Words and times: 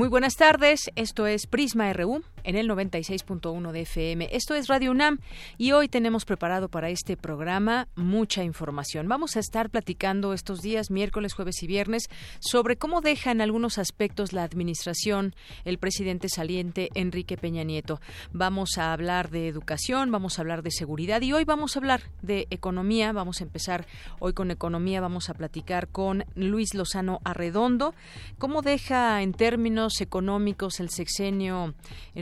Muy 0.00 0.08
buenas 0.08 0.36
tardes, 0.36 0.90
esto 0.96 1.26
es 1.26 1.46
Prisma 1.46 1.92
RU 1.92 2.22
en 2.44 2.56
el 2.56 2.68
96.1 2.68 3.72
de 3.72 3.80
FM. 3.82 4.28
Esto 4.32 4.54
es 4.54 4.68
Radio 4.68 4.90
UNAM 4.90 5.18
y 5.58 5.72
hoy 5.72 5.88
tenemos 5.88 6.24
preparado 6.24 6.68
para 6.68 6.90
este 6.90 7.16
programa 7.16 7.88
mucha 7.96 8.44
información. 8.44 9.08
Vamos 9.08 9.36
a 9.36 9.40
estar 9.40 9.70
platicando 9.70 10.32
estos 10.32 10.60
días, 10.60 10.90
miércoles, 10.90 11.34
jueves 11.34 11.62
y 11.62 11.66
viernes, 11.66 12.08
sobre 12.40 12.76
cómo 12.76 13.00
deja 13.00 13.30
en 13.30 13.40
algunos 13.40 13.78
aspectos 13.78 14.32
la 14.32 14.42
administración 14.42 15.34
el 15.64 15.78
presidente 15.78 16.28
saliente 16.28 16.90
Enrique 16.94 17.36
Peña 17.36 17.64
Nieto. 17.64 18.00
Vamos 18.32 18.78
a 18.78 18.92
hablar 18.92 19.30
de 19.30 19.48
educación, 19.48 20.10
vamos 20.10 20.38
a 20.38 20.42
hablar 20.42 20.62
de 20.62 20.70
seguridad 20.70 21.22
y 21.22 21.32
hoy 21.32 21.44
vamos 21.44 21.76
a 21.76 21.80
hablar 21.80 22.02
de 22.22 22.46
economía. 22.50 23.12
Vamos 23.12 23.40
a 23.40 23.44
empezar 23.44 23.86
hoy 24.18 24.32
con 24.32 24.50
economía, 24.50 25.00
vamos 25.00 25.30
a 25.30 25.34
platicar 25.34 25.88
con 25.88 26.24
Luis 26.34 26.74
Lozano 26.74 27.20
Arredondo. 27.24 27.94
¿Cómo 28.38 28.62
deja 28.62 29.22
en 29.22 29.32
términos 29.32 30.00
económicos 30.00 30.80
el 30.80 30.90
sexenio 30.90 31.74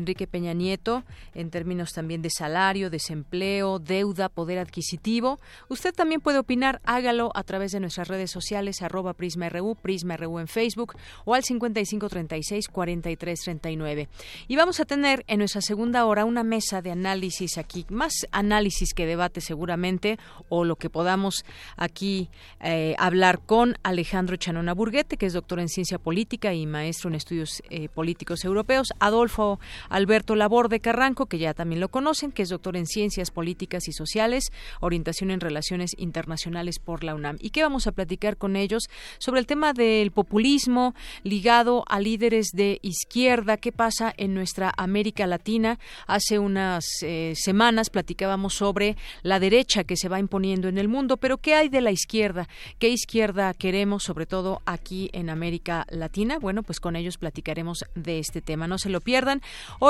Enrique 0.08 0.26
Peña 0.26 0.54
Nieto 0.54 1.04
en 1.34 1.50
términos 1.50 1.92
también 1.92 2.22
de 2.22 2.30
salario, 2.30 2.88
desempleo, 2.88 3.78
deuda, 3.78 4.30
poder 4.30 4.58
adquisitivo. 4.58 5.38
Usted 5.68 5.92
también 5.92 6.22
puede 6.22 6.38
opinar, 6.38 6.80
hágalo 6.84 7.30
a 7.34 7.42
través 7.42 7.72
de 7.72 7.80
nuestras 7.80 8.08
redes 8.08 8.30
sociales, 8.30 8.80
arroba 8.80 9.12
PrismaRU, 9.12 9.74
PrismaRU 9.74 10.38
en 10.38 10.48
Facebook 10.48 10.94
o 11.26 11.34
al 11.34 11.42
5536-4339. 11.42 14.08
Y 14.48 14.56
vamos 14.56 14.80
a 14.80 14.86
tener 14.86 15.24
en 15.26 15.40
nuestra 15.40 15.60
segunda 15.60 16.06
hora 16.06 16.24
una 16.24 16.42
mesa 16.42 16.80
de 16.80 16.90
análisis 16.90 17.58
aquí, 17.58 17.84
más 17.90 18.26
análisis 18.32 18.94
que 18.94 19.04
debate 19.04 19.42
seguramente, 19.42 20.18
o 20.48 20.64
lo 20.64 20.76
que 20.76 20.88
podamos 20.88 21.44
aquí 21.76 22.30
eh, 22.60 22.94
hablar 22.98 23.40
con 23.40 23.76
Alejandro 23.82 24.36
Chanona 24.36 24.72
Burguete, 24.72 25.18
que 25.18 25.26
es 25.26 25.34
doctor 25.34 25.60
en 25.60 25.68
ciencia 25.68 25.98
política 25.98 26.54
y 26.54 26.64
maestro 26.64 27.10
en 27.10 27.16
estudios 27.16 27.62
eh, 27.68 27.90
políticos 27.90 28.42
europeos, 28.46 28.94
Adolfo 29.00 29.58
Alberto 29.98 30.36
Laborde 30.36 30.78
Carranco, 30.78 31.26
que 31.26 31.38
ya 31.38 31.54
también 31.54 31.80
lo 31.80 31.88
conocen, 31.88 32.30
que 32.30 32.42
es 32.42 32.50
doctor 32.50 32.76
en 32.76 32.86
Ciencias 32.86 33.32
Políticas 33.32 33.88
y 33.88 33.92
Sociales, 33.92 34.52
orientación 34.80 35.32
en 35.32 35.40
Relaciones 35.40 35.90
Internacionales 35.98 36.78
por 36.78 37.02
la 37.02 37.16
UNAM. 37.16 37.36
¿Y 37.40 37.50
qué 37.50 37.64
vamos 37.64 37.88
a 37.88 37.92
platicar 37.92 38.36
con 38.36 38.54
ellos 38.54 38.84
sobre 39.18 39.40
el 39.40 39.46
tema 39.46 39.72
del 39.72 40.12
populismo 40.12 40.94
ligado 41.24 41.84
a 41.88 41.98
líderes 41.98 42.50
de 42.52 42.78
izquierda? 42.82 43.56
¿Qué 43.56 43.72
pasa 43.72 44.14
en 44.16 44.34
nuestra 44.34 44.72
América 44.76 45.26
Latina? 45.26 45.80
Hace 46.06 46.38
unas 46.38 46.84
eh, 47.02 47.32
semanas 47.34 47.90
platicábamos 47.90 48.54
sobre 48.54 48.96
la 49.22 49.40
derecha 49.40 49.82
que 49.82 49.96
se 49.96 50.08
va 50.08 50.20
imponiendo 50.20 50.68
en 50.68 50.78
el 50.78 50.86
mundo, 50.86 51.16
pero 51.16 51.38
¿qué 51.38 51.54
hay 51.54 51.68
de 51.68 51.80
la 51.80 51.90
izquierda? 51.90 52.48
¿Qué 52.78 52.88
izquierda 52.88 53.52
queremos, 53.52 54.04
sobre 54.04 54.26
todo 54.26 54.62
aquí 54.64 55.10
en 55.12 55.28
América 55.28 55.86
Latina? 55.90 56.38
Bueno, 56.38 56.62
pues 56.62 56.78
con 56.78 56.94
ellos 56.94 57.18
platicaremos 57.18 57.84
de 57.96 58.20
este 58.20 58.40
tema. 58.40 58.68
No 58.68 58.78
se 58.78 58.90
lo 58.90 59.00
pierdan. 59.00 59.42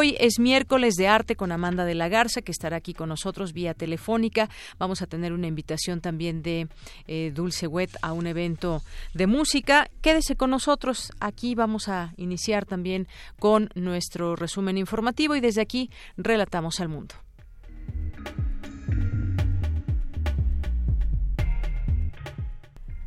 Es 0.02 0.38
miércoles 0.38 0.94
de 0.94 1.08
arte 1.08 1.34
con 1.34 1.52
Amanda 1.52 1.84
de 1.84 1.94
la 1.94 2.08
Garza, 2.08 2.42
que 2.42 2.52
estará 2.52 2.76
aquí 2.76 2.94
con 2.94 3.08
nosotros 3.08 3.52
vía 3.52 3.74
telefónica. 3.74 4.48
Vamos 4.78 5.02
a 5.02 5.06
tener 5.06 5.32
una 5.32 5.46
invitación 5.46 6.00
también 6.00 6.42
de 6.42 6.68
eh, 7.06 7.32
Dulce 7.34 7.66
Wet 7.66 7.90
a 8.02 8.12
un 8.12 8.26
evento 8.26 8.82
de 9.14 9.26
música. 9.26 9.90
Quédese 10.00 10.36
con 10.36 10.50
nosotros. 10.50 11.12
Aquí 11.20 11.54
vamos 11.54 11.88
a 11.88 12.12
iniciar 12.16 12.64
también 12.64 13.08
con 13.38 13.70
nuestro 13.74 14.36
resumen 14.36 14.78
informativo 14.78 15.34
y 15.34 15.40
desde 15.40 15.62
aquí 15.62 15.90
relatamos 16.16 16.80
al 16.80 16.88
mundo. 16.88 17.14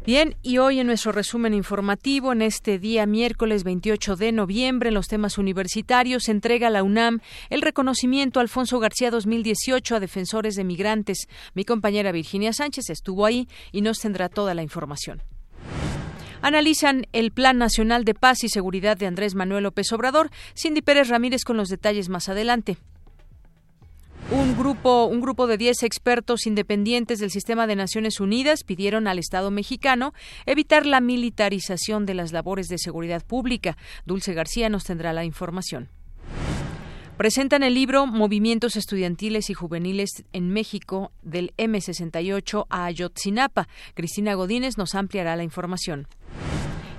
Bien, 0.04 0.36
y 0.42 0.58
hoy 0.58 0.80
en 0.80 0.88
nuestro 0.88 1.12
resumen 1.12 1.54
informativo, 1.54 2.32
en 2.32 2.42
este 2.42 2.80
día 2.80 3.06
miércoles 3.06 3.64
28 3.64 4.16
de 4.16 4.32
noviembre, 4.32 4.88
en 4.88 4.96
los 4.96 5.08
temas 5.08 5.38
universitarios, 5.38 6.28
entrega 6.28 6.72
la 6.72 6.82
UNAM 6.82 7.20
el 7.52 7.62
reconocimiento 7.62 8.40
Alfonso 8.40 8.80
García 8.80 9.12
2018 9.12 9.96
a 9.96 10.00
defensores 10.00 10.56
de 10.56 10.64
migrantes. 10.64 11.28
Mi 11.54 11.66
compañera 11.66 12.12
Virginia 12.12 12.52
Sánchez 12.52 12.90
estuvo 12.90 13.28
ahí 13.28 13.48
y 13.72 13.82
nos 13.82 14.00
tendrá 14.00 14.28
toda 14.28 14.56
la 14.56 14.64
información 14.64 15.22
analizan 16.44 17.06
el 17.14 17.32
Plan 17.32 17.60
Nacional 17.60 18.04
de 18.04 18.16
Paz 18.16 18.44
y 18.44 18.50
Seguridad 18.50 18.98
de 18.98 19.06
Andrés 19.06 19.36
Manuel 19.36 19.64
López 19.64 19.92
Obrador. 19.94 20.32
Cindy 20.56 20.82
Pérez 20.82 21.08
Ramírez 21.08 21.44
con 21.44 21.56
los 21.56 21.70
detalles 21.70 22.10
más 22.10 22.30
adelante. 22.30 22.78
Un 24.32 24.56
grupo, 24.56 25.08
un 25.08 25.20
grupo 25.20 25.46
de 25.46 25.58
10 25.58 25.84
expertos 25.84 26.48
independientes 26.48 27.20
del 27.20 27.32
sistema 27.32 27.68
de 27.68 27.76
Naciones 27.76 28.22
Unidas 28.22 28.64
pidieron 28.64 29.10
al 29.10 29.20
Estado 29.20 29.52
mexicano 29.52 30.14
evitar 30.46 30.86
la 30.86 31.02
militarización 31.02 32.06
de 32.06 32.14
las 32.14 32.32
labores 32.32 32.70
de 32.70 32.78
seguridad 32.78 33.26
pública. 33.26 33.76
Dulce 34.06 34.34
García 34.34 34.70
nos 34.70 34.86
tendrá 34.86 35.12
la 35.12 35.26
información. 35.26 35.90
Presentan 37.18 37.62
el 37.62 37.74
libro 37.74 38.08
Movimientos 38.08 38.78
Estudiantiles 38.78 39.50
y 39.50 39.54
Juveniles 39.54 40.24
en 40.32 40.50
México 40.50 41.12
del 41.24 41.54
M68 41.58 42.68
a 42.70 42.86
Ayotzinapa. 42.86 43.68
Cristina 43.96 44.34
Godínez 44.36 44.78
nos 44.78 44.96
ampliará 44.96 45.36
la 45.36 45.44
información. 45.44 46.08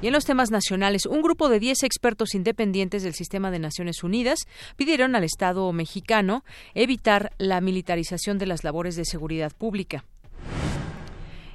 Y 0.03 0.09
en 0.09 0.13
los 0.13 0.25
temas 0.25 0.51
nacionales, 0.51 1.07
un 1.07 1.23
grupo 1.23 1.49
de 1.49 1.61
10 1.61 1.85
expertos 1.85 2.35
independientes 2.35 3.05
del 3.05 3.15
sistema 3.15 3.53
de 3.53 3.61
Naciones 3.61 4.03
Unidas 4.03 4.41
pidieron 4.75 5.15
al 5.15 5.23
Estado 5.23 5.73
mexicano 5.73 6.45
evitar 6.75 7.33
la 7.39 7.61
militarización 7.61 8.37
de 8.37 8.47
las 8.47 8.65
labores 8.65 8.97
de 8.97 9.05
seguridad 9.05 9.53
pública. 9.57 10.05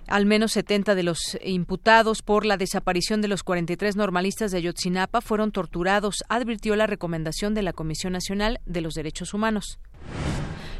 Al 0.07 0.25
menos 0.25 0.53
70 0.53 0.95
de 0.95 1.03
los 1.03 1.37
imputados 1.43 2.21
por 2.21 2.45
la 2.45 2.55
desaparición 2.55 3.19
de 3.19 3.27
los 3.27 3.43
43 3.43 3.97
normalistas 3.97 4.51
de 4.51 4.59
Ayotzinapa 4.59 5.19
fueron 5.19 5.51
torturados, 5.51 6.23
advirtió 6.29 6.77
la 6.77 6.87
recomendación 6.87 7.53
de 7.53 7.63
la 7.63 7.73
Comisión 7.73 8.13
Nacional 8.13 8.61
de 8.65 8.79
los 8.79 8.93
Derechos 8.93 9.33
Humanos. 9.33 9.77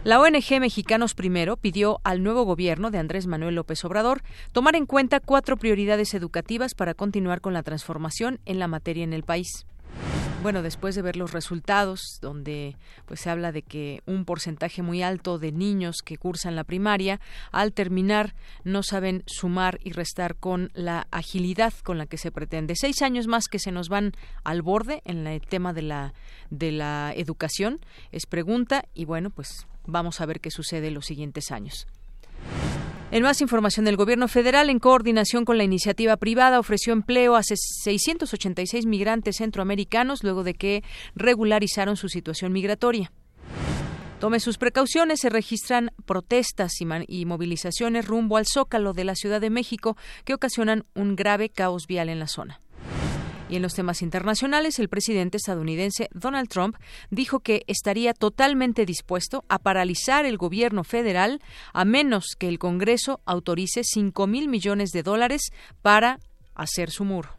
La 0.08 0.22
ONG 0.22 0.62
Mexicanos 0.62 1.16
Primero 1.16 1.58
pidió 1.58 2.00
al 2.06 2.24
nuevo 2.24 2.44
gobierno 2.44 2.92
de 2.92 2.98
Andrés 2.98 3.28
Manuel 3.28 3.56
López 3.56 3.84
Obrador 3.84 4.24
tomar 4.54 4.78
en 4.78 4.86
cuenta 4.86 5.20
cuatro 5.20 5.58
prioridades 5.58 6.14
educativas 6.14 6.76
para 6.76 6.94
continuar 6.94 7.42
con 7.42 7.52
la 7.52 7.62
transformación 7.62 8.40
en 8.46 8.58
la 8.58 8.70
materia 8.70 9.04
en 9.04 9.12
el 9.12 9.24
país. 9.24 9.66
Bueno, 10.42 10.62
después 10.62 10.96
de 10.96 11.02
ver 11.02 11.18
los 11.18 11.34
resultados, 11.34 12.20
donde 12.22 12.78
pues 13.06 13.20
se 13.20 13.30
habla 13.30 13.52
de 13.52 13.64
que 13.64 14.02
un 14.06 14.24
porcentaje 14.24 14.82
muy 14.82 15.04
alto 15.04 15.40
de 15.40 15.52
niños 15.52 15.98
que 16.06 16.16
cursan 16.16 16.56
la 16.56 16.64
primaria, 16.64 17.20
al 17.52 17.74
terminar 17.74 18.34
no 18.64 18.84
saben 18.84 19.24
sumar 19.26 19.78
y 19.84 19.92
restar 19.92 20.38
con 20.38 20.72
la 20.74 21.08
agilidad 21.12 21.74
con 21.84 21.98
la 21.98 22.06
que 22.06 22.18
se 22.18 22.32
pretende. 22.32 22.76
Seis 22.78 23.02
años 23.02 23.28
más 23.28 23.48
que 23.52 23.60
se 23.60 23.74
nos 23.74 23.90
van 23.90 24.14
al 24.46 24.62
borde 24.62 25.02
en 25.04 25.28
el 25.28 25.42
tema 25.42 25.74
de 25.74 25.82
la 25.82 26.14
de 26.50 26.72
la 26.72 27.12
educación 27.14 27.82
es 28.14 28.26
pregunta 28.26 28.86
y 28.94 29.04
bueno, 29.04 29.32
pues 29.32 29.68
Vamos 29.88 30.22
a 30.22 30.26
ver 30.26 30.40
qué 30.40 30.52
sucede 30.52 30.90
en 30.90 30.94
los 30.94 31.06
siguientes 31.06 31.52
años. 31.52 31.88
En 33.10 33.24
más 33.24 33.40
información, 33.40 33.88
el 33.88 33.96
Gobierno 33.96 34.28
federal, 34.28 34.70
en 34.70 34.80
coordinación 34.80 35.46
con 35.46 35.58
la 35.58 35.64
iniciativa 35.64 36.18
privada, 36.18 36.60
ofreció 36.60 36.92
empleo 36.92 37.38
a 37.38 37.42
686 37.44 38.86
migrantes 38.86 39.38
centroamericanos 39.38 40.24
luego 40.24 40.44
de 40.44 40.56
que 40.56 40.84
regularizaron 41.16 41.96
su 41.96 42.10
situación 42.10 42.52
migratoria. 42.52 43.12
Tome 44.20 44.42
sus 44.42 44.58
precauciones, 44.58 45.22
se 45.22 45.30
registran 45.30 45.92
protestas 46.06 46.74
y, 46.82 47.26
movilizaciones 47.26 48.08
rumbo 48.08 48.38
al 48.38 48.46
zócalo 48.46 48.94
de 48.94 49.06
la 49.06 49.16
Ciudad 49.16 49.40
de 49.40 49.52
México 49.52 49.96
que 50.26 50.34
ocasionan 50.34 50.86
un 50.96 51.16
grave 51.16 51.50
caos 51.50 51.88
vial 51.88 52.10
en 52.10 52.20
la 52.20 52.28
zona. 52.28 52.60
Y 53.50 53.56
en 53.56 53.62
los 53.62 53.74
temas 53.74 54.02
internacionales, 54.02 54.78
el 54.80 54.90
presidente 54.90 55.38
estadounidense 55.38 56.10
Donald 56.14 56.50
Trump 56.50 56.76
dijo 57.10 57.40
que 57.40 57.64
estaría 57.68 58.14
totalmente 58.14 58.86
dispuesto 58.86 59.46
a 59.48 59.60
paralizar 59.60 60.26
el 60.26 60.38
gobierno 60.38 60.84
federal 60.84 61.42
a 61.74 61.86
menos 61.86 62.36
que 62.38 62.50
el 62.50 62.60
Congreso 62.60 63.22
autorice 63.26 63.84
5 63.84 64.28
mil 64.28 64.50
millones 64.50 64.92
de 64.92 65.04
dólares 65.04 65.52
para 65.82 66.20
hacer 66.56 66.92
su 66.92 67.06
muro. 67.06 67.30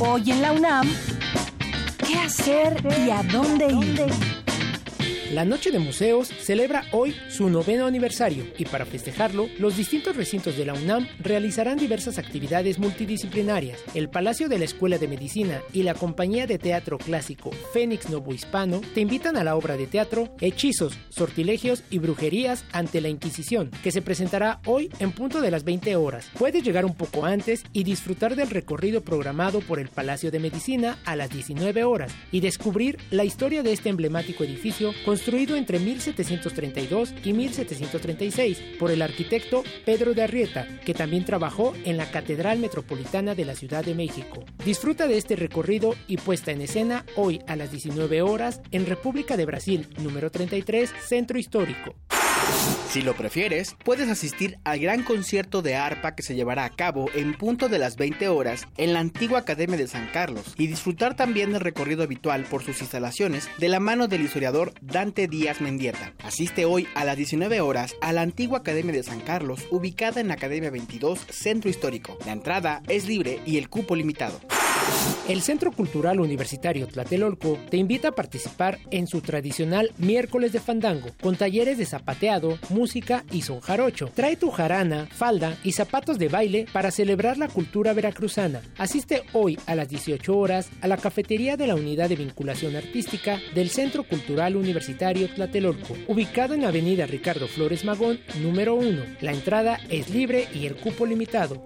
Hoy 0.00 0.30
en 0.30 0.42
la 0.42 0.52
UNAM, 0.52 0.88
qué 2.06 2.18
hacer 2.18 2.82
y 3.06 3.10
a 3.10 3.22
dónde 3.24 3.68
ir. 3.72 4.43
La 5.32 5.44
Noche 5.44 5.70
de 5.70 5.78
Museos 5.78 6.28
celebra 6.28 6.84
hoy 6.92 7.16
su 7.28 7.48
noveno 7.48 7.86
aniversario 7.86 8.44
y 8.58 8.66
para 8.66 8.84
festejarlo, 8.84 9.48
los 9.58 9.76
distintos 9.76 10.16
recintos 10.16 10.56
de 10.56 10.66
la 10.66 10.74
UNAM 10.74 11.08
realizarán 11.18 11.78
diversas 11.78 12.18
actividades 12.18 12.78
multidisciplinarias. 12.78 13.82
El 13.94 14.10
Palacio 14.10 14.48
de 14.48 14.58
la 14.58 14.66
Escuela 14.66 14.98
de 14.98 15.08
Medicina 15.08 15.62
y 15.72 15.82
la 15.82 15.94
Compañía 15.94 16.46
de 16.46 16.58
Teatro 16.58 16.98
Clásico 16.98 17.50
Fénix 17.72 18.10
Novohispano 18.10 18.82
te 18.92 19.00
invitan 19.00 19.36
a 19.36 19.44
la 19.44 19.56
obra 19.56 19.76
de 19.76 19.86
teatro 19.86 20.28
Hechizos, 20.40 20.92
Sortilegios 21.08 21.82
y 21.90 21.98
Brujerías 21.98 22.64
ante 22.72 23.00
la 23.00 23.08
Inquisición, 23.08 23.70
que 23.82 23.92
se 23.92 24.02
presentará 24.02 24.60
hoy 24.66 24.90
en 25.00 25.10
punto 25.10 25.40
de 25.40 25.50
las 25.50 25.64
20 25.64 25.96
horas. 25.96 26.30
Puedes 26.38 26.62
llegar 26.62 26.84
un 26.84 26.94
poco 26.94 27.24
antes 27.24 27.64
y 27.72 27.82
disfrutar 27.82 28.36
del 28.36 28.50
recorrido 28.50 29.00
programado 29.00 29.60
por 29.60 29.80
el 29.80 29.88
Palacio 29.88 30.30
de 30.30 30.38
Medicina 30.38 30.98
a 31.06 31.16
las 31.16 31.30
19 31.30 31.82
horas 31.82 32.12
y 32.30 32.40
descubrir 32.40 32.98
la 33.10 33.24
historia 33.24 33.62
de 33.62 33.72
este 33.72 33.88
emblemático 33.88 34.44
edificio 34.44 34.92
construido 35.24 35.56
entre 35.56 35.78
1732 35.78 37.14
y 37.24 37.32
1736 37.32 38.62
por 38.78 38.90
el 38.90 39.00
arquitecto 39.00 39.64
Pedro 39.86 40.12
de 40.12 40.22
Arrieta, 40.22 40.66
que 40.84 40.92
también 40.92 41.24
trabajó 41.24 41.72
en 41.86 41.96
la 41.96 42.10
Catedral 42.10 42.58
Metropolitana 42.58 43.34
de 43.34 43.46
la 43.46 43.54
Ciudad 43.54 43.82
de 43.82 43.94
México. 43.94 44.44
Disfruta 44.66 45.06
de 45.06 45.16
este 45.16 45.34
recorrido 45.34 45.94
y 46.08 46.18
puesta 46.18 46.52
en 46.52 46.60
escena 46.60 47.06
hoy 47.16 47.40
a 47.46 47.56
las 47.56 47.70
19 47.70 48.20
horas 48.20 48.60
en 48.70 48.84
República 48.84 49.38
de 49.38 49.46
Brasil, 49.46 49.88
número 49.96 50.30
33, 50.30 50.92
Centro 51.02 51.38
Histórico. 51.38 51.94
Si 52.94 53.02
lo 53.02 53.16
prefieres, 53.16 53.74
puedes 53.82 54.08
asistir 54.08 54.58
al 54.62 54.78
gran 54.78 55.02
concierto 55.02 55.62
de 55.62 55.74
arpa 55.74 56.14
que 56.14 56.22
se 56.22 56.36
llevará 56.36 56.64
a 56.64 56.70
cabo 56.70 57.10
en 57.12 57.34
punto 57.34 57.68
de 57.68 57.80
las 57.80 57.96
20 57.96 58.28
horas 58.28 58.68
en 58.76 58.92
la 58.92 59.00
antigua 59.00 59.40
Academia 59.40 59.76
de 59.76 59.88
San 59.88 60.06
Carlos 60.12 60.54
y 60.56 60.68
disfrutar 60.68 61.16
también 61.16 61.50
del 61.50 61.60
recorrido 61.60 62.04
habitual 62.04 62.44
por 62.44 62.62
sus 62.62 62.80
instalaciones 62.80 63.50
de 63.58 63.68
la 63.68 63.80
mano 63.80 64.06
del 64.06 64.22
historiador 64.22 64.74
Dante 64.80 65.26
Díaz 65.26 65.60
Mendieta. 65.60 66.12
Asiste 66.22 66.66
hoy 66.66 66.86
a 66.94 67.04
las 67.04 67.16
19 67.16 67.60
horas 67.60 67.96
a 68.00 68.12
la 68.12 68.22
antigua 68.22 68.58
Academia 68.58 68.92
de 68.92 69.02
San 69.02 69.18
Carlos 69.18 69.66
ubicada 69.72 70.20
en 70.20 70.28
la 70.28 70.34
Academia 70.34 70.70
22 70.70 71.18
Centro 71.30 71.68
Histórico. 71.68 72.16
La 72.26 72.30
entrada 72.32 72.80
es 72.86 73.08
libre 73.08 73.40
y 73.44 73.58
el 73.58 73.68
cupo 73.68 73.96
limitado. 73.96 74.38
El 75.28 75.40
Centro 75.40 75.72
Cultural 75.72 76.20
Universitario 76.20 76.86
Tlatelolco 76.86 77.58
te 77.70 77.78
invita 77.78 78.08
a 78.08 78.14
participar 78.14 78.78
en 78.90 79.06
su 79.06 79.22
tradicional 79.22 79.90
miércoles 79.96 80.52
de 80.52 80.60
fandango, 80.60 81.08
con 81.22 81.36
talleres 81.36 81.78
de 81.78 81.86
zapateado, 81.86 82.58
música 82.68 83.24
y 83.32 83.40
son 83.40 83.60
jarocho. 83.60 84.10
Trae 84.14 84.36
tu 84.36 84.50
jarana, 84.50 85.06
falda 85.10 85.56
y 85.64 85.72
zapatos 85.72 86.18
de 86.18 86.28
baile 86.28 86.66
para 86.72 86.90
celebrar 86.90 87.38
la 87.38 87.48
cultura 87.48 87.94
veracruzana. 87.94 88.60
Asiste 88.76 89.22
hoy 89.32 89.58
a 89.64 89.74
las 89.74 89.88
18 89.88 90.36
horas 90.36 90.68
a 90.82 90.88
la 90.88 90.98
cafetería 90.98 91.56
de 91.56 91.68
la 91.68 91.74
Unidad 91.74 92.10
de 92.10 92.16
Vinculación 92.16 92.76
Artística 92.76 93.40
del 93.54 93.70
Centro 93.70 94.04
Cultural 94.04 94.56
Universitario 94.56 95.30
Tlatelolco, 95.30 95.96
ubicado 96.06 96.52
en 96.52 96.66
Avenida 96.66 97.06
Ricardo 97.06 97.48
Flores 97.48 97.82
Magón, 97.86 98.20
número 98.42 98.74
1. 98.74 99.02
La 99.22 99.32
entrada 99.32 99.80
es 99.88 100.10
libre 100.10 100.48
y 100.52 100.66
el 100.66 100.76
cupo 100.76 101.06
limitado. 101.06 101.64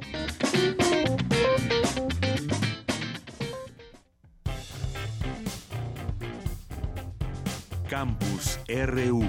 Campus 7.89 8.61
RU. 8.69 9.23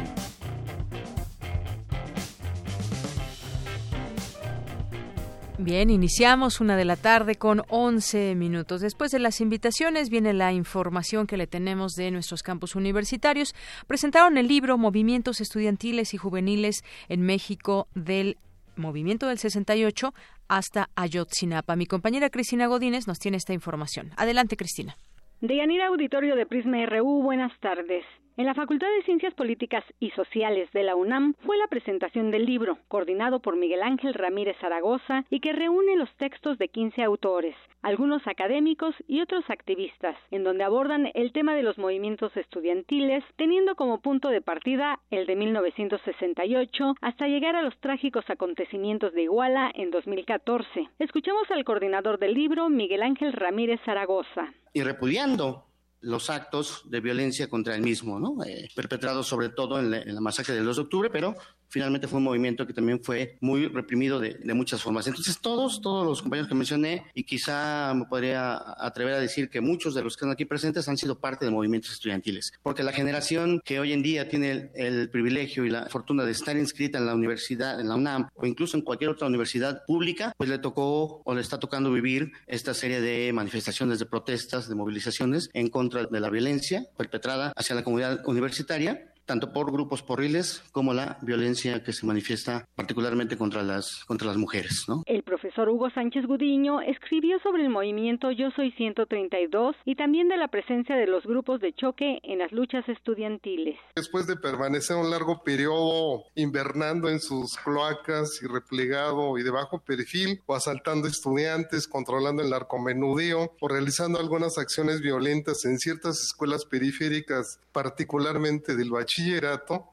Bien, 5.57 5.89
iniciamos 5.89 6.59
una 6.59 6.75
de 6.75 6.83
la 6.83 6.97
tarde 6.97 7.35
con 7.35 7.61
11 7.69 8.35
minutos. 8.35 8.81
Después 8.81 9.11
de 9.11 9.19
las 9.19 9.39
invitaciones 9.39 10.09
viene 10.09 10.33
la 10.33 10.51
información 10.51 11.25
que 11.25 11.37
le 11.37 11.47
tenemos 11.47 11.93
de 11.93 12.11
nuestros 12.11 12.43
campus 12.43 12.75
universitarios. 12.75 13.55
Presentaron 13.87 14.37
el 14.37 14.47
libro 14.47 14.77
Movimientos 14.77 15.39
Estudiantiles 15.39 16.13
y 16.13 16.17
Juveniles 16.17 16.83
en 17.07 17.21
México 17.21 17.87
del 17.95 18.37
movimiento 18.75 19.27
del 19.27 19.37
68 19.37 20.13
hasta 20.49 20.89
Ayotzinapa. 20.95 21.77
Mi 21.77 21.85
compañera 21.85 22.29
Cristina 22.29 22.67
Godínez 22.67 23.07
nos 23.07 23.19
tiene 23.19 23.37
esta 23.37 23.53
información. 23.53 24.11
Adelante, 24.17 24.57
Cristina. 24.57 24.97
Deyanira 25.41 25.87
Auditorio 25.87 26.35
de 26.35 26.45
Prisma 26.45 26.85
RU, 26.85 27.21
buenas 27.23 27.57
tardes. 27.61 28.03
En 28.39 28.45
la 28.45 28.53
Facultad 28.53 28.87
de 28.95 29.03
Ciencias 29.03 29.33
Políticas 29.33 29.83
y 29.99 30.11
Sociales 30.11 30.71
de 30.71 30.83
la 30.83 30.95
UNAM 30.95 31.33
fue 31.45 31.57
la 31.57 31.67
presentación 31.67 32.31
del 32.31 32.45
libro, 32.45 32.77
coordinado 32.87 33.41
por 33.41 33.57
Miguel 33.57 33.83
Ángel 33.83 34.13
Ramírez 34.13 34.55
Zaragoza 34.61 35.25
y 35.29 35.41
que 35.41 35.51
reúne 35.51 35.97
los 35.97 36.09
textos 36.15 36.57
de 36.57 36.69
15 36.69 37.03
autores, 37.03 37.53
algunos 37.81 38.25
académicos 38.27 38.95
y 39.09 39.19
otros 39.19 39.43
activistas, 39.49 40.15
en 40.31 40.45
donde 40.45 40.63
abordan 40.63 41.11
el 41.15 41.33
tema 41.33 41.53
de 41.53 41.63
los 41.63 41.77
movimientos 41.77 42.31
estudiantiles, 42.37 43.25
teniendo 43.35 43.75
como 43.75 43.99
punto 43.99 44.29
de 44.29 44.39
partida 44.39 45.01
el 45.11 45.25
de 45.25 45.35
1968 45.35 46.95
hasta 47.01 47.27
llegar 47.27 47.57
a 47.57 47.61
los 47.61 47.77
trágicos 47.81 48.23
acontecimientos 48.29 49.11
de 49.11 49.23
Iguala 49.23 49.69
en 49.75 49.91
2014. 49.91 50.87
Escuchamos 50.97 51.51
al 51.51 51.65
coordinador 51.65 52.19
del 52.19 52.35
libro, 52.35 52.69
Miguel 52.69 53.03
Ángel 53.03 53.33
Ramírez 53.33 53.81
Zaragoza. 53.83 54.53
Y 54.71 54.83
repudiando 54.83 55.65
los 56.01 56.29
actos 56.29 56.83
de 56.85 57.01
violencia 57.01 57.49
contra 57.49 57.75
el 57.75 57.81
mismo, 57.81 58.19
¿no? 58.19 58.43
Eh, 58.43 58.69
perpetrados 58.75 59.27
sobre 59.27 59.49
todo 59.49 59.79
en 59.79 59.91
la, 59.91 60.21
masacre 60.21 60.55
del 60.55 60.65
2 60.65 60.75
de 60.75 60.81
octubre, 60.81 61.09
pero 61.09 61.35
finalmente 61.69 62.07
fue 62.07 62.17
un 62.17 62.23
movimiento 62.23 62.67
que 62.67 62.73
también 62.73 63.01
fue 63.03 63.37
muy 63.39 63.67
reprimido 63.67 64.19
de, 64.19 64.39
muchas 64.53 64.81
formas. 64.81 65.07
Entonces 65.07 65.39
todos, 65.39 65.81
todos 65.81 66.05
los 66.05 66.21
compañeros 66.21 66.49
que 66.49 66.55
mencioné, 66.55 67.05
y 67.13 67.23
quizá 67.23 67.93
me 67.93 68.05
podría 68.05 68.59
atrever 68.77 69.13
a 69.13 69.19
decir 69.19 69.49
que 69.49 69.61
muchos 69.61 69.93
de 69.93 70.03
los 70.03 70.15
que 70.15 70.19
están 70.19 70.31
aquí 70.31 70.45
presentes 70.45 70.89
han 70.89 70.97
sido 70.97 71.19
parte 71.19 71.45
de 71.45 71.51
movimientos 71.51 71.91
estudiantiles, 71.91 72.51
porque 72.61 72.83
la 72.83 72.91
generación 72.91 73.61
que 73.63 73.79
hoy 73.79 73.93
en 73.93 74.01
día 74.01 74.27
tiene 74.27 74.71
el, 74.75 75.09
privilegio 75.09 75.65
y 75.65 75.69
la 75.69 75.85
fortuna 75.85 76.25
de 76.25 76.31
estar 76.31 76.57
inscrita 76.57 76.97
en 76.97 77.05
la 77.05 77.15
universidad, 77.15 77.79
en 77.79 77.87
la 77.87 77.95
UNAM 77.95 78.27
o 78.35 78.45
incluso 78.45 78.75
en 78.75 78.83
cualquier 78.83 79.11
otra 79.11 79.27
universidad 79.27 79.83
pública, 79.85 80.33
pues 80.37 80.49
le 80.49 80.59
tocó 80.59 81.21
o 81.23 81.35
le 81.35 81.41
está 81.41 81.57
tocando 81.57 81.91
vivir 81.91 82.31
esta 82.47 82.73
serie 82.73 83.01
de 83.01 83.31
manifestaciones, 83.33 83.99
de 83.99 84.05
protestas, 84.05 84.67
de 84.67 84.75
movilizaciones 84.75 85.49
en 85.53 85.69
contra 85.69 86.05
de 86.05 86.19
la 86.19 86.29
violencia 86.29 86.85
perpetrada 86.97 87.53
hacia 87.55 87.75
la 87.75 87.83
comunidad 87.83 88.21
universitaria 88.27 89.09
tanto 89.29 89.53
por 89.53 89.71
grupos 89.71 90.01
porriles 90.01 90.63
como 90.71 90.91
la 90.91 91.19
violencia 91.21 91.83
que 91.83 91.93
se 91.93 92.03
manifiesta 92.07 92.67
particularmente 92.73 93.37
contra 93.37 93.61
las, 93.61 94.03
contra 94.05 94.25
las 94.25 94.37
mujeres. 94.37 94.85
¿no? 94.87 95.03
El 95.05 95.21
profesor 95.21 95.69
Hugo 95.69 95.91
Sánchez 95.91 96.25
Gudiño 96.25 96.81
escribió 96.81 97.37
sobre 97.43 97.61
el 97.61 97.69
movimiento 97.69 98.31
Yo 98.31 98.49
Soy 98.55 98.71
132 98.71 99.75
y 99.85 99.93
también 99.93 100.29
de 100.29 100.37
la 100.37 100.47
presencia 100.47 100.95
de 100.95 101.05
los 101.05 101.27
grupos 101.27 101.61
de 101.61 101.73
choque 101.73 102.17
en 102.23 102.39
las 102.39 102.51
luchas 102.51 102.89
estudiantiles. 102.89 103.77
Después 103.95 104.25
de 104.25 104.35
permanecer 104.35 104.97
un 104.97 105.11
largo 105.11 105.43
periodo 105.43 106.23
invernando 106.33 107.07
en 107.07 107.19
sus 107.19 107.55
cloacas 107.57 108.41
y 108.41 108.47
replegado 108.47 109.37
y 109.37 109.43
de 109.43 109.51
bajo 109.51 109.77
perfil, 109.77 110.41
o 110.47 110.55
asaltando 110.55 111.07
estudiantes, 111.07 111.87
controlando 111.87 112.41
el 112.41 112.49
narcomenudeo, 112.49 113.53
o 113.59 113.67
realizando 113.67 114.19
algunas 114.19 114.57
acciones 114.57 115.01
violentas 115.01 115.65
en 115.65 115.77
ciertas 115.77 116.19
escuelas 116.19 116.65
periféricas, 116.65 117.59
particularmente 117.71 118.75
del 118.75 118.89
bachillerato, 118.89 119.18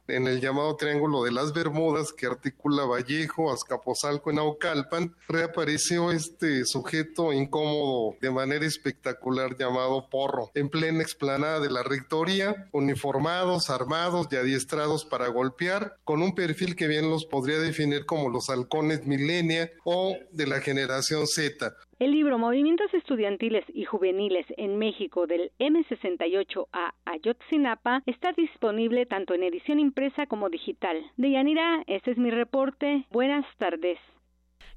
en 0.08 0.28
el 0.28 0.40
llamado 0.40 0.76
Triángulo 0.76 1.24
de 1.24 1.32
las 1.32 1.52
Bermudas 1.52 2.12
que 2.12 2.26
articula 2.26 2.84
Vallejo, 2.84 3.52
Azcapotzalco 3.52 4.30
en 4.30 4.38
Aucalpan, 4.38 5.16
reapareció 5.26 6.12
este 6.12 6.64
sujeto 6.64 7.32
incómodo 7.32 8.14
de 8.20 8.30
manera 8.30 8.64
espectacular 8.64 9.56
llamado 9.56 10.08
Porro, 10.08 10.50
en 10.54 10.68
plena 10.68 11.02
explanada 11.02 11.58
de 11.58 11.70
la 11.70 11.82
rectoría, 11.82 12.68
uniformados, 12.72 13.68
armados 13.68 14.28
y 14.30 14.36
adiestrados 14.36 15.04
para 15.04 15.26
golpear, 15.28 15.96
con 16.04 16.22
un 16.22 16.34
perfil 16.34 16.76
que 16.76 16.86
bien 16.86 17.10
los 17.10 17.24
podría 17.24 17.58
definir 17.58 18.06
como 18.06 18.28
los 18.28 18.48
halcones 18.48 19.06
milenia 19.06 19.72
o 19.84 20.16
de 20.30 20.46
la 20.46 20.60
generación 20.60 21.26
Z, 21.26 21.74
el 21.98 22.10
libro 22.10 22.38
Movimientos 22.38 22.92
Estudiantiles 22.92 23.64
y 23.72 23.84
Juveniles 23.84 24.46
en 24.56 24.76
México 24.78 25.26
del 25.26 25.50
M68 25.58 26.66
a 26.72 26.92
Ayotzinapa 27.04 28.02
está 28.06 28.32
disponible 28.32 29.06
tanto 29.06 29.34
en 29.34 29.42
edición 29.42 29.78
impresa 29.78 30.26
como 30.26 30.50
digital. 30.50 31.02
Deyanira, 31.16 31.82
este 31.86 32.10
es 32.10 32.18
mi 32.18 32.30
reporte. 32.30 33.06
Buenas 33.10 33.46
tardes. 33.58 33.98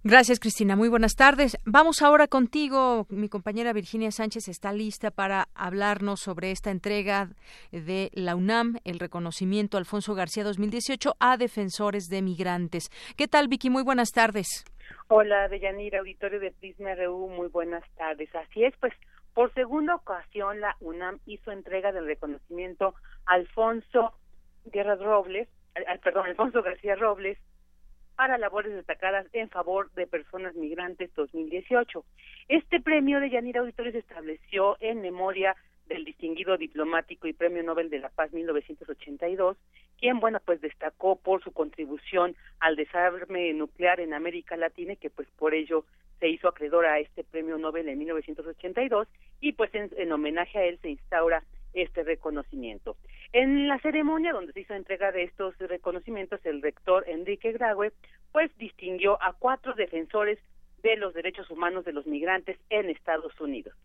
Gracias, 0.02 0.40
Cristina. 0.40 0.78
Muy 0.78 0.88
buenas 0.88 1.18
tardes. 1.18 1.58
Vamos 1.66 2.02
ahora 2.02 2.28
contigo. 2.28 3.06
Mi 3.10 3.28
compañera 3.28 3.74
Virginia 3.74 4.12
Sánchez 4.12 4.48
está 4.48 4.72
lista 4.72 5.12
para 5.12 5.50
hablarnos 5.54 6.22
sobre 6.22 6.52
esta 6.52 6.72
entrega 6.72 7.32
de 7.74 8.10
la 8.14 8.38
UNAM, 8.38 8.78
el 8.86 9.00
reconocimiento 9.00 9.78
Alfonso 9.78 10.16
García 10.16 10.46
2018 10.46 11.18
a 11.20 11.36
defensores 11.36 12.08
de 12.08 12.22
migrantes. 12.22 12.90
¿Qué 13.18 13.28
tal, 13.28 13.50
Vicky? 13.50 13.70
Muy 13.70 13.84
buenas 13.84 14.12
tardes. 14.12 14.64
Hola, 15.10 15.50
Deyanira, 15.50 16.00
auditorio 16.00 16.40
de 16.40 16.52
Prisma 16.52 16.96
RU, 16.96 17.28
muy 17.28 17.50
buenas 17.50 17.84
tardes. 17.98 18.34
Así 18.34 18.64
es, 18.64 18.74
pues 18.80 18.94
por 19.34 19.54
segunda 19.54 19.96
ocasión 19.96 20.62
la 20.62 20.78
UNAM 20.80 21.20
hizo 21.26 21.52
entrega 21.52 21.92
del 21.92 22.06
reconocimiento 22.06 22.96
Alfonso 23.26 24.14
Guerra 24.64 24.96
Robles, 24.96 25.50
perdón, 26.02 26.28
Alfonso 26.28 26.64
García 26.64 26.96
Robles, 26.96 27.38
para 28.20 28.38
labores 28.38 28.74
destacadas 28.74 29.26
en 29.32 29.50
favor 29.50 29.90
de 29.94 30.06
personas 30.06 30.54
migrantes 30.54 31.10
2018. 31.16 32.04
Este 32.50 32.82
premio 32.82 33.22
de 33.22 33.30
Yanira 33.30 33.62
Auditorio 33.62 33.94
se 33.94 34.00
estableció 34.00 34.76
en 34.82 35.00
memoria 35.00 35.56
del 35.88 36.04
distinguido 36.04 36.58
diplomático 36.58 37.30
y 37.30 37.34
Premio 37.34 37.64
Nobel 37.64 37.90
de 37.90 38.00
la 38.00 38.10
Paz 38.10 38.34
1982, 38.34 39.56
quien, 39.98 40.20
bueno, 40.20 40.42
pues 40.44 40.60
destacó 40.60 41.16
por 41.16 41.42
su 41.42 41.54
contribución 41.54 42.36
al 42.60 42.76
desarme 42.76 43.54
nuclear 43.54 44.02
en 44.02 44.14
América 44.14 44.58
Latina 44.58 44.92
y 44.92 44.98
que 44.98 45.10
pues 45.10 45.30
por 45.38 45.54
ello 45.54 45.86
se 46.20 46.28
hizo 46.28 46.50
acreedor 46.50 46.88
a 46.88 47.00
este 47.00 47.24
Premio 47.24 47.58
Nobel 47.58 47.88
en 47.88 48.00
1982 48.00 49.08
y 49.40 49.54
pues 49.54 49.72
en, 49.74 50.12
homenaje 50.12 50.60
a 50.60 50.66
él 50.66 50.78
se 50.82 50.90
instaura 50.90 51.42
este 51.74 52.04
reconocimiento. 52.04 52.98
En 53.34 53.68
la 53.68 53.80
ceremonia 53.80 54.34
donde 54.34 54.54
se 54.54 54.62
hizo 54.62 54.74
entrega 54.74 55.12
de 55.12 55.24
estos 55.24 55.58
reconocimientos, 55.58 56.40
el 56.46 56.62
rector 56.62 57.04
Enrique 57.08 57.52
Graue 57.52 57.92
pues 58.32 58.56
distinguió 58.58 59.22
a 59.22 59.34
cuatro 59.34 59.74
defensores 59.74 60.40
de 60.84 60.96
los 60.98 61.14
derechos 61.14 61.50
humanos 61.50 61.86
de 61.86 61.94
los 61.94 62.06
migrantes 62.08 62.58
en 62.70 62.90
Estados 62.90 63.40
Unidos. 63.40 63.76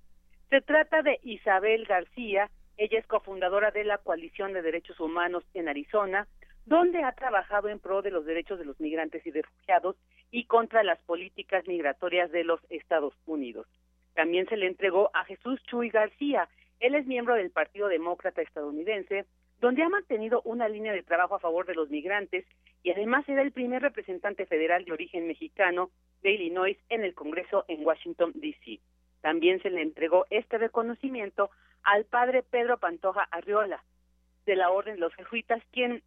Se 0.51 0.61
trata 0.61 1.03
de 1.03 1.19
Isabel 1.23 1.85
García, 1.87 2.51
ella 2.77 2.99
es 2.99 3.07
cofundadora 3.07 3.71
de 3.71 3.85
la 3.85 3.99
Coalición 3.99 4.53
de 4.53 4.63
Derechos 4.63 5.01
Humanos 5.01 5.45
en 5.55 5.69
Arizona, 5.69 6.27
donde 6.67 7.03
ha 7.03 7.13
trabajado 7.13 7.69
en 7.69 7.79
pro 7.79 8.03
de 8.03 8.11
los 8.11 8.25
derechos 8.25 8.59
de 8.59 8.65
los 8.65 8.81
migrantes 8.81 9.27
y 9.27 9.31
refugiados 9.31 9.97
y 10.31 10.45
contra 10.45 10.83
las 10.83 10.99
políticas 11.03 11.67
migratorias 11.67 12.31
de 12.31 12.45
los 12.45 12.61
Estados 12.71 13.15
Unidos. 13.27 13.67
También 14.15 14.47
se 14.49 14.57
le 14.57 14.67
entregó 14.67 15.11
a 15.13 15.25
Jesús 15.25 15.63
Chuy 15.65 15.91
García. 15.91 16.49
Él 16.81 16.95
es 16.95 17.07
miembro 17.07 17.35
del 17.35 17.51
Partido 17.51 17.89
Demócrata 17.89 18.43
estadounidense, 18.43 19.27
donde 19.61 19.83
ha 19.83 19.89
mantenido 19.89 20.43
una 20.45 20.69
línea 20.69 20.93
de 20.93 21.03
trabajo 21.03 21.37
a 21.37 21.41
favor 21.41 21.67
de 21.67 21.75
los 21.75 21.89
migrantes 21.91 22.45
y 22.83 22.91
además 22.91 23.29
era 23.29 23.43
el 23.43 23.53
primer 23.53 23.83
representante 23.83 24.47
federal 24.47 24.85
de 24.85 24.93
origen 24.93 25.27
mexicano 25.27 25.91
de 26.23 26.33
Illinois 26.33 26.77
en 26.89 27.05
el 27.05 27.15
Congreso 27.15 27.65
en 27.69 27.85
Washington, 27.85 28.33
D.C. 28.35 28.81
También 29.21 29.63
se 29.63 29.71
le 29.71 29.81
entregó 29.81 30.27
este 30.31 30.59
reconocimiento 30.59 31.51
al 31.83 32.05
padre 32.05 32.43
Pedro 32.43 32.79
Pantoja 32.79 33.23
Arriola, 33.31 33.83
de 34.45 34.57
la 34.57 34.71
Orden 34.71 34.95
de 34.95 35.01
los 35.01 35.15
Jesuitas, 35.15 35.63
quien, 35.73 36.03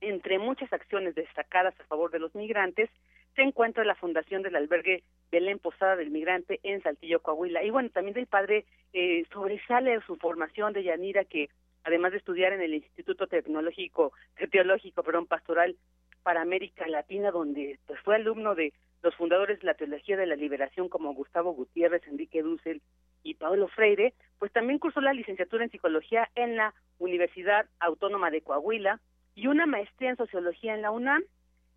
entre 0.00 0.38
muchas 0.38 0.72
acciones 0.72 1.14
destacadas 1.14 1.78
a 1.80 1.84
favor 1.84 2.10
de 2.10 2.18
los 2.18 2.34
migrantes, 2.34 2.90
se 3.34 3.42
encuentra 3.42 3.82
en 3.82 3.88
la 3.88 3.94
fundación 3.94 4.42
del 4.42 4.56
albergue 4.56 5.02
Belén 5.30 5.58
Posada 5.58 5.96
del 5.96 6.10
Migrante 6.10 6.60
en 6.62 6.82
Saltillo, 6.82 7.20
Coahuila. 7.20 7.62
Y 7.62 7.70
bueno, 7.70 7.90
también 7.90 8.14
del 8.14 8.26
padre 8.26 8.64
eh, 8.92 9.24
sobresale 9.32 10.00
su 10.06 10.16
formación 10.16 10.72
de 10.72 10.82
Yanira, 10.82 11.24
que 11.24 11.48
además 11.84 12.12
de 12.12 12.18
estudiar 12.18 12.52
en 12.52 12.60
el 12.60 12.74
Instituto 12.74 13.26
Tecnológico, 13.26 14.12
Teológico, 14.50 15.02
perdón, 15.02 15.26
Pastoral 15.26 15.76
para 16.22 16.42
América 16.42 16.86
Latina, 16.86 17.30
donde 17.30 17.78
pues, 17.86 18.00
fue 18.00 18.16
alumno 18.16 18.54
de 18.54 18.72
los 19.02 19.14
fundadores 19.14 19.60
de 19.60 19.66
la 19.66 19.74
Teología 19.74 20.16
de 20.16 20.26
la 20.26 20.36
Liberación 20.36 20.88
como 20.88 21.14
Gustavo 21.14 21.52
Gutiérrez, 21.52 22.02
Enrique 22.06 22.42
Dussel 22.42 22.82
y 23.22 23.34
Pablo 23.34 23.68
Freire, 23.68 24.14
pues 24.38 24.52
también 24.52 24.78
cursó 24.78 25.00
la 25.00 25.12
licenciatura 25.12 25.64
en 25.64 25.70
Psicología 25.70 26.28
en 26.34 26.56
la 26.56 26.74
Universidad 26.98 27.66
Autónoma 27.78 28.30
de 28.30 28.42
Coahuila 28.42 29.00
y 29.34 29.46
una 29.46 29.66
maestría 29.66 30.10
en 30.10 30.16
Sociología 30.16 30.74
en 30.74 30.82
la 30.82 30.90
UNAM 30.90 31.22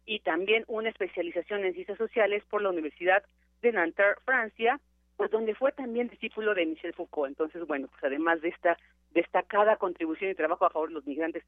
y 0.06 0.20
también 0.20 0.64
una 0.68 0.90
especialización 0.90 1.64
en 1.64 1.74
Ciencias 1.74 1.98
Sociales 1.98 2.44
por 2.50 2.62
la 2.62 2.70
Universidad 2.70 3.24
de 3.62 3.72
Nanterre, 3.72 4.20
Francia, 4.26 4.80
pues 5.16 5.32
donde 5.32 5.56
fue 5.56 5.72
también 5.72 6.10
discípulo 6.10 6.54
de 6.54 6.66
Michel 6.66 6.94
Foucault. 6.94 7.30
Entonces, 7.30 7.66
bueno, 7.68 7.88
pues 7.88 8.04
además 8.04 8.42
de 8.42 8.50
esta 8.50 8.78
destacada 9.12 9.78
contribución 9.78 10.32
y 10.32 10.36
trabajo 10.36 10.66
a 10.66 10.70
favor 10.70 10.90
de 10.90 10.96
los 10.96 11.08
migrantes, 11.08 11.44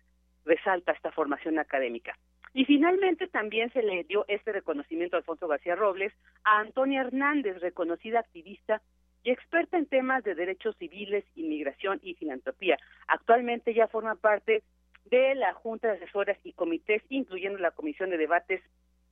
resalta 0.46 0.92
esta 0.92 1.12
formación 1.12 1.60
académica. 1.60 2.18
Y 2.54 2.64
finalmente 2.66 3.28
también 3.28 3.72
se 3.74 3.84
le 3.84 4.04
dio 4.06 4.24
este 4.28 4.54
reconocimiento 4.54 5.16
a 5.16 5.20
Alfonso 5.20 5.48
García 5.48 5.76
Robles 5.76 6.14
a 6.46 6.60
Antonia 6.60 7.02
Hernández, 7.02 7.60
reconocida 7.60 8.20
activista 8.20 8.82
y 9.24 9.32
experta 9.32 9.78
en 9.78 9.88
temas 9.88 10.24
de 10.24 10.36
derechos 10.36 10.78
civiles, 10.78 11.26
inmigración 11.36 12.00
y 12.04 12.14
filantropía. 12.14 12.78
Actualmente 13.08 13.74
ya 13.74 13.88
forma 13.88 14.16
parte 14.16 14.64
de 15.06 15.36
la 15.36 15.54
Junta 15.54 15.88
de 15.88 15.98
Asesoras 15.98 16.38
y 16.44 16.54
Comités, 16.54 17.02
incluyendo 17.10 17.60
la 17.60 17.72
Comisión 17.72 18.10
de 18.10 18.18
Debates 18.18 18.62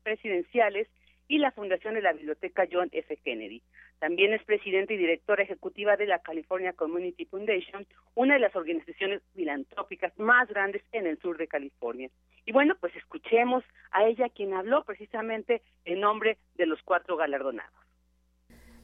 Presidenciales 0.03 0.87
y 1.27 1.37
la 1.37 1.51
Fundación 1.51 1.93
de 1.93 2.01
la 2.01 2.13
Biblioteca 2.13 2.67
John 2.71 2.89
F. 2.91 3.15
Kennedy. 3.23 3.61
También 3.99 4.33
es 4.33 4.43
presidenta 4.43 4.93
y 4.93 4.97
directora 4.97 5.43
ejecutiva 5.43 5.95
de 5.95 6.07
la 6.07 6.19
California 6.19 6.73
Community 6.73 7.25
Foundation, 7.25 7.87
una 8.15 8.33
de 8.33 8.41
las 8.41 8.55
organizaciones 8.55 9.21
filantrópicas 9.33 10.11
más 10.19 10.49
grandes 10.49 10.83
en 10.91 11.07
el 11.07 11.17
sur 11.19 11.37
de 11.37 11.47
California. 11.47 12.09
Y 12.45 12.51
bueno, 12.51 12.75
pues 12.79 12.93
escuchemos 12.95 13.63
a 13.91 14.03
ella 14.05 14.27
quien 14.29 14.53
habló 14.53 14.83
precisamente 14.83 15.61
en 15.85 16.01
nombre 16.01 16.37
de 16.55 16.65
los 16.65 16.81
cuatro 16.83 17.15
galardonados. 17.15 17.71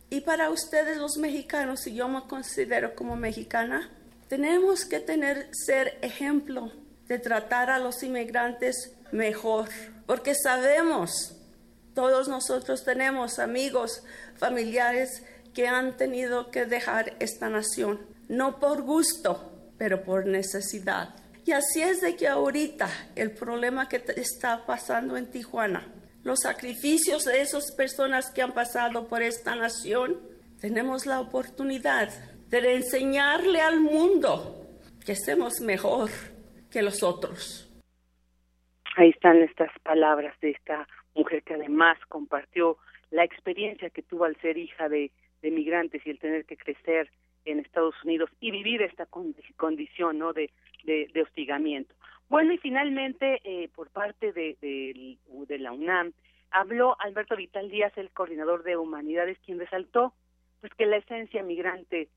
Y 0.09 0.21
para 0.21 0.49
ustedes 0.49 0.97
los 0.97 1.17
mexicanos, 1.17 1.81
si 1.81 1.95
yo 1.95 2.07
me 2.07 2.21
considero 2.27 2.95
como 2.95 3.15
mexicana, 3.15 3.91
tenemos 4.29 4.85
que 4.85 4.99
tener 4.99 5.49
ser 5.51 5.99
ejemplo 6.01 6.71
de 7.09 7.19
tratar 7.19 7.69
a 7.69 7.79
los 7.79 8.01
inmigrantes 8.03 8.93
mejor, 9.11 9.67
porque 10.05 10.35
sabemos 10.35 11.35
todos 11.93 12.29
nosotros 12.29 12.85
tenemos 12.85 13.39
amigos, 13.39 14.03
familiares 14.37 15.23
que 15.53 15.67
han 15.67 15.97
tenido 15.97 16.51
que 16.51 16.65
dejar 16.65 17.17
esta 17.19 17.49
nación, 17.49 17.99
no 18.29 18.59
por 18.59 18.83
gusto, 18.83 19.51
pero 19.77 20.03
por 20.03 20.25
necesidad. 20.25 21.09
Y 21.45 21.51
así 21.51 21.81
es 21.81 21.99
de 21.99 22.15
que 22.15 22.27
ahorita 22.27 22.87
el 23.15 23.31
problema 23.31 23.89
que 23.89 24.01
está 24.15 24.65
pasando 24.65 25.17
en 25.17 25.31
Tijuana, 25.31 25.91
los 26.23 26.39
sacrificios 26.43 27.25
de 27.25 27.41
esas 27.41 27.71
personas 27.71 28.29
que 28.29 28.43
han 28.43 28.53
pasado 28.53 29.07
por 29.07 29.23
esta 29.23 29.55
nación, 29.55 30.19
tenemos 30.61 31.05
la 31.05 31.19
oportunidad 31.19 32.09
de 32.49 32.75
enseñarle 32.75 33.61
al 33.61 33.79
mundo 33.79 34.67
que 35.03 35.15
somos 35.15 35.59
mejor 35.59 36.11
que 36.69 36.81
los 36.81 37.03
otros. 37.03 37.65
Ahí 38.95 39.09
están 39.09 39.41
estas 39.41 39.71
palabras 39.83 40.37
de 40.41 40.51
esta 40.51 40.87
mujer 41.15 41.43
que 41.43 41.53
además 41.53 41.97
compartió 42.07 42.77
la 43.11 43.23
experiencia 43.23 43.89
que 43.89 44.03
tuvo 44.03 44.25
al 44.25 44.35
ser 44.41 44.57
hija 44.57 44.89
de, 44.89 45.11
migrantes 45.41 46.05
y 46.05 46.09
el 46.09 46.19
tener 46.19 46.45
que 46.45 46.57
crecer 46.57 47.09
en 47.45 47.59
Estados 47.59 47.95
Unidos 48.03 48.29
y 48.39 48.51
vivir 48.51 48.81
esta 48.81 49.07
condición 49.55 50.19
¿no? 50.19 50.33
de, 50.33 50.51
de, 50.83 51.21
hostigamiento. 51.21 51.95
Bueno, 52.27 52.53
y 52.53 52.57
finalmente, 52.57 53.39
eh, 53.43 53.69
por 53.73 53.89
parte 53.89 54.31
de, 54.33 54.57
de, 54.61 55.59
la 55.59 55.71
UNAM, 55.71 56.13
habló 56.51 56.95
Alberto 56.99 57.35
Vital 57.35 57.69
Díaz, 57.69 57.97
el 57.97 58.11
coordinador 58.11 58.63
de 58.63 58.77
humanidades, 58.77 59.37
quien 59.45 59.59
resaltó 59.59 60.13
pues 60.61 60.73
que 60.73 60.85
la 60.85 60.97
esencia 60.97 61.41
migrante 61.41 62.09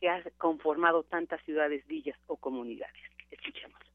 que 0.00 0.08
ha 0.08 0.22
conformado 0.38 1.02
tantas 1.02 1.42
ciudades, 1.44 1.86
villas 1.86 2.18
o 2.26 2.36
comunidades. 2.36 3.02
Escuchemos. 3.30 3.85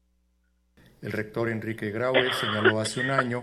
El 1.02 1.10
rector 1.10 1.48
Enrique 1.48 1.90
Graue 1.90 2.32
señaló 2.40 2.80
hace 2.80 3.00
un 3.00 3.10
año 3.10 3.42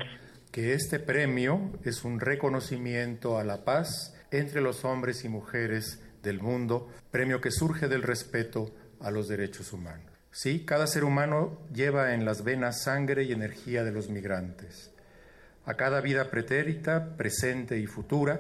que 0.49 0.73
este 0.73 0.97
premio 0.97 1.73
es 1.83 2.05
un 2.05 2.21
reconocimiento 2.21 3.37
a 3.37 3.43
la 3.43 3.65
paz 3.65 4.15
entre 4.31 4.61
los 4.61 4.85
hombres 4.85 5.25
y 5.25 5.29
mujeres 5.29 6.01
del 6.23 6.39
mundo, 6.39 6.89
premio 7.11 7.41
que 7.41 7.51
surge 7.51 7.89
del 7.89 8.03
respeto 8.03 8.73
a 9.01 9.11
los 9.11 9.27
derechos 9.27 9.73
humanos. 9.73 10.09
Sí, 10.31 10.63
cada 10.65 10.87
ser 10.87 11.03
humano 11.03 11.59
lleva 11.73 12.13
en 12.13 12.23
las 12.23 12.45
venas 12.45 12.83
sangre 12.83 13.23
y 13.23 13.33
energía 13.33 13.83
de 13.83 13.91
los 13.91 14.09
migrantes. 14.09 14.91
A 15.65 15.73
cada 15.73 15.99
vida 15.99 16.31
pretérita, 16.31 17.17
presente 17.17 17.77
y 17.77 17.87
futura, 17.87 18.39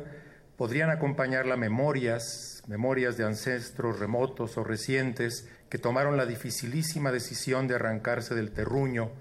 podrían 0.55 0.91
acompañarla 0.91 1.57
memorias, 1.57 2.63
memorias 2.67 3.17
de 3.17 3.25
ancestros 3.25 3.99
remotos 3.99 4.57
o 4.57 4.63
recientes 4.63 5.49
que 5.69 5.77
tomaron 5.77 6.17
la 6.17 6.25
dificilísima 6.25 7.11
decisión 7.11 7.67
de 7.67 7.75
arrancarse 7.75 8.35
del 8.35 8.51
terruño 8.51 9.11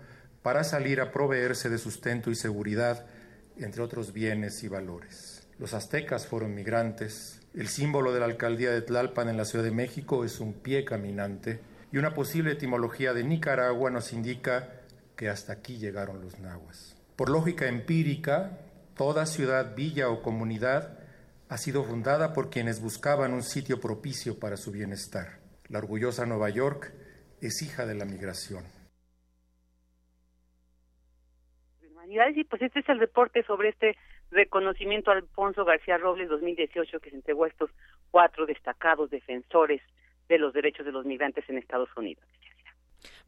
para 0.42 0.64
salir 0.64 1.00
a 1.00 1.12
proveerse 1.12 1.68
de 1.68 1.78
sustento 1.78 2.30
y 2.30 2.34
seguridad, 2.34 3.06
entre 3.58 3.82
otros 3.82 4.12
bienes 4.12 4.62
y 4.62 4.68
valores. 4.68 5.46
Los 5.58 5.74
aztecas 5.74 6.26
fueron 6.26 6.54
migrantes, 6.54 7.40
el 7.54 7.68
símbolo 7.68 8.12
de 8.12 8.20
la 8.20 8.26
alcaldía 8.26 8.70
de 8.70 8.82
Tlalpan 8.82 9.28
en 9.28 9.36
la 9.36 9.44
Ciudad 9.44 9.64
de 9.64 9.72
México 9.72 10.24
es 10.24 10.38
un 10.38 10.52
pie 10.54 10.84
caminante 10.84 11.60
y 11.90 11.98
una 11.98 12.14
posible 12.14 12.52
etimología 12.52 13.12
de 13.12 13.24
Nicaragua 13.24 13.90
nos 13.90 14.12
indica 14.12 14.70
que 15.16 15.28
hasta 15.28 15.54
aquí 15.54 15.78
llegaron 15.78 16.20
los 16.20 16.38
nahuas. 16.38 16.94
Por 17.16 17.30
lógica 17.30 17.66
empírica, 17.66 18.58
toda 18.96 19.26
ciudad, 19.26 19.74
villa 19.74 20.08
o 20.08 20.22
comunidad 20.22 20.98
ha 21.48 21.58
sido 21.58 21.82
fundada 21.82 22.32
por 22.32 22.50
quienes 22.50 22.80
buscaban 22.80 23.32
un 23.32 23.42
sitio 23.42 23.80
propicio 23.80 24.38
para 24.38 24.56
su 24.56 24.70
bienestar. 24.70 25.37
La 25.68 25.78
orgullosa 25.78 26.26
Nueva 26.26 26.50
York 26.50 26.92
es 27.40 27.62
hija 27.62 27.86
de 27.86 27.94
la 27.94 28.04
migración. 28.04 28.64
Y 32.34 32.44
pues 32.44 32.62
este 32.62 32.80
es 32.80 32.88
el 32.88 32.98
reporte 32.98 33.42
sobre 33.44 33.68
este 33.68 33.96
reconocimiento 34.30 35.10
a 35.10 35.14
Alfonso 35.14 35.64
García 35.64 35.98
Robles 35.98 36.28
2018 36.28 37.00
que 37.00 37.10
se 37.10 37.16
entregó 37.16 37.44
a 37.44 37.48
estos 37.48 37.70
cuatro 38.10 38.46
destacados 38.46 39.10
defensores 39.10 39.82
de 40.28 40.38
los 40.38 40.52
derechos 40.52 40.86
de 40.86 40.92
los 40.92 41.04
migrantes 41.04 41.44
en 41.48 41.58
Estados 41.58 41.88
Unidos. 41.96 42.24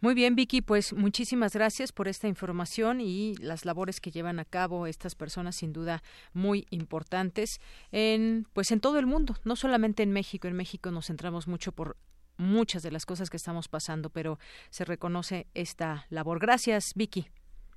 Muy 0.00 0.14
bien, 0.14 0.34
Vicky, 0.34 0.62
pues 0.62 0.94
muchísimas 0.94 1.54
gracias 1.54 1.92
por 1.92 2.08
esta 2.08 2.26
información 2.26 3.00
y 3.00 3.34
las 3.36 3.64
labores 3.66 4.00
que 4.00 4.10
llevan 4.10 4.38
a 4.38 4.44
cabo 4.44 4.86
estas 4.86 5.14
personas 5.14 5.56
sin 5.56 5.72
duda 5.72 6.02
muy 6.32 6.66
importantes 6.70 7.60
en 7.92 8.46
pues 8.52 8.72
en 8.72 8.80
todo 8.80 8.98
el 8.98 9.06
mundo, 9.06 9.36
no 9.44 9.56
solamente 9.56 10.02
en 10.02 10.10
México. 10.10 10.48
En 10.48 10.56
México 10.56 10.90
nos 10.90 11.06
centramos 11.06 11.46
mucho 11.46 11.72
por 11.72 11.96
muchas 12.40 12.82
de 12.82 12.90
las 12.90 13.06
cosas 13.06 13.30
que 13.30 13.36
estamos 13.36 13.68
pasando, 13.68 14.10
pero 14.10 14.38
se 14.70 14.84
reconoce 14.84 15.46
esta 15.54 16.06
labor. 16.10 16.40
Gracias, 16.40 16.92
Vicky. 16.94 17.28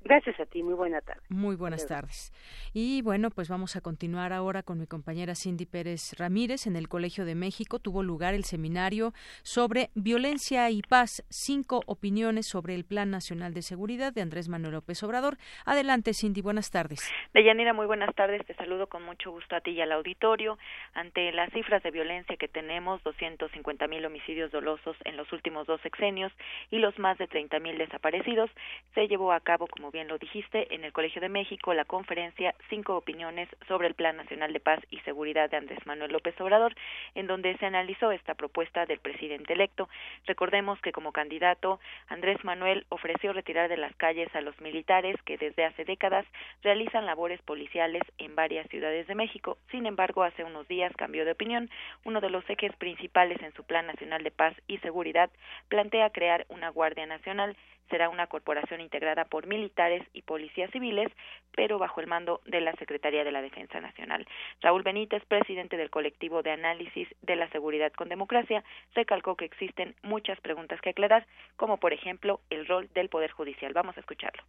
Gracias 0.03 0.37
a 0.39 0.45
ti, 0.45 0.63
muy 0.63 0.73
buena 0.73 0.99
tarde. 1.01 1.21
Muy 1.29 1.55
buenas 1.55 1.87
tardes. 1.87 2.33
Y 2.73 3.01
bueno, 3.01 3.29
pues 3.29 3.47
vamos 3.47 3.75
a 3.75 3.81
continuar 3.81 4.33
ahora 4.33 4.61
con 4.61 4.77
mi 4.77 4.85
compañera 4.85 5.33
Cindy 5.33 5.65
Pérez 5.65 6.13
Ramírez. 6.17 6.67
En 6.67 6.75
el 6.75 6.89
Colegio 6.89 7.23
de 7.23 7.35
México 7.35 7.79
tuvo 7.79 8.03
lugar 8.03 8.33
el 8.33 8.43
seminario 8.43 9.13
sobre 9.43 9.91
violencia 9.95 10.69
y 10.69 10.81
paz, 10.81 11.23
cinco 11.29 11.81
opiniones 11.85 12.47
sobre 12.47 12.75
el 12.75 12.83
Plan 12.83 13.11
Nacional 13.11 13.53
de 13.53 13.61
Seguridad 13.61 14.11
de 14.11 14.21
Andrés 14.21 14.49
Manuel 14.49 14.73
López 14.73 15.01
Obrador. 15.03 15.37
Adelante, 15.65 16.13
Cindy, 16.13 16.41
buenas 16.41 16.69
tardes. 16.69 17.09
Deyanira, 17.33 17.73
muy 17.73 17.85
buenas 17.85 18.13
tardes. 18.13 18.45
Te 18.45 18.55
saludo 18.55 18.87
con 18.87 19.03
mucho 19.03 19.31
gusto 19.31 19.55
a 19.55 19.61
ti 19.61 19.71
y 19.71 19.81
al 19.81 19.93
auditorio. 19.93 20.57
Ante 20.93 21.31
las 21.31 21.49
cifras 21.53 21.81
de 21.81 21.91
violencia 21.91 22.35
que 22.35 22.49
tenemos, 22.49 23.01
250 23.03 23.87
mil 23.87 24.05
homicidios 24.05 24.51
dolosos 24.51 24.97
en 25.05 25.15
los 25.15 25.31
últimos 25.31 25.65
dos 25.65 25.79
sexenios 25.81 26.33
y 26.71 26.79
los 26.79 26.99
más 26.99 27.17
de 27.17 27.27
30 27.27 27.59
mil 27.59 27.77
desaparecidos, 27.77 28.49
se 28.93 29.07
llevó 29.07 29.31
a 29.31 29.39
cabo, 29.39 29.67
como 29.67 29.92
bien 29.93 30.07
lo 30.07 30.17
dijiste, 30.17 30.73
en 30.73 30.83
el 30.83 30.91
Colegio 30.91 31.21
de 31.21 31.29
México 31.29 31.73
la 31.73 31.85
conferencia 31.85 32.55
Cinco 32.69 32.97
opiniones 32.97 33.47
sobre 33.67 33.87
el 33.87 33.93
Plan 33.93 34.17
Nacional 34.17 34.51
de 34.51 34.59
Paz 34.59 34.79
y 34.89 34.99
Seguridad 35.01 35.51
de 35.51 35.57
Andrés 35.57 35.85
Manuel 35.85 36.11
López 36.11 36.39
Obrador, 36.41 36.75
en 37.13 37.27
donde 37.27 37.55
se 37.57 37.67
analizó 37.67 38.11
esta 38.11 38.33
propuesta 38.33 38.87
del 38.87 38.99
presidente 38.99 39.53
electo. 39.53 39.87
Recordemos 40.25 40.81
que 40.81 40.91
como 40.91 41.11
candidato, 41.11 41.79
Andrés 42.07 42.43
Manuel 42.43 42.85
ofreció 42.89 43.33
retirar 43.33 43.69
de 43.69 43.77
las 43.77 43.95
calles 43.95 44.35
a 44.35 44.41
los 44.41 44.59
militares 44.59 45.15
que 45.23 45.37
desde 45.37 45.63
hace 45.63 45.85
décadas 45.85 46.25
realizan 46.63 47.05
labores 47.05 47.41
policiales 47.43 48.01
en 48.17 48.35
varias 48.35 48.67
ciudades 48.69 49.05
de 49.05 49.15
México. 49.15 49.59
Sin 49.69 49.85
embargo, 49.85 50.23
hace 50.23 50.43
unos 50.43 50.67
días 50.67 50.91
cambió 50.97 51.23
de 51.23 51.33
opinión. 51.33 51.69
Uno 52.03 52.19
de 52.19 52.31
los 52.31 52.49
ejes 52.49 52.75
principales 52.77 53.39
en 53.43 53.53
su 53.53 53.63
Plan 53.63 53.85
Nacional 53.85 54.23
de 54.23 54.31
Paz 54.31 54.55
y 54.67 54.79
Seguridad 54.79 55.29
plantea 55.69 56.09
crear 56.09 56.47
una 56.49 56.69
Guardia 56.69 57.05
Nacional 57.05 57.55
será 57.89 58.09
una 58.09 58.27
corporación 58.27 58.81
integrada 58.81 59.25
por 59.25 59.47
militares 59.47 60.03
y 60.13 60.21
policías 60.21 60.71
civiles, 60.71 61.11
pero 61.55 61.79
bajo 61.79 62.01
el 62.01 62.07
mando 62.07 62.41
de 62.45 62.61
la 62.61 62.73
Secretaría 62.73 63.23
de 63.23 63.31
la 63.31 63.41
Defensa 63.41 63.79
Nacional. 63.79 64.27
Raúl 64.61 64.83
Benítez, 64.83 65.23
presidente 65.25 65.77
del 65.77 65.89
colectivo 65.89 66.41
de 66.41 66.51
análisis 66.51 67.07
de 67.21 67.35
la 67.35 67.49
seguridad 67.49 67.91
con 67.93 68.09
democracia, 68.09 68.63
recalcó 68.95 69.35
que 69.35 69.45
existen 69.45 69.95
muchas 70.03 70.39
preguntas 70.41 70.81
que 70.81 70.89
aclarar, 70.89 71.25
como 71.55 71.77
por 71.77 71.93
ejemplo 71.93 72.41
el 72.49 72.67
rol 72.67 72.89
del 72.93 73.09
Poder 73.09 73.31
Judicial. 73.31 73.73
Vamos 73.73 73.97
a 73.97 73.99
escucharlo. 73.99 74.43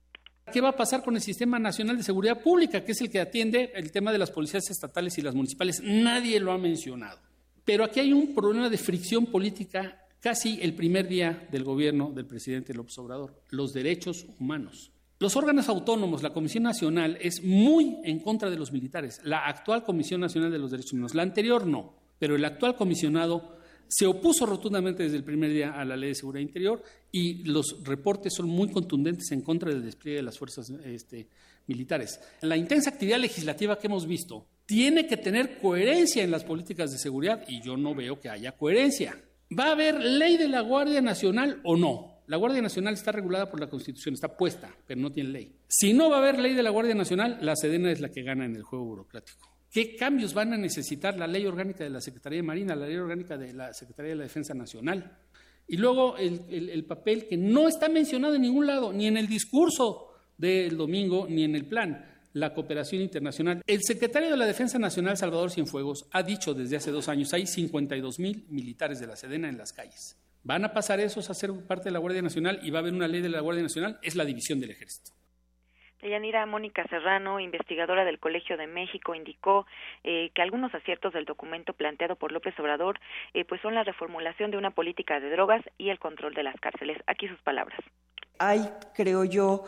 ¿Qué 0.52 0.60
va 0.60 0.70
a 0.70 0.76
pasar 0.76 1.02
con 1.02 1.14
el 1.14 1.22
Sistema 1.22 1.58
Nacional 1.58 1.96
de 1.96 2.02
Seguridad 2.02 2.42
Pública, 2.42 2.84
que 2.84 2.92
es 2.92 3.00
el 3.00 3.10
que 3.10 3.20
atiende 3.20 3.72
el 3.74 3.90
tema 3.90 4.12
de 4.12 4.18
las 4.18 4.30
policías 4.30 4.70
estatales 4.70 5.16
y 5.16 5.22
las 5.22 5.34
municipales? 5.34 5.80
Nadie 5.82 6.38
lo 6.38 6.52
ha 6.52 6.58
mencionado. 6.58 7.18
Pero 7.64 7.84
aquí 7.84 8.00
hay 8.00 8.12
un 8.12 8.34
problema 8.34 8.68
de 8.68 8.76
fricción 8.76 9.26
política 9.26 10.03
casi 10.24 10.58
el 10.62 10.72
primer 10.72 11.06
día 11.06 11.46
del 11.52 11.64
gobierno 11.64 12.10
del 12.10 12.24
presidente 12.24 12.72
López 12.72 12.96
Obrador, 12.96 13.42
los 13.50 13.74
derechos 13.74 14.24
humanos. 14.40 14.90
Los 15.18 15.36
órganos 15.36 15.68
autónomos, 15.68 16.22
la 16.22 16.32
Comisión 16.32 16.62
Nacional, 16.62 17.18
es 17.20 17.44
muy 17.44 17.98
en 18.04 18.20
contra 18.20 18.48
de 18.48 18.56
los 18.56 18.72
militares. 18.72 19.20
La 19.24 19.44
actual 19.44 19.84
Comisión 19.84 20.22
Nacional 20.22 20.50
de 20.50 20.58
los 20.58 20.70
Derechos 20.70 20.94
Humanos, 20.94 21.14
la 21.14 21.24
anterior 21.24 21.66
no, 21.66 21.92
pero 22.18 22.36
el 22.36 22.44
actual 22.46 22.74
comisionado 22.74 23.58
se 23.86 24.06
opuso 24.06 24.46
rotundamente 24.46 25.02
desde 25.02 25.18
el 25.18 25.24
primer 25.24 25.52
día 25.52 25.78
a 25.78 25.84
la 25.84 25.94
Ley 25.94 26.08
de 26.08 26.14
Seguridad 26.14 26.40
Interior 26.40 26.82
y 27.12 27.44
los 27.44 27.84
reportes 27.84 28.32
son 28.32 28.48
muy 28.48 28.70
contundentes 28.70 29.30
en 29.30 29.42
contra 29.42 29.68
del 29.68 29.84
despliegue 29.84 30.16
de 30.16 30.22
las 30.22 30.38
fuerzas 30.38 30.70
este, 30.86 31.28
militares. 31.66 32.18
La 32.40 32.56
intensa 32.56 32.88
actividad 32.88 33.18
legislativa 33.18 33.78
que 33.78 33.88
hemos 33.88 34.06
visto 34.06 34.46
tiene 34.64 35.06
que 35.06 35.18
tener 35.18 35.58
coherencia 35.58 36.24
en 36.24 36.30
las 36.30 36.44
políticas 36.44 36.90
de 36.92 36.98
seguridad 36.98 37.44
y 37.46 37.60
yo 37.60 37.76
no 37.76 37.94
veo 37.94 38.18
que 38.18 38.30
haya 38.30 38.52
coherencia. 38.52 39.14
¿Va 39.56 39.66
a 39.66 39.72
haber 39.72 40.00
ley 40.00 40.36
de 40.36 40.48
la 40.48 40.60
Guardia 40.60 41.00
Nacional 41.00 41.60
o 41.64 41.76
no? 41.76 42.22
La 42.26 42.38
Guardia 42.38 42.62
Nacional 42.62 42.94
está 42.94 43.12
regulada 43.12 43.50
por 43.50 43.60
la 43.60 43.68
Constitución, 43.68 44.14
está 44.14 44.36
puesta, 44.36 44.74
pero 44.86 45.00
no 45.00 45.12
tiene 45.12 45.30
ley. 45.30 45.56
Si 45.68 45.92
no 45.92 46.08
va 46.08 46.16
a 46.16 46.18
haber 46.20 46.38
ley 46.38 46.54
de 46.54 46.62
la 46.62 46.70
Guardia 46.70 46.94
Nacional, 46.94 47.38
la 47.42 47.54
Sedena 47.54 47.92
es 47.92 48.00
la 48.00 48.08
que 48.08 48.22
gana 48.22 48.46
en 48.46 48.56
el 48.56 48.62
juego 48.62 48.86
burocrático. 48.86 49.54
¿Qué 49.70 49.96
cambios 49.96 50.32
van 50.32 50.52
a 50.52 50.56
necesitar 50.56 51.18
la 51.18 51.26
ley 51.26 51.44
orgánica 51.44 51.84
de 51.84 51.90
la 51.90 52.00
Secretaría 52.00 52.38
de 52.38 52.44
Marina, 52.44 52.74
la 52.74 52.86
ley 52.86 52.96
orgánica 52.96 53.36
de 53.36 53.52
la 53.52 53.74
Secretaría 53.74 54.10
de 54.10 54.16
la 54.16 54.22
Defensa 54.22 54.54
Nacional? 54.54 55.18
Y 55.66 55.76
luego 55.76 56.16
el, 56.16 56.70
el 56.70 56.84
papel 56.84 57.26
que 57.26 57.36
no 57.36 57.68
está 57.68 57.88
mencionado 57.88 58.36
en 58.36 58.42
ningún 58.42 58.66
lado, 58.66 58.92
ni 58.92 59.06
en 59.06 59.16
el 59.16 59.26
discurso 59.26 60.12
del 60.38 60.76
domingo, 60.76 61.26
ni 61.28 61.44
en 61.44 61.54
el 61.54 61.66
plan 61.66 62.13
la 62.34 62.52
cooperación 62.52 63.00
internacional. 63.00 63.62
El 63.66 63.80
secretario 63.82 64.30
de 64.30 64.36
la 64.36 64.44
Defensa 64.44 64.78
Nacional, 64.78 65.16
Salvador 65.16 65.50
Cienfuegos, 65.50 66.06
ha 66.12 66.22
dicho 66.22 66.52
desde 66.52 66.76
hace 66.76 66.90
dos 66.90 67.08
años, 67.08 67.32
hay 67.32 67.46
52 67.46 68.18
mil 68.18 68.44
militares 68.50 69.00
de 69.00 69.06
la 69.06 69.16
Sedena 69.16 69.48
en 69.48 69.56
las 69.56 69.72
calles. 69.72 70.20
¿Van 70.42 70.64
a 70.64 70.74
pasar 70.74 71.00
esos 71.00 71.30
a 71.30 71.34
ser 71.34 71.50
parte 71.66 71.84
de 71.84 71.92
la 71.92 72.00
Guardia 72.00 72.20
Nacional 72.20 72.60
y 72.62 72.70
va 72.70 72.80
a 72.80 72.82
haber 72.82 72.92
una 72.92 73.08
ley 73.08 73.22
de 73.22 73.30
la 73.30 73.40
Guardia 73.40 73.62
Nacional? 73.62 73.98
Es 74.02 74.14
la 74.14 74.26
división 74.26 74.60
del 74.60 74.72
ejército. 74.72 75.12
Deyanira 76.02 76.44
Mónica 76.44 76.84
Serrano, 76.88 77.40
investigadora 77.40 78.04
del 78.04 78.18
Colegio 78.18 78.58
de 78.58 78.66
México, 78.66 79.14
indicó 79.14 79.66
eh, 80.02 80.30
que 80.34 80.42
algunos 80.42 80.74
aciertos 80.74 81.14
del 81.14 81.24
documento 81.24 81.72
planteado 81.72 82.16
por 82.16 82.30
López 82.30 82.52
Obrador 82.58 83.00
eh, 83.32 83.46
pues 83.46 83.62
son 83.62 83.74
la 83.74 83.84
reformulación 83.84 84.50
de 84.50 84.58
una 84.58 84.72
política 84.72 85.18
de 85.18 85.30
drogas 85.30 85.62
y 85.78 85.88
el 85.88 85.98
control 85.98 86.34
de 86.34 86.42
las 86.42 86.60
cárceles. 86.60 86.98
Aquí 87.06 87.26
sus 87.26 87.40
palabras. 87.40 87.80
Hay, 88.38 88.68
creo 88.94 89.24
yo, 89.24 89.64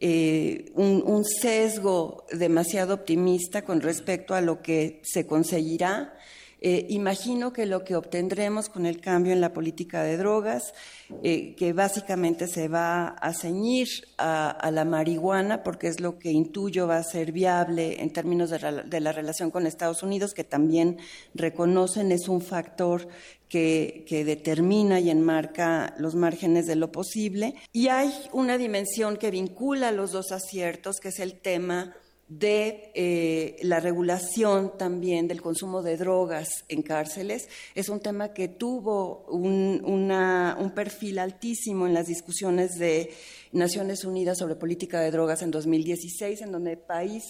eh, 0.00 0.70
un, 0.74 1.24
sesgo 1.24 2.24
demasiado 2.32 2.94
optimista 2.94 3.62
con 3.62 3.80
respecto 3.80 4.34
a 4.34 4.40
lo 4.40 4.62
que 4.62 5.00
se 5.02 5.26
conseguirá. 5.26 6.14
Eh, 6.60 6.86
imagino 6.90 7.52
que 7.52 7.66
lo 7.66 7.84
que 7.84 7.94
obtendremos 7.94 8.68
con 8.68 8.84
el 8.86 9.00
cambio 9.00 9.32
en 9.32 9.40
la 9.40 9.52
política 9.52 10.02
de 10.02 10.16
drogas, 10.16 10.74
eh, 11.22 11.54
que 11.54 11.72
básicamente 11.72 12.48
se 12.48 12.68
va 12.68 13.08
a 13.08 13.32
ceñir 13.32 13.88
a, 14.18 14.70
la 14.72 14.84
marihuana, 14.84 15.62
porque 15.62 15.86
es 15.86 16.00
lo 16.00 16.18
que 16.18 16.30
intuyo 16.30 16.86
va 16.86 16.96
a 16.96 17.04
ser 17.04 17.32
viable 17.32 18.02
en 18.02 18.12
términos 18.12 18.50
de 18.50 19.00
la 19.00 19.12
relación 19.12 19.50
con 19.50 19.66
Estados 19.66 20.02
Unidos, 20.02 20.34
que 20.34 20.44
también 20.44 20.98
reconocen 21.34 22.10
es 22.12 22.28
un 22.28 22.40
factor 22.40 23.08
que, 23.48 24.04
determina 24.26 25.00
y 25.00 25.10
enmarca 25.10 25.94
los 25.98 26.14
márgenes 26.14 26.66
de 26.66 26.76
lo 26.76 26.92
posible. 26.92 27.54
Y 27.72 27.88
hay 27.88 28.12
una 28.32 28.58
dimensión 28.58 29.16
que 29.16 29.30
vincula 29.30 29.92
los 29.92 30.12
dos 30.12 30.32
aciertos, 30.32 30.98
que 31.00 31.08
es 31.08 31.18
el 31.18 31.40
tema 31.40 31.94
de 32.28 32.90
eh, 32.94 33.56
la 33.62 33.80
regulación 33.80 34.76
también 34.76 35.28
del 35.28 35.40
consumo 35.40 35.82
de 35.82 35.96
drogas 35.96 36.48
en 36.68 36.82
cárceles. 36.82 37.48
Es 37.74 37.88
un 37.88 38.00
tema 38.00 38.34
que 38.34 38.48
tuvo 38.48 39.24
un, 39.28 39.82
un, 39.84 40.70
perfil 40.74 41.18
altísimo 41.18 41.86
en 41.86 41.94
las 41.94 42.06
discusiones 42.06 42.78
de 42.78 43.10
Naciones 43.52 44.04
Unidas 44.04 44.38
sobre 44.38 44.56
política 44.56 45.00
de 45.00 45.10
drogas 45.10 45.42
en 45.42 45.50
2016, 45.50 46.42
en 46.42 46.52
donde 46.52 46.76
país, 46.76 47.24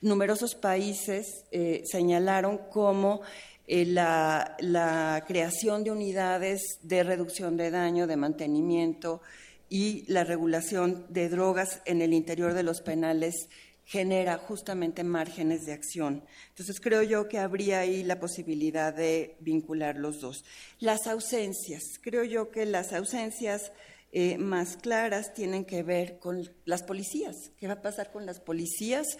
numerosos 0.00 0.54
países 0.54 1.44
eh, 1.50 1.82
señalaron 1.84 2.60
cómo 2.70 3.22
eh, 3.66 3.86
la, 3.86 5.24
creación 5.26 5.84
de 5.84 5.90
unidades 5.90 6.78
de 6.82 7.02
reducción 7.02 7.56
de 7.56 7.70
daño, 7.70 8.06
de 8.06 8.16
mantenimiento 8.16 9.22
y 9.70 10.04
la 10.06 10.22
regulación 10.22 11.06
de 11.08 11.30
drogas 11.30 11.80
en 11.86 12.02
el 12.02 12.12
interior 12.12 12.52
de 12.52 12.62
los 12.62 12.82
penales 12.82 13.48
genera 13.84 14.38
justamente 14.38 15.04
márgenes 15.04 15.66
de 15.66 15.72
acción. 15.72 16.24
Entonces 16.48 16.80
creo 16.80 17.02
yo 17.02 17.28
que 17.28 17.38
habría 17.38 17.80
ahí 17.80 18.02
la 18.02 18.18
posibilidad 18.18 18.94
de 18.94 19.36
vincular 19.40 19.96
los 19.96 20.20
dos. 20.20 20.44
Las 20.78 21.06
ausencias, 21.06 21.98
creo 22.02 22.24
yo 22.24 22.50
que 22.50 22.66
las 22.66 22.92
ausencias 22.92 23.72
eh, 24.12 24.38
más 24.38 24.76
claras 24.76 25.34
tienen 25.34 25.64
que 25.64 25.82
ver 25.82 26.18
con 26.18 26.48
las 26.64 26.82
policías. 26.82 27.50
¿Qué 27.58 27.66
va 27.66 27.74
a 27.74 27.82
pasar 27.82 28.10
con 28.12 28.26
las 28.26 28.40
policías? 28.40 29.18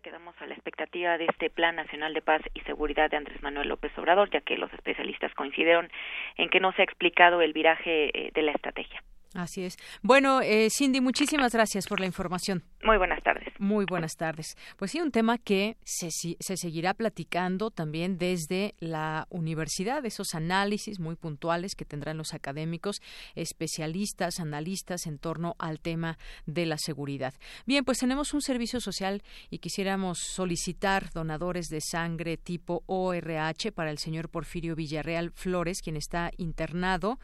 quedamos 0.00 0.34
a 0.40 0.46
la 0.46 0.54
expectativa 0.54 1.18
de 1.18 1.26
este 1.26 1.50
Plan 1.50 1.76
Nacional 1.76 2.14
de 2.14 2.22
Paz 2.22 2.40
y 2.54 2.60
Seguridad 2.60 3.10
de 3.10 3.16
Andrés 3.16 3.42
Manuel 3.42 3.68
López 3.68 3.90
Obrador, 3.98 4.30
ya 4.30 4.40
que 4.40 4.56
los 4.56 4.72
especialistas 4.72 5.34
coincidieron 5.34 5.90
en 6.36 6.48
que 6.48 6.60
no 6.60 6.72
se 6.72 6.82
ha 6.82 6.84
explicado 6.84 7.40
el 7.40 7.52
viraje 7.52 8.10
eh, 8.16 8.30
de 8.32 8.42
la 8.42 8.52
estrategia. 8.52 9.02
Así 9.36 9.64
es. 9.64 9.76
Bueno, 10.02 10.40
eh, 10.40 10.68
Cindy, 10.70 11.02
muchísimas 11.02 11.52
gracias 11.52 11.86
por 11.86 12.00
la 12.00 12.06
información. 12.06 12.64
Muy 12.82 12.96
buenas 12.96 13.22
tardes. 13.22 13.52
Muy 13.58 13.84
buenas 13.84 14.16
tardes. 14.16 14.56
Pues 14.78 14.92
sí, 14.92 15.00
un 15.00 15.10
tema 15.10 15.36
que 15.36 15.76
se, 15.84 16.08
se 16.10 16.56
seguirá 16.56 16.94
platicando 16.94 17.70
también 17.70 18.16
desde 18.16 18.74
la 18.78 19.26
universidad, 19.28 20.06
esos 20.06 20.34
análisis 20.34 21.00
muy 21.00 21.16
puntuales 21.16 21.74
que 21.74 21.84
tendrán 21.84 22.16
los 22.16 22.32
académicos, 22.32 23.02
especialistas, 23.34 24.40
analistas 24.40 25.06
en 25.06 25.18
torno 25.18 25.54
al 25.58 25.80
tema 25.80 26.16
de 26.46 26.64
la 26.64 26.78
seguridad. 26.78 27.34
Bien, 27.66 27.84
pues 27.84 27.98
tenemos 27.98 28.32
un 28.32 28.40
servicio 28.40 28.80
social 28.80 29.22
y 29.50 29.58
quisiéramos 29.58 30.18
solicitar 30.18 31.12
donadores 31.12 31.66
de 31.66 31.82
sangre 31.82 32.38
tipo 32.38 32.84
ORH 32.86 33.72
para 33.74 33.90
el 33.90 33.98
señor 33.98 34.30
Porfirio 34.30 34.74
Villarreal 34.76 35.30
Flores, 35.32 35.82
quien 35.82 35.96
está 35.96 36.30
internado 36.38 37.18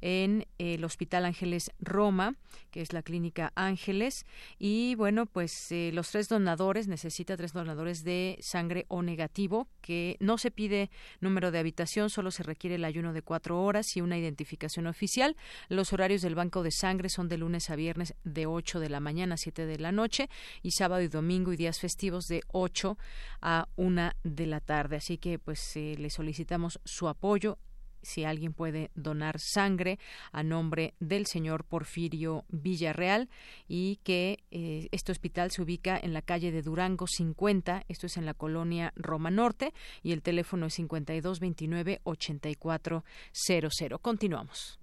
en 0.00 0.46
el 0.56 0.82
Hospital 0.84 1.26
Ángeles 1.26 1.57
Ángeles 1.58 1.70
Roma, 1.80 2.34
que 2.70 2.82
es 2.82 2.92
la 2.92 3.02
clínica 3.02 3.52
Ángeles. 3.56 4.24
Y 4.58 4.94
bueno, 4.94 5.26
pues 5.26 5.72
eh, 5.72 5.90
los 5.92 6.10
tres 6.10 6.28
donadores, 6.28 6.86
necesita 6.86 7.36
tres 7.36 7.52
donadores 7.52 8.04
de 8.04 8.38
sangre 8.40 8.86
O 8.88 9.02
negativo, 9.02 9.68
que 9.80 10.16
no 10.20 10.38
se 10.38 10.50
pide 10.50 10.90
número 11.20 11.50
de 11.50 11.58
habitación, 11.58 12.10
solo 12.10 12.30
se 12.30 12.42
requiere 12.42 12.76
el 12.76 12.84
ayuno 12.84 13.12
de 13.12 13.22
cuatro 13.22 13.62
horas 13.62 13.96
y 13.96 14.00
una 14.00 14.18
identificación 14.18 14.86
oficial. 14.86 15.36
Los 15.68 15.92
horarios 15.92 16.22
del 16.22 16.34
banco 16.34 16.62
de 16.62 16.70
sangre 16.70 17.08
son 17.08 17.28
de 17.28 17.38
lunes 17.38 17.70
a 17.70 17.76
viernes 17.76 18.14
de 18.24 18.46
8 18.46 18.78
de 18.78 18.88
la 18.88 19.00
mañana 19.00 19.34
a 19.34 19.38
7 19.38 19.66
de 19.66 19.78
la 19.78 19.92
noche 19.92 20.28
y 20.62 20.70
sábado 20.72 21.02
y 21.02 21.08
domingo 21.08 21.52
y 21.52 21.56
días 21.56 21.80
festivos 21.80 22.26
de 22.26 22.42
8 22.48 22.96
a 23.42 23.68
1 23.76 24.12
de 24.22 24.46
la 24.46 24.60
tarde. 24.60 24.96
Así 24.96 25.18
que 25.18 25.38
pues 25.38 25.76
eh, 25.76 25.96
le 25.98 26.10
solicitamos 26.10 26.80
su 26.84 27.08
apoyo 27.08 27.58
si 28.02 28.24
alguien 28.24 28.52
puede 28.52 28.90
donar 28.94 29.38
sangre 29.38 29.98
a 30.32 30.42
nombre 30.42 30.94
del 31.00 31.26
señor 31.26 31.64
Porfirio 31.64 32.44
Villarreal 32.48 33.28
y 33.66 33.96
que 34.04 34.38
eh, 34.50 34.88
este 34.92 35.12
hospital 35.12 35.50
se 35.50 35.62
ubica 35.62 35.98
en 35.98 36.12
la 36.12 36.22
calle 36.22 36.52
de 36.52 36.62
Durango 36.62 37.06
50, 37.06 37.84
esto 37.88 38.06
es 38.06 38.16
en 38.16 38.26
la 38.26 38.34
colonia 38.34 38.92
Roma 38.96 39.30
Norte 39.30 39.72
y 40.02 40.12
el 40.12 40.22
teléfono 40.22 40.66
es 40.66 40.74
5229 40.74 42.00
8400. 42.04 44.00
Continuamos. 44.00 44.78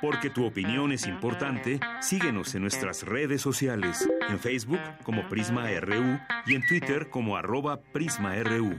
Porque 0.00 0.30
tu 0.30 0.46
opinión 0.46 0.92
es 0.92 1.06
importante, 1.06 1.80
síguenos 2.00 2.54
en 2.54 2.62
nuestras 2.62 3.02
redes 3.02 3.42
sociales, 3.42 4.08
en 4.28 4.38
Facebook 4.38 4.80
como 5.02 5.28
Prisma 5.28 5.68
RU 5.80 6.18
y 6.46 6.54
en 6.54 6.66
Twitter 6.66 7.10
como 7.10 7.36
arroba 7.36 7.80
PrismaRU. 7.92 8.78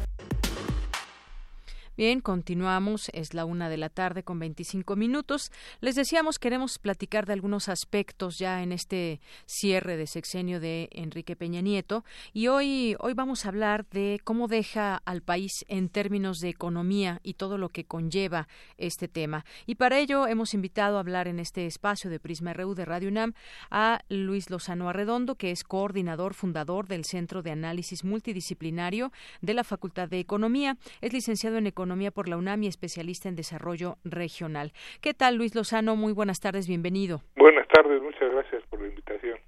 Bien, 1.97 2.21
continuamos. 2.21 3.09
Es 3.13 3.33
la 3.33 3.43
una 3.43 3.67
de 3.67 3.75
la 3.75 3.89
tarde 3.89 4.23
con 4.23 4.39
25 4.39 4.95
minutos. 4.95 5.51
Les 5.81 5.95
decíamos, 5.95 6.39
queremos 6.39 6.79
platicar 6.79 7.25
de 7.25 7.33
algunos 7.33 7.67
aspectos 7.67 8.39
ya 8.39 8.63
en 8.63 8.71
este 8.71 9.19
cierre 9.45 9.97
de 9.97 10.07
sexenio 10.07 10.61
de 10.61 10.87
Enrique 10.93 11.35
Peña 11.35 11.59
Nieto. 11.59 12.05
Y 12.31 12.47
hoy, 12.47 12.95
hoy 12.99 13.13
vamos 13.13 13.45
a 13.45 13.49
hablar 13.49 13.85
de 13.89 14.21
cómo 14.23 14.47
deja 14.47 15.01
al 15.03 15.21
país 15.21 15.65
en 15.67 15.89
términos 15.89 16.39
de 16.39 16.47
economía 16.47 17.19
y 17.23 17.33
todo 17.33 17.57
lo 17.57 17.67
que 17.67 17.83
conlleva 17.83 18.47
este 18.77 19.09
tema. 19.09 19.43
Y 19.65 19.75
para 19.75 19.99
ello 19.99 20.27
hemos 20.27 20.53
invitado 20.53 20.95
a 20.95 21.01
hablar 21.01 21.27
en 21.27 21.39
este 21.39 21.65
espacio 21.65 22.09
de 22.09 22.21
Prisma 22.21 22.53
RU 22.53 22.73
de 22.73 22.85
Radio 22.85 23.09
UNAM 23.09 23.33
a 23.69 23.99
Luis 24.07 24.49
Lozano 24.49 24.87
Arredondo, 24.87 25.35
que 25.35 25.51
es 25.51 25.65
coordinador, 25.65 26.35
fundador 26.35 26.87
del 26.87 27.03
Centro 27.03 27.41
de 27.41 27.51
Análisis 27.51 28.05
Multidisciplinario 28.05 29.11
de 29.41 29.53
la 29.53 29.65
Facultad 29.65 30.07
de 30.07 30.19
Economía. 30.19 30.77
Es 31.01 31.11
licenciado 31.11 31.57
en 31.57 31.67
Economía 31.67 31.80
Economía 31.81 32.11
por 32.11 32.29
la 32.29 32.37
UNAM 32.37 32.61
y 32.61 32.67
especialista 32.67 33.27
en 33.27 33.35
desarrollo 33.35 33.97
regional. 34.03 34.71
¿Qué 35.01 35.15
tal, 35.15 35.33
Luis 35.35 35.55
Lozano? 35.55 35.95
Muy 35.95 36.13
buenas 36.13 36.39
tardes, 36.39 36.67
bienvenido. 36.67 37.23
Buenas 37.35 37.67
tardes, 37.69 37.99
muchas 38.03 38.31
gracias 38.31 38.61
por 38.69 38.81
la 38.81 38.87
invitación. 38.89 39.39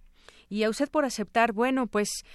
Y 0.49 0.63
a 0.63 0.69
usted 0.71 0.89
por 0.89 1.05
aceptar, 1.05 1.53
bueno, 1.53 1.85
pues 1.85 2.25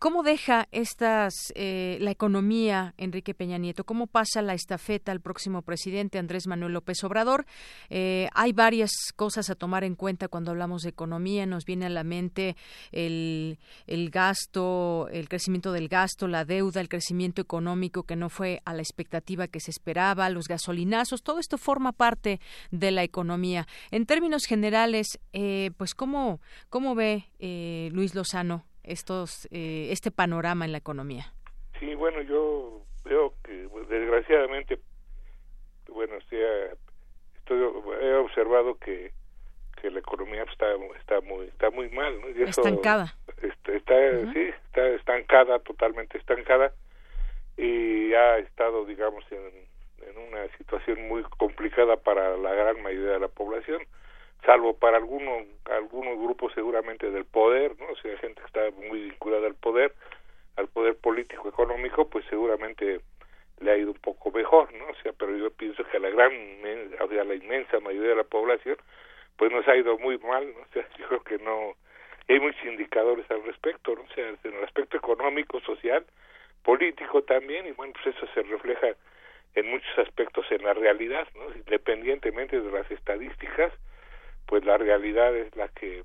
¿Cómo 0.00 0.22
deja 0.22 0.66
estas 0.72 1.52
eh, 1.54 1.98
la 2.00 2.10
economía 2.10 2.94
Enrique 2.96 3.34
Peña 3.34 3.58
Nieto? 3.58 3.84
¿Cómo 3.84 4.06
pasa 4.06 4.40
la 4.40 4.54
estafeta 4.54 5.12
al 5.12 5.20
próximo 5.20 5.60
presidente 5.60 6.18
Andrés 6.18 6.46
Manuel 6.46 6.72
López 6.72 7.04
Obrador? 7.04 7.44
Eh, 7.90 8.30
hay 8.32 8.54
varias 8.54 8.92
cosas 9.14 9.50
a 9.50 9.56
tomar 9.56 9.84
en 9.84 9.96
cuenta 9.96 10.28
cuando 10.28 10.52
hablamos 10.52 10.84
de 10.84 10.88
economía. 10.88 11.44
Nos 11.44 11.66
viene 11.66 11.84
a 11.84 11.90
la 11.90 12.02
mente 12.02 12.56
el, 12.92 13.58
gasto, 14.10 15.06
el 15.12 15.28
crecimiento 15.28 15.70
del 15.70 15.88
gasto, 15.88 16.28
la 16.28 16.46
deuda, 16.46 16.80
el 16.80 16.88
crecimiento 16.88 17.42
económico 17.42 18.04
que 18.04 18.16
no 18.16 18.30
fue 18.30 18.62
a 18.64 18.72
la 18.72 18.80
expectativa 18.80 19.48
que 19.48 19.60
se 19.60 19.70
esperaba, 19.70 20.30
los 20.30 20.48
gasolinazos. 20.48 21.22
Todo 21.22 21.40
esto 21.40 21.58
forma 21.58 21.92
parte 21.92 22.40
de 22.70 22.90
la 22.90 23.02
economía. 23.02 23.68
En 23.90 24.06
términos 24.06 24.46
generales, 24.46 25.20
eh, 25.34 25.72
pues 25.76 25.94
cómo 25.94 26.40
cómo 26.70 26.94
ve 26.94 27.26
Luis 27.92 28.14
Lozano 28.14 28.64
estos 28.82 29.46
eh, 29.50 29.88
este 29.90 30.10
panorama 30.10 30.64
en 30.64 30.72
la 30.72 30.78
economía? 30.78 31.32
Sí, 31.78 31.94
bueno, 31.94 32.20
yo 32.22 32.82
veo 33.04 33.34
que 33.44 33.68
pues, 33.70 33.88
desgraciadamente, 33.88 34.78
bueno, 35.88 36.16
estoy, 36.16 37.58
he 38.02 38.14
observado 38.14 38.76
que, 38.78 39.12
que 39.80 39.90
la 39.90 40.00
economía 40.00 40.44
está 40.44 40.66
está 40.98 41.20
muy 41.20 41.46
está 41.46 41.70
muy 41.70 41.88
mal, 41.90 42.20
¿no? 42.20 42.28
estancada. 42.28 43.14
Está, 43.42 43.72
está 43.72 44.32
sí, 44.32 44.50
está 44.66 44.88
estancada, 44.88 45.58
totalmente 45.60 46.18
estancada 46.18 46.72
y 47.56 48.12
ha 48.14 48.38
estado, 48.38 48.84
digamos, 48.86 49.24
en, 49.30 50.08
en 50.08 50.18
una 50.28 50.48
situación 50.56 51.08
muy 51.08 51.22
complicada 51.38 51.96
para 51.96 52.36
la 52.36 52.54
gran 52.54 52.82
mayoría 52.82 53.12
de 53.12 53.20
la 53.20 53.28
población 53.28 53.82
salvo 54.44 54.74
para 54.74 54.96
algunos 54.96 55.46
algunos 55.70 56.18
grupos 56.18 56.52
seguramente 56.54 57.10
del 57.10 57.24
poder, 57.24 57.78
¿no? 57.78 57.86
O 57.92 57.96
sea, 57.96 58.16
gente 58.18 58.40
que 58.40 58.46
está 58.46 58.70
muy 58.88 59.02
vinculada 59.02 59.46
al 59.46 59.54
poder, 59.54 59.94
al 60.56 60.68
poder 60.68 60.96
político 60.96 61.48
económico, 61.48 62.08
pues 62.08 62.24
seguramente 62.28 63.00
le 63.60 63.70
ha 63.70 63.76
ido 63.76 63.92
un 63.92 63.98
poco 63.98 64.30
mejor, 64.30 64.72
¿no? 64.74 64.86
O 64.86 64.94
sea, 65.02 65.12
pero 65.12 65.36
yo 65.36 65.50
pienso 65.50 65.84
que 65.84 65.98
a 65.98 66.00
la 66.00 66.10
gran, 66.10 66.32
o 67.00 67.08
sea, 67.08 67.24
la 67.24 67.34
inmensa 67.34 67.78
mayoría 67.80 68.10
de 68.10 68.16
la 68.16 68.24
población, 68.24 68.76
pues 69.36 69.52
nos 69.52 69.66
ha 69.68 69.76
ido 69.76 69.98
muy 69.98 70.18
mal, 70.18 70.52
¿no? 70.52 70.60
O 70.60 70.72
sea, 70.72 70.86
yo 70.98 71.06
creo 71.08 71.22
que 71.22 71.38
no, 71.38 71.74
hay 72.28 72.40
muchos 72.40 72.64
indicadores 72.64 73.30
al 73.30 73.42
respecto, 73.44 73.94
¿no? 73.94 74.02
O 74.02 74.14
sea, 74.14 74.28
en 74.28 74.54
el 74.54 74.64
aspecto 74.64 74.96
económico, 74.96 75.60
social, 75.60 76.04
político 76.62 77.22
también, 77.22 77.66
y 77.66 77.72
bueno, 77.72 77.92
pues 77.92 78.14
eso 78.16 78.26
se 78.34 78.42
refleja 78.42 78.88
en 79.54 79.70
muchos 79.70 79.98
aspectos 79.98 80.46
en 80.50 80.62
la 80.62 80.74
realidad, 80.74 81.26
¿no? 81.34 81.54
Independientemente 81.54 82.60
de 82.60 82.70
las 82.70 82.90
estadísticas, 82.90 83.72
pues 84.50 84.64
la 84.64 84.76
realidad 84.76 85.34
es 85.36 85.54
la 85.54 85.68
que 85.68 86.02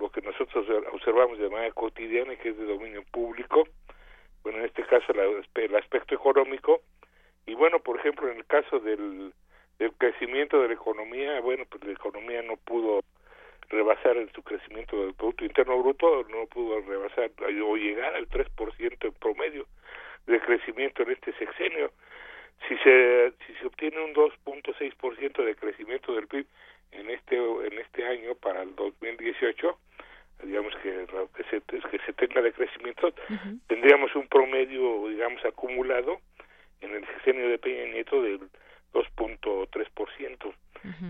lo 0.00 0.08
que 0.08 0.22
nosotros 0.22 0.66
observamos 0.92 1.38
de 1.38 1.50
manera 1.50 1.74
cotidiana 1.74 2.32
y 2.32 2.38
que 2.38 2.48
es 2.48 2.56
de 2.56 2.64
dominio 2.64 3.04
público, 3.12 3.68
bueno, 4.42 4.60
en 4.60 4.64
este 4.64 4.82
caso 4.84 5.12
el 5.12 5.76
aspecto 5.76 6.14
económico, 6.14 6.80
y 7.44 7.52
bueno, 7.54 7.78
por 7.80 7.98
ejemplo, 7.98 8.30
en 8.30 8.38
el 8.38 8.46
caso 8.46 8.80
del, 8.80 9.34
del 9.78 9.92
crecimiento 9.92 10.62
de 10.62 10.68
la 10.68 10.74
economía, 10.74 11.38
bueno, 11.40 11.64
pues 11.68 11.84
la 11.84 11.92
economía 11.92 12.40
no 12.40 12.56
pudo 12.56 13.02
rebasar 13.68 14.16
en 14.16 14.32
su 14.32 14.42
crecimiento 14.42 14.96
del 15.04 15.12
Producto 15.12 15.44
Interno 15.44 15.82
Bruto, 15.82 16.24
no 16.30 16.46
pudo 16.46 16.80
rebasar 16.80 17.30
o 17.62 17.76
llegar 17.76 18.14
al 18.14 18.26
3% 18.30 19.04
en 19.04 19.12
promedio 19.12 19.66
de 20.26 20.40
crecimiento 20.40 21.02
en 21.02 21.10
este 21.10 21.34
sexenio. 21.34 21.92
Si 22.66 22.76
se, 22.78 23.34
si 23.46 23.52
se 23.60 23.66
obtiene 23.66 24.02
un 24.02 24.14
2.6% 24.14 25.44
de 25.44 25.56
crecimiento 25.56 26.14
del 26.14 26.26
PIB, 26.26 26.46
en 26.92 27.10
este 27.10 27.36
en 27.36 27.78
este 27.78 28.06
año 28.06 28.34
para 28.34 28.62
el 28.62 28.74
2018 28.76 29.78
digamos 30.44 30.74
que 30.82 31.06
que 31.36 31.44
se, 31.44 31.60
que 31.62 31.98
se 32.04 32.12
tenga 32.12 32.42
de 32.42 32.52
crecimiento 32.52 33.12
tendríamos 33.66 34.14
un 34.14 34.28
promedio 34.28 35.08
digamos 35.08 35.44
acumulado 35.44 36.20
en 36.80 36.94
el 36.94 37.06
sexenio 37.06 37.48
de 37.48 37.58
Peña 37.58 37.92
Nieto 37.92 38.22
del 38.22 38.40
2.3% 38.92 40.54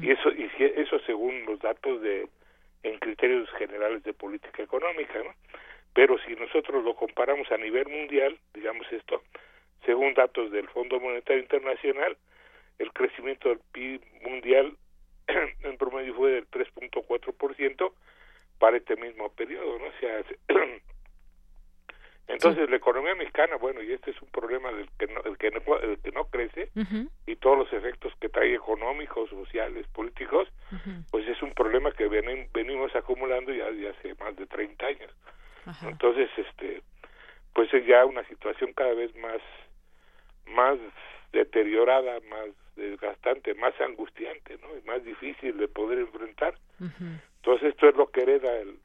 y 0.00 0.10
eso 0.10 0.30
y 0.32 0.50
eso 0.58 0.98
según 1.00 1.44
los 1.46 1.60
datos 1.60 2.00
de 2.02 2.28
en 2.82 2.98
criterios 2.98 3.50
generales 3.58 4.02
de 4.04 4.12
política 4.12 4.62
económica 4.62 5.18
¿no? 5.22 5.34
pero 5.92 6.18
si 6.24 6.34
nosotros 6.34 6.84
lo 6.84 6.94
comparamos 6.94 7.50
a 7.50 7.56
nivel 7.56 7.88
mundial 7.88 8.38
digamos 8.54 8.86
esto 8.92 9.22
según 9.84 10.14
datos 10.14 10.50
del 10.50 10.68
Fondo 10.68 11.00
Monetario 11.00 11.42
Internacional 11.42 12.16
el 12.78 12.92
crecimiento 12.92 13.48
del 13.48 13.60
PIB 13.72 14.00
mundial 14.22 14.76
en 15.62 15.76
promedio 15.76 16.14
fue 16.14 16.32
del 16.32 16.50
3.4% 16.50 17.92
para 18.58 18.76
este 18.76 18.96
mismo 18.96 19.28
periodo, 19.30 19.78
¿no? 19.78 19.86
O 19.86 20.00
sea, 20.00 20.24
entonces 22.28 22.70
la 22.70 22.76
economía 22.76 23.14
mexicana, 23.14 23.56
bueno, 23.56 23.82
y 23.82 23.92
este 23.92 24.10
es 24.10 24.22
un 24.22 24.28
problema 24.28 24.72
del 24.72 24.88
que 24.98 25.06
no, 25.06 25.20
el 25.22 25.36
que 25.36 25.50
no, 25.50 25.60
que 26.02 26.12
no 26.12 26.24
crece 26.26 26.70
y 27.26 27.36
todos 27.36 27.58
los 27.58 27.72
efectos 27.72 28.12
que 28.20 28.28
trae 28.28 28.54
económicos, 28.54 29.30
sociales, 29.30 29.86
políticos, 29.88 30.48
pues 31.10 31.26
es 31.28 31.40
un 31.42 31.52
problema 31.54 31.92
que 31.92 32.08
venimos 32.08 32.94
acumulando 32.96 33.52
ya 33.52 33.70
desde 33.70 33.88
hace 33.90 34.14
más 34.22 34.36
de 34.36 34.46
30 34.46 34.86
años. 34.86 35.12
Entonces, 35.82 36.30
este, 36.36 36.82
pues 37.52 37.72
es 37.74 37.86
ya 37.86 38.04
una 38.04 38.24
situación 38.28 38.72
cada 38.72 38.94
vez 38.94 39.14
más, 39.16 39.40
más 40.46 40.78
deteriorada, 41.32 42.20
más 42.30 42.48
desgastante, 42.76 43.54
más 43.54 43.74
angustiante, 43.80 44.58
¿no? 44.58 44.76
Y 44.76 44.86
más 44.86 45.04
difícil 45.04 45.56
de 45.56 45.68
poder 45.68 45.98
enfrentar. 45.98 46.58
Entonces 46.78 47.70
esto 47.70 47.88
es 47.88 47.96
lo 47.96 48.10
que 48.10 48.22
hereda 48.22 48.56
el, 48.58 48.78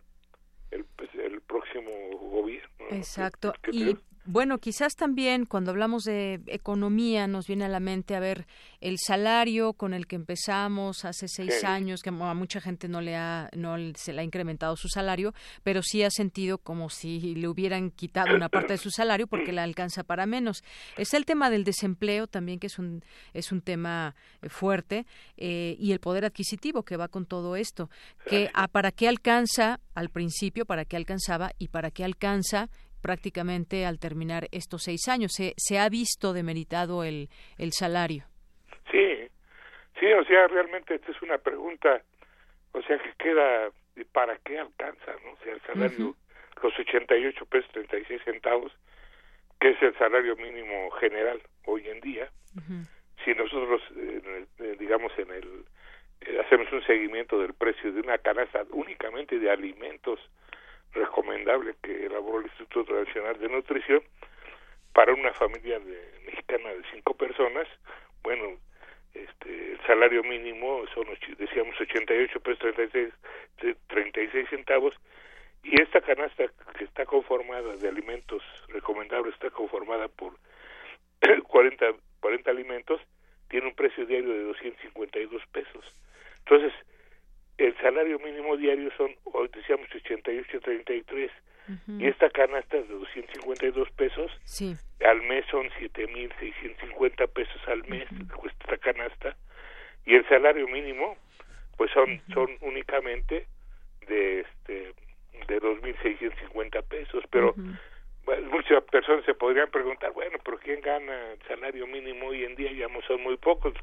el, 0.71 0.86
pues, 0.95 1.13
el 1.15 1.41
próximo 1.41 1.91
gobierno. 2.17 2.88
Exacto. 2.89 3.54
y 3.71 3.97
Bueno, 4.25 4.60
quizás 4.60 4.95
también 4.95 5.47
cuando 5.47 5.71
hablamos 5.71 6.03
de 6.03 6.41
economía 6.45 7.25
nos 7.25 7.47
viene 7.47 7.65
a 7.65 7.69
la 7.69 7.79
mente 7.79 8.15
a 8.15 8.19
ver 8.19 8.45
el 8.79 8.97
salario 8.99 9.73
con 9.73 9.95
el 9.95 10.05
que 10.05 10.15
empezamos 10.15 11.05
hace 11.05 11.27
seis 11.27 11.63
años, 11.63 12.03
que 12.03 12.10
a 12.10 12.34
mucha 12.36 12.62
gente 12.62 12.88
no 12.88 13.01
le 13.01 13.15
ha, 13.15 13.49
no 13.55 13.77
se 13.95 14.13
le 14.13 14.21
ha 14.21 14.23
incrementado 14.23 14.75
su 14.75 14.89
salario, 14.89 15.34
pero 15.63 15.81
sí 15.81 16.03
ha 16.03 16.12
sentido 16.12 16.60
como 16.60 16.91
si 16.91 17.34
le 17.34 17.47
hubieran 17.47 17.89
quitado 17.89 18.36
una 18.36 18.47
parte 18.47 18.73
de 18.73 18.77
su 18.77 18.91
salario 18.91 19.25
porque 19.25 19.51
le 19.53 19.62
alcanza 19.62 20.03
para 20.03 20.27
menos. 20.27 20.63
Es 20.97 21.15
el 21.15 21.25
tema 21.25 21.49
del 21.49 21.63
desempleo 21.63 22.27
también 22.27 22.60
que 22.60 22.67
es 22.67 22.77
un 22.77 23.03
es 23.34 23.51
un 23.51 23.62
tema 23.62 24.15
eh, 24.43 24.49
fuerte 24.49 25.07
eh, 25.38 25.75
y 25.79 25.93
el 25.93 25.99
poder 25.99 26.25
adquisitivo 26.25 26.84
que 26.84 26.95
va 26.95 27.07
con 27.07 27.25
todo 27.25 27.55
esto, 27.55 27.89
que 28.27 28.51
a, 28.53 28.67
para 28.67 28.91
qué 28.91 29.07
alcanza 29.07 29.79
al 29.95 30.10
principio, 30.10 30.65
para 30.65 30.86
qué 30.86 30.95
alcanzaba 30.95 31.53
y 31.57 31.69
para 31.69 31.89
qué 31.89 32.03
alcanza 32.03 32.69
prácticamente 33.02 33.86
al 33.86 34.00
terminar 34.00 34.48
estos 34.52 34.84
seis 34.84 35.08
años. 35.08 35.34
¿Se, 35.34 35.54
se 35.58 35.80
ha 35.80 35.90
visto 35.90 36.34
demeritado 36.34 37.04
el, 37.04 37.30
el 37.58 37.72
salario? 37.74 38.26
Sí, 38.92 39.28
sí, 40.00 40.06
o 40.14 40.24
sea, 40.26 40.48
realmente 40.48 40.96
esta 40.96 41.12
es 41.12 41.22
una 41.22 41.38
pregunta, 41.38 42.02
o 42.74 42.82
sea, 42.84 42.98
que 42.98 43.14
queda, 43.18 43.70
¿para 44.12 44.38
qué 44.40 44.60
alcanza, 44.60 45.14
no? 45.24 45.32
O 45.32 45.38
sea, 45.44 45.54
el 45.54 45.62
salario, 45.62 46.16
los 46.62 46.80
88 46.80 47.46
pesos 47.46 47.72
36 47.72 48.22
centavos, 48.24 48.72
que 49.60 49.70
es 49.70 49.82
el 49.82 49.98
salario 49.98 50.36
mínimo 50.36 50.92
general 50.92 51.42
hoy 51.66 51.88
en 51.88 52.02
día, 52.02 52.30
si 53.24 53.34
nosotros, 53.34 53.82
eh, 53.96 54.76
digamos, 54.80 55.12
en 55.18 55.32
el 55.32 55.66
eh, 56.22 56.40
hacemos 56.40 56.72
un 56.72 56.84
seguimiento 56.86 57.40
del 57.40 57.54
precio 57.54 57.92
de 57.92 58.00
una 58.02 58.18
canasta 58.18 58.64
únicamente 58.72 59.40
de 59.40 59.50
alimentos 59.50 60.20
recomendable 60.93 61.75
que 61.82 62.06
elaboró 62.06 62.39
el 62.39 62.47
Instituto 62.47 62.93
Nacional 62.93 63.39
de 63.39 63.49
Nutrición 63.49 64.01
para 64.93 65.13
una 65.13 65.34
familia 65.34 65.80
de, 65.80 66.12
mexicana 66.25 66.69
de 66.69 66.84
cinco 66.91 67.13
personas, 67.13 67.67
bueno, 68.23 68.58
este, 69.13 69.73
el 69.73 69.82
salario 69.86 70.23
mínimo 70.23 70.84
son, 70.93 71.06
decíamos, 71.38 71.80
88 71.80 72.39
pesos 72.39 72.60
36, 72.60 73.13
36 73.88 74.49
centavos, 74.49 74.95
y 75.63 75.80
esta 75.82 76.01
canasta 76.01 76.45
que 76.77 76.86
está 76.86 77.06
conformada 77.06 77.75
de 77.75 77.88
alimentos 77.88 78.43
recomendables 78.69 79.34
está 79.36 79.49
conformada 79.51 80.08
por 80.08 80.34
40, 81.47 81.93
40 82.19 82.51
alimentos, 82.51 83.01
tiene 83.49 83.67
un 83.67 83.75
precio 83.75 84.06
diario 84.06 84.30
de 84.30 84.43
252 84.43 85.45
pesos. 85.47 85.86
Entonces, 86.39 86.73
el 87.65 87.78
salario 87.78 88.19
mínimo 88.19 88.58
diario 88.58 88.91
son, 88.97 89.15
hoy 89.26 89.50
decíamos, 89.54 89.88
88.33 89.89 91.30
y 92.00 92.08
esta 92.08 92.30
canasta 92.32 92.78
es 92.78 92.88
de 92.89 92.95
252 92.95 93.91
pesos, 93.91 94.32
sí. 94.43 94.76
al 95.06 95.21
mes 95.21 95.45
son 95.50 95.69
7.650 95.80 97.30
pesos 97.30 97.62
al 97.67 97.84
mes, 97.88 98.08
cuesta 98.36 98.63
esta 98.63 98.78
canasta, 98.78 99.38
y 100.06 100.15
el 100.15 100.28
salario 100.28 100.67
mínimo, 100.67 101.15
pues 101.78 101.91
son, 101.91 102.21
son 102.34 102.50
únicamente 102.62 103.47
de 104.08 104.41
este 104.41 104.93
de 105.47 105.62
2.650 105.62 106.84
pesos, 106.84 107.24
pero 107.30 107.56
muchas 108.52 108.84
personas 108.86 109.26
se 109.26 109.34
podrían 109.34 109.69
preguntar, 109.69 110.12
bueno, 110.12 110.38
pero 110.43 110.58
¿quién 110.60 110.82
gana 110.82 111.34
el 111.34 111.41
salario 111.47 111.88
mínimo 111.88 112.28
hoy 112.28 112.43
en 112.43 112.56
día? 112.56 112.71
Ya 112.71 112.88
no 112.88 113.02
son 113.04 113.21
muy 113.21 113.38
pocos. 113.38 113.74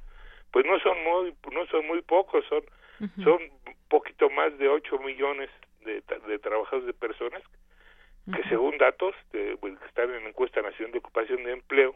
Pues 0.51 0.64
no 0.64 0.79
son 0.81 1.03
muy, 1.05 1.35
no 1.53 1.67
son 1.67 1.87
muy 1.87 2.01
pocos, 2.03 2.45
son 2.49 2.62
son 3.23 3.43
un 3.43 3.77
poquito 3.89 4.29
más 4.31 4.57
de 4.59 4.69
8 4.69 4.99
millones 4.99 5.51
de, 5.85 6.03
de 6.27 6.39
trabajadores 6.39 6.87
de 6.87 6.93
personas 6.93 7.43
que 8.35 8.43
según 8.49 8.77
datos 8.79 9.15
de, 9.33 9.57
que 9.61 9.87
están 9.87 10.13
en 10.13 10.25
la 10.25 10.29
encuesta 10.29 10.61
nacional 10.61 10.93
de 10.93 10.99
ocupación 10.99 11.45
de 11.45 11.53
empleo 11.53 11.95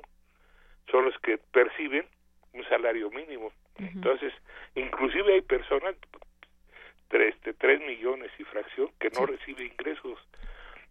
son 0.91 1.05
los 1.05 1.19
que 1.19 1.39
perciben 1.39 2.07
un 2.55 2.65
salario 2.69 3.11
mínimo. 3.11 3.53
Entonces, 3.79 4.33
inclusive 4.75 5.35
hay 5.35 5.43
personas, 5.43 5.95
tres, 7.09 7.41
de 7.43 7.55
3 7.55 7.81
millones 7.81 8.31
y 8.39 8.45
fracción, 8.45 8.91
que 8.99 9.11
no 9.11 9.27
reciben 9.27 9.67
ingresos 9.67 10.19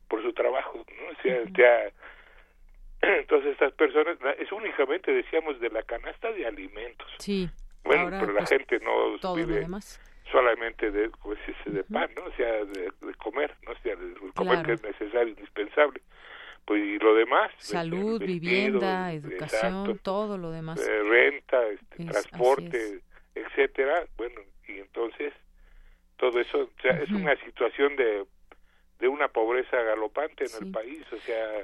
por 0.07 0.21
su 0.21 0.33
trabajo, 0.33 0.83
¿no? 0.97 1.11
O 1.11 1.21
sea, 1.21 1.41
ya, 1.51 1.91
entonces 3.19 3.53
estas 3.53 3.73
personas, 3.73 4.17
es 4.39 4.51
únicamente, 4.51 5.11
decíamos, 5.11 5.59
de 5.59 5.69
la 5.69 5.83
canasta 5.83 6.31
de 6.31 6.45
alimentos. 6.45 7.07
Sí. 7.19 7.49
Bueno, 7.83 8.09
pero 8.19 8.33
la 8.33 8.39
pues, 8.39 8.49
gente 8.49 8.79
no 8.79 9.35
vive 9.35 9.67
solamente 10.31 10.91
de, 10.91 11.09
pues, 11.09 11.39
de 11.65 11.83
pan, 11.83 12.09
¿no? 12.15 12.25
O 12.25 12.31
sea, 12.33 12.63
de, 12.65 12.91
comer, 13.17 13.55
¿no? 13.65 13.71
O 13.71 13.75
sea, 13.83 13.95
de 13.95 14.15
comer 14.33 14.65
que 14.65 14.73
es 14.73 14.83
necesario, 14.83 15.29
indispensable. 15.29 16.01
Pues 16.65 16.81
y 16.81 16.99
lo 16.99 17.15
demás. 17.15 17.51
Salud, 17.57 18.21
vivienda, 18.23 19.11
educación, 19.11 19.99
todo 20.03 20.37
lo 20.37 20.51
demás. 20.51 20.79
Eh, 20.87 21.03
renta, 21.03 21.67
este, 21.67 22.05
transporte, 22.05 23.01
etcétera. 23.33 24.05
Bueno, 24.15 24.41
y 24.67 24.79
entonces 24.79 25.33
todo 26.17 26.39
eso, 26.39 26.59
o 26.59 26.81
sea, 26.81 26.91
es 27.01 27.09
una 27.09 27.35
situación 27.37 27.95
de, 27.95 28.25
de 28.99 29.07
una 29.07 29.27
pobreza 29.27 29.81
galopante 29.81 30.45
en 30.45 30.65
el 30.67 30.71
país, 30.71 31.01
o 31.11 31.17
sea, 31.17 31.61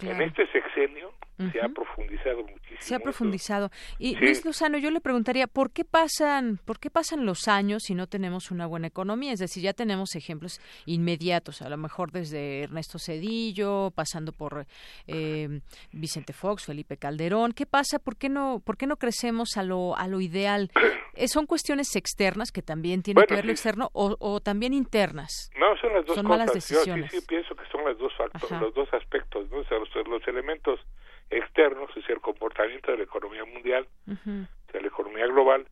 en 0.00 0.22
este 0.22 0.46
sexenio 0.52 1.12
se 1.38 1.60
ha 1.60 1.68
profundizado 1.68 2.42
muchísimo. 2.42 2.78
Se 2.80 2.94
ha 2.94 2.98
profundizado. 2.98 3.70
Y 3.98 4.16
Luis 4.16 4.44
Lozano, 4.44 4.78
yo 4.78 4.90
le 4.90 5.00
preguntaría, 5.00 5.46
¿por 5.46 5.70
qué 5.70 5.84
pasan, 5.84 6.58
por 6.64 6.80
qué 6.80 6.90
pasan 6.90 7.24
los 7.24 7.46
años 7.48 7.84
si 7.84 7.94
no 7.94 8.08
tenemos 8.08 8.50
una 8.50 8.66
buena 8.66 8.88
economía? 8.88 9.32
Es 9.32 9.38
decir, 9.38 9.62
ya 9.62 9.72
tenemos 9.72 10.14
ejemplos 10.16 10.60
inmediatos, 10.86 11.62
a 11.62 11.68
lo 11.68 11.76
mejor 11.76 12.10
desde 12.10 12.64
Ernesto 12.64 12.98
Cedillo, 12.98 13.92
pasando 13.94 14.32
por 14.32 14.66
eh, 15.06 15.60
Vicente 15.92 16.32
Fox, 16.32 16.66
Felipe 16.66 16.96
Calderón. 16.96 17.52
¿Qué 17.52 17.66
pasa? 17.66 17.98
¿Por 17.98 18.16
qué 18.16 18.28
no, 18.28 18.60
por 18.64 18.76
qué 18.76 18.86
no 18.86 18.96
crecemos 18.96 19.56
a 19.56 19.62
lo, 19.62 19.96
a 19.96 20.08
lo 20.08 20.20
ideal? 20.20 20.70
¿Son 21.26 21.46
cuestiones 21.46 21.94
externas 21.96 22.50
que 22.52 22.62
también 22.62 23.02
tienen 23.02 23.24
que 23.26 23.34
ver 23.34 23.44
lo 23.44 23.52
externo 23.52 23.90
o, 23.92 24.40
también 24.40 24.72
internas? 24.72 25.50
No, 25.58 25.76
son 25.76 25.92
las 25.92 26.06
dos 26.06 26.14
son 26.14 26.26
cosas. 26.26 26.38
malas 26.38 26.52
decisiones. 26.52 27.12
Yo 27.12 27.20
sí, 27.20 27.26
pienso 27.26 27.54
que 27.54 27.64
son 27.70 27.84
las 27.84 27.98
dos 27.98 28.12
factores, 28.16 28.60
los 28.60 28.74
dos 28.74 28.88
aspectos, 28.92 29.50
¿no? 29.50 29.58
O 29.58 29.64
sea, 29.64 29.78
los 29.78 30.28
elementos 30.28 30.80
externos, 31.30 31.90
es 31.96 32.08
el 32.08 32.20
comportamiento 32.20 32.90
de 32.90 32.98
la 32.98 33.04
economía 33.04 33.44
mundial, 33.44 33.86
sea, 34.06 34.80
la 34.80 34.86
economía 34.86 35.26
global 35.26 35.66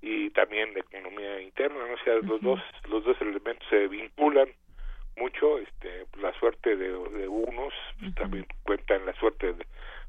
y 0.00 0.30
también 0.30 0.74
la 0.74 0.80
economía 0.80 1.40
interna, 1.40 1.78
¿no? 1.86 1.94
o 1.94 2.04
sea, 2.04 2.14
los 2.14 2.40
dos 2.40 2.60
los 2.88 3.04
dos 3.04 3.20
elementos 3.20 3.66
se 3.68 3.88
vinculan 3.88 4.48
mucho, 5.16 5.58
este, 5.58 6.06
la 6.20 6.32
suerte 6.38 6.76
de, 6.76 6.88
de 6.88 7.28
unos 7.28 7.72
pues, 8.00 8.14
también 8.14 8.46
cuenta 8.62 8.94
en 8.94 9.06
la 9.06 9.14
suerte 9.14 9.52
de, 9.52 9.66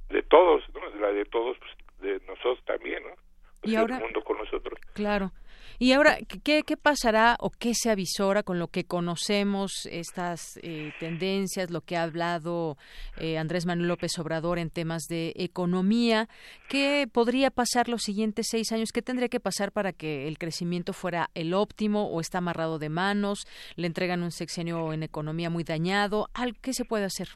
de 0.10 0.24
todos, 0.24 0.64
¿no? 0.74 1.00
La 1.02 1.12
de 1.12 1.26
todos, 1.26 1.58
pues, 1.58 1.72
de 2.00 2.26
nosotros 2.26 2.64
también, 2.66 3.04
¿no? 3.04 3.16
y 3.64 3.76
ahora, 3.76 3.98
el 3.98 4.04
mundo 4.04 4.24
con 4.24 4.38
nosotros. 4.38 4.80
Claro. 4.94 5.32
Y 5.80 5.94
ahora, 5.94 6.18
¿qué, 6.44 6.64
¿qué 6.66 6.78
pasará 6.78 7.36
o 7.40 7.50
qué 7.50 7.74
se 7.74 7.90
avisora 7.90 8.44
con 8.44 8.60
lo 8.60 8.68
que 8.68 8.86
conocemos, 8.86 9.88
estas 9.92 10.60
eh, 10.62 10.92
tendencias, 11.00 11.72
lo 11.72 11.82
que 11.82 11.98
ha 11.98 12.04
hablado 12.04 12.78
eh, 13.20 13.38
Andrés 13.38 13.66
Manuel 13.66 13.88
López 13.90 14.18
Obrador 14.20 14.60
en 14.60 14.70
temas 14.70 15.04
de 15.10 15.34
economía? 15.36 16.28
¿Qué 16.70 17.08
podría 17.12 17.50
pasar 17.50 17.90
los 17.90 18.04
siguientes 18.04 18.48
seis 18.50 18.72
años? 18.72 18.92
¿Qué 18.94 19.02
tendría 19.02 19.30
que 19.30 19.40
pasar 19.40 19.72
para 19.72 19.94
que 19.94 20.28
el 20.28 20.38
crecimiento 20.38 20.94
fuera 20.94 21.30
el 21.34 21.54
óptimo 21.54 22.08
o 22.10 22.22
está 22.22 22.38
amarrado 22.38 22.80
de 22.80 22.90
manos? 22.90 23.46
¿Le 23.76 23.88
entregan 23.88 24.24
un 24.24 24.32
sexenio 24.32 24.94
en 24.94 25.04
economía 25.04 25.50
muy 25.50 25.64
dañado? 25.64 26.28
¿Qué 26.62 26.74
se 26.74 26.86
puede 26.86 27.06
hacer? 27.06 27.28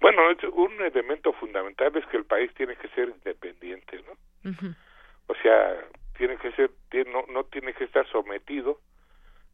Bueno, 0.00 0.22
un 0.52 0.80
elemento 0.82 1.32
fundamental 1.32 1.96
es 1.96 2.06
que 2.06 2.18
el 2.18 2.24
país 2.24 2.52
tiene 2.54 2.76
que 2.76 2.88
ser 2.88 3.08
independiente, 3.08 4.02
¿no? 4.06 4.74
O 5.28 5.34
sea, 5.42 5.74
tiene 6.16 6.36
que 6.36 6.52
ser 6.52 6.70
no, 7.08 7.24
no 7.28 7.44
tiene 7.44 7.74
que 7.74 7.84
estar 7.84 8.06
sometido 8.08 8.80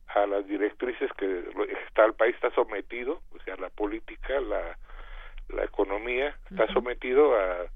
a 0.09 0.27
las 0.27 0.47
directrices 0.47 1.11
que 1.15 1.45
está 1.87 2.05
el 2.05 2.15
país 2.15 2.35
está 2.35 2.51
sometido 2.51 3.23
o 3.35 3.39
sea 3.45 3.57
la 3.57 3.71
política 3.71 4.41
la 4.41 4.77
la 5.49 5.65
economía 5.65 6.37
está 6.51 6.67
sometido 6.73 7.35
a 7.39 7.67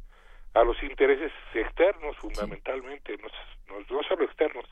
a 0.55 0.65
los 0.65 0.83
intereses 0.83 1.33
externos 1.55 2.17
fundamentalmente 2.19 3.17
no, 3.19 3.81
no, 3.81 4.03
solo 4.05 4.25
externos 4.25 4.65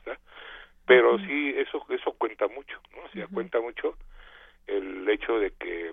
pero 0.85 1.17
sí 1.19 1.55
eso 1.57 1.85
eso 1.89 2.13
cuenta 2.13 2.47
mucho 2.47 2.79
no 2.95 3.03
o 3.03 3.09
sea 3.09 3.27
cuenta 3.27 3.59
mucho 3.59 3.97
el 4.67 5.07
hecho 5.09 5.39
de 5.39 5.51
que 5.51 5.91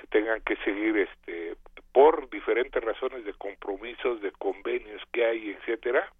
se 0.00 0.06
tengan 0.08 0.40
que 0.42 0.56
seguir 0.56 0.96
este 0.98 1.56
por 1.92 2.28
diferentes 2.28 2.82
razones 2.82 3.24
de 3.24 3.32
compromisos 3.34 4.20
de 4.20 4.32
convenios 4.32 5.02
que 5.12 5.24
hay 5.24 5.50
etcétera 5.50 6.12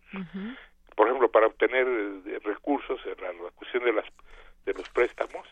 para 1.34 1.48
obtener 1.48 1.84
eh, 1.88 2.38
recursos 2.44 3.00
en 3.04 3.20
la, 3.20 3.50
cuestión 3.56 3.82
de 3.82 3.92
las 3.92 4.04
de 4.64 4.72
los 4.72 4.88
préstamos 4.90 5.44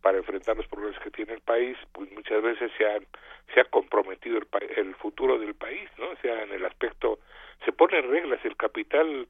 para 0.00 0.18
enfrentar 0.18 0.56
los 0.56 0.66
problemas 0.68 0.98
que 1.00 1.10
tiene 1.10 1.34
el 1.34 1.40
país, 1.40 1.76
pues 1.92 2.10
muchas 2.12 2.40
veces 2.40 2.70
se 2.78 2.86
han 2.86 3.04
se 3.52 3.60
ha 3.60 3.64
comprometido 3.64 4.38
el, 4.38 4.46
el 4.76 4.94
futuro 4.94 5.36
del 5.40 5.56
país, 5.56 5.90
¿no? 5.98 6.10
O 6.10 6.16
sea, 6.22 6.44
en 6.44 6.52
el 6.52 6.64
aspecto 6.64 7.18
se 7.64 7.72
ponen 7.72 8.08
reglas, 8.08 8.38
el 8.44 8.56
capital 8.56 9.26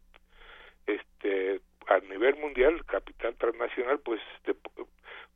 este 0.86 1.62
a 1.86 1.98
nivel 2.00 2.36
mundial, 2.36 2.74
el 2.74 2.84
capital 2.84 3.34
transnacional 3.36 3.98
pues 4.00 4.20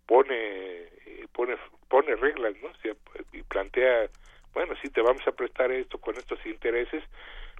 pone 0.04 0.90
pone 1.32 1.56
pone 1.88 2.14
reglas, 2.16 2.54
¿no? 2.62 2.68
O 2.68 2.76
sea, 2.82 2.92
y 3.32 3.42
plantea 3.44 4.10
bueno, 4.52 4.74
sí 4.82 4.90
te 4.90 5.00
vamos 5.00 5.26
a 5.26 5.32
prestar 5.32 5.72
esto 5.72 5.96
con 5.98 6.14
estos 6.18 6.44
intereses, 6.44 7.02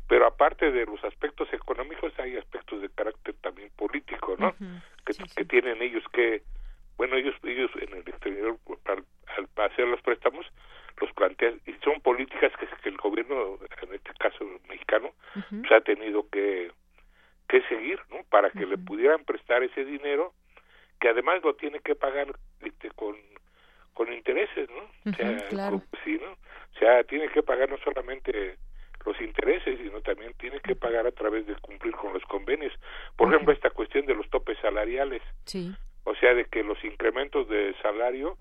pero 0.09 0.26
aparte 0.26 0.70
de 0.70 0.85
los 0.85 1.02
aspectos 1.05 1.50
económicos 1.52 2.12
hay 2.18 2.37
aspectos 2.37 2.83
de 2.83 2.90
carácter 2.90 3.35
también 3.40 3.70
político, 3.76 4.37
¿no? 4.38 4.55
que, 5.07 5.14
que 5.37 5.44
tienen 5.46 5.81
ellos 5.81 6.05
que, 6.12 6.42
bueno, 6.98 7.16
ellos 7.16 7.35
ellos 7.44 7.70
en 7.81 7.94
el 7.94 8.00
exterior 8.00 8.59
al, 8.85 9.05
al 9.37 9.70
hacer 9.70 9.88
los 9.88 10.02
préstamos 10.02 10.46
los 11.00 11.11
plantean 11.14 11.61
y 11.66 11.72
son 11.83 12.00
políticas 12.02 12.52
que, 12.61 12.66
que 12.83 12.88
el 12.90 12.98
gobierno, 12.98 13.59
en 13.83 13.94
este 13.94 14.12
caso 14.18 14.44
mexicano, 14.68 15.12
pues 15.33 15.72
ha 15.72 15.81
tenido 15.81 16.28
que 16.28 16.70
que 17.48 17.62
seguir, 17.68 17.98
¿no? 18.11 18.18
Para 18.31 18.50
que 18.50 18.66
le 18.66 18.78
pudieran 18.78 19.24
prestar 19.24 19.62
ese 19.62 19.85
dinero 19.85 20.35
que 21.00 21.09
además 21.09 21.42
lo 21.42 21.55
tiene 21.55 21.81
que 21.81 21.94
pagar 21.94 22.28
este, 22.61 22.90
con 22.90 23.16
con 23.94 24.12
intereses, 24.12 24.68
¿no? 24.70 25.11
o 25.11 25.14
sea, 25.14 25.38
sí, 26.05 26.18
¿no? 26.18 26.33
O 26.33 26.78
sea, 26.78 27.02
tiene 27.05 27.28
que 27.28 27.42
pagar 27.42 27.70
no 27.70 27.76
solamente 27.78 28.57
los 29.05 29.20
intereses, 29.20 29.78
sino 29.78 30.00
también 30.00 30.33
tiene 30.38 30.61
que 30.61 30.74
pagar 30.74 31.07
a 31.07 31.12
través 31.12 31.46
de 31.46 31.55
cumplir 31.57 31.94
con 31.94 32.12
los 32.12 32.22
convenios. 32.24 32.72
Por 33.16 33.28
ejemplo, 33.28 33.52
esta 33.52 33.70
cuestión 33.70 34.07
de 34.07 34.14
los 34.14 34.28
topes 34.31 34.59
salariales. 34.61 35.22
Sí. 35.44 35.74
O 36.05 36.14
sea, 36.16 36.35
de 36.35 36.46
que 36.46 36.64
los 36.64 36.83
incrementos 36.85 37.48
de 37.48 37.74
salario 37.81 38.37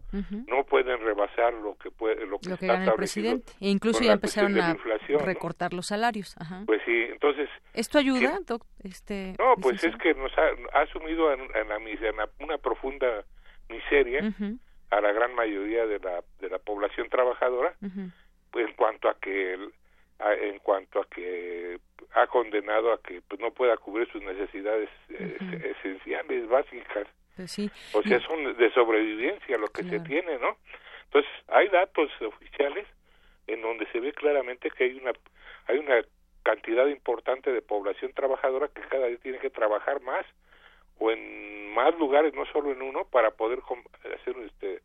no 0.47 0.63
pueden 0.63 0.99
rebasar 0.99 1.53
lo 1.53 1.75
que 1.77 1.91
puede 1.91 2.25
lo 2.25 2.39
que, 2.39 2.49
lo 2.49 2.57
que 2.57 2.65
gana 2.65 2.90
el 2.90 2.90
presidente. 3.01 3.53
E 3.59 3.69
incluso 3.69 4.03
ya 4.03 4.13
empezaron 4.13 4.59
a 4.59 4.77
recortar 5.23 5.73
los 5.73 5.87
salarios. 5.87 6.35
Ajá. 6.39 6.63
Pues 6.65 6.81
sí, 6.85 7.07
entonces. 7.11 7.49
¿Esto 7.73 7.97
ayuda, 7.97 8.39
Este, 8.83 9.35
no, 9.39 9.55
pues 9.61 9.83
es 9.83 9.95
que 9.97 10.13
nos 10.13 10.31
ha, 10.37 10.77
ha 10.77 10.81
asumido 10.81 11.31
en, 11.33 11.41
en, 11.55 11.69
la, 11.69 12.29
una 12.39 12.57
profunda 12.57 13.23
miseria 13.69 14.33
a 14.89 15.01
la 15.01 15.11
gran 15.13 15.33
mayoría 15.35 15.85
de 15.85 15.99
la 15.99 16.23
de 16.39 16.49
la 16.49 16.59
población 16.59 17.09
trabajadora, 17.09 17.73
pues 18.51 18.67
en 18.67 18.73
cuanto 18.75 19.09
a 19.09 19.17
que 19.19 19.53
en 20.19 20.59
cuanto 20.59 20.99
a 20.99 21.05
que 21.05 21.79
ha 22.13 22.27
condenado 22.27 22.91
a 22.91 23.01
que 23.01 23.21
pues, 23.21 23.39
no 23.39 23.51
pueda 23.51 23.77
cubrir 23.77 24.11
sus 24.11 24.21
necesidades 24.21 24.89
esenciales 25.09 26.47
básicas 26.49 27.07
pues 27.35 27.51
sí. 27.51 27.71
O 27.93 28.03
sea, 28.03 28.19
son 28.21 28.55
de 28.57 28.71
sobrevivencia 28.73 29.57
lo 29.57 29.67
que 29.69 29.83
se 29.83 29.99
tiene, 30.01 30.37
¿no? 30.37 30.57
Entonces, 31.05 31.31
hay 31.47 31.67
datos 31.69 32.09
oficiales 32.21 32.87
en 33.47 33.61
donde 33.61 33.85
se 33.91 33.99
ve 33.99 34.10
claramente 34.21 34.69
que 34.69 34.85
hay 34.85 34.93
una 34.93 35.11
hay 35.67 35.77
una 35.79 36.01
cantidad 36.43 36.87
importante 36.87 37.51
de 37.51 37.61
población 37.61 38.13
trabajadora 38.13 38.69
que 38.69 38.81
cada 38.81 39.07
vez 39.07 39.19
tiene 39.21 39.39
que 39.39 39.49
trabajar 39.49 40.01
más 40.01 40.25
o 40.99 41.11
en 41.11 41.73
más 41.73 41.97
lugares, 41.97 42.33
no 42.33 42.45
solo 42.47 42.71
en 42.71 42.81
uno, 42.81 43.05
para 43.05 43.31
poder 43.31 43.59
hacer 43.59 44.35
este 44.45 44.81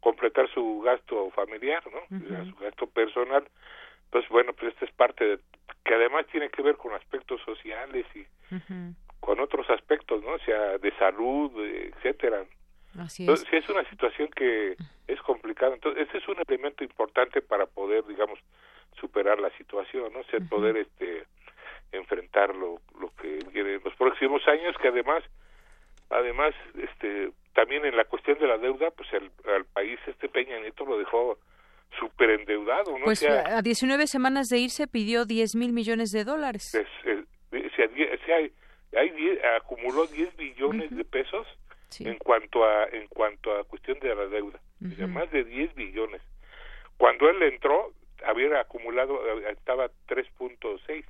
completar 0.00 0.48
su 0.52 0.80
gasto 0.84 1.30
familiar, 1.30 1.82
¿no? 1.90 2.44
Su 2.44 2.56
gasto 2.56 2.86
personal. 2.86 3.48
Pues 4.10 4.28
bueno, 4.28 4.52
pues 4.52 4.72
esta 4.72 4.84
es 4.84 4.92
parte 4.92 5.24
de 5.24 5.38
que 5.84 5.94
además 5.94 6.26
tiene 6.30 6.48
que 6.50 6.62
ver 6.62 6.76
con 6.76 6.92
aspectos 6.94 7.40
sociales 7.42 8.06
y 8.14 8.24
con 9.18 9.40
otros 9.40 9.68
aspectos, 9.70 10.22
¿no? 10.22 10.32
O 10.32 10.38
sea, 10.38 10.78
de 10.78 10.92
salud, 10.98 11.50
etcétera. 11.58 12.44
Así 12.98 13.24
es. 13.24 13.28
Entonces, 13.28 13.52
es 13.52 13.68
una 13.68 13.88
situación 13.90 14.28
que 14.28 14.76
es 15.06 15.20
complicada. 15.22 15.74
Entonces, 15.74 16.08
ese 16.08 16.18
es 16.18 16.28
un 16.28 16.36
elemento 16.46 16.84
importante 16.84 17.42
para 17.42 17.66
poder, 17.66 18.04
digamos, 18.06 18.38
superar 19.16 19.38
la 19.40 19.50
situación, 19.56 20.12
¿no? 20.12 20.20
O 20.20 20.24
sea, 20.24 20.40
poder 20.40 20.76
este 20.76 21.24
enfrentar 21.92 22.54
lo, 22.54 22.80
lo 23.00 23.10
que 23.20 23.38
viene 23.52 23.74
en 23.74 23.80
los 23.82 23.94
próximos 23.94 24.46
años, 24.46 24.74
que 24.82 24.88
además, 24.88 25.22
además, 26.10 26.54
este, 26.76 27.30
también 27.54 27.86
en 27.86 27.96
la 27.96 28.04
cuestión 28.04 28.38
de 28.38 28.46
la 28.46 28.58
deuda, 28.58 28.90
pues 28.90 29.08
el, 29.14 29.30
al 29.54 29.64
país 29.66 29.98
este 30.06 30.28
Peña 30.28 30.58
Nieto 30.58 30.84
lo 30.84 30.98
dejó 30.98 31.38
súper 31.98 32.30
endeudado, 32.30 32.98
¿no? 32.98 33.04
Pues 33.06 33.22
a 33.26 33.62
19 33.62 34.06
semanas 34.06 34.48
de 34.48 34.58
irse 34.58 34.86
pidió 34.86 35.24
10 35.24 35.54
mil 35.54 35.72
millones 35.72 36.10
de 36.12 36.24
dólares. 36.24 36.74
Es, 36.74 36.88
es, 37.04 37.24
hay 38.94 39.38
acumuló 39.56 40.06
10 40.06 40.36
billones 40.36 40.94
de 40.94 41.04
pesos 41.04 41.46
en 42.00 42.18
cuanto 42.18 42.64
a 42.64 42.84
en 42.92 43.06
cuanto 43.08 43.56
a 43.56 43.64
cuestión 43.64 43.98
de 44.00 44.14
la 44.14 44.26
deuda, 44.26 44.60
más 45.06 45.30
de 45.30 45.44
10 45.44 45.74
billones. 45.74 46.20
Cuando 46.98 47.28
él 47.28 47.42
entró, 47.42 47.92
había 48.26 48.60
acumulado 48.60 49.20
eh, 49.40 49.52
estaba 49.52 49.88
3.6 50.08 51.04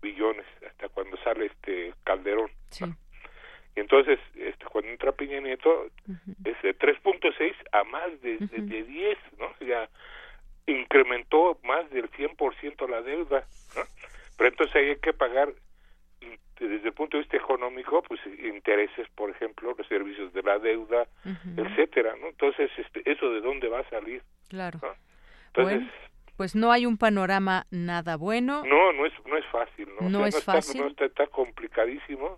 billones 0.00 0.46
hasta 0.66 0.88
cuando 0.88 1.16
sale 1.18 1.46
este 1.46 1.94
Calderón. 2.04 2.50
Y 3.74 3.80
entonces, 3.80 4.18
este, 4.34 4.64
cuando 4.66 4.90
entra 4.90 5.12
Piña 5.12 5.40
Nieto, 5.40 5.86
es 6.44 6.62
de 6.62 6.78
3.6 6.78 7.54
a 7.72 7.84
más 7.84 8.20
de, 8.20 8.38
de, 8.38 8.82
10, 8.84 9.18
¿no? 9.38 9.66
Ya 9.66 9.88
incrementó 10.66 11.58
más 11.64 11.90
del 11.90 12.10
100% 12.10 12.88
la 12.88 13.02
deuda, 13.02 13.46
¿no? 13.76 13.82
Pero 14.36 14.50
entonces 14.50 14.76
hay 14.76 14.96
que 14.96 15.12
pagar 15.12 15.52
desde 16.58 16.88
el 16.88 16.94
punto 16.94 17.16
de 17.16 17.22
vista 17.22 17.36
económico, 17.36 18.02
pues 18.02 18.20
intereses, 18.26 19.08
por 19.14 19.30
ejemplo, 19.30 19.74
los 19.76 19.86
servicios 19.86 20.32
de 20.32 20.42
la 20.42 20.58
deuda, 20.58 21.06
etcétera, 21.56 22.14
¿no? 22.20 22.28
Entonces, 22.28 22.70
este, 22.76 23.10
eso 23.10 23.30
de 23.30 23.40
dónde 23.40 23.68
va 23.68 23.80
a 23.80 23.90
salir. 23.90 24.22
Claro. 24.48 24.78
Entonces, 25.48 25.82
pues 26.42 26.56
no 26.56 26.72
hay 26.72 26.86
un 26.86 26.98
panorama 26.98 27.68
nada 27.70 28.16
bueno. 28.16 28.64
No, 28.64 28.92
no 28.92 29.06
es 29.06 29.12
no 29.24 29.36
es 29.36 29.46
fácil, 29.52 29.88
¿no? 30.00 30.10
No 30.10 30.26
es 30.26 30.42
fácil. 30.42 30.80
no 30.80 30.88
está, 30.88 31.04
está 31.04 31.28
complicadísimo. 31.28 32.36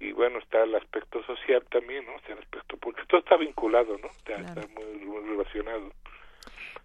Y 0.00 0.10
bueno, 0.10 0.40
está 0.40 0.64
el 0.64 0.74
aspecto 0.74 1.22
social 1.22 1.64
también, 1.70 2.04
¿no? 2.06 2.14
el 2.26 2.38
aspecto 2.40 2.76
porque 2.78 3.02
todo 3.06 3.20
está 3.20 3.36
vinculado, 3.36 3.96
¿no? 3.98 4.08
Está, 4.08 4.66
muy 4.74 5.28
relacionado. 5.28 5.92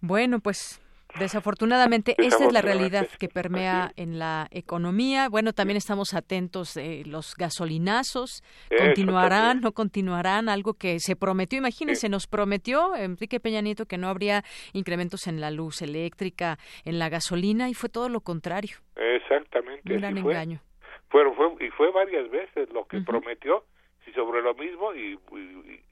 Bueno, 0.01 0.39
pues 0.39 0.82
Desafortunadamente, 1.19 2.15
esa 2.17 2.45
es 2.45 2.51
la 2.51 2.61
realidad 2.61 3.07
que 3.19 3.29
permea 3.29 3.91
en 3.97 4.17
la 4.17 4.47
economía. 4.51 5.29
Bueno, 5.29 5.53
también 5.53 5.77
estamos 5.77 6.13
atentos 6.13 6.73
de 6.73 7.03
los 7.05 7.35
gasolinazos. 7.35 8.43
¿Continuarán, 8.75 9.61
no 9.61 9.73
continuarán? 9.73 10.49
Algo 10.49 10.73
que 10.73 10.99
se 10.99 11.15
prometió, 11.15 11.59
imagínense, 11.59 12.09
nos 12.09 12.25
prometió 12.27 12.95
Enrique 12.95 13.39
Peña 13.39 13.61
Nieto 13.61 13.85
que 13.85 13.97
no 13.97 14.07
habría 14.07 14.43
incrementos 14.73 15.27
en 15.27 15.39
la 15.39 15.51
luz 15.51 15.81
eléctrica, 15.81 16.57
en 16.83 16.97
la 16.97 17.09
gasolina, 17.09 17.69
y 17.69 17.73
fue 17.73 17.89
todo 17.89 18.09
lo 18.09 18.21
contrario. 18.21 18.77
Exactamente. 18.95 19.93
Un 19.93 19.99
gran 19.99 20.17
engaño. 20.17 20.61
Fue, 21.09 21.23
fue, 21.35 21.67
y 21.67 21.69
fue 21.71 21.91
varias 21.91 22.29
veces 22.31 22.69
lo 22.73 22.87
que 22.87 23.01
prometió, 23.01 23.63
y 24.07 24.11
sobre 24.13 24.41
lo 24.41 24.55
mismo, 24.55 24.93
y, 24.95 25.19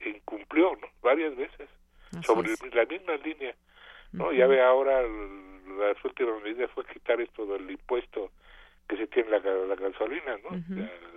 incumplió, 0.04 0.72
Varias 1.00 1.36
veces. 1.36 1.68
sobre 2.24 2.50
la 2.72 2.84
misma 2.86 3.16
línea. 3.16 3.54
¿No? 4.12 4.32
Ya 4.32 4.46
ve 4.46 4.62
ahora 4.62 5.02
las 5.02 6.04
últimas 6.04 6.42
medidas 6.42 6.70
fue 6.72 6.84
quitar 6.86 7.20
esto 7.20 7.46
del 7.46 7.70
impuesto 7.70 8.30
que 8.88 8.96
se 8.96 9.06
tiene 9.06 9.30
la, 9.30 9.38
la 9.38 9.74
gasolina, 9.76 10.36
¿no? 10.38 10.50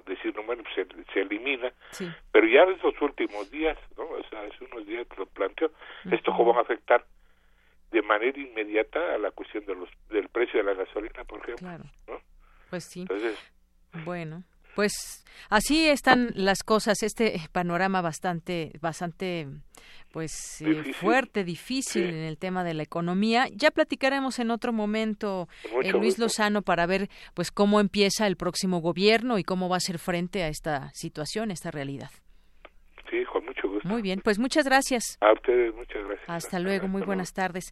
decir, 0.05 0.36
no, 0.36 0.43
bueno, 0.43 0.63
pues 0.63 0.88
se, 0.88 1.13
se 1.13 1.21
elimina, 1.21 1.73
pero 2.31 2.47
ya 2.47 2.63
en 2.63 2.77
esos 2.77 2.93
últimos 3.01 3.49
días, 3.49 3.77
¿no? 3.97 4.03
O 4.03 4.23
sea, 4.29 4.41
hace 4.41 4.63
unos 4.71 4.86
días 4.86 5.08
lo 5.17 5.25
planteó, 5.25 5.71
esto 6.12 6.31
cómo 6.31 6.53
va 6.53 6.60
a 6.60 6.63
afectar 6.63 7.05
de 7.91 8.01
manera 8.01 8.39
inmediata 8.39 9.15
a 9.15 9.17
la 9.17 9.31
cuestión 9.31 9.65
de 9.65 9.75
los, 9.75 9.89
del 10.10 10.29
precio 10.29 10.60
de 10.60 10.65
la 10.65 10.73
gasolina, 10.73 11.23
por 11.23 11.39
ejemplo, 11.39 11.69
¿no? 12.08 12.21
Pues 12.69 12.84
sí. 12.84 13.01
Entonces, 13.01 13.38
bueno, 14.03 14.43
pues 14.75 15.25
así 15.49 15.88
están 15.88 16.31
las 16.35 16.63
cosas, 16.63 17.01
este 17.03 17.39
panorama 17.51 18.01
bastante, 18.01 18.71
bastante, 18.81 19.47
pues 20.11 20.61
eh, 20.61 20.93
fuerte, 20.93 21.43
difícil 21.43 22.05
en 22.05 22.23
el 22.23 22.38
tema 22.38 22.63
de 22.63 22.73
la 22.73 22.83
economía. 22.83 23.47
Ya 23.51 23.71
platicaremos 23.71 24.39
en 24.39 24.51
otro 24.51 24.73
momento, 24.73 25.47
eh, 25.83 25.91
Luis 25.91 26.19
Lozano, 26.19 26.61
para 26.61 26.85
ver, 26.85 27.09
pues 27.33 27.51
cómo 27.51 27.79
empieza 27.79 28.27
el 28.27 28.38
próximo 28.38 28.79
gobierno 28.79 29.38
y 29.38 29.43
cómo 29.43 29.69
va 29.69 29.75
a 29.75 29.77
hacer 29.77 29.99
frente 29.99 30.43
a 30.43 30.47
esta 30.49 30.91
situación, 30.93 31.51
esta 31.51 31.71
realidad. 31.71 32.09
Sí, 33.09 33.23
con 33.31 33.45
mucho 33.45 33.69
gusto. 33.69 33.88
Muy 33.88 34.01
bien, 34.01 34.19
pues 34.23 34.39
muchas 34.39 34.65
gracias. 34.65 35.17
A 35.21 35.31
ustedes, 35.31 35.73
muchas 35.75 36.03
gracias. 36.07 36.27
Hasta 36.27 36.59
luego, 36.59 36.88
muy 36.88 37.03
buenas 37.03 37.33
tardes 37.33 37.71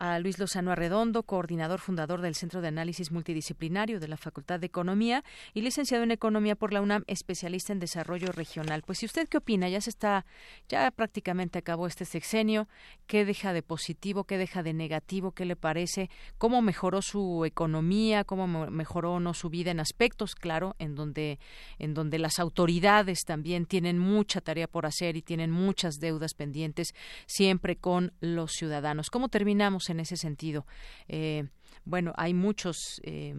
a 0.00 0.18
Luis 0.18 0.38
Lozano 0.38 0.72
Arredondo, 0.72 1.22
coordinador 1.24 1.78
fundador 1.78 2.22
del 2.22 2.34
Centro 2.34 2.62
de 2.62 2.68
Análisis 2.68 3.12
Multidisciplinario 3.12 4.00
de 4.00 4.08
la 4.08 4.16
Facultad 4.16 4.58
de 4.58 4.66
Economía 4.66 5.22
y 5.52 5.60
licenciado 5.60 6.02
en 6.02 6.10
Economía 6.10 6.56
por 6.56 6.72
la 6.72 6.80
UNAM, 6.80 7.04
especialista 7.06 7.74
en 7.74 7.80
desarrollo 7.80 8.32
regional. 8.32 8.82
Pues, 8.82 9.02
¿y 9.02 9.06
usted 9.06 9.28
qué 9.28 9.36
opina? 9.36 9.68
Ya 9.68 9.82
se 9.82 9.90
está, 9.90 10.24
ya 10.70 10.90
prácticamente 10.90 11.58
acabó 11.58 11.86
este 11.86 12.06
sexenio. 12.06 12.66
¿Qué 13.06 13.26
deja 13.26 13.52
de 13.52 13.62
positivo? 13.62 14.24
¿Qué 14.24 14.38
deja 14.38 14.62
de 14.62 14.72
negativo? 14.72 15.32
¿Qué 15.32 15.44
le 15.44 15.54
parece? 15.54 16.08
¿Cómo 16.38 16.62
mejoró 16.62 17.02
su 17.02 17.44
economía? 17.44 18.24
¿Cómo 18.24 18.46
mejoró 18.70 19.14
o 19.14 19.20
no 19.20 19.34
su 19.34 19.50
vida 19.50 19.70
en 19.70 19.80
aspectos, 19.80 20.34
claro, 20.34 20.76
en 20.78 20.94
donde, 20.94 21.38
en 21.78 21.92
donde 21.92 22.18
las 22.18 22.38
autoridades 22.38 23.24
también 23.26 23.66
tienen 23.66 23.98
mucha 23.98 24.40
tarea 24.40 24.66
por 24.66 24.86
hacer 24.86 25.18
y 25.18 25.22
tienen 25.22 25.50
muchas 25.50 25.96
deudas 25.96 26.32
pendientes 26.32 26.94
siempre 27.26 27.76
con 27.76 28.14
los 28.20 28.52
ciudadanos? 28.52 29.10
¿Cómo 29.10 29.28
terminamos 29.28 29.89
en 29.90 30.00
ese 30.00 30.16
sentido. 30.16 30.66
Eh, 31.08 31.44
bueno, 31.84 32.12
hay 32.16 32.34
muchos 32.34 33.00
eh, 33.04 33.34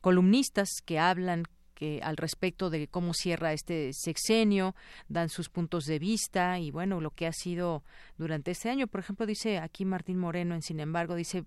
columnistas 0.00 0.68
que 0.84 0.98
hablan 0.98 1.44
que 1.78 2.00
al 2.02 2.16
respecto 2.16 2.70
de 2.70 2.88
cómo 2.88 3.14
cierra 3.14 3.52
este 3.52 3.92
sexenio, 3.92 4.74
dan 5.08 5.28
sus 5.28 5.48
puntos 5.48 5.84
de 5.84 6.00
vista 6.00 6.58
y 6.58 6.72
bueno, 6.72 7.00
lo 7.00 7.12
que 7.12 7.28
ha 7.28 7.32
sido 7.32 7.84
durante 8.16 8.50
este 8.50 8.68
año. 8.68 8.88
Por 8.88 8.98
ejemplo, 8.98 9.26
dice 9.26 9.58
aquí 9.58 9.84
Martín 9.84 10.18
Moreno, 10.18 10.56
en 10.56 10.62
sin 10.62 10.80
embargo, 10.80 11.14
dice 11.14 11.44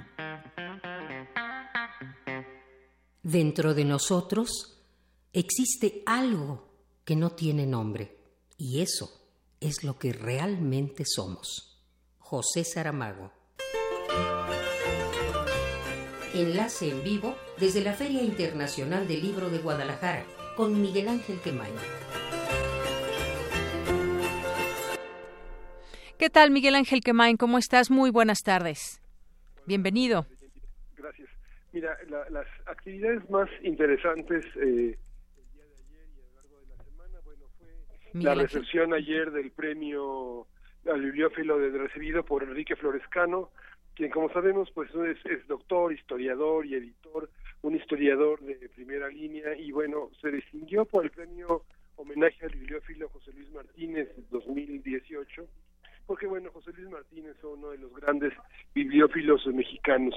Dentro 3.21 3.73
de 3.73 3.85
nosotros 3.85 4.83
existe 5.31 6.03
algo 6.05 6.73
que 7.05 7.15
no 7.15 7.31
tiene 7.31 7.65
nombre 7.65 8.17
y 8.57 8.81
eso 8.81 9.09
es 9.61 9.83
lo 9.83 9.97
que 9.97 10.11
realmente 10.11 11.03
somos. 11.05 11.79
José 12.19 12.65
Saramago. 12.65 13.31
Enlace 16.33 16.89
en 16.89 17.03
vivo 17.03 17.35
desde 17.59 17.81
la 17.81 17.93
Feria 17.93 18.23
Internacional 18.23 19.07
del 19.07 19.21
Libro 19.21 19.49
de 19.49 19.59
Guadalajara 19.59 20.25
con 20.55 20.81
Miguel 20.81 21.07
Ángel 21.07 21.39
Quemain. 21.43 21.73
¿Qué 26.17 26.29
tal, 26.29 26.51
Miguel 26.51 26.75
Ángel 26.75 27.01
Quemain? 27.01 27.37
¿Cómo 27.37 27.57
estás? 27.57 27.89
Muy 27.89 28.11
buenas 28.11 28.43
tardes. 28.43 29.01
Bienvenido. 29.65 30.25
Gracias. 30.95 31.29
Mira, 31.71 31.97
la, 32.07 32.29
las 32.29 32.47
actividades 32.65 33.27
más 33.29 33.49
interesantes 33.63 34.45
eh, 34.55 34.59
el 34.61 35.51
día 35.53 35.65
de 35.65 35.75
ayer 35.75 36.07
y 36.15 36.19
a 36.19 36.23
lo 36.23 36.35
largo 36.35 36.59
de 36.59 36.67
la 36.67 36.83
semana, 36.83 37.19
bueno, 37.25 37.45
fue 37.57 37.67
Miguel 38.13 38.37
la 38.37 38.43
recepción 38.43 38.93
Ángel. 38.93 39.15
ayer 39.15 39.31
del 39.31 39.51
premio 39.51 40.47
al 40.85 41.01
bibliófilo 41.01 41.57
de, 41.57 41.77
recibido 41.77 42.23
por 42.23 42.43
Enrique 42.43 42.75
Florescano, 42.75 43.49
quien 43.95 44.11
como 44.11 44.31
sabemos 44.31 44.69
pues 44.71 44.89
es, 44.93 45.25
es 45.25 45.47
doctor, 45.47 45.93
historiador 45.93 46.65
y 46.65 46.75
editor 46.75 47.29
un 47.63 47.75
historiador 47.75 48.41
de 48.41 48.69
primera 48.69 49.07
línea 49.07 49.55
y 49.57 49.71
bueno, 49.71 50.09
se 50.21 50.29
distinguió 50.29 50.85
por 50.85 51.05
el 51.05 51.11
premio 51.11 51.63
homenaje 51.95 52.45
al 52.45 52.51
bibliófilo 52.51 53.09
José 53.09 53.31
Luis 53.33 53.49
Martínez 53.51 54.09
2018, 54.29 55.47
porque 56.05 56.27
bueno, 56.27 56.51
José 56.51 56.71
Luis 56.73 56.89
Martínez 56.89 57.35
es 57.37 57.43
uno 57.43 57.69
de 57.69 57.77
los 57.77 57.93
grandes 57.95 58.33
bibliófilos 58.75 59.47
mexicanos. 59.47 60.13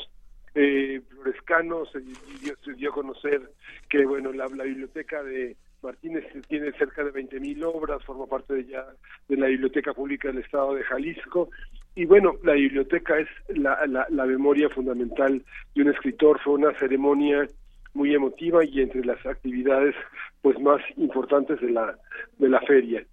Eh, 0.55 1.01
Florescano 1.09 1.87
se 1.87 2.01
dio, 2.01 2.57
se 2.65 2.73
dio, 2.73 2.91
a 2.91 2.95
conocer 2.95 3.53
que 3.89 4.05
bueno, 4.05 4.33
la, 4.33 4.47
la 4.49 4.65
biblioteca 4.65 5.23
de 5.23 5.57
Martínez 5.87 6.25
tiene 6.49 6.73
cerca 6.73 7.05
de 7.05 7.13
20.000 7.13 7.65
obras, 7.65 8.05
forma 8.05 8.27
parte 8.27 8.55
de 8.55 8.65
ya 8.67 8.85
de 9.29 9.37
la 9.37 9.47
Biblioteca 9.47 9.95
Pública 9.95 10.29
del 10.29 10.39
Estado 10.39 10.75
de 10.75 10.83
Jalisco. 10.83 11.49
Y 11.95 12.05
bueno, 12.05 12.35
la 12.43 12.53
biblioteca 12.53 13.19
es 13.19 13.29
la, 13.49 13.87
la, 13.87 14.07
la 14.11 14.27
memoria 14.27 14.69
fundamental 14.69 15.43
de 15.75 15.83
un 15.83 15.89
escritor, 15.91 16.41
fue 16.41 16.55
una 16.55 16.77
ceremonia 16.79 17.49
muy 17.95 18.15
emotiva 18.15 18.65
y 18.65 18.81
entre 18.81 19.05
las 19.05 19.25
actividades 19.25 19.95
pues 20.43 20.59
más 20.61 20.83
importantes 20.97 21.61
de 21.61 21.71
la 21.71 21.97
de 22.39 22.49
la 22.49 22.61
feria. 22.61 23.05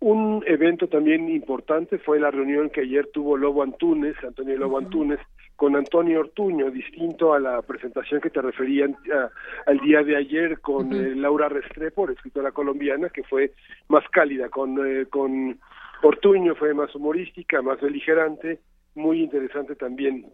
Un 0.00 0.42
evento 0.46 0.88
también 0.88 1.30
importante 1.30 1.98
fue 1.98 2.20
la 2.20 2.30
reunión 2.30 2.68
que 2.68 2.82
ayer 2.82 3.08
tuvo 3.12 3.36
Lobo 3.36 3.62
Antunes, 3.62 4.14
Antonio 4.22 4.56
Lobo 4.58 4.76
uh 4.76 4.80
-huh. 4.80 4.84
Antunes, 4.84 5.20
con 5.56 5.74
Antonio 5.74 6.20
Ortuño, 6.20 6.70
distinto 6.70 7.32
a 7.32 7.40
la 7.40 7.62
presentación 7.62 8.20
que 8.20 8.30
te 8.30 8.42
referían 8.42 8.94
a, 9.12 9.30
al 9.70 9.78
día 9.80 10.02
de 10.02 10.16
ayer 10.16 10.60
con 10.60 10.88
uh 10.88 10.90
-huh. 10.90 11.12
eh, 11.12 11.16
Laura 11.16 11.48
Restrepo, 11.48 12.08
escritora 12.10 12.52
colombiana, 12.52 13.08
que 13.08 13.24
fue 13.24 13.52
más 13.88 14.04
cálida, 14.10 14.48
con, 14.50 14.78
eh, 14.86 15.06
con 15.06 15.58
Ortuño 16.02 16.54
fue 16.54 16.74
más 16.74 16.94
humorística, 16.94 17.62
más 17.62 17.80
beligerante, 17.80 18.60
muy 18.94 19.22
interesante 19.22 19.74
también. 19.74 20.26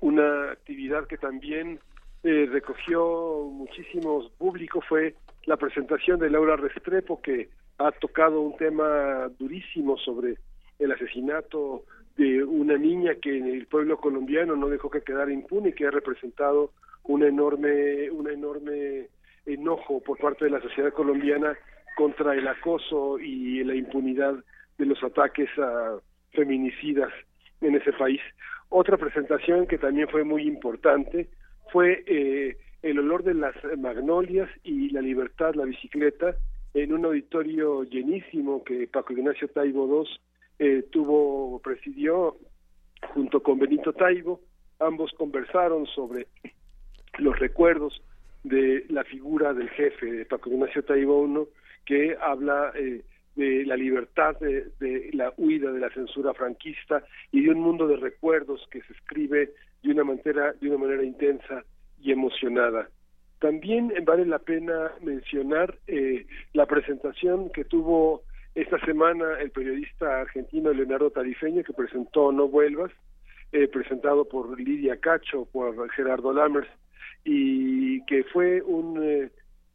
Una 0.00 0.50
actividad 0.52 1.06
que 1.06 1.18
también 1.18 1.78
eh, 2.24 2.48
recogió 2.50 3.48
muchísimos 3.50 4.30
público 4.38 4.80
fue 4.80 5.14
la 5.46 5.56
presentación 5.56 6.18
de 6.20 6.30
Laura 6.30 6.56
Restrepo, 6.56 7.20
que 7.20 7.48
ha 7.78 7.90
tocado 7.92 8.40
un 8.40 8.56
tema 8.56 9.28
durísimo 9.38 9.96
sobre 9.98 10.36
el 10.78 10.92
asesinato 10.92 11.84
de 12.16 12.44
una 12.44 12.76
niña 12.76 13.14
que 13.20 13.36
en 13.36 13.46
el 13.46 13.66
pueblo 13.66 13.98
colombiano 13.98 14.56
no 14.56 14.68
dejó 14.68 14.90
que 14.90 15.02
quedara 15.02 15.32
impune, 15.32 15.72
que 15.72 15.86
ha 15.86 15.90
representado 15.90 16.72
un 17.04 17.22
enorme, 17.22 18.10
un 18.10 18.28
enorme 18.28 19.08
enojo 19.46 20.00
por 20.00 20.18
parte 20.18 20.44
de 20.44 20.50
la 20.50 20.60
sociedad 20.60 20.92
colombiana 20.92 21.56
contra 21.96 22.34
el 22.34 22.46
acoso 22.46 23.18
y 23.18 23.62
la 23.64 23.74
impunidad 23.74 24.34
de 24.78 24.86
los 24.86 25.02
ataques 25.02 25.48
a 25.58 25.98
feminicidas 26.32 27.12
en 27.60 27.74
ese 27.76 27.92
país. 27.92 28.20
Otra 28.68 28.96
presentación 28.96 29.66
que 29.66 29.78
también 29.78 30.08
fue 30.08 30.24
muy 30.24 30.42
importante 30.46 31.28
fue 31.70 32.02
eh, 32.06 32.56
el 32.82 32.98
olor 32.98 33.22
de 33.22 33.34
las 33.34 33.54
magnolias 33.78 34.48
y 34.62 34.90
la 34.90 35.00
libertad, 35.00 35.54
la 35.54 35.64
bicicleta, 35.64 36.36
en 36.74 36.92
un 36.92 37.04
auditorio 37.04 37.84
llenísimo 37.84 38.64
que 38.64 38.86
Paco 38.86 39.12
Ignacio 39.12 39.48
Taibo 39.48 40.04
II 40.04 40.08
eh, 40.64 40.84
tuvo, 40.92 41.58
presidió 41.58 42.36
junto 43.14 43.42
con 43.42 43.58
Benito 43.58 43.92
Taibo. 43.92 44.40
Ambos 44.78 45.10
conversaron 45.18 45.86
sobre 45.86 46.28
los 47.18 47.36
recuerdos 47.40 48.00
de 48.44 48.86
la 48.88 49.02
figura 49.02 49.54
del 49.54 49.68
jefe 49.70 50.06
de 50.06 50.24
Paco 50.24 50.50
Ignacio 50.50 50.84
Taibo 50.84 51.26
I, 51.26 51.48
que 51.84 52.16
habla 52.20 52.70
eh, 52.76 53.02
de 53.34 53.66
la 53.66 53.74
libertad, 53.74 54.38
de, 54.38 54.68
de, 54.78 55.10
la 55.14 55.32
huida 55.36 55.72
de 55.72 55.80
la 55.80 55.90
censura 55.90 56.32
franquista 56.32 57.02
y 57.32 57.42
de 57.42 57.50
un 57.50 57.58
mundo 57.58 57.88
de 57.88 57.96
recuerdos 57.96 58.64
que 58.70 58.82
se 58.82 58.92
escribe 58.92 59.50
de 59.82 59.90
una 59.90 60.04
manera, 60.04 60.52
de 60.60 60.68
una 60.68 60.78
manera 60.78 61.02
intensa 61.02 61.64
y 62.00 62.12
emocionada. 62.12 62.88
También 63.40 63.92
vale 64.04 64.26
la 64.26 64.38
pena 64.38 64.92
mencionar 65.00 65.76
eh, 65.88 66.24
la 66.52 66.66
presentación 66.66 67.50
que 67.50 67.64
tuvo 67.64 68.22
esta 68.54 68.78
semana 68.84 69.40
el 69.40 69.50
periodista 69.50 70.20
argentino 70.20 70.72
Leonardo 70.72 71.10
Tarifeño, 71.10 71.62
que 71.64 71.72
presentó 71.72 72.32
No 72.32 72.48
Vuelvas, 72.48 72.92
eh, 73.52 73.68
presentado 73.68 74.26
por 74.26 74.58
Lidia 74.58 74.98
Cacho, 74.98 75.46
por 75.46 75.90
Gerardo 75.90 76.32
Lammers, 76.32 76.68
y 77.24 78.04
que 78.06 78.24
fue 78.24 78.62
un 78.62 79.02
eh, 79.02 79.30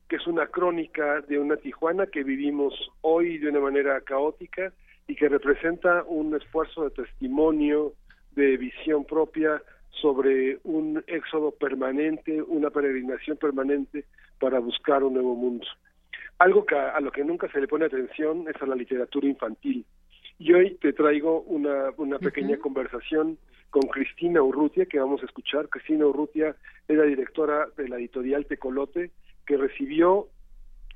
que 0.09 0.15
es 0.15 0.27
una 0.27 0.47
crónica 0.47 1.21
de 1.21 1.37
una 1.37 1.57
Tijuana 1.57 2.07
que 2.07 2.23
vivimos 2.23 2.73
hoy 3.01 3.39
de 3.39 3.49
una 3.49 3.59
manera 3.59 3.99
caótica 4.01 4.71
y 5.05 5.15
que 5.15 5.27
representa 5.27 6.03
un 6.03 6.35
esfuerzo 6.35 6.85
de 6.85 6.91
testimonio, 6.91 7.93
de 8.31 8.57
visión 8.57 9.03
propia 9.05 9.61
sobre 9.89 10.59
un 10.63 11.03
éxodo 11.07 11.51
permanente, 11.51 12.41
una 12.41 12.69
peregrinación 12.69 13.37
permanente 13.37 14.05
para 14.39 14.59
buscar 14.59 15.03
un 15.03 15.13
nuevo 15.13 15.35
mundo. 15.35 15.65
Algo 16.39 16.65
que 16.65 16.75
a, 16.75 16.89
a, 16.89 16.99
lo 17.01 17.11
que 17.11 17.23
nunca 17.23 17.49
se 17.51 17.59
le 17.59 17.67
pone 17.67 17.85
atención 17.85 18.45
es 18.47 18.61
a 18.61 18.65
la 18.65 18.75
literatura 18.75 19.27
infantil. 19.27 19.85
Y 20.39 20.53
hoy 20.53 20.75
te 20.75 20.93
traigo 20.93 21.41
una, 21.41 21.91
una 21.97 22.19
pequeña 22.19 22.55
uh 22.55 22.59
-huh. 22.59 22.61
conversación 22.61 23.37
con 23.69 23.83
Cristina 23.89 24.41
Urrutia, 24.41 24.85
que 24.85 24.99
vamos 24.99 25.21
a 25.21 25.25
escuchar. 25.25 25.67
Cristina 25.69 26.05
Urrutia 26.05 26.55
es 26.87 26.97
la 26.97 27.03
directora 27.03 27.67
de 27.75 27.89
la 27.89 27.97
editorial 27.97 28.45
Tecolote, 28.45 29.11
que 29.45 29.57
recibió 29.57 30.27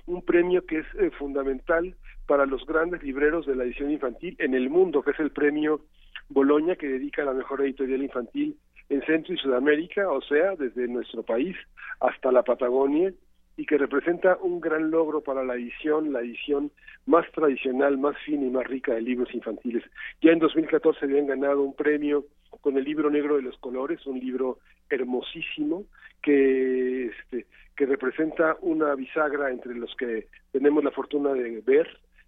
un 0.06 0.22
premio 0.22 0.66
que 0.66 0.80
es 0.80 0.88
eh, 1.00 1.12
fundamental 1.12 1.96
para 2.28 2.46
los 2.46 2.66
grandes 2.66 3.04
libreros 3.04 3.46
de 3.46 3.56
la 3.56 3.64
edición 3.64 3.92
infantil 3.92 4.36
en 4.40 4.54
el 4.54 4.70
mundo, 4.70 5.02
que 5.02 5.12
es 5.12 5.20
el 5.20 5.32
premio 5.32 5.82
Boloña, 6.30 6.76
que 6.76 6.88
dedica 6.88 7.24
a 7.24 7.26
la 7.26 7.34
mejor 7.34 7.62
editorial 7.62 8.04
infantil 8.04 8.58
en 8.90 9.02
Centro 9.06 9.34
y 9.34 9.38
Sudamérica, 9.38 10.10
o 10.10 10.22
sea, 10.22 10.56
desde 10.56 10.88
nuestro 10.88 11.24
país 11.24 11.56
hasta 12.00 12.32
la 12.32 12.44
Patagonia, 12.44 13.14
y 13.58 13.66
que 13.66 13.78
representa 13.78 14.38
un 14.42 14.60
gran 14.60 14.92
logro 14.92 15.22
para 15.22 15.44
la 15.44 15.56
edición, 15.56 16.14
la 16.14 16.22
edición 16.22 16.72
más 17.06 17.30
tradicional, 17.32 17.98
más 17.98 18.18
fina 18.26 18.46
y 18.46 18.50
más 18.50 18.66
rica 18.68 18.94
de 18.94 19.02
libros 19.02 19.34
infantiles. 19.34 19.84
Ya 20.22 20.32
en 20.32 20.40
2014 20.40 21.06
habían 21.06 21.28
ganado 21.28 21.62
un 21.62 21.76
premio 21.76 22.26
con 22.62 22.78
el 22.78 22.84
libro 22.84 23.10
negro 23.10 23.36
de 23.36 23.44
los 23.44 23.58
colores, 23.58 24.06
un 24.06 24.20
libro 24.20 24.60
hermosísimo 24.90 25.86
que, 26.22 27.08
este, 27.08 27.46
que 27.76 27.86
representa 27.86 28.58
una 28.62 28.94
bisagra 28.96 29.50
entre 29.50 29.76
los 29.76 29.96
que 29.96 30.28
tenemos 30.52 30.84
la 30.84 30.92
fortuna 30.92 31.34
de 31.34 31.62
ver 31.62 31.88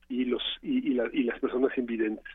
y 0.10 0.26
los 0.26 0.42
y, 0.62 0.94
las 0.94 1.40
personas 1.40 1.78
invidentes. 1.78 2.26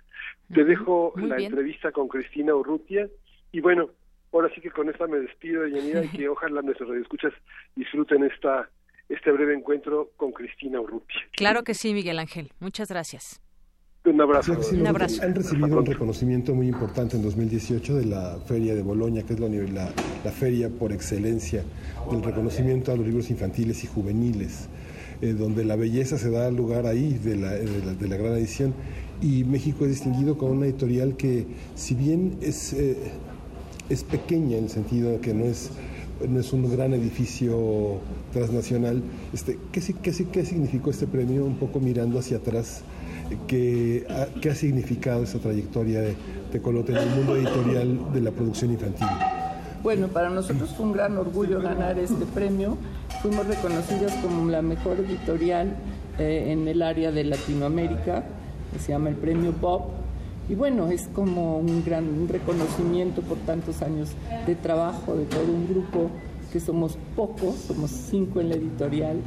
Te 0.53 0.65
dejo 0.65 1.13
la 1.17 1.37
entrevista 1.37 1.93
con 1.93 2.09
Cristina 2.09 2.55
Urrutia 2.55 3.09
y 3.53 3.61
bueno, 3.61 3.91
ahora 4.33 4.51
sí 4.55 4.61
que 4.61 4.71
con 4.71 4.89
esta 4.89 5.07
me 5.07 5.19
despido, 5.19 5.67
Yanira, 5.67 6.05
y 6.05 6.09
que 6.09 6.29
ojalá 6.29 6.63
nuestros 6.63 6.89
radioescuchas 6.89 7.33
disfruten 7.77 8.25
esta 8.25 8.69
este 9.09 9.33
breve 9.33 9.55
encuentro 9.55 10.11
con 10.17 10.33
Cristina 10.33 10.81
Urrutia. 10.81 11.21
Claro 11.33 11.65
que 11.65 11.75
sí, 11.75 11.95
Miguel 11.95 12.19
Ángel. 12.19 12.53
Muchas 12.61 12.89
gracias. 12.89 13.41
Un 14.05 14.21
abrazo. 14.21 14.57
un 14.73 14.87
abrazo. 14.87 15.23
Han 15.23 15.35
recibido 15.35 15.79
un 15.79 15.87
reconocimiento 15.87 16.55
muy 16.55 16.69
importante 16.69 17.17
en 17.17 17.23
2018 17.23 17.97
de 17.97 18.07
la 18.07 18.39
Feria 18.47 18.75
de 18.75 18.83
Boloña, 18.83 19.23
que 19.23 19.35
es 19.35 19.41
la, 19.41 19.49
la, 19.49 19.93
la 20.25 20.31
feria 20.31 20.71
por 20.71 20.93
excelencia 20.93 21.63
del 22.11 22.23
reconocimiento 22.23 22.93
a 22.93 22.97
los 22.97 23.05
libros 23.07 23.29
infantiles 23.31 23.85
y 23.85 23.87
juveniles, 23.87 24.69
eh, 25.21 25.33
donde 25.33 25.65
la 25.65 25.77
belleza 25.77 26.17
se 26.17 26.31
da 26.31 26.51
lugar 26.51 26.87
ahí 26.87 27.15
de 27.15 27.37
la, 27.37 27.51
de 27.53 28.09
la, 28.09 28.17
gran 28.17 28.35
edición. 28.35 28.73
Y 29.21 29.45
México 29.45 29.85
es 29.85 29.91
distinguido 29.91 30.39
como 30.39 30.53
una 30.53 30.67
editorial 30.67 31.17
que, 31.17 31.45
si 31.75 31.95
bien 31.95 32.39
es, 32.41 32.73
eh, 32.73 32.97
es 33.91 34.05
pequeña 34.05 34.57
en 34.57 34.65
el 34.65 34.71
sentido 34.71 35.11
de 35.11 35.21
que 35.21 35.35
no 35.35 35.45
es 35.45 35.71
es 36.21 36.53
un 36.53 36.71
gran 36.71 36.95
edificio 36.95 37.99
transnacional. 38.33 39.03
Este, 39.33 39.59
¿qué, 39.73 39.81
qué, 40.03 40.13
¿Qué 40.27 40.45
significó 40.45 40.91
este 40.91 41.07
premio? 41.07 41.45
Un 41.45 41.57
poco 41.57 41.81
mirando 41.81 42.19
hacia 42.19 42.39
atrás, 42.39 42.83
¿qué 43.47 44.07
ha, 44.09 44.27
qué 44.41 44.51
ha 44.51 44.55
significado 44.55 45.23
esa 45.23 45.39
trayectoria 45.39 46.01
de, 46.01 46.17
de 46.53 46.63
Colote 46.63 46.93
en 46.93 46.99
el 46.99 47.11
mundo 47.11 47.37
editorial 47.37 48.13
de 48.13 48.21
la 48.21 48.31
producción 48.31 48.73
infantil? 48.73 49.07
Bueno, 49.83 50.09
para 50.09 50.29
nosotros 50.29 50.75
fue 50.77 50.87
un 50.87 50.93
gran 50.93 51.17
orgullo 51.17 51.61
ganar 51.61 51.99
este 51.99 52.27
premio. 52.27 52.77
Fuimos 53.23 53.47
reconocidos 53.47 54.13
como 54.23 54.51
la 54.51 54.61
mejor 54.61 54.99
editorial 54.99 55.77
eh, 56.19 56.47
en 56.49 56.67
el 56.67 56.83
área 56.83 57.13
de 57.13 57.23
Latinoamérica, 57.23 58.25
se 58.79 58.93
llama 58.93 59.11
el 59.11 59.15
premio 59.15 59.53
Bob. 59.53 59.83
Y 60.49 60.55
bueno, 60.55 60.89
es 60.89 61.09
como 61.15 61.59
un 61.59 61.85
gran 61.85 62.27
reconocimiento 62.29 63.21
por 63.23 63.39
tantos 63.39 63.83
años 63.83 64.11
de 64.47 64.55
trabajo 64.55 65.15
de 65.15 65.25
todo 65.25 65.45
un 65.45 65.69
grupo 65.69 66.11
que 66.53 66.61
somos 66.61 66.97
pocos, 67.15 67.57
somos 67.67 67.91
cinco 67.91 68.41
en 68.41 68.49
la 68.49 68.55
editorial 68.55 69.19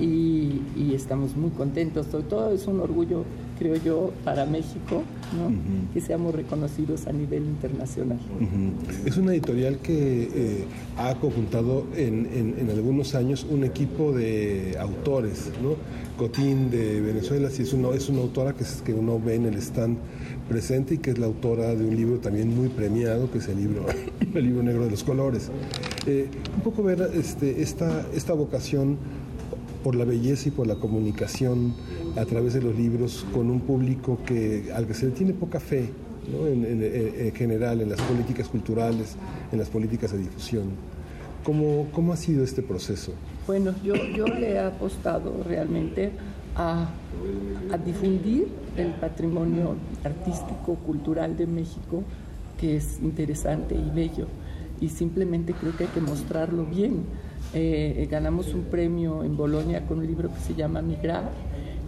y, 0.00 0.60
estamos 0.94 1.36
muy 1.36 1.50
contentos. 1.50 2.06
Sobre 2.06 2.24
todo 2.24 2.52
es 2.52 2.66
un 2.68 2.80
orgullo, 2.80 3.24
creo 3.58 3.74
yo, 3.76 4.12
para 4.24 4.46
México, 4.46 5.02
que 5.92 6.00
seamos 6.00 6.34
reconocidos 6.34 7.06
a 7.08 7.12
nivel 7.12 7.42
internacional. 7.44 8.18
Es 9.04 9.16
una 9.16 9.32
editorial 9.32 9.78
que 9.78 10.30
eh, 10.32 10.64
ha 10.96 11.14
conjuntado 11.16 11.84
en, 11.96 12.54
en, 12.58 12.70
algunos 12.70 13.14
años 13.16 13.44
un 13.50 13.64
equipo 13.64 14.12
de 14.12 14.76
autores, 14.78 15.50
¿no? 15.62 15.74
Cotín 16.16 16.70
de 16.70 17.00
Venezuela, 17.00 17.50
sí, 17.50 17.62
es, 17.62 17.72
una, 17.72 17.88
es 17.90 18.08
una 18.08 18.20
autora 18.20 18.52
que, 18.52 18.64
que 18.84 18.94
uno 18.94 19.20
ve 19.20 19.34
en 19.34 19.46
el 19.46 19.56
stand 19.56 19.98
presente 20.48 20.94
y 20.94 20.98
que 20.98 21.10
es 21.10 21.18
la 21.18 21.26
autora 21.26 21.74
de 21.74 21.84
un 21.84 21.96
libro 21.96 22.18
también 22.18 22.54
muy 22.54 22.68
premiado, 22.68 23.30
que 23.30 23.38
es 23.38 23.48
el 23.48 23.56
libro, 23.56 23.86
el 24.34 24.44
libro 24.44 24.62
negro 24.62 24.84
de 24.84 24.90
los 24.90 25.04
colores. 25.04 25.50
Eh, 26.06 26.28
un 26.56 26.62
poco 26.62 26.82
ver 26.82 27.10
este, 27.14 27.62
esta, 27.62 28.06
esta 28.14 28.32
vocación 28.32 28.98
por 29.82 29.94
la 29.94 30.04
belleza 30.04 30.48
y 30.48 30.52
por 30.52 30.66
la 30.66 30.76
comunicación 30.76 31.74
a 32.16 32.24
través 32.24 32.54
de 32.54 32.62
los 32.62 32.74
libros 32.74 33.26
con 33.34 33.50
un 33.50 33.60
público 33.60 34.18
que, 34.24 34.72
al 34.74 34.86
que 34.86 34.94
se 34.94 35.06
le 35.06 35.12
tiene 35.12 35.34
poca 35.34 35.60
fe 35.60 35.90
en, 36.26 37.32
general 37.34 37.82
en 37.82 37.90
las 37.90 38.00
políticas 38.00 38.48
culturales, 38.48 39.16
en 39.52 39.58
las 39.58 39.68
políticas 39.68 40.12
de 40.12 40.18
difusión. 40.18 40.64
¿Cómo, 41.44 41.88
cómo 41.92 42.14
ha 42.14 42.16
sido 42.16 42.42
este 42.42 42.62
proceso? 42.62 43.12
Bueno, 43.46 43.74
yo, 43.84 43.94
yo 43.94 44.26
le 44.26 44.52
he 44.52 44.58
apostado 44.58 45.44
realmente 45.46 46.12
a, 46.56 46.88
a 47.72 47.78
difundir 47.78 48.48
el 48.76 48.92
patrimonio 48.92 49.76
artístico, 50.04 50.74
cultural 50.86 51.36
de 51.36 51.46
México, 51.46 52.02
que 52.58 52.76
es 52.76 53.00
interesante 53.02 53.74
y 53.74 53.90
bello. 53.94 54.26
Y 54.80 54.88
simplemente 54.88 55.52
creo 55.52 55.76
que 55.76 55.84
hay 55.84 55.90
que 55.90 56.00
mostrarlo 56.00 56.64
bien. 56.64 57.04
Eh, 57.54 57.94
eh, 57.98 58.08
ganamos 58.10 58.52
un 58.52 58.64
premio 58.64 59.22
en 59.22 59.36
Bolonia 59.36 59.86
con 59.86 59.98
un 59.98 60.06
libro 60.06 60.28
que 60.32 60.40
se 60.40 60.54
llama 60.54 60.82
Migrar, 60.82 61.30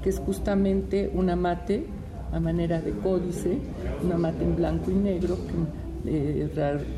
que 0.03 0.11
es 0.11 0.19
justamente 0.21 1.11
una 1.13 1.35
mate 1.35 1.87
a 2.33 2.41
manera 2.41 2.81
de 2.81 2.93
códice, 2.93 3.59
una 4.05 4.17
mate 4.17 4.45
en 4.45 4.57
blanco 4.57 4.91
y 4.91 4.95
negro 4.95 5.37
eh, 6.07 6.49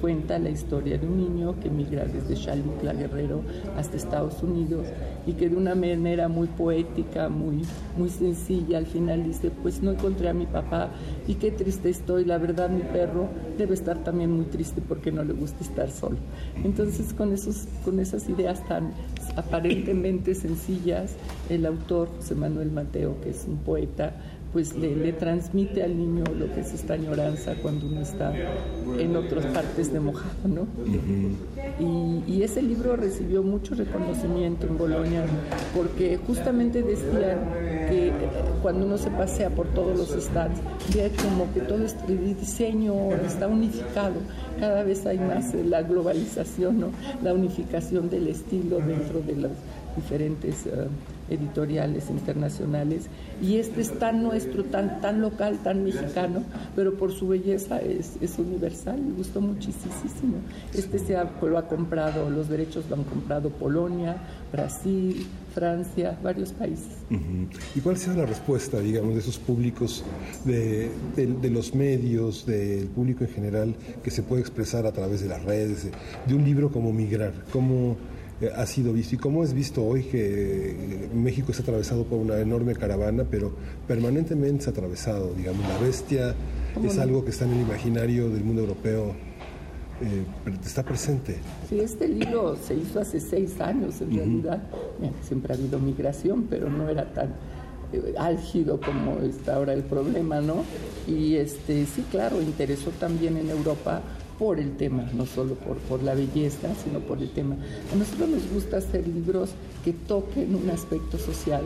cuenta 0.00 0.38
la 0.38 0.50
historia 0.50 0.98
de 0.98 1.06
un 1.06 1.18
niño 1.18 1.58
que 1.60 1.70
migra 1.70 2.04
desde 2.04 2.34
Chalucla 2.34 2.92
Guerrero 2.92 3.42
hasta 3.76 3.96
Estados 3.96 4.42
Unidos 4.42 4.86
y 5.26 5.32
que 5.32 5.48
de 5.48 5.56
una 5.56 5.74
manera 5.74 6.28
muy 6.28 6.48
poética, 6.48 7.28
muy, 7.28 7.62
muy 7.96 8.08
sencilla, 8.08 8.78
al 8.78 8.86
final 8.86 9.24
dice, 9.24 9.50
pues 9.50 9.82
no 9.82 9.92
encontré 9.92 10.28
a 10.28 10.34
mi 10.34 10.46
papá 10.46 10.90
y 11.26 11.34
qué 11.34 11.50
triste 11.50 11.90
estoy, 11.90 12.24
la 12.24 12.38
verdad 12.38 12.70
mi 12.70 12.82
perro 12.82 13.28
debe 13.56 13.74
estar 13.74 13.98
también 14.04 14.30
muy 14.32 14.46
triste 14.46 14.80
porque 14.86 15.12
no 15.12 15.24
le 15.24 15.32
gusta 15.32 15.62
estar 15.62 15.90
solo. 15.90 16.16
Entonces 16.64 17.12
con, 17.12 17.32
esos, 17.32 17.66
con 17.84 18.00
esas 18.00 18.28
ideas 18.28 18.66
tan 18.68 18.92
aparentemente 19.36 20.34
sencillas, 20.34 21.14
el 21.48 21.66
autor 21.66 22.08
José 22.16 22.34
Manuel 22.34 22.70
Mateo, 22.70 23.20
que 23.20 23.30
es 23.30 23.44
un 23.48 23.58
poeta, 23.58 24.14
pues 24.52 24.74
le, 24.74 25.12
transmite 25.12 25.82
al 25.82 25.96
niño 25.96 26.24
lo 26.38 26.52
que 26.52 26.60
es 26.60 26.72
esta 26.72 26.94
añoranza 26.94 27.54
cuando 27.60 27.86
uno 27.86 28.00
está 28.00 28.32
en 28.98 29.16
otras 29.16 29.44
partes 29.46 29.92
de 29.92 30.00
mojado, 30.00 30.48
¿no? 30.48 30.66
y, 31.78 32.42
ese 32.42 32.62
libro 32.62 32.96
recibió 32.96 33.42
mucho 33.42 33.74
reconocimiento 33.74 34.66
en 34.66 34.78
Bolonia 34.78 35.24
porque 35.76 36.18
justamente 36.26 36.82
decían 36.82 37.40
que 37.88 38.12
cuando 38.62 38.86
uno 38.86 38.96
se 38.96 39.10
pasea 39.10 39.50
por 39.50 39.66
todos 39.68 39.98
los 39.98 40.12
estados, 40.12 40.56
ve 40.94 41.10
como 41.22 41.52
que 41.52 41.60
todo 41.60 41.84
este 41.84 42.16
diseño 42.16 43.12
está 43.26 43.48
unificado, 43.48 44.14
cada 44.58 44.82
vez 44.82 45.04
hay 45.04 45.18
más 45.18 45.52
la 45.54 45.82
globalización, 45.82 46.80
¿no? 46.80 46.90
La 47.22 47.34
unificación 47.34 48.08
del 48.08 48.28
estilo 48.28 48.78
dentro 48.78 49.20
de 49.20 49.36
los 49.36 49.52
diferentes... 49.96 50.66
Eh, 50.66 50.86
editoriales 51.30 52.10
internacionales 52.10 53.06
y 53.42 53.56
este 53.56 53.80
es 53.80 53.98
tan 53.98 54.22
nuestro, 54.22 54.64
tan, 54.64 55.00
tan 55.00 55.20
local, 55.20 55.58
tan 55.62 55.84
mexicano, 55.84 56.42
pero 56.74 56.94
por 56.94 57.12
su 57.12 57.28
belleza 57.28 57.78
es, 57.78 58.16
es 58.20 58.38
universal, 58.38 59.00
me 59.00 59.12
gustó 59.14 59.40
muchísimo. 59.40 59.92
Este 60.74 60.98
se 60.98 61.16
ha, 61.16 61.30
lo 61.40 61.58
ha 61.58 61.68
comprado, 61.68 62.30
los 62.30 62.48
derechos 62.48 62.84
lo 62.88 62.96
han 62.96 63.04
comprado 63.04 63.50
Polonia, 63.50 64.16
Brasil, 64.52 65.26
Francia, 65.54 66.18
varios 66.22 66.52
países. 66.52 66.86
¿Y 67.74 67.80
cuál 67.80 67.96
sido 67.96 68.16
la 68.16 68.26
respuesta, 68.26 68.78
digamos, 68.80 69.14
de 69.14 69.20
esos 69.20 69.38
públicos, 69.38 70.04
de, 70.44 70.90
de, 71.16 71.50
los 71.50 71.74
medios, 71.74 72.46
del 72.46 72.86
público 72.86 73.24
en 73.24 73.30
general, 73.30 73.74
que 74.02 74.10
se 74.10 74.22
puede 74.22 74.42
expresar 74.42 74.86
a 74.86 74.92
través 74.92 75.20
de 75.20 75.28
las 75.28 75.42
redes, 75.42 75.88
de, 76.26 76.34
un 76.34 76.44
libro 76.44 76.70
como 76.70 76.92
Migrar? 76.92 77.32
¿Cómo 77.52 77.96
ha 78.54 78.66
sido 78.66 78.92
visto. 78.92 79.14
Y 79.14 79.18
cómo 79.18 79.42
es 79.42 79.52
visto 79.52 79.84
hoy 79.84 80.04
que 80.04 81.08
México 81.14 81.52
es 81.52 81.60
atravesado 81.60 82.04
por 82.04 82.18
una 82.18 82.38
enorme 82.38 82.74
caravana, 82.74 83.24
pero 83.28 83.52
permanentemente 83.86 84.62
es 84.62 84.68
atravesado, 84.68 85.34
digamos, 85.34 85.66
la 85.68 85.78
bestia 85.78 86.34
es 86.82 86.98
algo 86.98 87.24
que 87.24 87.30
está 87.30 87.44
en 87.44 87.54
el 87.54 87.60
imaginario 87.62 88.30
del 88.30 88.44
mundo 88.44 88.62
europeo, 88.62 89.14
eh, 90.00 90.24
está 90.64 90.84
presente. 90.84 91.38
Sí, 91.68 91.80
este 91.80 92.06
libro 92.06 92.56
se 92.56 92.74
hizo 92.74 93.00
hace 93.00 93.18
seis 93.18 93.60
años 93.60 94.00
en 94.00 94.16
realidad, 94.16 94.62
siempre 95.26 95.54
ha 95.54 95.56
habido 95.56 95.78
migración, 95.80 96.46
pero 96.48 96.70
no 96.70 96.88
era 96.88 97.12
tan 97.12 97.34
eh, 97.92 98.14
álgido 98.16 98.80
como 98.80 99.18
está 99.20 99.56
ahora 99.56 99.72
el 99.72 99.82
problema, 99.82 100.40
¿no? 100.40 100.62
Y 101.08 101.34
este 101.36 101.84
sí, 101.86 102.04
claro, 102.10 102.40
interesó 102.40 102.90
también 102.92 103.36
en 103.36 103.50
Europa 103.50 104.02
por 104.38 104.60
el 104.60 104.76
tema, 104.76 105.04
no 105.14 105.26
solo 105.26 105.54
por, 105.54 105.76
por 105.78 106.02
la 106.02 106.14
belleza, 106.14 106.68
sino 106.84 107.00
por 107.00 107.18
el 107.18 107.30
tema. 107.30 107.56
A 107.92 107.96
nosotros 107.96 108.28
nos 108.28 108.52
gusta 108.52 108.78
hacer 108.78 109.06
libros 109.08 109.50
que 109.84 109.92
toquen 109.92 110.54
un 110.54 110.70
aspecto 110.70 111.18
social, 111.18 111.64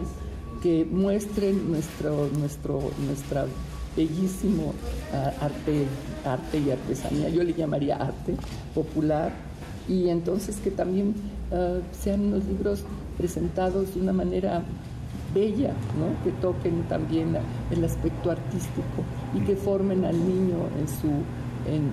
que 0.62 0.85
muestren 0.85 1.70
nuestro, 1.70 2.29
nuestro, 2.39 2.81
nuestra 3.07 3.47
bellísimo 3.97 4.73
ah, 5.12 5.33
arte, 5.41 5.85
arte 6.25 6.59
y 6.59 6.70
artesanía, 6.70 7.29
yo 7.29 7.43
le 7.43 7.53
llamaría 7.53 7.97
arte 7.97 8.35
popular, 8.75 9.33
y 9.89 10.09
entonces 10.09 10.57
que 10.57 10.70
también 10.70 11.14
ah, 11.53 11.79
sean 11.93 12.20
unos 12.23 12.45
libros 12.45 12.85
presentados 13.18 13.95
de 13.95 14.01
una 14.01 14.12
manera 14.12 14.62
bella, 15.35 15.73
¿no? 15.99 16.25
que 16.25 16.31
toquen 16.41 16.83
también 16.89 17.37
el 17.70 17.85
aspecto 17.85 18.31
artístico 18.31 19.03
y 19.35 19.41
que 19.41 19.57
formen 19.57 20.05
al 20.05 20.16
niño 20.16 20.57
en 20.79 20.89
su 20.89 21.09
en, 21.67 21.91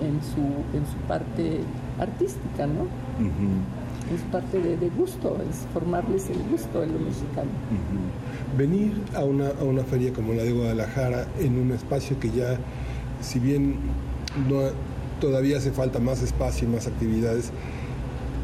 en, 0.00 0.20
su, 0.22 0.40
en 0.76 0.86
su 0.86 0.96
parte 1.06 1.60
artística, 1.98 2.66
¿no? 2.66 2.86
Es 4.14 4.22
parte 4.32 4.58
de, 4.58 4.88
gusto, 4.90 5.36
es 5.50 5.66
formarles 5.72 6.30
el 6.30 6.38
gusto 6.50 6.82
en 6.82 6.94
lo 6.94 6.98
mexicano. 6.98 7.50
Venir 8.56 8.94
a 9.14 9.24
una, 9.24 9.48
a 9.48 9.64
una 9.64 9.84
feria 9.84 10.12
como 10.12 10.32
la 10.32 10.44
de 10.44 10.52
Guadalajara 10.52 11.26
en 11.38 11.58
un 11.58 11.72
espacio 11.72 12.18
que 12.18 12.30
ya, 12.30 12.58
si 13.20 13.38
bien 13.38 13.76
todavía 15.20 15.58
hace 15.58 15.72
falta 15.72 15.98
más 15.98 16.22
espacio 16.22 16.68
y 16.68 16.70
más 16.70 16.86
actividades, 16.86 17.50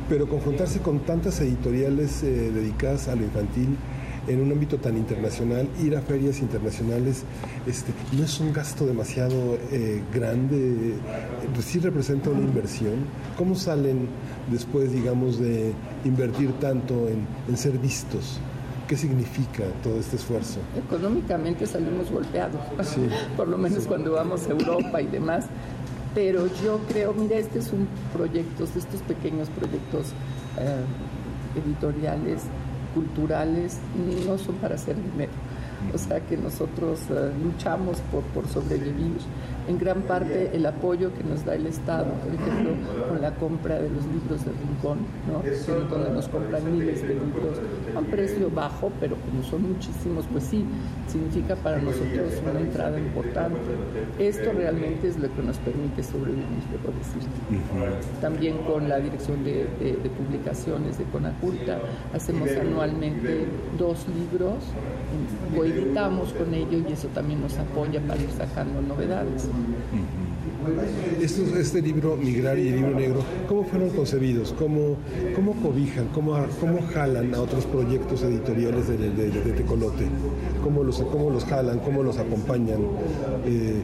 pero 0.09 0.29
confrontarse 0.29 0.81
con 0.81 1.01
tantas 1.01 1.41
editoriales 1.41 2.23
eh, 2.23 2.51
dedicadas 2.53 3.09
a 3.09 3.15
lo 3.15 3.23
infantil 3.23 3.77
en 4.29 4.41
un 4.41 4.53
ámbito 4.53 4.79
tan 4.79 4.97
internacional, 4.97 5.69
ir 5.83 5.97
a 5.97 6.01
ferias 6.01 6.41
internacionales 6.41 7.25
este, 7.67 7.93
no 8.17 8.25
es 8.25 8.41
un 8.41 8.53
gasto 8.53 8.87
demasiado 8.87 9.59
eh, 9.71 10.03
grande, 10.13 10.95
sí 11.61 11.79
representa 11.79 12.31
una 12.31 12.41
inversión. 12.41 12.95
¿Cómo 13.37 13.55
salen 13.55 14.09
después, 14.51 14.93
digamos, 14.93 15.39
de 15.39 15.73
invertir 16.05 16.53
tanto 16.61 17.09
en, 17.09 17.57
ser 17.57 17.79
vistos? 17.79 18.39
¿Qué 18.89 18.97
significa 18.97 19.65
todo 19.83 19.99
este 19.99 20.17
esfuerzo? 20.17 20.61
Económicamente 20.77 21.67
salimos 21.67 22.11
golpeados, 22.11 22.61
por 23.37 23.49
lo 23.49 23.57
menos 23.57 23.87
cuando 23.87 24.13
vamos 24.13 24.47
a 24.47 24.51
Europa 24.51 25.01
y 25.01 25.07
demás. 25.07 25.47
Pero 26.15 26.47
yo 26.63 26.79
creo, 26.87 27.13
mira, 27.13 27.39
este 27.39 27.59
es 27.59 27.73
un 27.73 27.89
proyecto, 28.13 28.65
estos 28.65 29.01
pequeños 29.09 29.49
proyectos 29.49 30.13
eh, 30.59 31.61
editoriales 31.61 32.43
culturales 32.95 33.79
no 34.27 34.39
son 34.39 34.55
para 34.57 34.77
hacer 34.77 34.97
dinero. 34.97 35.33
O 35.95 35.99
sea 35.99 36.21
que 36.21 36.37
nosotros 36.37 37.01
eh, 37.11 37.31
luchamos 37.43 38.01
por, 38.11 38.23
por 38.35 38.49
sobrevivir 38.49 39.19
en 39.69 39.79
gran 39.79 40.03
parte 40.03 40.51
el 40.53 40.67
apoyo 40.67 41.13
que 41.15 41.25
nos 41.25 41.45
da 41.45 41.55
el 41.55 41.67
Estado, 41.67 42.07
por 42.07 42.35
ejemplo, 42.35 42.75
con 43.09 43.21
la 43.21 43.35
compra 43.35 43.77
de 43.77 43.89
los 43.89 44.05
libros 44.07 44.45
de 44.45 44.53
Rincón, 44.53 44.99
¿no? 45.27 45.43
donde 45.89 46.11
nos 46.11 46.29
compran 46.29 46.71
miles 46.71 47.03
de 47.03 47.15
libros 47.15 47.59
a 47.95 47.99
un 47.99 48.05
precio 48.07 48.51
bajo, 48.51 48.93
pero 49.01 49.17
como 49.17 49.43
son 49.43 49.73
muchísimos, 49.73 50.27
pues 50.31 50.45
sí, 50.45 50.65
significa 51.09 51.57
para 51.57 51.79
nosotros 51.79 52.43
una 52.51 52.61
entrada 52.61 52.99
importante. 52.99 53.59
Esto 54.19 54.53
realmente 54.53 55.09
es 55.09 55.19
lo 55.19 55.35
que 55.35 55.43
nos 55.43 55.57
permite 55.59 56.03
sobrevivir, 56.03 56.45
debo 56.71 56.93
decir. 56.99 57.23
También 58.21 58.59
con 58.59 58.89
la 58.89 58.99
dirección 58.99 59.45
de, 59.45 59.67
de, 59.81 60.11
publicaciones 60.11 60.99
de 60.99 61.05
Conaculta, 61.05 61.79
hacemos 62.13 62.51
anualmente 62.51 63.47
dos 63.79 64.07
libros, 64.09 64.65
coeditamos 65.75 66.33
con 66.33 66.55
ellos 66.55 66.83
y 66.89 66.93
eso 66.93 67.09
también 67.09 67.41
nos 67.41 67.57
apoya 67.59 68.01
para 68.07 68.23
ir 68.23 68.31
sacando 68.31 68.81
novedades 68.81 69.49
este 71.21 71.83
libro, 71.83 72.17
Migrar 72.17 72.59
y 72.59 72.69
el 72.69 72.77
libro 72.77 72.95
negro, 72.95 73.21
¿cómo 73.49 73.65
fueron 73.65 73.91
concebidos? 73.91 74.55
¿Cómo, 74.59 74.97
cómo 75.35 75.55
cobijan? 75.55 76.09
¿Cómo, 76.09 76.37
¿Cómo 76.61 76.81
jalan 76.93 77.35
a 77.35 77.41
otros 77.41 77.67
proyectos 77.67 78.23
editoriales 78.23 78.89
de, 78.89 78.97
de, 79.11 79.53
Tecolote? 79.53 80.07
¿Cómo 80.63 80.83
los, 80.83 81.01
¿Cómo 81.03 81.31
los 81.31 81.45
jalan? 81.45 81.81
¿Cómo 81.81 82.03
los 82.03 82.19
acompañan? 82.19 82.81
Eh, 83.45 83.83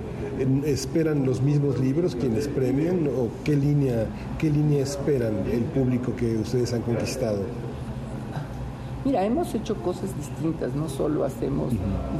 ¿Esperan 0.64 1.26
los 1.26 1.43
mismos 1.43 1.78
libros 1.78 2.16
quienes 2.16 2.49
premian? 2.49 3.07
¿O 3.09 3.28
qué 3.45 3.57
línea, 3.57 4.07
qué 4.38 4.51
línea 4.51 4.82
esperan 4.82 5.34
el 5.53 5.64
público 5.64 6.14
que 6.16 6.36
ustedes 6.36 6.72
han 6.72 6.82
conquistado? 6.82 7.43
Mira, 9.05 9.24
hemos 9.24 9.55
hecho 9.55 9.76
cosas 9.76 10.14
distintas, 10.14 10.74
no 10.74 10.88
solo 10.88 11.24
hacemos 11.24 11.72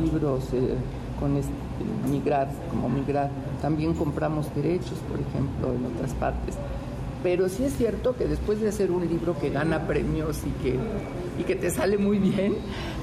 libros 0.03 0.45
eh, 0.55 0.77
con 1.19 1.37
este 1.37 1.53
migrar, 2.11 2.49
como 2.71 2.89
migrar. 2.89 3.31
También 3.61 3.93
compramos 3.95 4.55
derechos, 4.55 4.99
por 5.11 5.21
ejemplo, 5.21 5.75
en 5.75 5.95
otras 5.95 6.15
partes. 6.15 6.57
Pero 7.23 7.49
sí 7.49 7.65
es 7.65 7.77
cierto 7.77 8.17
que 8.17 8.27
después 8.27 8.61
de 8.61 8.69
hacer 8.69 8.91
un 8.91 9.07
libro 9.07 9.39
que 9.39 9.51
gana 9.51 9.87
premios 9.87 10.39
y 10.47 10.63
que, 10.63 10.77
y 11.39 11.45
que 11.45 11.55
te 11.55 11.71
sale 11.71 11.99
muy 11.99 12.19
bien, 12.19 12.55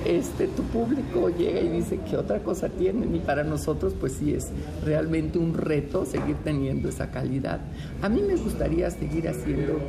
este, 0.05 0.47
tu 0.47 0.63
público 0.63 1.29
llega 1.29 1.59
y 1.59 1.69
dice 1.69 1.99
que 2.09 2.17
otra 2.17 2.39
cosa 2.39 2.69
tienen 2.69 3.15
y 3.15 3.19
para 3.19 3.43
nosotros 3.43 3.93
pues 3.99 4.13
sí 4.13 4.33
es 4.33 4.47
realmente 4.85 5.37
un 5.37 5.53
reto 5.53 6.05
seguir 6.05 6.37
teniendo 6.43 6.89
esa 6.89 7.11
calidad. 7.11 7.59
A 8.01 8.09
mí 8.09 8.21
me 8.21 8.35
gustaría 8.35 8.89
seguir 8.89 9.27
haciendo 9.27 9.79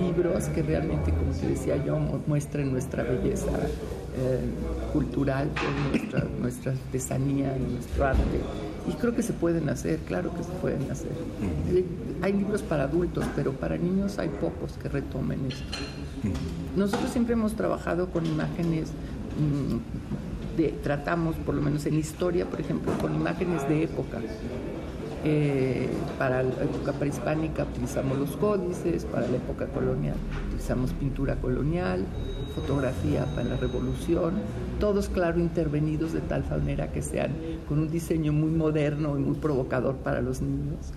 libros 0.00 0.44
que 0.46 0.62
realmente, 0.62 1.12
como 1.12 1.32
te 1.32 1.48
decía 1.48 1.82
yo, 1.84 1.98
muestren 2.26 2.72
nuestra 2.72 3.02
belleza 3.02 3.50
eh, 4.18 4.40
cultural, 4.92 5.50
nuestra, 5.92 6.26
nuestra 6.40 6.72
artesanía 6.72 7.56
y 7.56 7.72
nuestro 7.72 8.06
arte. 8.06 8.40
Y 8.88 8.92
creo 8.92 9.14
que 9.14 9.22
se 9.22 9.32
pueden 9.32 9.68
hacer, 9.68 9.98
claro 10.00 10.32
que 10.34 10.42
se 10.42 10.50
pueden 10.52 10.90
hacer. 10.90 11.10
Hay 12.22 12.32
libros 12.32 12.62
para 12.62 12.84
adultos, 12.84 13.24
pero 13.34 13.52
para 13.52 13.76
niños 13.76 14.18
hay 14.18 14.28
pocos 14.28 14.72
que 14.80 14.88
retomen 14.88 15.46
esto. 15.46 15.78
Nosotros 16.76 17.10
siempre 17.10 17.34
hemos 17.34 17.54
trabajado 17.54 18.10
con 18.10 18.26
imágenes, 18.26 18.90
mm, 19.38 20.56
de, 20.56 20.68
tratamos, 20.82 21.36
por 21.36 21.54
lo 21.54 21.62
menos 21.62 21.84
en 21.86 21.94
historia, 21.94 22.46
por 22.46 22.60
ejemplo, 22.60 22.92
con 22.98 23.14
imágenes 23.14 23.68
de 23.68 23.84
época. 23.84 24.20
Eh, 25.24 25.88
para 26.18 26.42
la 26.42 26.62
época 26.62 26.92
prehispánica 26.92 27.64
utilizamos 27.64 28.16
los 28.18 28.36
códices, 28.36 29.04
para 29.04 29.26
la 29.26 29.38
época 29.38 29.66
colonial 29.66 30.14
utilizamos 30.48 30.92
pintura 30.92 31.36
colonial, 31.36 32.04
fotografía 32.56 33.26
para 33.36 33.50
la 33.50 33.56
revolución, 33.56 34.34
todos, 34.80 35.08
claro, 35.08 35.38
intervenidos 35.38 36.12
de 36.12 36.20
tal 36.20 36.44
manera 36.48 36.90
que 36.90 37.02
sean 37.02 37.30
con 37.68 37.78
un 37.78 37.90
diseño 37.90 38.32
muy 38.32 38.50
moderno 38.50 39.18
y 39.18 39.22
muy 39.22 39.36
provocador 39.36 39.96
para 39.96 40.20
los 40.20 40.40
niños. 40.40 40.92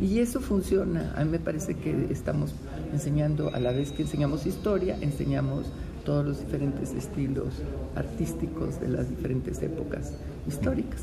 Y 0.00 0.18
eso 0.18 0.40
funciona. 0.40 1.12
A 1.16 1.24
mí 1.24 1.30
me 1.30 1.38
parece 1.38 1.74
que 1.74 2.08
estamos 2.10 2.54
enseñando, 2.92 3.54
a 3.54 3.60
la 3.60 3.72
vez 3.72 3.92
que 3.92 4.02
enseñamos 4.02 4.46
historia, 4.46 4.96
enseñamos 5.00 5.66
todos 6.04 6.24
los 6.24 6.40
diferentes 6.40 6.92
estilos 6.94 7.48
artísticos 7.94 8.80
de 8.80 8.88
las 8.88 9.08
diferentes 9.08 9.62
épocas 9.62 10.12
históricas. 10.48 11.02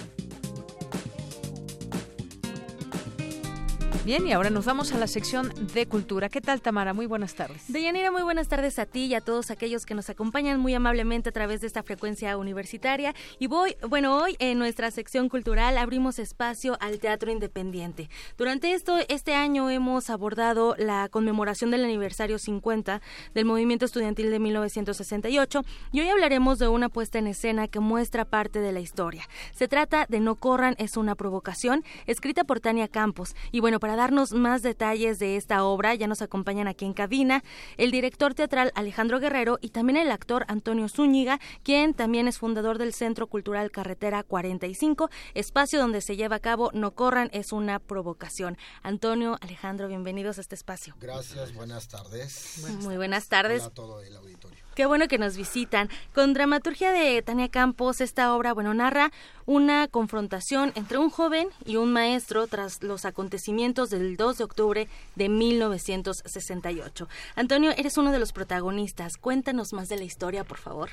Bien, 4.03 4.25
y 4.25 4.31
ahora 4.33 4.49
nos 4.49 4.65
vamos 4.65 4.91
a 4.93 4.97
la 4.97 5.05
sección 5.05 5.53
de 5.75 5.85
cultura. 5.85 6.27
¿Qué 6.27 6.41
tal, 6.41 6.59
Tamara? 6.59 6.91
Muy 6.91 7.05
buenas 7.05 7.35
tardes. 7.35 7.65
Deyanira, 7.67 8.09
muy 8.09 8.23
buenas 8.23 8.47
tardes 8.47 8.79
a 8.79 8.87
ti 8.87 9.05
y 9.05 9.13
a 9.13 9.21
todos 9.21 9.51
aquellos 9.51 9.85
que 9.85 9.93
nos 9.93 10.09
acompañan 10.09 10.59
muy 10.59 10.73
amablemente 10.73 11.29
a 11.29 11.31
través 11.31 11.61
de 11.61 11.67
esta 11.67 11.83
frecuencia 11.83 12.35
universitaria. 12.35 13.13
Y 13.37 13.45
voy, 13.45 13.77
bueno, 13.87 14.17
hoy 14.17 14.37
en 14.39 14.57
nuestra 14.57 14.89
sección 14.89 15.29
cultural 15.29 15.77
abrimos 15.77 16.17
espacio 16.17 16.77
al 16.79 16.97
teatro 16.97 17.31
independiente. 17.31 18.09
Durante 18.39 18.73
esto, 18.73 18.97
este 19.07 19.35
año 19.35 19.69
hemos 19.69 20.09
abordado 20.09 20.73
la 20.79 21.07
conmemoración 21.07 21.69
del 21.69 21.85
aniversario 21.85 22.39
50 22.39 23.01
del 23.35 23.45
movimiento 23.45 23.85
estudiantil 23.85 24.31
de 24.31 24.39
1968 24.39 25.61
y 25.91 25.99
hoy 25.99 26.09
hablaremos 26.09 26.57
de 26.57 26.67
una 26.67 26.89
puesta 26.89 27.19
en 27.19 27.27
escena 27.27 27.67
que 27.67 27.79
muestra 27.79 28.25
parte 28.25 28.61
de 28.61 28.71
la 28.71 28.79
historia. 28.79 29.29
Se 29.53 29.67
trata 29.67 30.07
de 30.09 30.21
No 30.21 30.37
corran 30.37 30.73
es 30.79 30.97
una 30.97 31.13
provocación, 31.13 31.83
escrita 32.07 32.45
por 32.45 32.59
Tania 32.59 32.87
Campos. 32.87 33.35
Y 33.51 33.59
bueno, 33.59 33.79
para 33.79 33.90
para 33.91 34.03
darnos 34.03 34.31
más 34.31 34.61
detalles 34.61 35.19
de 35.19 35.35
esta 35.35 35.65
obra 35.65 35.93
ya 35.95 36.07
nos 36.07 36.21
acompañan 36.21 36.69
aquí 36.69 36.85
en 36.85 36.93
cabina 36.93 37.43
el 37.75 37.91
director 37.91 38.33
teatral 38.33 38.71
Alejandro 38.73 39.19
Guerrero 39.19 39.57
y 39.59 39.71
también 39.71 39.97
el 39.97 40.11
actor 40.11 40.45
Antonio 40.47 40.87
Zúñiga, 40.87 41.41
quien 41.61 41.93
también 41.93 42.29
es 42.29 42.37
fundador 42.37 42.77
del 42.77 42.93
Centro 42.93 43.27
Cultural 43.27 43.69
Carretera 43.69 44.23
45, 44.23 45.09
espacio 45.33 45.77
donde 45.77 45.99
se 45.99 46.15
lleva 46.15 46.37
a 46.37 46.39
cabo 46.39 46.71
No 46.73 46.91
Corran 46.91 47.29
es 47.33 47.51
una 47.51 47.79
provocación. 47.79 48.57
Antonio, 48.81 49.37
Alejandro, 49.41 49.89
bienvenidos 49.89 50.37
a 50.37 50.41
este 50.41 50.55
espacio. 50.55 50.95
Gracias, 51.01 51.53
buenas 51.53 51.89
tardes. 51.89 52.63
Muy 52.83 52.95
buenas 52.95 53.27
tardes. 53.27 53.59
Hola 53.63 53.71
a 53.71 53.73
todo 53.73 54.01
el 54.01 54.15
auditorio. 54.15 54.60
Qué 54.81 54.87
bueno 54.87 55.07
que 55.07 55.19
nos 55.19 55.37
visitan. 55.37 55.89
Con 56.11 56.33
dramaturgia 56.33 56.91
de 56.91 57.21
Tania 57.21 57.49
Campos, 57.49 58.01
esta 58.01 58.33
obra, 58.33 58.51
bueno, 58.51 58.73
narra 58.73 59.11
una 59.45 59.87
confrontación 59.87 60.71
entre 60.73 60.97
un 60.97 61.11
joven 61.11 61.49
y 61.67 61.75
un 61.75 61.93
maestro 61.93 62.47
tras 62.47 62.81
los 62.81 63.05
acontecimientos 63.05 63.91
del 63.91 64.17
2 64.17 64.39
de 64.39 64.43
octubre 64.43 64.87
de 65.15 65.29
1968. 65.29 67.07
Antonio, 67.35 67.69
eres 67.77 67.95
uno 67.99 68.11
de 68.11 68.17
los 68.17 68.33
protagonistas. 68.33 69.17
Cuéntanos 69.17 69.71
más 69.71 69.87
de 69.87 69.97
la 69.97 70.03
historia, 70.03 70.45
por 70.45 70.57
favor. 70.57 70.89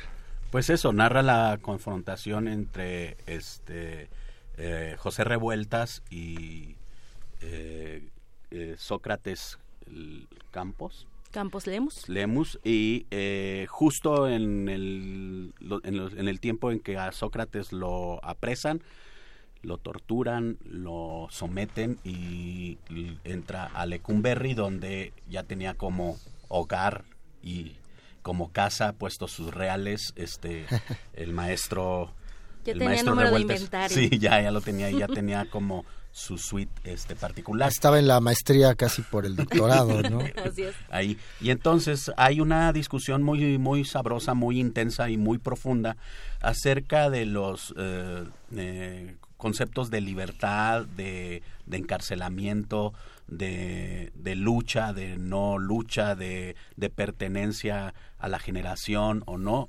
Pues 0.50 0.68
eso, 0.68 0.92
narra 0.92 1.22
la 1.22 1.58
confrontación 1.62 2.46
entre 2.46 3.16
este 3.24 4.10
eh, 4.58 4.96
José 4.98 5.24
Revueltas 5.24 6.02
y 6.10 6.76
eh, 7.40 8.06
eh, 8.50 8.74
Sócrates 8.76 9.58
Campos 10.50 11.06
Campos 11.30 11.66
Lemus. 11.66 12.08
Lemus, 12.08 12.58
y 12.64 13.06
eh, 13.10 13.66
justo 13.68 14.28
en 14.28 14.68
el, 14.68 15.52
en, 15.84 16.28
el 16.28 16.40
tiempo 16.40 16.70
en 16.70 16.80
que 16.80 16.96
a 16.96 17.12
Sócrates 17.12 17.72
lo 17.72 18.24
apresan, 18.24 18.82
lo 19.62 19.78
torturan, 19.78 20.58
lo 20.64 21.28
someten 21.30 21.98
y 22.04 22.78
entra 23.24 23.66
a 23.66 23.86
Lecumberri, 23.86 24.54
donde 24.54 25.12
ya 25.28 25.42
tenía 25.42 25.74
como 25.74 26.16
hogar 26.48 27.04
y 27.42 27.76
como 28.22 28.52
casa 28.52 28.92
puesto 28.94 29.28
sus 29.28 29.52
reales, 29.54 30.12
este, 30.16 30.66
el 31.14 31.32
maestro... 31.32 32.14
Ya 32.64 32.72
el 32.72 32.78
tenía 32.78 32.88
maestro 32.90 33.14
número 33.14 33.34
de 33.34 33.40
inventario. 33.40 33.96
Sí, 33.96 34.18
ya, 34.18 34.42
ya 34.42 34.50
lo 34.50 34.60
tenía, 34.60 34.90
ya 34.90 35.06
tenía 35.06 35.48
como 35.48 35.84
su 36.18 36.36
suite 36.36 36.72
este 36.84 37.14
particular. 37.14 37.68
Estaba 37.68 37.98
en 37.98 38.08
la 38.08 38.20
maestría 38.20 38.74
casi 38.74 39.02
por 39.02 39.24
el 39.24 39.36
doctorado, 39.36 40.02
¿no? 40.10 40.18
Así 40.44 40.64
es. 40.64 40.74
Ahí. 40.90 41.16
Y 41.40 41.50
entonces 41.50 42.10
hay 42.16 42.40
una 42.40 42.72
discusión 42.72 43.22
muy 43.22 43.58
muy 43.58 43.84
sabrosa, 43.84 44.34
muy 44.34 44.58
intensa 44.58 45.08
y 45.08 45.16
muy 45.16 45.38
profunda 45.38 45.96
acerca 46.40 47.08
de 47.08 47.24
los 47.24 47.72
eh, 47.78 48.24
eh, 48.56 49.16
conceptos 49.36 49.90
de 49.90 50.00
libertad, 50.00 50.84
de, 50.84 51.42
de 51.66 51.76
encarcelamiento, 51.76 52.92
de, 53.28 54.10
de, 54.14 54.34
lucha, 54.34 54.92
de 54.92 55.16
no 55.16 55.58
lucha, 55.58 56.16
de, 56.16 56.56
de, 56.76 56.90
pertenencia 56.90 57.94
a 58.18 58.28
la 58.28 58.40
generación 58.40 59.22
o 59.26 59.38
no, 59.38 59.68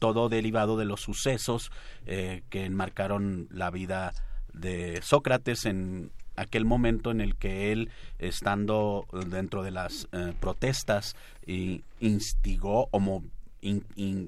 todo 0.00 0.28
derivado 0.28 0.76
de 0.76 0.86
los 0.86 1.00
sucesos 1.00 1.70
eh, 2.06 2.42
que 2.50 2.64
enmarcaron 2.64 3.46
la 3.50 3.70
vida 3.70 4.12
de 4.52 5.00
Sócrates 5.02 5.66
en 5.66 6.10
aquel 6.36 6.64
momento 6.64 7.10
en 7.10 7.20
el 7.20 7.36
que 7.36 7.72
él, 7.72 7.90
estando 8.18 9.06
dentro 9.26 9.62
de 9.62 9.70
las 9.70 10.08
eh, 10.12 10.32
protestas, 10.40 11.16
instigó 12.00 12.88
o 12.90 13.22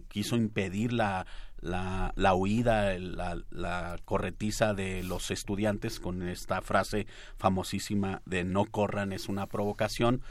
quiso 0.08 0.36
impedir 0.36 0.92
la, 0.92 1.26
la, 1.60 2.12
la 2.16 2.34
huida, 2.34 2.98
la, 2.98 3.38
la, 3.50 3.98
corretiza 4.04 4.74
de 4.74 5.02
los 5.02 5.30
estudiantes 5.30 5.98
con 5.98 6.28
esta 6.28 6.60
frase 6.60 7.06
famosísima 7.38 8.22
de 8.26 8.44
no 8.44 8.66
corran 8.66 9.12
es 9.12 9.28
una 9.28 9.46
provocación 9.46 10.22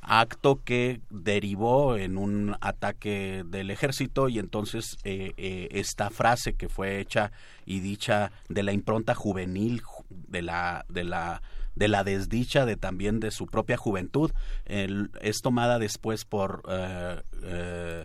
acto 0.00 0.62
que 0.64 1.00
derivó 1.10 1.96
en 1.96 2.16
un 2.16 2.56
ataque 2.60 3.44
del 3.46 3.70
ejército 3.70 4.28
y 4.28 4.38
entonces 4.38 4.96
eh, 5.04 5.32
eh, 5.36 5.68
esta 5.72 6.10
frase 6.10 6.54
que 6.54 6.68
fue 6.68 7.00
hecha 7.00 7.32
y 7.66 7.80
dicha 7.80 8.32
de 8.48 8.62
la 8.62 8.72
impronta 8.72 9.14
juvenil 9.14 9.82
de 10.10 10.42
la 10.42 10.84
de 10.88 11.04
la 11.04 11.42
de 11.74 11.88
la 11.88 12.04
desdicha 12.04 12.66
de 12.66 12.76
también 12.76 13.20
de 13.20 13.30
su 13.30 13.46
propia 13.46 13.76
juventud 13.76 14.32
es 14.66 15.40
tomada 15.42 15.78
después 15.78 16.24
por 16.24 16.62
eh, 16.68 18.04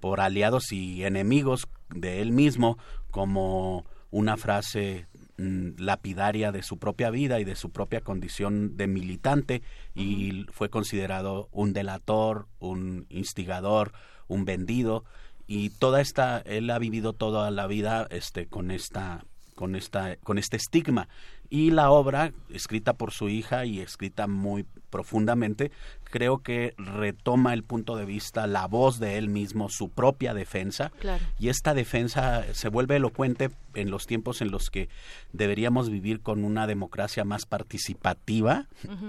por 0.00 0.20
aliados 0.20 0.72
y 0.72 1.04
enemigos 1.04 1.68
de 1.88 2.20
él 2.20 2.32
mismo 2.32 2.78
como 3.10 3.86
una 4.10 4.36
frase 4.36 5.06
lapidaria 5.36 6.52
de 6.52 6.62
su 6.62 6.78
propia 6.78 7.10
vida 7.10 7.40
y 7.40 7.44
de 7.44 7.56
su 7.56 7.70
propia 7.70 8.00
condición 8.00 8.76
de 8.76 8.86
militante 8.86 9.62
y 9.94 10.46
fue 10.50 10.70
considerado 10.70 11.48
un 11.52 11.72
delator, 11.72 12.46
un 12.58 13.06
instigador, 13.10 13.92
un 14.28 14.44
vendido. 14.44 15.04
Y 15.46 15.70
toda 15.70 16.00
esta 16.00 16.38
él 16.40 16.70
ha 16.70 16.78
vivido 16.78 17.12
toda 17.12 17.50
la 17.50 17.66
vida 17.66 18.06
este 18.10 18.46
con 18.46 18.70
esta 18.70 19.24
con 19.56 19.74
esta 19.74 20.14
con 20.22 20.38
este 20.38 20.56
estigma. 20.56 21.08
Y 21.48 21.70
la 21.70 21.90
obra 21.90 22.32
escrita 22.50 22.92
por 22.92 23.12
su 23.12 23.28
hija 23.28 23.66
y 23.66 23.80
escrita 23.80 24.26
muy 24.26 24.64
profundamente 24.90 25.70
creo 26.04 26.38
que 26.38 26.74
retoma 26.78 27.52
el 27.52 27.62
punto 27.62 27.96
de 27.96 28.04
vista 28.04 28.46
la 28.46 28.66
voz 28.66 28.98
de 28.98 29.18
él 29.18 29.28
mismo 29.28 29.68
su 29.68 29.90
propia 29.90 30.34
defensa. 30.34 30.92
Y 31.38 31.48
esta 31.48 31.74
defensa 31.74 32.44
se 32.52 32.68
vuelve 32.68 32.96
elocuente 32.96 33.50
en 33.74 33.90
los 33.90 34.06
tiempos 34.06 34.40
en 34.40 34.50
los 34.50 34.70
que 34.70 34.88
deberíamos 35.32 35.90
vivir 35.90 36.20
con 36.20 36.44
una 36.44 36.66
democracia 36.66 37.24
más 37.24 37.46
participativa 37.46 38.66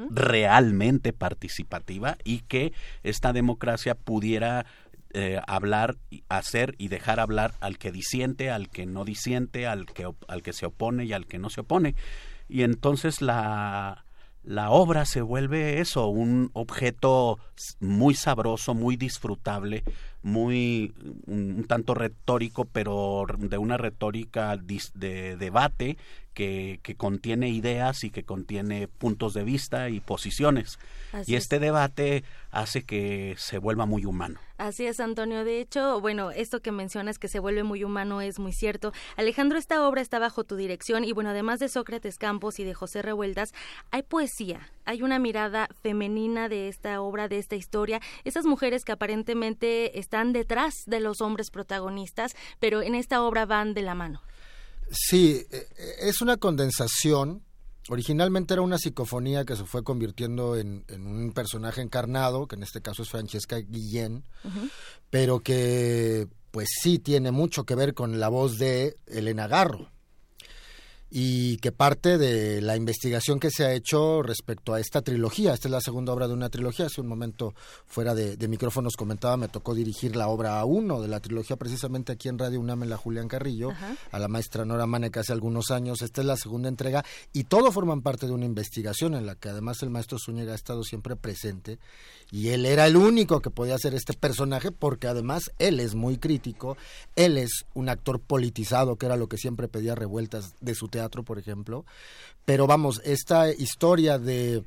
realmente 0.10 1.14
participativa 1.14 2.18
y 2.24 2.40
que 2.40 2.74
esta 3.04 3.34
democracia 3.34 3.96
pudiera 3.96 4.66
eh, 5.20 5.42
hablar, 5.48 5.98
hacer 6.30 6.76
y 6.78 6.90
dejar 6.90 7.20
hablar 7.20 7.56
al 7.60 7.80
que 7.80 7.92
disiente, 7.92 8.52
al 8.52 8.70
que 8.70 8.86
no 8.86 9.04
disiente, 9.04 9.66
al 9.66 9.88
que, 9.88 10.08
al 10.28 10.44
que 10.44 10.54
se 10.54 10.68
opone 10.68 11.06
y 11.06 11.14
al 11.14 11.26
que 11.26 11.40
no 11.40 11.50
se 11.50 11.62
opone. 11.62 11.96
Y 12.48 12.62
entonces 12.62 13.24
la, 13.24 14.06
la 14.44 14.70
obra 14.70 15.06
se 15.06 15.24
vuelve 15.24 15.80
eso, 15.80 16.06
un 16.06 16.52
objeto 16.54 17.40
muy 17.80 18.14
sabroso, 18.14 18.76
muy 18.76 18.96
disfrutable, 18.96 19.84
muy 20.22 20.94
un, 21.26 21.66
tanto 21.68 21.96
retórico, 21.96 22.66
pero 22.66 23.26
de 23.40 23.58
una 23.58 23.78
retórica 23.78 24.56
de 24.56 25.36
debate 25.36 25.98
que, 26.38 26.80
que, 26.84 26.94
contiene 26.94 27.50
ideas 27.50 28.04
y 28.04 28.12
que 28.12 28.22
contiene 28.22 28.88
puntos 28.88 29.34
de 29.34 29.44
vista 29.44 29.90
y 29.90 30.02
posiciones. 30.02 30.78
y 31.26 31.34
este 31.34 31.58
debate 31.58 32.24
hace 32.52 32.84
que 32.84 33.34
se 33.40 33.58
vuelva 33.58 33.88
muy 33.88 34.06
humano. 34.06 34.40
Así 34.60 34.86
es, 34.86 35.00
Antonio. 35.00 35.44
De 35.44 35.60
hecho, 35.60 36.00
bueno, 36.00 36.30
esto 36.30 36.62
que 36.62 36.72
mencionas 36.72 37.18
que 37.18 37.28
se 37.28 37.40
vuelve 37.40 37.64
muy 37.64 37.84
humano 37.84 38.22
es 38.22 38.38
muy 38.38 38.54
cierto. 38.54 38.94
Alejandro, 39.16 39.58
esta 39.58 39.88
obra 39.88 40.00
está 40.02 40.20
bajo 40.20 40.44
tu 40.44 40.56
dirección 40.58 41.04
y 41.06 41.12
bueno, 41.12 41.32
además 41.32 41.60
de 41.60 41.70
Sócrates 41.70 42.20
Campos 42.20 42.60
y 42.60 42.64
de 42.64 42.76
José 42.76 43.02
Revueltas, 43.02 43.56
hay 43.90 44.04
poesía, 44.04 44.70
hay 44.86 45.02
una 45.02 45.18
mirada 45.18 45.70
femenina 45.82 46.50
de 46.50 46.68
esta 46.68 47.02
obra, 47.02 47.28
de 47.28 47.40
esta 47.40 47.56
historia. 47.56 48.00
Esas 48.26 48.46
mujeres 48.46 48.86
que 48.86 48.92
aparentemente 48.92 49.98
están 49.98 50.34
detrás 50.34 50.84
de 50.86 51.00
los 51.00 51.20
hombres 51.22 51.50
protagonistas, 51.50 52.36
pero 52.60 52.84
en 52.84 52.94
esta 52.94 53.24
obra 53.24 53.48
van 53.48 53.74
de 53.74 53.82
la 53.82 53.96
mano. 53.96 54.22
Sí, 54.92 55.46
e, 55.52 55.58
e, 55.58 56.10
es 56.10 56.22
una 56.22 56.38
condensación. 56.38 57.44
Originalmente 57.90 58.54
era 58.54 58.62
una 58.62 58.78
psicofonía 58.78 59.46
que 59.46 59.56
se 59.56 59.64
fue 59.64 59.84
convirtiendo 59.84 60.58
en, 60.58 60.84
un 60.90 61.32
personaje 61.34 61.82
encarnado, 61.82 62.48
que 62.48 62.56
en 62.56 62.64
este 62.64 62.82
caso 62.82 63.04
es 63.04 63.10
Francesca 63.10 63.58
Guillén, 63.58 64.26
pero 65.10 65.40
que 65.40 66.28
pues 66.52 66.68
sí 66.82 67.00
tiene 67.00 67.32
mucho 67.32 67.66
que 67.66 67.76
ver 67.76 67.94
con 67.94 68.20
la 68.20 68.28
voz 68.28 68.58
de 68.58 68.98
Elena 69.06 69.48
Garro 69.48 69.90
y 71.10 71.58
que 71.58 71.72
parte 71.72 72.18
de 72.18 72.62
la 72.62 72.76
investigación 72.76 73.40
que 73.40 73.50
se 73.50 73.66
ha 73.66 73.74
hecho 73.74 74.22
respecto 74.22 74.74
a 74.74 74.80
esta 74.80 75.02
trilogía. 75.02 75.54
Esta 75.54 75.68
es 75.68 75.72
la 75.72 75.82
segunda 75.82 76.14
obra 76.14 76.28
de 76.28 76.34
una 76.34 76.50
trilogía. 76.50 76.88
Hace 76.88 77.02
un 77.02 77.08
momento 77.08 77.54
fuera 77.86 78.14
de, 78.14 78.48
micrófonos 78.48 78.96
comentaba, 78.96 79.38
me 79.38 79.48
tocó 79.48 79.74
dirigir 79.74 80.16
la 80.16 80.28
obra 80.28 80.62
A1 80.62 81.02
de 81.02 81.08
la 81.08 81.20
trilogía 81.20 81.56
precisamente 81.56 82.12
aquí 82.12 82.28
en 82.30 82.38
Radio 82.38 82.60
UNAM 82.60 82.84
en 82.84 82.90
la 82.90 82.98
Julián 82.98 83.28
Carrillo, 83.28 83.72
a 84.12 84.20
la 84.20 84.28
maestra 84.28 84.66
Nora 84.66 84.86
Maneca 84.86 85.22
hace 85.22 85.34
algunos 85.34 85.72
años. 85.72 86.02
Esta 86.02 86.22
es 86.22 86.28
la 86.28 86.38
segunda 86.38 86.70
entrega 86.70 87.04
y 87.34 87.46
todo 87.46 87.72
forman 87.72 88.02
parte 88.02 88.28
de 88.28 88.34
una 88.34 88.46
investigación 88.46 89.16
en 89.16 89.26
la 89.26 89.36
que 89.36 89.50
además 89.50 89.82
el 89.84 89.90
maestro 89.90 90.18
Zúñiga 90.20 90.52
ha 90.52 90.56
estado 90.56 90.84
siempre 90.84 91.16
presente 91.16 91.80
y 92.32 92.50
él 92.50 92.66
era 92.66 92.86
el 92.88 92.98
único 92.98 93.42
que 93.42 93.50
podía 93.50 93.76
hacer 93.76 93.94
este 93.94 94.14
personaje 94.14 94.72
porque 94.72 95.08
además 95.08 95.52
él 95.60 95.80
es 95.80 95.96
muy 95.96 96.18
crítico, 96.18 96.78
él 97.16 97.38
es 97.38 97.66
un 97.74 97.90
actor 97.90 98.20
politizado 98.20 98.98
que 98.98 99.06
era 99.06 99.16
lo 99.16 99.28
que 99.28 99.38
siempre 99.38 99.68
pedía 99.68 99.96
revueltas 99.96 100.54
de 100.60 100.76
su 100.76 100.90
teatro, 100.90 101.24
por 101.24 101.40
ejemplo. 101.40 101.86
Pero 102.46 102.68
vamos, 102.68 103.02
esta 103.06 103.52
historia 103.52 104.20
de 104.20 104.64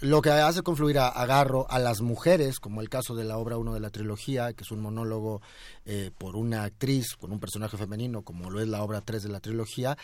lo 0.00 0.22
que 0.22 0.30
hace 0.30 0.62
confluir 0.62 0.98
a 0.98 1.08
Agarro 1.08 1.66
a 1.70 1.78
las 1.78 2.00
mujeres, 2.00 2.58
como 2.58 2.80
el 2.80 2.88
caso 2.88 3.14
de 3.14 3.24
la 3.24 3.36
obra 3.36 3.58
1 3.58 3.74
de 3.74 3.80
la 3.80 3.90
trilogía, 3.90 4.52
que 4.52 4.64
es 4.64 4.70
un 4.70 4.80
monólogo 4.80 5.42
eh, 5.84 6.10
por 6.16 6.36
una 6.36 6.64
actriz 6.64 7.16
con 7.16 7.32
un 7.32 7.40
personaje 7.40 7.76
femenino, 7.76 8.22
como 8.22 8.50
lo 8.50 8.60
es 8.60 8.68
la 8.68 8.82
obra 8.82 9.02
3 9.02 9.22
de 9.22 9.28
la 9.28 9.40
trilogía, 9.40 9.98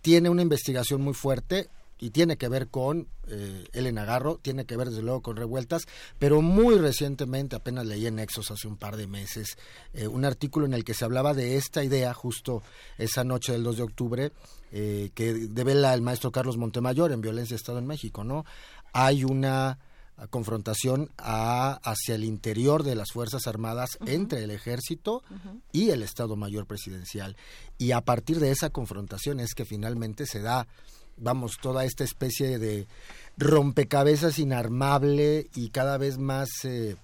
tiene 0.00 0.28
una 0.28 0.42
investigación 0.42 1.02
muy 1.02 1.14
fuerte 1.14 1.68
y 2.02 2.10
tiene 2.10 2.36
que 2.36 2.48
ver 2.48 2.66
con 2.66 3.06
eh, 3.28 3.64
Elena 3.72 4.04
Garro, 4.04 4.40
tiene 4.42 4.64
que 4.64 4.76
ver 4.76 4.88
desde 4.88 5.02
luego 5.02 5.22
con 5.22 5.36
revueltas, 5.36 5.86
pero 6.18 6.42
muy 6.42 6.74
recientemente, 6.74 7.54
apenas 7.54 7.86
leí 7.86 8.08
en 8.08 8.16
Nexos 8.16 8.50
hace 8.50 8.66
un 8.66 8.76
par 8.76 8.96
de 8.96 9.06
meses, 9.06 9.56
eh, 9.94 10.08
un 10.08 10.24
artículo 10.24 10.66
en 10.66 10.74
el 10.74 10.82
que 10.82 10.94
se 10.94 11.04
hablaba 11.04 11.32
de 11.32 11.56
esta 11.56 11.84
idea 11.84 12.12
justo 12.12 12.64
esa 12.98 13.22
noche 13.22 13.52
del 13.52 13.62
2 13.62 13.76
de 13.76 13.82
octubre, 13.84 14.32
eh, 14.72 15.10
que 15.14 15.32
devela 15.32 15.94
el 15.94 16.02
maestro 16.02 16.32
Carlos 16.32 16.56
Montemayor 16.56 17.12
en 17.12 17.20
Violencia 17.20 17.54
Estado 17.54 17.78
en 17.78 17.86
México, 17.86 18.24
¿no? 18.24 18.44
Hay 18.92 19.22
una 19.22 19.78
confrontación 20.30 21.10
hacia 21.16 22.14
el 22.14 22.24
interior 22.24 22.82
de 22.82 22.94
las 22.94 23.12
Fuerzas 23.12 23.46
Armadas 23.46 23.98
entre 24.06 24.44
el 24.44 24.50
ejército 24.50 25.22
y 25.72 25.90
el 25.90 26.02
Estado 26.02 26.36
Mayor 26.36 26.66
Presidencial. 26.66 27.36
Y 27.78 27.92
a 27.92 28.02
partir 28.02 28.38
de 28.38 28.50
esa 28.50 28.70
confrontación 28.70 29.40
es 29.40 29.54
que 29.54 29.64
finalmente 29.64 30.26
se 30.26 30.40
da 30.40 30.68
vamos, 31.16 31.58
toda 31.60 31.84
esta 31.84 32.04
especie 32.04 32.58
de 32.58 32.86
rompecabezas 33.36 34.38
inarmable 34.38 35.48
y 35.54 35.70
cada 35.70 35.98
vez 35.98 36.18
más 36.18 36.48
eh, 36.64 36.96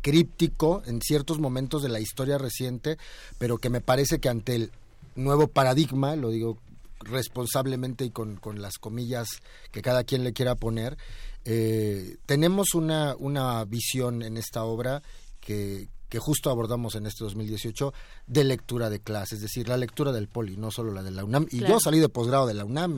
críptico 0.00 0.82
en 0.86 1.00
ciertos 1.00 1.38
momentos 1.38 1.82
de 1.82 1.88
la 1.88 2.00
historia 2.00 2.38
reciente, 2.38 2.98
pero 3.38 3.58
que 3.58 3.70
me 3.70 3.80
parece 3.80 4.18
que 4.18 4.28
ante 4.28 4.54
el 4.54 4.72
nuevo 5.14 5.48
paradigma, 5.48 6.16
lo 6.16 6.30
digo 6.30 6.58
responsablemente 7.00 8.04
y 8.04 8.10
con, 8.10 8.36
con 8.36 8.62
las 8.62 8.78
comillas 8.78 9.28
que 9.70 9.82
cada 9.82 10.04
quien 10.04 10.24
le 10.24 10.32
quiera 10.32 10.54
poner, 10.54 10.96
eh, 11.44 12.16
tenemos 12.26 12.74
una, 12.74 13.14
una 13.18 13.64
visión 13.64 14.22
en 14.22 14.36
esta 14.36 14.64
obra 14.64 15.02
que, 15.40 15.88
que 16.14 16.20
justo 16.20 16.48
abordamos 16.48 16.94
en 16.94 17.06
este 17.06 17.24
2018 17.24 17.92
de 18.28 18.44
lectura 18.44 18.88
de 18.88 19.00
clase, 19.00 19.34
es 19.34 19.40
decir, 19.40 19.68
la 19.68 19.76
lectura 19.76 20.12
del 20.12 20.28
poli, 20.28 20.56
no 20.56 20.70
solo 20.70 20.92
la 20.92 21.02
de 21.02 21.10
la 21.10 21.24
UNAM. 21.24 21.48
Y 21.50 21.58
yo 21.58 21.80
salí 21.80 21.98
de 21.98 22.08
posgrado 22.08 22.46
de 22.46 22.54
la 22.54 22.64
UNAM 22.64 22.96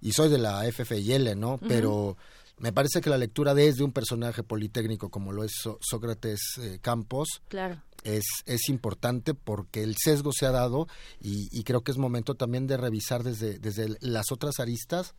y, 0.00 0.12
soy 0.12 0.30
de 0.30 0.38
la 0.38 0.62
FFIL, 0.62 1.38
¿no? 1.38 1.60
Pero 1.68 2.16
me 2.56 2.72
parece 2.72 3.02
que 3.02 3.10
la 3.10 3.18
lectura 3.18 3.52
desde 3.52 3.84
un 3.84 3.92
personaje 3.92 4.42
politécnico 4.42 5.10
como 5.10 5.30
lo 5.30 5.44
es 5.44 5.52
Sócrates 5.80 6.40
eh, 6.58 6.78
Campos 6.80 7.42
claro. 7.48 7.82
es, 8.02 8.24
es 8.46 8.70
importante 8.70 9.34
porque 9.34 9.82
el 9.82 9.96
sesgo 10.02 10.30
se 10.32 10.46
ha 10.46 10.50
dado 10.50 10.88
y, 11.20 11.62
creo 11.64 11.82
que 11.82 11.90
es 11.90 11.98
momento 11.98 12.34
también 12.34 12.66
de 12.66 12.78
revisar 12.78 13.24
desde, 13.24 13.58
desde 13.58 13.94
las 14.00 14.32
otras 14.32 14.58
aristas 14.58 15.14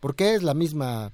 porque 0.00 0.34
es 0.34 0.42
la 0.42 0.54
misma 0.54 1.12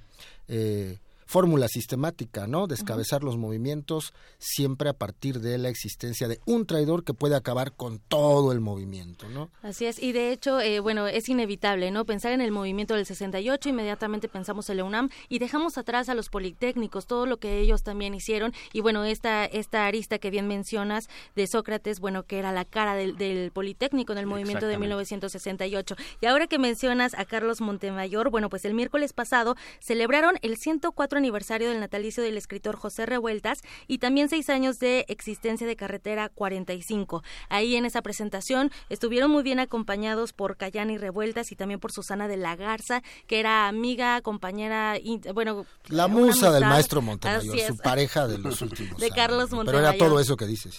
eh, 0.48 0.98
fórmula 1.28 1.68
sistemática, 1.68 2.46
¿no? 2.46 2.66
Descabezar 2.66 3.22
los 3.22 3.36
movimientos 3.36 4.14
siempre 4.38 4.88
a 4.88 4.94
partir 4.94 5.40
de 5.40 5.58
la 5.58 5.68
existencia 5.68 6.26
de 6.26 6.40
un 6.46 6.64
traidor 6.64 7.04
que 7.04 7.12
puede 7.12 7.36
acabar 7.36 7.72
con 7.72 7.98
todo 7.98 8.50
el 8.50 8.60
movimiento, 8.60 9.28
¿no? 9.28 9.50
Así 9.60 9.84
es, 9.84 10.02
y 10.02 10.12
de 10.12 10.32
hecho, 10.32 10.58
eh, 10.58 10.80
bueno, 10.80 11.06
es 11.06 11.28
inevitable, 11.28 11.90
¿no? 11.90 12.06
Pensar 12.06 12.32
en 12.32 12.40
el 12.40 12.50
movimiento 12.50 12.94
del 12.94 13.04
68, 13.04 13.68
inmediatamente 13.68 14.26
pensamos 14.28 14.70
en 14.70 14.78
la 14.78 14.84
UNAM 14.84 15.10
y 15.28 15.38
dejamos 15.38 15.76
atrás 15.76 16.08
a 16.08 16.14
los 16.14 16.30
politécnicos, 16.30 17.06
todo 17.06 17.26
lo 17.26 17.36
que 17.36 17.60
ellos 17.60 17.82
también 17.82 18.14
hicieron, 18.14 18.54
y 18.72 18.80
bueno, 18.80 19.04
esta, 19.04 19.44
esta 19.44 19.86
arista 19.86 20.18
que 20.18 20.30
bien 20.30 20.48
mencionas 20.48 21.10
de 21.36 21.46
Sócrates, 21.46 22.00
bueno, 22.00 22.22
que 22.22 22.38
era 22.38 22.52
la 22.52 22.64
cara 22.64 22.94
del, 22.94 23.18
del 23.18 23.50
Politécnico 23.50 24.12
en 24.12 24.18
el 24.18 24.26
movimiento 24.26 24.66
de 24.66 24.78
1968. 24.78 25.94
Y 26.22 26.26
ahora 26.26 26.46
que 26.46 26.58
mencionas 26.58 27.12
a 27.18 27.26
Carlos 27.26 27.60
Montemayor, 27.60 28.30
bueno, 28.30 28.48
pues 28.48 28.64
el 28.64 28.72
miércoles 28.72 29.12
pasado 29.12 29.56
celebraron 29.80 30.38
el 30.40 30.56
104 30.56 31.17
aniversario 31.18 31.68
del 31.68 31.80
natalicio 31.80 32.22
del 32.22 32.36
escritor 32.36 32.76
José 32.76 33.06
Revueltas 33.06 33.58
y 33.86 33.98
también 33.98 34.28
seis 34.28 34.48
años 34.48 34.78
de 34.78 35.04
existencia 35.08 35.66
de 35.66 35.76
Carretera 35.76 36.28
45. 36.28 37.22
Ahí 37.48 37.76
en 37.76 37.84
esa 37.84 38.02
presentación 38.02 38.70
estuvieron 38.88 39.30
muy 39.30 39.42
bien 39.42 39.60
acompañados 39.60 40.32
por 40.32 40.56
Cayani 40.56 40.98
Revueltas 40.98 41.52
y 41.52 41.56
también 41.56 41.80
por 41.80 41.92
Susana 41.92 42.28
de 42.28 42.36
la 42.36 42.56
Garza, 42.56 43.02
que 43.26 43.40
era 43.40 43.68
amiga, 43.68 44.20
compañera, 44.22 44.96
bueno... 45.34 45.66
La 45.88 46.08
musa 46.08 46.50
del 46.50 46.64
maestro 46.64 47.02
Montemayor, 47.02 47.58
su 47.66 47.76
pareja 47.78 48.26
de 48.26 48.38
los 48.38 48.60
últimos 48.62 49.00
De 49.00 49.10
Carlos 49.10 49.50
Montemayor. 49.50 49.82
Pero 49.82 49.96
era 49.96 49.98
todo 49.98 50.20
eso 50.20 50.36
que 50.36 50.46
dice, 50.46 50.70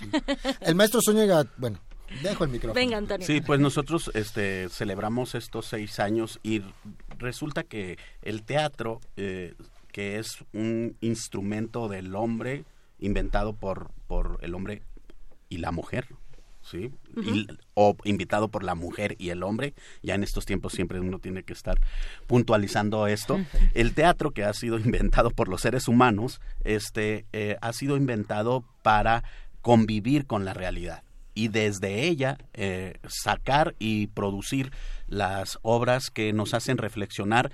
El 0.62 0.76
maestro 0.76 1.02
Zúñiga, 1.02 1.46
bueno, 1.58 1.80
Dejo 2.24 2.44
el 2.44 2.50
micrófono. 2.50 2.74
Venga, 2.74 2.98
Antonio. 2.98 3.26
Sí, 3.26 3.42
pues 3.42 3.60
nosotros 3.60 4.12
este, 4.14 4.68
celebramos 4.70 5.36
estos 5.36 5.68
seis 5.68 6.00
años 6.00 6.40
y 6.44 6.64
resulta 7.18 7.64
que 7.64 7.98
el 8.22 8.44
teatro 8.44 9.00
eh, 9.16 9.54
que 9.92 10.20
es 10.20 10.44
un 10.54 10.96
instrumento 11.02 11.88
del 11.88 12.16
hombre 12.16 12.64
inventado 13.00 13.54
por, 13.54 13.92
por 14.08 14.40
el 14.42 14.56
hombre 14.56 14.82
y 15.50 15.58
la 15.58 15.72
mujer. 15.72 16.08
¿sí? 16.62 16.92
o 17.74 17.96
invitado 18.04 18.50
por 18.50 18.64
la 18.64 18.76
mujer 18.76 19.16
y 19.18 19.30
el 19.30 19.44
hombre. 19.44 19.74
Ya 20.04 20.16
en 20.16 20.24
estos 20.24 20.46
tiempos 20.46 20.74
siempre 20.74 21.00
uno 21.00 21.20
tiene 21.20 21.44
que 21.44 21.54
estar 21.54 21.80
puntualizando 22.28 23.08
esto. 23.08 23.40
El 23.74 23.94
teatro 23.94 24.32
que 24.32 24.44
ha 24.44 24.54
sido 24.54 24.78
inventado 24.80 25.32
por 25.32 25.48
los 25.48 25.62
seres 25.62 25.88
humanos, 25.88 26.42
este, 26.64 27.26
eh, 27.34 27.58
ha 27.62 27.74
sido 27.74 27.98
inventado 27.98 28.64
para 28.84 29.24
convivir 29.62 30.26
con 30.26 30.46
la 30.46 30.54
realidad 30.54 31.04
y 31.34 31.48
desde 31.48 32.04
ella 32.04 32.38
eh, 32.54 32.98
sacar 33.08 33.76
y 33.80 34.08
producir 34.08 34.72
las 35.08 35.58
obras 35.62 36.10
que 36.10 36.34
nos 36.34 36.54
hacen 36.54 36.78
reflexionar 36.78 37.52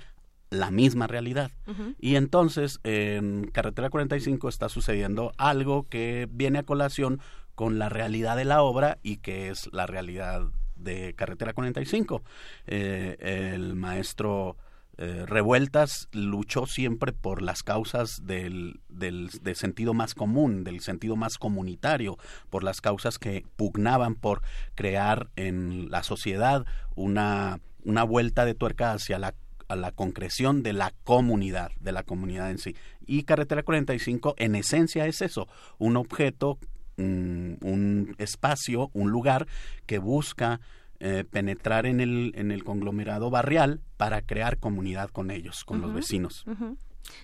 la 0.50 0.70
misma 0.70 1.06
realidad. 1.06 1.50
Y 1.98 2.16
entonces 2.16 2.78
en 2.84 3.50
Carretera 3.52 3.90
45 3.90 4.48
está 4.48 4.68
sucediendo 4.68 5.32
algo 5.38 5.88
que 5.88 6.28
viene 6.30 6.60
a 6.60 6.62
colación 6.62 7.20
con 7.54 7.78
la 7.78 7.88
realidad 7.88 8.36
de 8.36 8.44
la 8.44 8.62
obra 8.62 8.98
y 9.02 9.16
que 9.16 9.48
es 9.48 9.68
la 9.72 9.86
realidad 9.86 10.42
de 10.76 11.14
Carretera 11.14 11.52
45. 11.52 12.22
Eh, 12.66 13.16
el 13.54 13.74
maestro 13.74 14.56
eh, 14.98 15.24
Revueltas 15.26 16.08
luchó 16.12 16.66
siempre 16.66 17.12
por 17.12 17.42
las 17.42 17.62
causas 17.62 18.26
del, 18.26 18.80
del, 18.88 19.30
del, 19.42 19.56
sentido 19.56 19.94
más 19.94 20.14
común, 20.14 20.64
del 20.64 20.80
sentido 20.80 21.16
más 21.16 21.38
comunitario, 21.38 22.18
por 22.50 22.62
las 22.64 22.80
causas 22.80 23.18
que 23.18 23.44
pugnaban 23.56 24.14
por 24.14 24.42
crear 24.74 25.28
en 25.36 25.90
la 25.90 26.02
sociedad 26.02 26.64
una, 26.94 27.60
una 27.84 28.04
vuelta 28.04 28.44
de 28.46 28.54
tuerca 28.54 28.92
hacia 28.92 29.18
la 29.18 29.34
a 29.68 29.76
la 29.76 29.92
concreción 29.92 30.62
de 30.62 30.72
la 30.72 30.92
comunidad, 31.04 31.70
de 31.80 31.92
la 31.92 32.02
comunidad 32.02 32.50
en 32.50 32.58
sí. 32.58 32.76
Y 33.06 33.24
Carretera 33.24 33.62
45 33.62 34.34
en 34.38 34.54
esencia 34.54 35.06
es 35.06 35.22
eso, 35.22 35.48
un 35.78 35.96
objeto, 35.96 36.58
un, 36.96 38.14
espacio, 38.18 38.90
un 38.94 39.10
lugar 39.10 39.46
que 39.86 39.98
busca 39.98 40.60
eh, 40.98 41.24
penetrar 41.30 41.86
en 41.86 42.00
el, 42.00 42.32
en 42.36 42.50
el 42.50 42.64
conglomerado 42.64 43.30
barrial 43.30 43.80
para 43.96 44.22
crear 44.22 44.58
comunidad 44.58 45.10
con 45.10 45.30
ellos, 45.30 45.64
con 45.64 45.80
los 45.80 45.92
vecinos. 45.92 46.44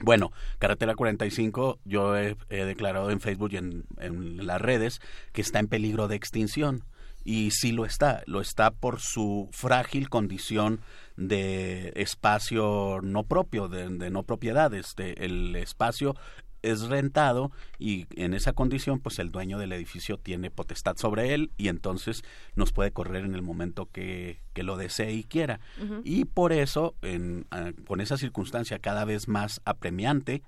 Bueno, 0.01 0.32
Carretera 0.59 0.95
45, 0.95 1.80
yo 1.84 2.16
he, 2.16 2.36
declarado 2.49 3.11
en 3.11 3.20
Facebook 3.20 3.51
y 3.53 3.57
en, 3.57 3.84
en, 3.99 4.47
las 4.47 4.61
redes 4.61 5.01
que 5.32 5.40
está 5.40 5.59
en 5.59 5.68
peligro 5.68 6.09
de 6.09 6.16
extinción. 6.16 6.84
Y 7.24 7.53
sí 7.53 7.72
lo 7.72 7.84
está, 7.84 8.22
lo 8.26 8.40
está 8.40 8.72
por 8.72 9.01
su 9.01 9.49
frágil 9.53 10.09
condición 10.09 10.80
de 11.17 11.93
espacio 11.97 13.01
no 13.03 13.25
propio, 13.25 13.69
de, 13.69 14.11
no 14.11 14.23
propiedad. 14.23 14.73
Este, 14.75 15.25
el 15.25 15.55
espacio 15.57 16.15
es 16.63 16.83
rentado 16.83 17.51
y 17.79 18.07
en 18.15 18.35
esa 18.35 18.53
condición 18.53 19.01
pues 19.01 19.19
el 19.19 19.31
dueño 19.31 19.59
del 19.59 19.73
edificio 19.73 20.17
tiene 20.17 20.51
potestad 20.51 20.97
sobre 20.97 21.35
él 21.35 21.51
y 21.57 21.69
entonces 21.69 22.23
nos 22.55 22.73
puede 22.73 22.93
correr 22.93 23.25
en 23.25 23.35
el 23.35 23.43
momento 23.43 23.89
que, 23.91 24.41
que 24.53 24.63
lo 24.63 24.77
desee 24.77 25.13
y 25.13 25.25
quiera. 25.25 25.61
Y 26.05 26.25
por 26.25 26.53
eso, 26.53 26.95
en, 27.03 27.47
con 27.87 28.01
esa 28.01 28.17
circunstancia 28.17 28.79
cada 28.79 29.05
vez 29.05 29.29
más 29.29 29.61
apremiante, 29.65 30.43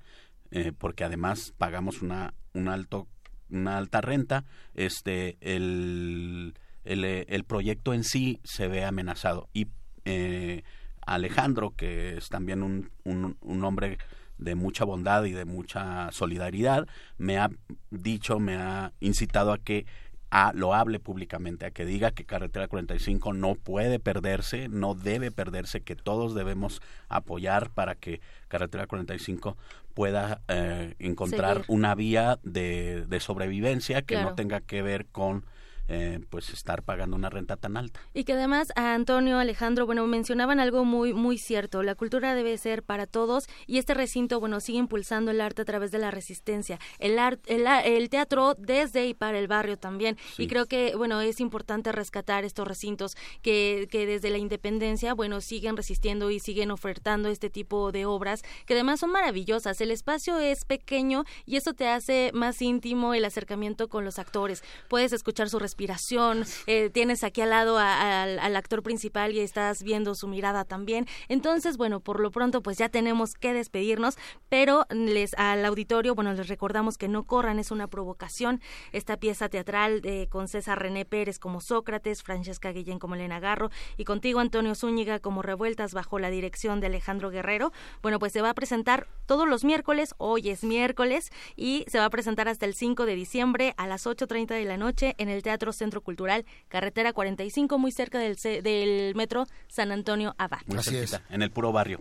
eh, 0.50 0.72
porque 0.76 1.04
además 1.04 1.52
pagamos 1.58 2.00
una, 2.00 2.34
un 2.52 2.68
alto, 2.68 3.08
una 3.50 3.76
alta 3.76 4.00
renta, 4.00 4.44
este, 4.74 5.36
el, 5.40 6.54
el, 6.84 7.04
el 7.04 7.44
proyecto 7.44 7.92
en 7.92 8.04
sí 8.04 8.40
se 8.44 8.68
ve 8.68 8.84
amenazado. 8.84 9.48
Y 9.52 9.66
eh, 10.04 10.62
Alejandro, 11.06 11.74
que 11.76 12.16
es 12.16 12.28
también 12.28 12.62
un, 12.62 12.90
un, 13.04 13.64
hombre 13.64 13.98
de 14.38 14.54
mucha 14.54 14.84
bondad 14.84 15.24
y 15.24 15.32
de 15.32 15.44
mucha 15.44 16.10
solidaridad, 16.12 16.86
me 17.18 17.38
ha 17.38 17.50
dicho, 17.90 18.38
me 18.38 18.56
ha 18.56 18.92
incitado 19.00 19.52
a 19.52 19.58
que 19.58 19.86
a, 20.30 20.52
lo 20.52 20.74
hable 20.74 20.98
públicamente, 20.98 21.66
a 21.66 21.70
que 21.70 21.84
diga 21.84 22.10
que 22.10 22.24
Carretera 22.24 22.66
45 22.66 23.34
no 23.34 23.54
puede 23.54 24.00
perderse, 24.00 24.68
no 24.68 24.94
debe 24.94 25.30
perderse, 25.30 25.82
que 25.82 25.94
todos 25.94 26.34
debemos 26.34 26.82
apoyar 27.08 27.70
para 27.70 27.94
que 27.94 28.20
Carretera 28.48 28.86
45 28.86 29.56
pueda 29.94 30.40
eh, 30.48 30.94
encontrar 30.98 31.64
una 31.68 31.94
vía 31.94 32.40
de, 32.42 33.04
de 33.06 33.20
sobrevivencia 33.20 34.02
que 34.02 34.20
no 34.20 34.34
tenga 34.34 34.60
que 34.60 34.82
ver 34.82 35.06
con 35.06 35.44
eh, 35.88 36.20
pues 36.30 36.50
estar 36.50 36.82
pagando 36.82 37.16
una 37.16 37.30
renta 37.30 37.56
tan 37.56 37.76
alta. 37.76 38.00
Y 38.14 38.24
que 38.24 38.32
además 38.32 38.68
a 38.76 38.94
Antonio, 38.94 39.38
Alejandro, 39.38 39.86
bueno, 39.86 40.06
mencionaban 40.06 40.60
algo 40.60 40.84
muy 40.84 41.12
muy 41.12 41.38
cierto, 41.38 41.82
la 41.82 41.94
cultura 41.94 42.34
debe 42.34 42.56
ser 42.58 42.82
para 42.82 43.06
todos 43.06 43.44
y 43.66 43.78
este 43.78 43.94
recinto, 43.94 44.40
bueno, 44.40 44.60
sigue 44.60 44.78
impulsando 44.78 45.30
el 45.30 45.40
arte 45.40 45.62
a 45.62 45.64
través 45.64 45.90
de 45.90 45.98
la 45.98 46.10
resistencia, 46.10 46.78
el 46.98 47.18
arte, 47.18 47.54
el, 47.54 48.08
teatro 48.08 48.54
desde 48.58 49.06
y 49.06 49.14
para 49.14 49.38
el 49.38 49.48
barrio 49.48 49.76
también. 49.76 50.16
Y 50.38 50.46
creo 50.46 50.66
que, 50.66 50.94
bueno, 50.96 51.20
es 51.20 51.40
importante 51.40 51.92
rescatar 51.92 52.44
estos 52.44 52.66
recintos 52.66 53.16
que, 53.42 53.88
que 53.90 54.06
desde 54.06 54.30
la 54.30 54.38
independencia, 54.38 55.14
bueno, 55.14 55.40
siguen 55.40 55.76
resistiendo 55.76 56.30
y 56.30 56.40
siguen 56.40 56.70
ofertando 56.70 57.28
este 57.28 57.50
tipo 57.50 57.92
de 57.92 58.06
obras 58.06 58.42
que 58.66 58.74
además 58.74 59.00
son 59.00 59.10
maravillosas, 59.10 59.80
el 59.80 59.90
espacio 59.90 60.38
es 60.38 60.64
pequeño 60.64 61.24
y 61.46 61.56
eso 61.56 61.74
te 61.74 61.88
hace 61.88 62.30
más 62.34 62.60
íntimo 62.62 63.14
el 63.14 63.24
acercamiento 63.24 63.88
con 63.88 64.04
los 64.04 64.18
actores, 64.18 64.62
puedes 64.88 65.12
escuchar 65.12 65.48
su 65.48 65.58
respiración, 65.74 66.44
eh, 66.68 66.88
tienes 66.88 67.24
aquí 67.24 67.40
al 67.40 67.50
lado 67.50 67.78
al 67.78 68.56
actor 68.56 68.84
principal 68.84 69.32
y 69.32 69.40
estás 69.40 69.82
viendo 69.82 70.14
su 70.14 70.28
mirada 70.28 70.64
también. 70.64 71.06
Entonces, 71.28 71.76
bueno, 71.76 71.98
por 71.98 72.20
lo 72.20 72.30
pronto 72.30 72.62
pues 72.62 72.78
ya 72.78 72.88
tenemos 72.88 73.34
que 73.34 73.52
despedirnos, 73.52 74.16
pero 74.48 74.86
les 74.90 75.34
al 75.34 75.64
auditorio, 75.64 76.14
bueno, 76.14 76.32
les 76.32 76.46
recordamos 76.46 76.96
que 76.96 77.08
no 77.08 77.24
corran, 77.24 77.58
es 77.58 77.72
una 77.72 77.88
provocación. 77.88 78.60
Esta 78.92 79.16
pieza 79.16 79.48
teatral 79.48 80.00
de, 80.00 80.28
con 80.30 80.46
César 80.46 80.80
René 80.80 81.04
Pérez 81.04 81.40
como 81.40 81.60
Sócrates, 81.60 82.22
Francesca 82.22 82.70
Guillén 82.70 83.00
como 83.00 83.16
Elena 83.16 83.40
Garro 83.40 83.70
y 83.96 84.04
contigo 84.04 84.38
Antonio 84.38 84.76
Zúñiga 84.76 85.18
como 85.18 85.42
Revueltas 85.42 85.92
bajo 85.92 86.20
la 86.20 86.30
dirección 86.30 86.78
de 86.78 86.86
Alejandro 86.86 87.30
Guerrero. 87.30 87.72
Bueno, 88.00 88.20
pues 88.20 88.32
se 88.32 88.42
va 88.42 88.50
a 88.50 88.54
presentar 88.54 89.08
todos 89.26 89.48
los 89.48 89.64
miércoles, 89.64 90.14
hoy 90.18 90.50
es 90.50 90.62
miércoles 90.62 91.32
y 91.56 91.84
se 91.88 91.98
va 91.98 92.04
a 92.04 92.10
presentar 92.10 92.46
hasta 92.46 92.64
el 92.64 92.74
5 92.74 93.06
de 93.06 93.16
diciembre 93.16 93.74
a 93.76 93.88
las 93.88 94.06
8.30 94.06 94.54
de 94.54 94.64
la 94.64 94.76
noche 94.76 95.16
en 95.18 95.28
el 95.28 95.42
Teatro 95.42 95.63
Centro 95.72 96.00
Cultural, 96.00 96.44
carretera 96.68 97.12
45, 97.12 97.78
muy 97.78 97.92
cerca 97.92 98.18
del, 98.18 98.36
del 98.36 99.14
metro 99.14 99.46
San 99.68 99.92
Antonio 99.92 100.34
Abad. 100.38 100.60
Así 100.76 100.96
es, 100.96 101.20
en 101.30 101.42
el 101.42 101.50
puro 101.50 101.72
barrio. 101.72 102.00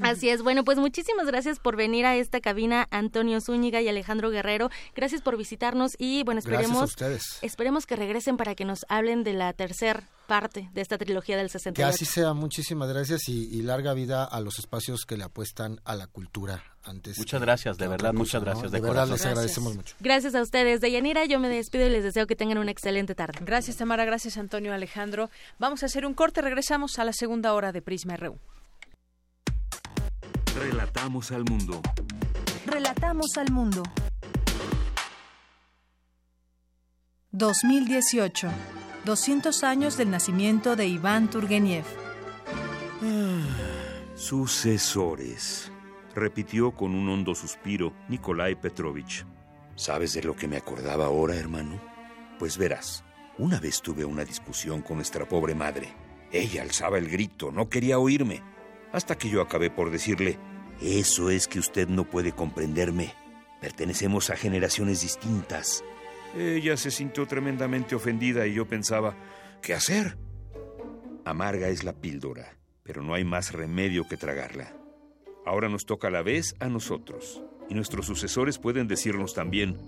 Así 0.00 0.28
es. 0.28 0.42
Bueno, 0.42 0.64
pues 0.64 0.78
muchísimas 0.78 1.26
gracias 1.26 1.58
por 1.58 1.76
venir 1.76 2.06
a 2.06 2.16
esta 2.16 2.40
cabina, 2.40 2.88
Antonio 2.90 3.40
Zúñiga 3.40 3.80
y 3.80 3.88
Alejandro 3.88 4.30
Guerrero. 4.30 4.70
Gracias 4.94 5.20
por 5.20 5.36
visitarnos 5.36 5.92
y 5.98 6.22
bueno, 6.24 6.38
esperemos 6.38 6.96
esperemos 7.42 7.86
que 7.86 7.96
regresen 7.96 8.36
para 8.36 8.54
que 8.54 8.64
nos 8.64 8.86
hablen 8.88 9.22
de 9.22 9.34
la 9.34 9.52
tercera 9.52 10.08
parte 10.26 10.70
de 10.72 10.80
esta 10.80 10.98
trilogía 10.98 11.36
del 11.36 11.50
68. 11.50 11.74
Que 11.74 11.84
así 11.84 12.04
sea. 12.04 12.32
Muchísimas 12.32 12.88
gracias 12.88 13.28
y, 13.28 13.48
y 13.54 13.62
larga 13.62 13.92
vida 13.92 14.24
a 14.24 14.40
los 14.40 14.58
espacios 14.58 15.04
que 15.04 15.16
le 15.16 15.24
apuestan 15.24 15.80
a 15.84 15.94
la 15.94 16.06
cultura 16.06 16.71
antes. 16.84 17.18
Muchas 17.18 17.40
gracias, 17.40 17.78
de 17.78 17.88
verdad, 17.88 18.12
muchas 18.12 18.42
gracias. 18.42 18.70
De, 18.70 18.80
verdad, 18.80 19.08
les 19.08 19.24
agradecemos 19.24 19.74
mucho. 19.74 19.94
Gracias 20.00 20.34
a 20.34 20.42
ustedes. 20.42 20.80
De 20.80 20.90
Yanira, 20.90 21.24
yo 21.24 21.38
me 21.38 21.48
despido 21.48 21.86
y 21.86 21.90
les 21.90 22.04
deseo 22.04 22.26
que 22.26 22.36
tengan 22.36 22.58
una 22.58 22.70
excelente 22.70 23.14
tarde. 23.14 23.38
Gracias, 23.42 23.76
Tamara. 23.76 24.04
Gracias, 24.04 24.36
Antonio 24.36 24.72
Alejandro. 24.72 25.30
Vamos 25.58 25.82
a 25.82 25.86
hacer 25.86 26.06
un 26.06 26.14
corte. 26.14 26.42
Regresamos 26.42 26.98
a 26.98 27.04
la 27.04 27.12
segunda 27.12 27.54
hora 27.54 27.72
de 27.72 27.82
Prisma 27.82 28.16
RU. 28.16 28.38
Relatamos 30.54 31.32
al 31.32 31.44
mundo. 31.44 31.80
Relatamos 32.66 33.36
al 33.36 33.50
mundo. 33.50 33.82
2018. 37.32 38.50
200 39.04 39.64
años 39.64 39.96
del 39.96 40.10
nacimiento 40.10 40.76
de 40.76 40.86
Iván 40.86 41.28
Turgeniev. 41.28 41.84
Sucesores, 44.14 45.71
repitió 46.14 46.72
con 46.72 46.94
un 46.94 47.08
hondo 47.08 47.34
suspiro 47.34 47.92
Nikolai 48.08 48.60
Petrovich. 48.60 49.26
¿Sabes 49.74 50.12
de 50.12 50.22
lo 50.22 50.36
que 50.36 50.48
me 50.48 50.56
acordaba 50.56 51.06
ahora, 51.06 51.34
hermano? 51.34 51.80
Pues 52.38 52.58
verás, 52.58 53.04
una 53.38 53.60
vez 53.60 53.80
tuve 53.80 54.04
una 54.04 54.24
discusión 54.24 54.82
con 54.82 54.96
nuestra 54.96 55.26
pobre 55.26 55.54
madre. 55.54 55.88
Ella 56.30 56.62
alzaba 56.62 56.98
el 56.98 57.08
grito, 57.08 57.50
no 57.50 57.68
quería 57.68 57.98
oírme, 57.98 58.42
hasta 58.92 59.16
que 59.16 59.28
yo 59.28 59.40
acabé 59.40 59.70
por 59.70 59.90
decirle, 59.90 60.38
eso 60.80 61.30
es 61.30 61.48
que 61.48 61.58
usted 61.58 61.88
no 61.88 62.04
puede 62.04 62.32
comprenderme. 62.32 63.14
Pertenecemos 63.60 64.30
a 64.30 64.36
generaciones 64.36 65.02
distintas. 65.02 65.84
Ella 66.36 66.76
se 66.76 66.90
sintió 66.90 67.26
tremendamente 67.26 67.94
ofendida 67.94 68.46
y 68.46 68.54
yo 68.54 68.66
pensaba, 68.66 69.14
¿qué 69.60 69.74
hacer? 69.74 70.16
Amarga 71.24 71.68
es 71.68 71.84
la 71.84 71.92
píldora 71.92 72.62
pero 72.82 73.02
no 73.02 73.14
hay 73.14 73.24
más 73.24 73.52
remedio 73.52 74.06
que 74.06 74.16
tragarla. 74.16 74.72
Ahora 75.44 75.68
nos 75.68 75.84
toca 75.86 76.08
a 76.08 76.10
la 76.10 76.22
vez 76.22 76.54
a 76.60 76.68
nosotros, 76.68 77.42
y 77.68 77.74
nuestros 77.74 78.06
sucesores 78.06 78.58
pueden 78.58 78.88
decirnos 78.88 79.34
también, 79.34 79.78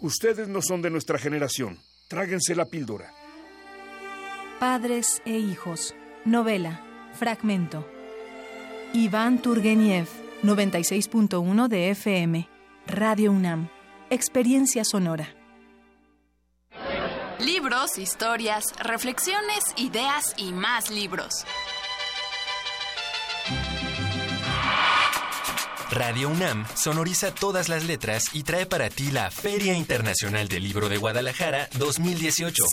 ustedes 0.00 0.48
no 0.48 0.62
son 0.62 0.82
de 0.82 0.90
nuestra 0.90 1.18
generación, 1.18 1.78
tráguense 2.08 2.54
la 2.54 2.66
píldora. 2.66 3.12
Padres 4.60 5.20
e 5.24 5.36
hijos. 5.36 5.94
Novela. 6.24 6.80
Fragmento. 7.12 7.86
Iván 8.92 9.42
Turgeniev, 9.42 10.08
96.1 10.42 11.68
de 11.68 11.90
FM. 11.90 12.48
Radio 12.86 13.32
UNAM. 13.32 13.68
Experiencia 14.10 14.84
sonora. 14.84 15.34
Libros, 17.40 17.98
historias, 17.98 18.64
reflexiones, 18.78 19.64
ideas 19.76 20.34
y 20.38 20.52
más 20.52 20.90
libros. 20.90 21.44
Radio 25.94 26.28
UNAM 26.28 26.66
sonoriza 26.74 27.32
todas 27.32 27.68
las 27.68 27.84
letras 27.84 28.30
y 28.32 28.42
trae 28.42 28.66
para 28.66 28.90
ti 28.90 29.12
la 29.12 29.30
Feria 29.30 29.74
Internacional 29.74 30.48
del 30.48 30.64
Libro 30.64 30.88
de 30.88 30.96
Guadalajara 30.96 31.68
2018. 31.78 32.64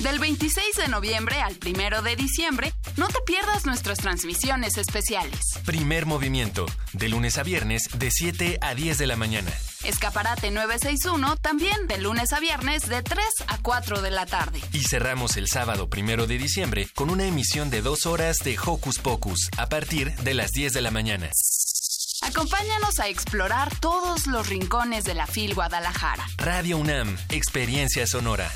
Del 0.00 0.18
26 0.18 0.76
de 0.76 0.88
noviembre 0.88 1.42
al 1.42 1.58
1 1.62 2.00
de 2.00 2.16
diciembre, 2.16 2.72
no 2.96 3.08
te 3.08 3.18
pierdas 3.26 3.66
nuestras 3.66 3.98
transmisiones 3.98 4.78
especiales. 4.78 5.38
Primer 5.66 6.06
movimiento, 6.06 6.64
de 6.94 7.10
lunes 7.10 7.36
a 7.36 7.42
viernes, 7.42 7.82
de 7.98 8.10
7 8.10 8.58
a 8.62 8.74
10 8.74 8.96
de 8.96 9.06
la 9.06 9.16
mañana. 9.16 9.52
Escaparate 9.84 10.50
961, 10.50 11.36
también 11.36 11.86
de 11.86 11.98
lunes 11.98 12.32
a 12.32 12.40
viernes, 12.40 12.88
de 12.88 13.02
3 13.02 13.26
a 13.46 13.58
4 13.58 14.00
de 14.00 14.10
la 14.10 14.24
tarde. 14.24 14.60
Y 14.72 14.84
cerramos 14.84 15.36
el 15.36 15.48
sábado 15.48 15.86
1 15.94 16.26
de 16.26 16.38
diciembre 16.38 16.88
con 16.94 17.10
una 17.10 17.26
emisión 17.26 17.68
de 17.68 17.82
dos 17.82 18.06
horas 18.06 18.38
de 18.38 18.58
Hocus 18.58 19.00
Pocus, 19.00 19.50
a 19.58 19.68
partir 19.68 20.14
de 20.16 20.32
las 20.32 20.52
10 20.52 20.72
de 20.72 20.80
la 20.80 20.90
mañana. 20.90 21.30
Acompáñanos 22.26 22.98
a 22.98 23.06
explorar 23.06 23.72
todos 23.78 24.26
los 24.26 24.48
rincones 24.48 25.04
de 25.04 25.14
la 25.14 25.28
FIL 25.28 25.54
Guadalajara. 25.54 26.26
Radio 26.38 26.76
UNAM, 26.76 27.16
Experiencia 27.30 28.04
Sonora. 28.04 28.50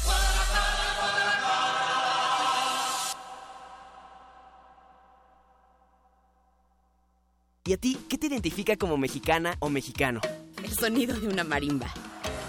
¿Y 7.64 7.72
a 7.72 7.76
ti 7.76 7.96
qué 8.08 8.18
te 8.18 8.26
identifica 8.26 8.76
como 8.76 8.96
mexicana 8.96 9.54
o 9.60 9.68
mexicano? 9.68 10.20
El 10.64 10.72
sonido 10.72 11.18
de 11.20 11.28
una 11.28 11.44
marimba. 11.44 11.86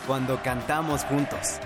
Cuando 0.07 0.41
cantamos 0.41 1.03
juntos. 1.03 1.59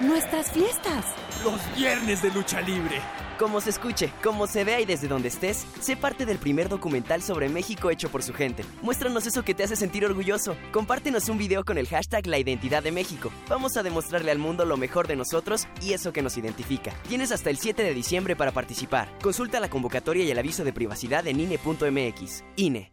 Nuestras 0.00 0.50
fiestas. 0.50 1.04
Los 1.44 1.60
viernes 1.76 2.22
de 2.22 2.32
lucha 2.32 2.60
libre 2.60 3.00
como 3.40 3.62
se 3.62 3.70
escuche, 3.70 4.12
como 4.22 4.46
se 4.46 4.64
vea 4.64 4.82
y 4.82 4.84
desde 4.84 5.08
donde 5.08 5.28
estés, 5.28 5.66
sé 5.80 5.96
parte 5.96 6.26
del 6.26 6.36
primer 6.36 6.68
documental 6.68 7.22
sobre 7.22 7.48
México 7.48 7.90
hecho 7.90 8.10
por 8.10 8.22
su 8.22 8.34
gente. 8.34 8.66
Muéstranos 8.82 9.26
eso 9.26 9.42
que 9.42 9.54
te 9.54 9.64
hace 9.64 9.76
sentir 9.76 10.04
orgulloso. 10.04 10.58
Compártenos 10.72 11.30
un 11.30 11.38
video 11.38 11.64
con 11.64 11.78
el 11.78 11.88
hashtag 11.88 12.26
La 12.26 12.38
Identidad 12.38 12.82
de 12.82 12.92
México. 12.92 13.32
Vamos 13.48 13.78
a 13.78 13.82
demostrarle 13.82 14.30
al 14.30 14.38
mundo 14.38 14.66
lo 14.66 14.76
mejor 14.76 15.08
de 15.08 15.16
nosotros 15.16 15.68
y 15.80 15.94
eso 15.94 16.12
que 16.12 16.20
nos 16.20 16.36
identifica. 16.36 16.92
Tienes 17.08 17.32
hasta 17.32 17.48
el 17.48 17.56
7 17.56 17.82
de 17.82 17.94
diciembre 17.94 18.36
para 18.36 18.52
participar. 18.52 19.08
Consulta 19.22 19.58
la 19.58 19.70
convocatoria 19.70 20.22
y 20.22 20.30
el 20.30 20.38
aviso 20.38 20.62
de 20.62 20.74
privacidad 20.74 21.26
en 21.26 21.40
INE.mx. 21.40 22.44
INE. 22.56 22.92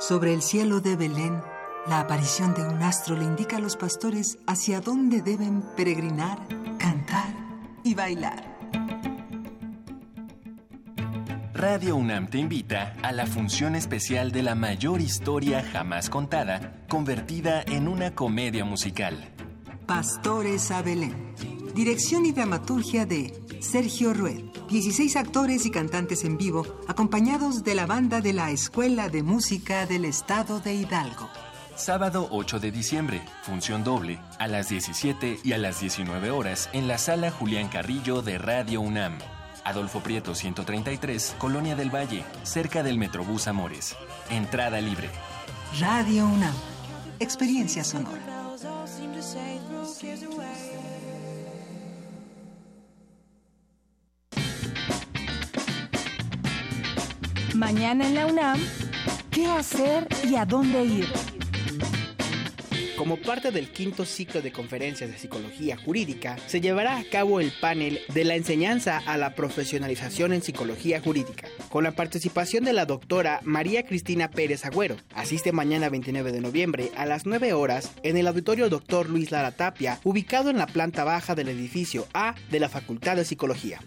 Sobre 0.00 0.32
el 0.32 0.40
cielo 0.40 0.80
de 0.80 0.96
Belén, 0.96 1.42
la 1.86 2.00
aparición 2.00 2.54
de 2.54 2.62
un 2.62 2.82
astro 2.82 3.18
le 3.18 3.24
indica 3.24 3.58
a 3.58 3.60
los 3.60 3.76
pastores 3.76 4.38
hacia 4.46 4.80
dónde 4.80 5.20
deben 5.20 5.62
peregrinar, 5.76 6.38
cantar 6.78 7.34
y 7.84 7.94
bailar. 7.94 8.56
Radio 11.52 11.96
UNAM 11.96 12.28
te 12.28 12.38
invita 12.38 12.94
a 13.02 13.12
la 13.12 13.26
función 13.26 13.74
especial 13.74 14.32
de 14.32 14.42
la 14.42 14.54
mayor 14.54 15.02
historia 15.02 15.62
jamás 15.62 16.08
contada, 16.08 16.82
convertida 16.88 17.60
en 17.60 17.86
una 17.86 18.14
comedia 18.14 18.64
musical. 18.64 19.28
Pastores 19.84 20.70
a 20.70 20.80
Belén. 20.80 21.34
Dirección 21.74 22.24
y 22.24 22.32
dramaturgia 22.32 23.04
de 23.04 23.34
Sergio 23.60 24.12
Rued. 24.12 24.42
16 24.68 25.16
actores 25.16 25.66
y 25.66 25.70
cantantes 25.70 26.24
en 26.24 26.36
vivo, 26.36 26.66
acompañados 26.88 27.62
de 27.62 27.74
la 27.74 27.86
banda 27.86 28.20
de 28.20 28.32
la 28.32 28.50
Escuela 28.50 29.08
de 29.08 29.22
Música 29.22 29.86
del 29.86 30.04
Estado 30.04 30.60
de 30.60 30.74
Hidalgo. 30.74 31.28
Sábado 31.76 32.28
8 32.30 32.60
de 32.60 32.72
diciembre, 32.72 33.22
función 33.42 33.84
doble, 33.84 34.20
a 34.38 34.48
las 34.48 34.68
17 34.68 35.40
y 35.42 35.52
a 35.52 35.58
las 35.58 35.80
19 35.80 36.30
horas 36.30 36.68
en 36.72 36.88
la 36.88 36.98
sala 36.98 37.30
Julián 37.30 37.68
Carrillo 37.68 38.22
de 38.22 38.38
Radio 38.38 38.80
UNAM. 38.80 39.18
Adolfo 39.64 40.00
Prieto 40.00 40.34
133, 40.34 41.36
Colonia 41.38 41.76
del 41.76 41.94
Valle, 41.94 42.24
cerca 42.42 42.82
del 42.82 42.98
Metrobús 42.98 43.46
Amores. 43.46 43.96
Entrada 44.28 44.80
libre. 44.80 45.10
Radio 45.78 46.26
UNAM. 46.26 46.54
Experiencia 47.18 47.84
sonora. 47.84 48.29
Mañana 57.60 58.06
en 58.06 58.14
la 58.14 58.26
UNAM, 58.26 58.58
¿qué 59.30 59.44
hacer 59.44 60.08
y 60.26 60.34
a 60.36 60.46
dónde 60.46 60.82
ir? 60.82 61.06
Como 62.96 63.18
parte 63.18 63.50
del 63.50 63.70
quinto 63.70 64.06
ciclo 64.06 64.40
de 64.40 64.50
conferencias 64.50 65.10
de 65.10 65.18
psicología 65.18 65.76
jurídica, 65.76 66.38
se 66.46 66.62
llevará 66.62 66.96
a 66.96 67.04
cabo 67.04 67.38
el 67.38 67.52
panel 67.60 68.00
de 68.14 68.24
la 68.24 68.34
enseñanza 68.34 69.02
a 69.04 69.18
la 69.18 69.34
profesionalización 69.34 70.32
en 70.32 70.40
psicología 70.40 71.02
jurídica, 71.02 71.48
con 71.68 71.84
la 71.84 71.92
participación 71.92 72.64
de 72.64 72.72
la 72.72 72.86
doctora 72.86 73.40
María 73.42 73.84
Cristina 73.84 74.30
Pérez 74.30 74.64
Agüero. 74.64 74.96
Asiste 75.14 75.52
mañana 75.52 75.90
29 75.90 76.32
de 76.32 76.40
noviembre 76.40 76.90
a 76.96 77.04
las 77.04 77.26
9 77.26 77.52
horas 77.52 77.92
en 78.02 78.16
el 78.16 78.26
auditorio 78.26 78.70
Dr. 78.70 79.10
Luis 79.10 79.32
Lara 79.32 79.50
Tapia, 79.50 80.00
ubicado 80.02 80.48
en 80.48 80.56
la 80.56 80.66
planta 80.66 81.04
baja 81.04 81.34
del 81.34 81.50
edificio 81.50 82.08
A 82.14 82.34
de 82.50 82.58
la 82.58 82.70
Facultad 82.70 83.16
de 83.16 83.26
Psicología. 83.26 83.80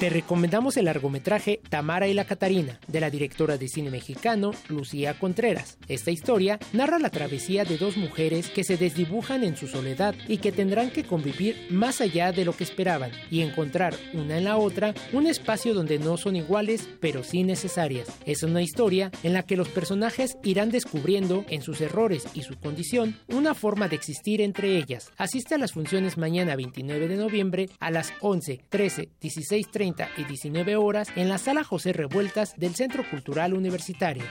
Te 0.00 0.10
recomendamos 0.10 0.76
el 0.76 0.86
largometraje 0.86 1.60
Tamara 1.70 2.08
y 2.08 2.14
la 2.14 2.26
Catarina, 2.26 2.80
de 2.88 3.00
la 3.00 3.10
directora 3.10 3.56
de 3.56 3.68
cine 3.68 3.90
mexicano 3.90 4.50
Lucía 4.68 5.18
Contreras. 5.18 5.78
Esta 5.88 6.10
historia 6.10 6.58
narra 6.72 6.98
la 6.98 7.10
travesía 7.10 7.64
de 7.64 7.78
dos 7.78 7.96
mujeres 7.96 8.50
que 8.50 8.64
se 8.64 8.76
desdibujan 8.76 9.44
en 9.44 9.56
su 9.56 9.68
soledad 9.68 10.14
y 10.26 10.38
que 10.38 10.50
tendrán 10.50 10.90
que 10.90 11.04
convivir 11.04 11.68
más 11.70 12.00
allá 12.00 12.32
de 12.32 12.44
lo 12.44 12.56
que 12.56 12.64
esperaban 12.64 13.12
y 13.30 13.42
encontrar 13.42 13.94
una 14.12 14.36
en 14.36 14.44
la 14.44 14.56
otra 14.56 14.94
un 15.12 15.26
espacio 15.26 15.74
donde 15.74 15.98
no 16.00 16.16
son 16.16 16.34
iguales 16.34 16.88
pero 17.00 17.22
sí 17.22 17.44
necesarias. 17.44 18.08
Es 18.26 18.42
una 18.42 18.62
historia 18.62 19.12
en 19.22 19.32
la 19.32 19.44
que 19.44 19.56
los 19.56 19.68
personajes 19.68 20.36
irán 20.42 20.70
descubriendo 20.70 21.44
en 21.48 21.62
sus 21.62 21.80
errores 21.80 22.26
y 22.34 22.42
su 22.42 22.58
condición 22.58 23.16
una 23.28 23.54
forma 23.54 23.88
de 23.88 23.96
existir 23.96 24.40
entre 24.40 24.76
ellas. 24.76 25.12
Asiste 25.16 25.54
a 25.54 25.58
las 25.58 25.72
funciones 25.72 26.18
mañana 26.18 26.56
29 26.56 27.08
de 27.08 27.16
noviembre 27.16 27.68
a 27.78 27.90
las 27.92 28.12
11, 28.20 28.60
13, 28.68 29.08
16, 29.20 29.43
30 29.48 30.08
y 30.16 30.24
19 30.24 30.76
horas 30.76 31.08
en 31.16 31.28
la 31.28 31.38
Sala 31.38 31.64
José 31.64 31.92
Revueltas 31.92 32.56
del 32.56 32.74
Centro 32.74 33.08
Cultural 33.08 33.52
Universitario. 33.52 34.24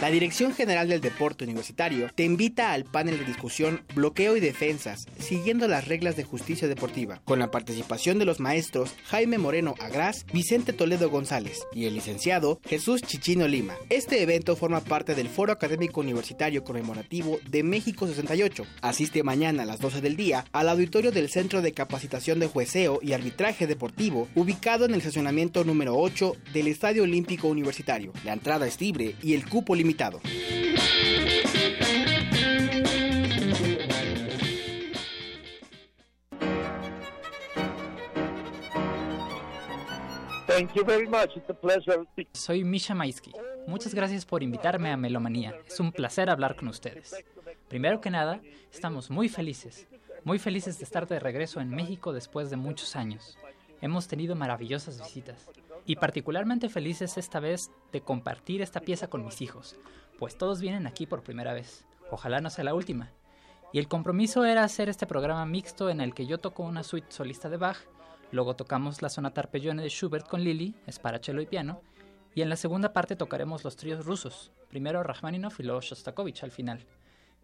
La 0.00 0.10
Dirección 0.12 0.54
General 0.54 0.88
del 0.88 1.00
Deporte 1.00 1.42
Universitario 1.42 2.08
te 2.14 2.22
invita 2.22 2.72
al 2.72 2.84
panel 2.84 3.18
de 3.18 3.24
discusión 3.24 3.82
Bloqueo 3.96 4.36
y 4.36 4.40
Defensas, 4.40 5.06
siguiendo 5.18 5.66
las 5.66 5.88
reglas 5.88 6.14
de 6.14 6.22
justicia 6.22 6.68
deportiva, 6.68 7.20
con 7.24 7.40
la 7.40 7.50
participación 7.50 8.20
de 8.20 8.24
los 8.24 8.38
maestros 8.38 8.94
Jaime 9.06 9.38
Moreno 9.38 9.74
Agras, 9.80 10.24
Vicente 10.32 10.72
Toledo 10.72 11.10
González 11.10 11.58
y 11.72 11.86
el 11.86 11.94
licenciado 11.94 12.60
Jesús 12.64 13.02
Chichino 13.02 13.48
Lima. 13.48 13.74
Este 13.90 14.22
evento 14.22 14.54
forma 14.54 14.80
parte 14.80 15.16
del 15.16 15.28
Foro 15.28 15.52
Académico 15.52 16.00
Universitario 16.00 16.62
Conmemorativo 16.62 17.40
de 17.50 17.64
México 17.64 18.06
68. 18.06 18.66
Asiste 18.82 19.24
mañana 19.24 19.64
a 19.64 19.66
las 19.66 19.80
12 19.80 20.00
del 20.00 20.16
día 20.16 20.44
al 20.52 20.68
auditorio 20.68 21.10
del 21.10 21.28
Centro 21.28 21.60
de 21.60 21.72
Capacitación 21.72 22.38
de 22.38 22.46
Jueceo 22.46 23.00
y 23.02 23.14
Arbitraje 23.14 23.66
Deportivo, 23.66 24.28
ubicado 24.36 24.84
en 24.84 24.92
el 24.92 24.98
estacionamiento 24.98 25.64
número 25.64 25.96
8 25.96 26.36
del 26.52 26.68
Estadio 26.68 27.02
Olímpico 27.02 27.48
Universitario. 27.48 28.12
La 28.24 28.32
entrada 28.32 28.68
es 28.68 28.80
libre 28.80 29.16
y 29.22 29.34
el 29.34 29.47
cupo 29.48 29.74
limitado. 29.74 30.20
Soy 42.32 42.64
Misha 42.64 42.94
Maisky. 42.94 43.32
Muchas 43.66 43.94
gracias 43.94 44.24
por 44.24 44.42
invitarme 44.42 44.90
a 44.90 44.96
Melomanía. 44.96 45.54
Es 45.66 45.78
un 45.80 45.92
placer 45.92 46.30
hablar 46.30 46.56
con 46.56 46.68
ustedes. 46.68 47.14
Primero 47.68 48.00
que 48.00 48.10
nada, 48.10 48.40
estamos 48.72 49.10
muy 49.10 49.28
felices, 49.28 49.86
muy 50.24 50.38
felices 50.38 50.78
de 50.78 50.84
estar 50.84 51.06
de 51.06 51.20
regreso 51.20 51.60
en 51.60 51.70
México 51.70 52.12
después 52.12 52.50
de 52.50 52.56
muchos 52.56 52.96
años. 52.96 53.38
Hemos 53.80 54.08
tenido 54.08 54.34
maravillosas 54.34 54.98
visitas 55.00 55.48
y 55.88 55.96
particularmente 55.96 56.68
felices 56.68 57.16
esta 57.16 57.40
vez 57.40 57.70
de 57.92 58.02
compartir 58.02 58.60
esta 58.60 58.80
pieza 58.80 59.08
con 59.08 59.24
mis 59.24 59.40
hijos, 59.40 59.74
pues 60.18 60.36
todos 60.36 60.60
vienen 60.60 60.86
aquí 60.86 61.06
por 61.06 61.22
primera 61.22 61.54
vez. 61.54 61.86
Ojalá 62.10 62.42
no 62.42 62.50
sea 62.50 62.64
la 62.64 62.74
última. 62.74 63.10
Y 63.72 63.78
el 63.78 63.88
compromiso 63.88 64.44
era 64.44 64.64
hacer 64.64 64.90
este 64.90 65.06
programa 65.06 65.46
mixto 65.46 65.88
en 65.88 66.02
el 66.02 66.12
que 66.12 66.26
yo 66.26 66.36
toco 66.36 66.62
una 66.62 66.82
suite 66.82 67.10
solista 67.10 67.48
de 67.48 67.56
Bach, 67.56 67.78
luego 68.32 68.54
tocamos 68.54 69.00
la 69.00 69.08
sonata 69.08 69.40
arpeggione 69.40 69.82
de 69.82 69.88
Schubert 69.88 70.28
con 70.28 70.44
Lili, 70.44 70.74
es 70.86 70.98
para 70.98 71.20
cello 71.20 71.40
y 71.40 71.46
piano, 71.46 71.80
y 72.34 72.42
en 72.42 72.50
la 72.50 72.56
segunda 72.56 72.92
parte 72.92 73.16
tocaremos 73.16 73.64
los 73.64 73.76
tríos 73.76 74.04
rusos, 74.04 74.52
primero 74.68 75.02
Rachmaninoff 75.02 75.58
y 75.58 75.62
luego 75.62 75.80
Shostakovich 75.80 76.44
al 76.44 76.50
final. 76.50 76.84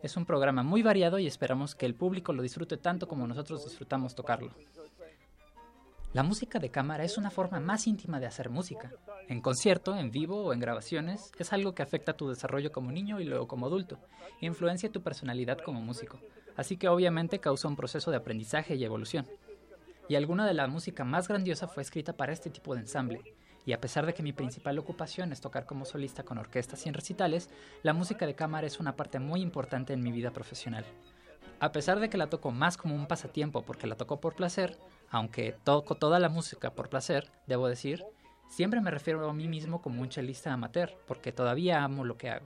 Es 0.02 0.18
un 0.18 0.26
programa 0.26 0.62
muy 0.62 0.82
variado 0.82 1.18
y 1.18 1.26
esperamos 1.26 1.74
que 1.74 1.86
el 1.86 1.94
público 1.94 2.34
lo 2.34 2.42
disfrute 2.42 2.76
tanto 2.76 3.08
como 3.08 3.26
nosotros 3.26 3.64
disfrutamos 3.64 4.14
tocarlo. 4.14 4.50
La 6.14 6.22
música 6.22 6.60
de 6.60 6.70
cámara 6.70 7.02
es 7.02 7.18
una 7.18 7.28
forma 7.28 7.58
más 7.58 7.88
íntima 7.88 8.20
de 8.20 8.26
hacer 8.26 8.48
música. 8.48 8.92
En 9.26 9.40
concierto, 9.40 9.96
en 9.96 10.12
vivo 10.12 10.44
o 10.44 10.52
en 10.52 10.60
grabaciones, 10.60 11.32
es 11.40 11.52
algo 11.52 11.74
que 11.74 11.82
afecta 11.82 12.16
tu 12.16 12.28
desarrollo 12.28 12.70
como 12.70 12.92
niño 12.92 13.18
y 13.18 13.24
luego 13.24 13.48
como 13.48 13.66
adulto, 13.66 13.98
e 14.40 14.46
influencia 14.46 14.92
tu 14.92 15.02
personalidad 15.02 15.58
como 15.58 15.80
músico, 15.80 16.20
así 16.56 16.76
que 16.76 16.86
obviamente 16.86 17.40
causa 17.40 17.66
un 17.66 17.74
proceso 17.74 18.12
de 18.12 18.18
aprendizaje 18.18 18.76
y 18.76 18.84
evolución. 18.84 19.26
Y 20.08 20.14
alguna 20.14 20.46
de 20.46 20.54
la 20.54 20.68
música 20.68 21.02
más 21.02 21.26
grandiosa 21.26 21.66
fue 21.66 21.82
escrita 21.82 22.12
para 22.12 22.32
este 22.32 22.48
tipo 22.48 22.76
de 22.76 22.82
ensamble, 22.82 23.20
y 23.66 23.72
a 23.72 23.80
pesar 23.80 24.06
de 24.06 24.14
que 24.14 24.22
mi 24.22 24.32
principal 24.32 24.78
ocupación 24.78 25.32
es 25.32 25.40
tocar 25.40 25.66
como 25.66 25.84
solista 25.84 26.22
con 26.22 26.38
orquestas 26.38 26.86
y 26.86 26.90
en 26.90 26.94
recitales, 26.94 27.50
la 27.82 27.92
música 27.92 28.24
de 28.24 28.36
cámara 28.36 28.68
es 28.68 28.78
una 28.78 28.94
parte 28.94 29.18
muy 29.18 29.40
importante 29.40 29.92
en 29.92 30.04
mi 30.04 30.12
vida 30.12 30.30
profesional. 30.30 30.84
A 31.64 31.72
pesar 31.72 31.98
de 31.98 32.10
que 32.10 32.18
la 32.18 32.26
toco 32.26 32.50
más 32.50 32.76
como 32.76 32.94
un 32.94 33.06
pasatiempo 33.06 33.62
porque 33.62 33.86
la 33.86 33.96
toco 33.96 34.20
por 34.20 34.34
placer, 34.34 34.76
aunque 35.08 35.56
toco 35.64 35.94
toda 35.94 36.18
la 36.18 36.28
música 36.28 36.74
por 36.74 36.90
placer, 36.90 37.30
debo 37.46 37.68
decir, 37.68 38.04
siempre 38.50 38.82
me 38.82 38.90
refiero 38.90 39.26
a 39.30 39.32
mí 39.32 39.48
mismo 39.48 39.80
como 39.80 40.02
un 40.02 40.10
chelista 40.10 40.52
amateur 40.52 40.94
porque 41.06 41.32
todavía 41.32 41.82
amo 41.82 42.04
lo 42.04 42.18
que 42.18 42.28
hago. 42.28 42.44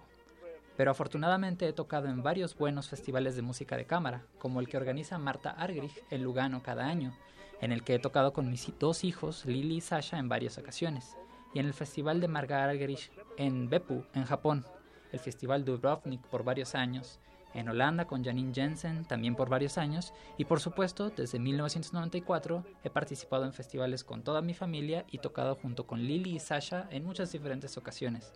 Pero 0.76 0.92
afortunadamente 0.92 1.66
he 1.66 1.72
tocado 1.72 2.06
en 2.06 2.22
varios 2.22 2.56
buenos 2.56 2.88
festivales 2.88 3.34
de 3.34 3.42
música 3.42 3.76
de 3.76 3.86
cámara, 3.86 4.22
como 4.38 4.60
el 4.60 4.68
que 4.68 4.76
organiza 4.76 5.18
Marta 5.18 5.50
Argrich 5.50 6.00
en 6.10 6.22
Lugano 6.22 6.62
cada 6.62 6.86
año, 6.86 7.12
en 7.60 7.72
el 7.72 7.82
que 7.82 7.96
he 7.96 7.98
tocado 7.98 8.32
con 8.32 8.48
mis 8.48 8.72
dos 8.78 9.02
hijos, 9.02 9.44
Lily 9.46 9.78
y 9.78 9.80
Sasha, 9.80 10.20
en 10.20 10.28
varias 10.28 10.58
ocasiones, 10.58 11.16
y 11.52 11.58
en 11.58 11.66
el 11.66 11.74
Festival 11.74 12.20
de 12.20 12.28
Marga 12.28 12.62
Argerich 12.62 13.10
en 13.36 13.68
Beppu, 13.68 14.04
en 14.14 14.26
Japón, 14.26 14.64
el 15.10 15.18
Festival 15.18 15.64
Dubrovnik 15.64 16.24
por 16.28 16.44
varios 16.44 16.76
años, 16.76 17.18
en 17.54 17.68
Holanda 17.68 18.06
con 18.06 18.24
Janine 18.24 18.54
Jensen 18.54 19.04
también 19.04 19.34
por 19.34 19.48
varios 19.48 19.78
años 19.78 20.12
y 20.36 20.44
por 20.44 20.60
supuesto 20.60 21.10
desde 21.10 21.38
1994 21.38 22.64
he 22.84 22.90
participado 22.90 23.44
en 23.44 23.52
festivales 23.52 24.04
con 24.04 24.22
toda 24.22 24.42
mi 24.42 24.54
familia 24.54 25.04
y 25.10 25.18
tocado 25.18 25.54
junto 25.54 25.86
con 25.86 26.02
Lily 26.02 26.36
y 26.36 26.38
Sasha 26.40 26.88
en 26.90 27.04
muchas 27.04 27.32
diferentes 27.32 27.76
ocasiones. 27.76 28.32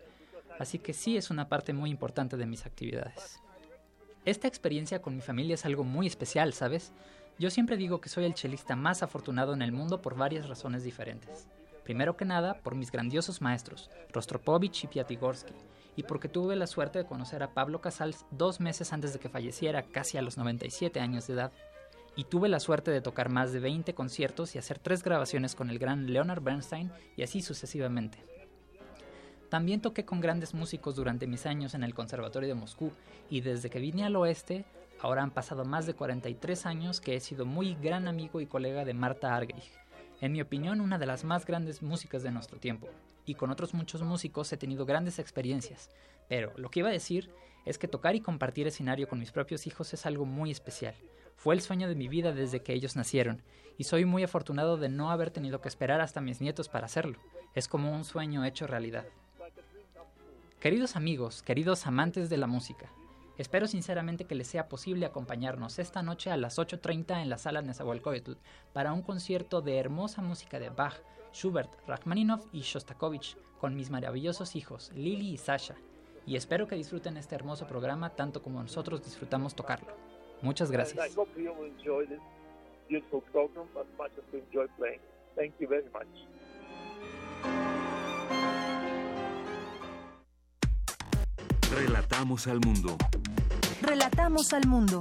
Así 0.59 0.79
que 0.79 0.93
sí 0.93 1.17
es 1.17 1.31
una 1.31 1.49
parte 1.49 1.73
muy 1.73 1.91
importante 1.91 2.37
de 2.37 2.47
mis 2.47 2.67
actividades. 2.67 3.41
Esta 4.25 4.47
experiencia 4.47 5.03
con 5.03 5.15
mi 5.15 5.21
familia 5.21 5.55
es 5.55 5.65
algo 5.65 5.83
muy 5.83 6.07
especial, 6.07 6.53
¿sabes? 6.53 6.93
Yo 7.39 7.51
siempre 7.51 7.77
digo 7.77 8.01
que 8.01 8.09
soy 8.09 8.25
el 8.25 8.35
chelista 8.35 8.77
más 8.77 9.03
afortunado 9.03 9.53
en 9.53 9.63
el 9.63 9.73
mundo 9.73 10.01
por 10.01 10.17
varias 10.17 10.49
razones 10.49 10.85
diferentes. 10.85 11.49
Primero 11.83 12.17
que 12.17 12.25
nada, 12.25 12.55
por 12.55 12.77
mis 12.77 12.93
grandiosos 12.93 13.41
maestros, 13.41 13.91
Rostropovich 14.13 14.85
y 14.85 14.87
Piatigorsky, 14.87 15.55
y 15.97 16.05
porque 16.05 16.29
tuve 16.29 16.57
la 16.57 16.67
suerte 16.67 16.99
de 16.99 17.05
conocer 17.05 17.43
a 17.43 17.53
Pablo 17.53 17.81
Casals 17.81 18.25
dos 18.31 18.61
meses 18.61 18.93
antes 18.93 19.13
de 19.13 19.19
que 19.19 19.29
falleciera, 19.29 19.83
casi 19.83 20.17
a 20.17 20.23
los 20.23 20.39
97 20.39 21.01
años 21.01 21.27
de 21.27 21.35
edad. 21.35 21.53
Y 22.17 22.25
tuve 22.25 22.49
la 22.49 22.61
suerte 22.61 22.91
de 22.91 23.01
tocar 23.01 23.29
más 23.29 23.53
de 23.53 23.61
20 23.61 23.95
conciertos 23.95 24.55
y 24.55 24.59
hacer 24.59 24.79
tres 24.79 25.03
grabaciones 25.03 25.55
con 25.55 25.71
el 25.71 25.79
gran 25.79 26.13
Leonard 26.13 26.43
Bernstein 26.43 26.91
y 27.17 27.23
así 27.23 27.43
sucesivamente. 27.43 28.19
También 29.49 29.81
toqué 29.81 30.05
con 30.05 30.21
grandes 30.21 30.55
músicos 30.55 30.97
durante 30.97 31.27
mis 31.27 31.45
años 31.45 31.75
en 31.75 31.85
el 31.85 31.95
Conservatorio 31.95 32.49
de 32.49 32.55
Moscú 32.55 32.91
y 33.29 33.43
desde 33.43 33.69
que 33.69 33.81
vine 33.81 34.05
al 34.05 34.17
oeste, 34.17 34.65
ahora 35.01 35.23
han 35.23 35.31
pasado 35.31 35.65
más 35.67 35.87
de 35.87 35.95
43 35.95 36.65
años 36.65 37.01
que 37.03 37.17
he 37.17 37.21
sido 37.21 37.45
muy 37.45 37.75
gran 37.75 38.09
amigo 38.09 38.41
y 38.41 38.47
colega 38.47 38.87
de 38.87 38.95
Marta 38.95 39.37
Argerich, 39.37 39.71
en 40.23 40.33
mi 40.33 40.41
opinión 40.41 40.81
una 40.81 40.99
de 40.99 41.05
las 41.05 41.25
más 41.25 41.45
grandes 41.45 41.83
músicas 41.83 42.23
de 42.23 42.31
nuestro 42.31 42.59
tiempo 42.59 42.89
y 43.25 43.35
con 43.35 43.51
otros 43.51 43.75
muchos 43.75 44.03
músicos 44.03 44.53
he 44.53 44.57
tenido 44.57 44.87
grandes 44.87 45.19
experiencias, 45.19 45.91
pero 46.29 46.53
lo 46.57 46.71
que 46.71 46.81
iba 46.81 46.89
a 46.89 46.93
decir 46.93 47.31
es 47.65 47.79
que 47.79 47.89
tocar 47.89 48.15
y 48.15 48.21
compartir 48.21 48.67
escenario 48.67 49.09
con 49.09 49.19
mis 49.19 49.33
propios 49.33 49.67
hijos 49.67 49.93
es 49.95 50.07
algo 50.07 50.25
muy 50.25 50.51
especial. 50.51 50.95
Fue 51.37 51.55
el 51.55 51.61
sueño 51.61 51.89
de 51.89 51.95
mi 51.95 52.09
vida 52.09 52.33
desde 52.33 52.63
que 52.63 52.73
ellos 52.73 52.97
nacieron, 52.97 53.43
y 53.79 53.85
soy 53.85 54.05
muy 54.05 54.23
afortunado 54.23 54.77
de 54.77 54.89
no 54.89 55.11
haber 55.11 55.31
tenido 55.31 55.61
que 55.61 55.69
esperar 55.69 56.01
hasta 56.01 56.21
mis 56.21 56.41
nietos 56.41 56.69
para 56.69 56.87
hacerlo. 56.87 57.19
Es 57.55 57.69
como 57.69 57.93
un 57.93 58.05
sueño 58.05 58.45
hecho 58.45 58.67
realidad. 58.67 59.05
Queridos 60.61 60.95
amigos, 60.95 61.43
queridos 61.43 61.87
amantes 61.87 62.31
de 62.31 62.37
la 62.37 62.47
música, 62.47 62.93
espero 63.37 63.67
sinceramente 63.67 64.27
que 64.27 64.37
les 64.37 64.47
sea 64.47 64.69
posible 64.69 65.07
acompañarnos 65.07 65.81
esta 65.81 66.03
noche 66.03 66.31
a 66.31 66.37
las 66.37 66.59
8.30 66.59 67.21
en 67.21 67.29
la 67.29 67.39
sala 67.39 67.63
Nezahualcóyotl 67.63 68.35
para 68.73 68.93
un 68.93 69.03
concierto 69.03 69.61
de 69.61 69.79
hermosa 69.79 70.23
música 70.23 70.61
de 70.61 70.71
Bach, 70.71 70.95
Schubert, 71.33 71.71
Rachmaninoff 71.87 72.47
y 72.53 72.61
Shostakovich 72.61 73.37
con 73.59 73.75
mis 73.75 73.91
maravillosos 73.91 74.57
hijos, 74.57 74.91
Lily 74.95 75.31
y 75.31 75.39
Sasha, 75.39 75.77
y 76.27 76.37
espero 76.37 76.69
que 76.69 76.77
disfruten 76.77 77.17
este 77.17 77.35
hermoso 77.35 77.67
programa 77.67 78.11
tanto 78.11 78.43
como 78.43 78.63
nosotros 78.63 79.05
disfrutamos 79.05 79.55
tocarlo. 79.55 79.97
Muchas 80.41 80.71
gracias. 80.71 81.17
Relatamos 91.73 92.47
al 92.47 92.61
mundo. 92.61 92.97
Relatamos 93.81 94.53
al 94.53 94.67
mundo. 94.67 94.99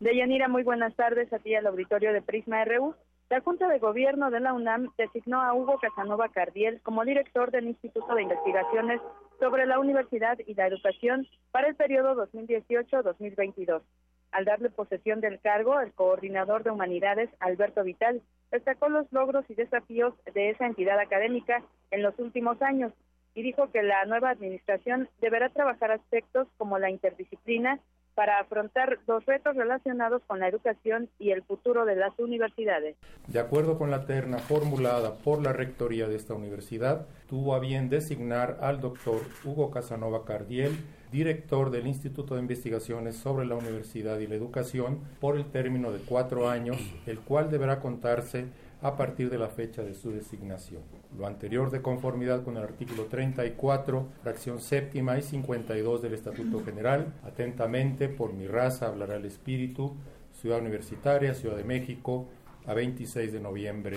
Deyanira, 0.00 0.48
muy 0.48 0.64
buenas 0.64 0.94
tardes 0.96 1.32
a 1.32 1.38
ti 1.38 1.54
al 1.54 1.66
auditorio 1.66 2.12
de 2.12 2.20
Prisma 2.20 2.64
RU. 2.64 2.94
La 3.34 3.40
Junta 3.40 3.66
de 3.66 3.80
Gobierno 3.80 4.30
de 4.30 4.38
la 4.38 4.52
UNAM 4.52 4.92
designó 4.96 5.42
a 5.42 5.52
Hugo 5.54 5.80
Casanova 5.80 6.28
Cardiel 6.28 6.80
como 6.82 7.04
director 7.04 7.50
del 7.50 7.66
Instituto 7.66 8.14
de 8.14 8.22
Investigaciones 8.22 9.00
sobre 9.40 9.66
la 9.66 9.80
Universidad 9.80 10.38
y 10.46 10.54
la 10.54 10.68
Educación 10.68 11.26
para 11.50 11.66
el 11.66 11.74
periodo 11.74 12.14
2018-2022. 12.28 13.82
Al 14.30 14.44
darle 14.44 14.70
posesión 14.70 15.20
del 15.20 15.40
cargo, 15.40 15.80
el 15.80 15.92
coordinador 15.94 16.62
de 16.62 16.70
humanidades, 16.70 17.28
Alberto 17.40 17.82
Vital, 17.82 18.22
destacó 18.52 18.88
los 18.88 19.12
logros 19.12 19.44
y 19.50 19.54
desafíos 19.54 20.14
de 20.32 20.50
esa 20.50 20.66
entidad 20.66 21.00
académica 21.00 21.60
en 21.90 22.04
los 22.04 22.16
últimos 22.20 22.62
años 22.62 22.92
y 23.34 23.42
dijo 23.42 23.68
que 23.72 23.82
la 23.82 24.04
nueva 24.04 24.30
administración 24.30 25.08
deberá 25.20 25.48
trabajar 25.48 25.90
aspectos 25.90 26.46
como 26.56 26.78
la 26.78 26.88
interdisciplina, 26.88 27.80
para 28.14 28.38
afrontar 28.38 28.98
los 29.06 29.24
retos 29.26 29.56
relacionados 29.56 30.22
con 30.26 30.40
la 30.40 30.48
educación 30.48 31.08
y 31.18 31.30
el 31.30 31.42
futuro 31.42 31.84
de 31.84 31.96
las 31.96 32.18
universidades. 32.18 32.96
De 33.26 33.40
acuerdo 33.40 33.78
con 33.78 33.90
la 33.90 34.06
terna 34.06 34.38
formulada 34.38 35.14
por 35.14 35.42
la 35.42 35.52
Rectoría 35.52 36.08
de 36.08 36.16
esta 36.16 36.34
universidad, 36.34 37.06
tuvo 37.28 37.54
a 37.54 37.60
bien 37.60 37.88
designar 37.88 38.58
al 38.60 38.80
doctor 38.80 39.20
Hugo 39.44 39.70
Casanova 39.70 40.24
Cardiel, 40.24 40.76
director 41.10 41.70
del 41.70 41.86
Instituto 41.86 42.34
de 42.34 42.40
Investigaciones 42.40 43.16
sobre 43.16 43.46
la 43.46 43.54
Universidad 43.54 44.18
y 44.18 44.26
la 44.26 44.34
Educación, 44.34 45.00
por 45.20 45.36
el 45.36 45.46
término 45.46 45.92
de 45.92 46.00
cuatro 46.00 46.48
años, 46.48 46.78
el 47.06 47.20
cual 47.20 47.50
deberá 47.50 47.80
contarse 47.80 48.46
a 48.84 48.96
partir 48.98 49.30
de 49.30 49.38
la 49.38 49.48
fecha 49.48 49.82
de 49.82 49.94
su 49.94 50.12
designación. 50.12 50.82
Lo 51.16 51.26
anterior 51.26 51.70
de 51.70 51.80
conformidad 51.80 52.44
con 52.44 52.58
el 52.58 52.64
artículo 52.64 53.06
34, 53.06 54.08
fracción 54.22 54.60
séptima 54.60 55.16
y 55.16 55.22
52 55.22 56.02
del 56.02 56.12
Estatuto 56.12 56.62
General. 56.62 57.14
Atentamente, 57.24 58.10
por 58.10 58.34
mi 58.34 58.46
raza 58.46 58.88
hablará 58.88 59.16
el 59.16 59.24
Espíritu, 59.24 59.96
Ciudad 60.32 60.60
Universitaria, 60.60 61.32
Ciudad 61.32 61.56
de 61.56 61.64
México, 61.64 62.28
a 62.66 62.74
26 62.74 63.32
de 63.32 63.40
noviembre 63.40 63.96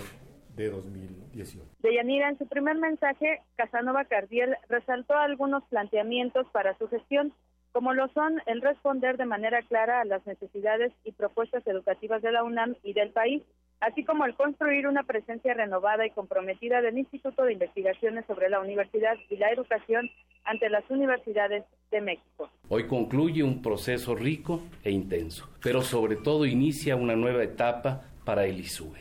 de 0.55 0.69
2018. 0.69 1.65
Deyanira, 1.79 2.29
en 2.29 2.37
su 2.37 2.47
primer 2.47 2.77
mensaje, 2.77 3.41
Casanova 3.57 4.05
Cardiel 4.05 4.55
resaltó 4.69 5.15
algunos 5.15 5.65
planteamientos 5.65 6.47
para 6.53 6.77
su 6.77 6.87
gestión, 6.87 7.33
como 7.73 7.93
lo 7.93 8.07
son 8.13 8.41
el 8.45 8.61
responder 8.61 9.17
de 9.17 9.25
manera 9.25 9.61
clara 9.63 9.99
a 9.99 10.05
las 10.05 10.25
necesidades 10.25 10.93
y 11.03 11.11
propuestas 11.11 11.67
educativas 11.67 12.21
de 12.21 12.31
la 12.31 12.45
UNAM 12.45 12.75
y 12.83 12.93
del 12.93 13.11
país, 13.11 13.43
así 13.79 14.03
como 14.03 14.25
el 14.25 14.35
construir 14.35 14.87
una 14.87 15.03
presencia 15.03 15.53
renovada 15.53 16.05
y 16.05 16.11
comprometida 16.11 16.81
del 16.81 16.97
Instituto 16.97 17.43
de 17.43 17.53
Investigaciones 17.53 18.25
sobre 18.25 18.49
la 18.49 18.59
Universidad 18.59 19.15
y 19.29 19.37
la 19.37 19.51
Educación 19.51 20.09
ante 20.45 20.69
las 20.69 20.89
universidades 20.89 21.63
de 21.91 22.01
México. 22.01 22.49
Hoy 22.69 22.87
concluye 22.87 23.43
un 23.43 23.61
proceso 23.61 24.15
rico 24.15 24.61
e 24.83 24.91
intenso, 24.91 25.49
pero 25.61 25.81
sobre 25.81 26.15
todo 26.15 26.45
inicia 26.45 26.95
una 26.95 27.15
nueva 27.15 27.43
etapa 27.43 28.03
para 28.25 28.45
el 28.45 28.59
ISUE. 28.59 28.99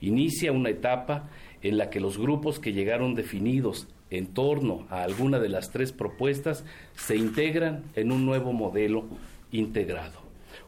Inicia 0.00 0.52
una 0.52 0.70
etapa 0.70 1.28
en 1.62 1.78
la 1.78 1.90
que 1.90 2.00
los 2.00 2.18
grupos 2.18 2.58
que 2.58 2.72
llegaron 2.72 3.14
definidos 3.14 3.88
en 4.10 4.34
torno 4.34 4.86
a 4.90 5.02
alguna 5.02 5.38
de 5.38 5.48
las 5.48 5.70
tres 5.70 5.92
propuestas 5.92 6.66
se 6.94 7.16
integran 7.16 7.84
en 7.94 8.12
un 8.12 8.26
nuevo 8.26 8.52
modelo 8.52 9.04
integrado. 9.50 10.20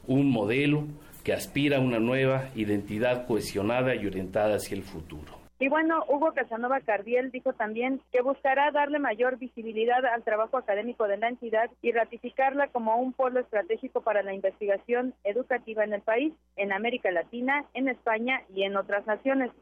Un 0.07 0.31
modelo 0.31 0.87
que 1.25 1.33
aspira 1.33 1.79
a 1.79 1.81
una 1.81 1.99
nueva 1.99 2.51
identidad 2.55 3.27
cohesionada 3.27 3.95
y 3.95 4.07
orientada 4.07 4.57
hacia 4.57 4.77
el 4.77 4.83
futuro. 4.83 5.45
Y 5.59 5.69
bueno, 5.69 6.05
Hugo 6.09 6.33
Casanova 6.35 6.81
Cardiel 6.81 7.31
dijo 7.31 7.53
también 7.55 8.01
que 8.13 8.21
buscará 8.21 8.71
darle 8.71 8.99
mayor 8.99 9.39
visibilidad 9.39 10.05
al 10.05 10.23
trabajo 10.23 10.59
académico 10.59 11.09
de 11.09 11.17
la 11.17 11.29
entidad 11.29 11.71
y 11.81 11.93
ratificarla 11.93 12.69
como 12.69 12.97
un 12.97 13.13
polo 13.13 13.41
estratégico 13.41 14.03
para 14.03 14.23
la 14.23 14.35
investigación 14.35 15.15
educativa 15.25 15.83
en 15.85 15.95
el 15.95 16.03
país, 16.03 16.35
en 16.57 16.73
América 16.73 17.11
Latina, 17.11 17.65
en 17.73 17.89
España 17.89 18.43
y 18.55 18.65
en 18.65 18.77
otras 18.77 19.07
naciones. 19.07 19.53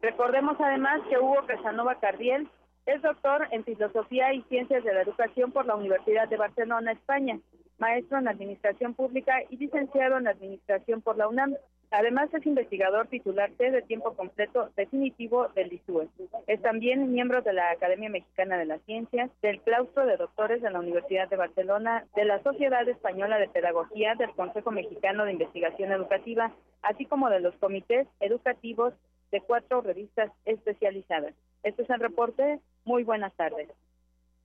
Recordemos 0.00 0.56
además 0.60 1.00
que 1.08 1.18
Hugo 1.18 1.44
Casanova 1.46 1.98
Cardiel 1.98 2.48
es 2.86 3.02
doctor 3.02 3.48
en 3.50 3.64
Filosofía 3.64 4.32
y 4.34 4.42
Ciencias 4.42 4.84
de 4.84 4.94
la 4.94 5.02
Educación 5.02 5.50
por 5.50 5.66
la 5.66 5.74
Universidad 5.74 6.28
de 6.28 6.36
Barcelona, 6.36 6.92
España, 6.92 7.38
maestro 7.78 8.18
en 8.18 8.28
Administración 8.28 8.94
Pública 8.94 9.42
y 9.48 9.56
licenciado 9.56 10.18
en 10.18 10.28
Administración 10.28 11.00
por 11.00 11.16
la 11.16 11.28
UNAM. 11.28 11.54
Además, 11.90 12.28
es 12.34 12.44
investigador 12.44 13.06
titular 13.06 13.50
C 13.56 13.70
de 13.70 13.80
tiempo 13.80 14.12
completo 14.14 14.68
definitivo 14.76 15.48
del 15.54 15.72
ISUE. 15.72 16.08
Es 16.46 16.60
también 16.60 17.12
miembro 17.12 17.40
de 17.40 17.54
la 17.54 17.70
Academia 17.70 18.10
Mexicana 18.10 18.58
de 18.58 18.66
las 18.66 18.82
Ciencias, 18.82 19.30
del 19.40 19.60
Claustro 19.62 20.04
de 20.04 20.18
Doctores 20.18 20.60
de 20.60 20.70
la 20.70 20.80
Universidad 20.80 21.30
de 21.30 21.36
Barcelona, 21.36 22.04
de 22.14 22.26
la 22.26 22.42
Sociedad 22.42 22.86
Española 22.86 23.38
de 23.38 23.48
Pedagogía, 23.48 24.14
del 24.16 24.32
Consejo 24.32 24.70
Mexicano 24.70 25.24
de 25.24 25.32
Investigación 25.32 25.90
Educativa, 25.90 26.52
así 26.82 27.06
como 27.06 27.30
de 27.30 27.40
los 27.40 27.54
comités 27.56 28.06
educativos 28.20 28.92
de 29.30 29.40
cuatro 29.40 29.80
revistas 29.80 30.30
especializadas. 30.44 31.34
Este 31.62 31.82
es 31.82 31.90
el 31.90 32.00
reporte. 32.00 32.60
Muy 32.84 33.02
buenas 33.02 33.32
tardes. 33.34 33.68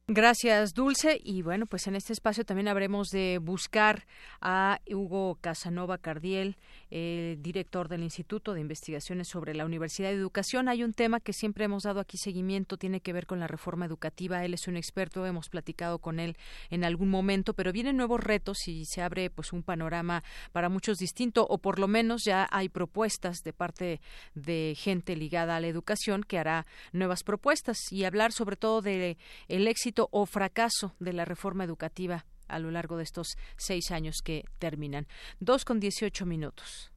Gracias, 0.10 0.74
Dulce. 0.74 1.22
Y 1.24 1.44
bueno, 1.44 1.66
pues 1.66 1.88
en 1.88 1.96
este 1.96 2.12
espacio 2.12 2.44
también 2.44 2.68
habremos 2.68 3.08
de 3.08 3.40
buscar 3.42 4.06
a 4.42 4.82
Hugo 4.92 5.38
Casanova 5.40 5.98
Cardiel, 5.98 6.58
el 6.90 7.42
director 7.42 7.88
del 7.88 8.04
Instituto 8.04 8.54
de 8.54 8.60
Investigaciones 8.60 9.30
sobre 9.30 9.56
la 9.56 9.64
Universidad 9.64 10.10
de 10.10 10.16
Educación. 10.16 10.68
Hay 10.68 10.84
un 10.84 10.92
tema 10.92 11.22
que 11.22 11.32
siempre 11.32 11.64
hemos 11.64 11.84
dado 11.84 12.02
aquí 12.02 12.18
seguimiento, 12.18 12.76
tiene 12.76 13.00
que 13.00 13.14
ver 13.14 13.26
con 13.26 13.40
la 13.40 13.48
reforma 13.48 13.86
educativa. 13.86 14.44
Él 14.44 14.54
es 14.54 14.68
un 14.68 14.76
experto, 14.76 15.26
hemos 15.26 15.48
platicado 15.48 16.00
con 16.00 16.20
él 16.20 16.36
en 16.70 16.84
algún 16.84 17.10
momento, 17.10 17.54
pero 17.54 17.72
vienen 17.72 17.96
nuevos 17.96 18.22
retos 18.22 18.68
y 18.68 18.84
se 18.84 19.02
abre 19.02 19.30
pues 19.30 19.54
un 19.54 19.64
panorama 19.64 20.22
para 20.52 20.68
muchos 20.68 20.98
distinto, 20.98 21.48
o 21.50 21.60
por 21.60 21.80
lo 21.80 21.88
menos 21.88 22.26
ya 22.26 22.50
hay 22.52 22.68
propuestas 22.68 23.42
de 23.46 23.54
parte 23.54 24.02
de 24.36 24.76
gente 24.78 25.16
ligada 25.16 25.56
a 25.56 25.62
la 25.62 25.68
educación 25.68 26.24
que 26.24 26.40
hará 26.40 26.66
nuevas 26.92 27.24
propuestas 27.24 27.78
y 27.90 28.04
hablar 28.04 28.34
sobre 28.34 28.58
todo 28.58 28.82
de 28.82 29.18
el 29.48 29.66
éxito 29.70 29.94
o 30.12 30.26
fracaso 30.26 30.96
de 31.00 31.14
la 31.14 31.26
reforma 31.26 31.64
educativa 31.64 32.26
a 32.48 32.60
lo 32.60 32.72
largo 32.72 32.98
de 32.98 33.04
estos 33.04 33.38
seis 33.58 33.92
años 33.92 34.22
que 34.24 34.46
terminan. 34.60 35.08
Dos 35.40 35.66
con 35.66 35.80
dieciocho 35.80 36.26
minutos. 36.26 36.92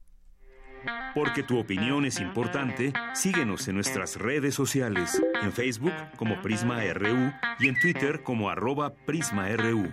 Porque 1.15 1.43
tu 1.43 1.57
opinión 1.57 2.05
es 2.05 2.19
importante, 2.19 2.93
síguenos 3.13 3.67
en 3.67 3.75
nuestras 3.75 4.15
redes 4.15 4.53
sociales, 4.53 5.21
en 5.41 5.51
Facebook 5.51 5.93
como 6.17 6.41
Prisma 6.41 6.81
RU 6.93 7.33
y 7.59 7.67
en 7.67 7.79
Twitter 7.79 8.23
como 8.23 8.49
arroba 8.49 8.93
PrismaRU. 8.93 9.91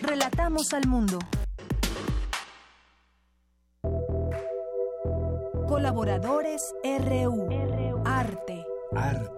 Relatamos 0.00 0.72
al 0.72 0.86
mundo. 0.86 1.18
Colaboradores 5.66 6.62
RU. 6.84 7.48
Arte. 8.04 8.64
Arte. 8.94 9.37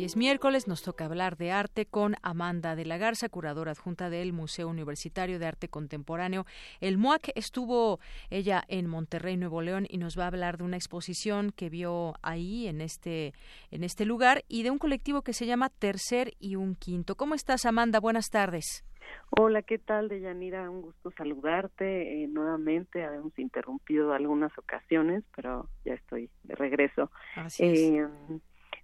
Hoy 0.00 0.06
es 0.06 0.16
miércoles, 0.16 0.66
nos 0.66 0.82
toca 0.82 1.04
hablar 1.04 1.36
de 1.36 1.52
arte 1.52 1.84
con 1.84 2.14
Amanda 2.22 2.74
de 2.74 2.86
la 2.86 2.96
Garza, 2.96 3.28
curadora 3.28 3.72
adjunta 3.72 4.08
del 4.08 4.32
Museo 4.32 4.66
Universitario 4.66 5.38
de 5.38 5.44
Arte 5.44 5.68
Contemporáneo. 5.68 6.46
El 6.80 6.96
MUAC 6.96 7.32
estuvo 7.34 8.00
ella 8.30 8.62
en 8.68 8.86
Monterrey, 8.86 9.36
Nuevo 9.36 9.60
León, 9.60 9.86
y 9.90 9.98
nos 9.98 10.18
va 10.18 10.24
a 10.24 10.28
hablar 10.28 10.56
de 10.56 10.64
una 10.64 10.78
exposición 10.78 11.52
que 11.52 11.68
vio 11.68 12.14
ahí, 12.22 12.66
en 12.66 12.80
este, 12.80 13.34
en 13.70 13.84
este 13.84 14.06
lugar, 14.06 14.42
y 14.48 14.62
de 14.62 14.70
un 14.70 14.78
colectivo 14.78 15.20
que 15.20 15.34
se 15.34 15.44
llama 15.44 15.68
Tercer 15.68 16.32
y 16.40 16.56
un 16.56 16.76
Quinto. 16.76 17.14
¿Cómo 17.14 17.34
estás, 17.34 17.66
Amanda? 17.66 18.00
Buenas 18.00 18.30
tardes. 18.30 18.86
Hola, 19.28 19.60
¿qué 19.60 19.76
tal, 19.76 20.08
Deyanira? 20.08 20.70
Un 20.70 20.80
gusto 20.80 21.10
saludarte. 21.10 22.24
Eh, 22.24 22.26
nuevamente 22.26 23.04
habíamos 23.04 23.38
interrumpido 23.38 24.14
algunas 24.14 24.56
ocasiones, 24.56 25.24
pero 25.36 25.68
ya 25.84 25.92
estoy 25.92 26.30
de 26.44 26.54
regreso. 26.54 27.10
Así 27.36 27.64
es. 27.64 27.78
Eh, 27.80 28.08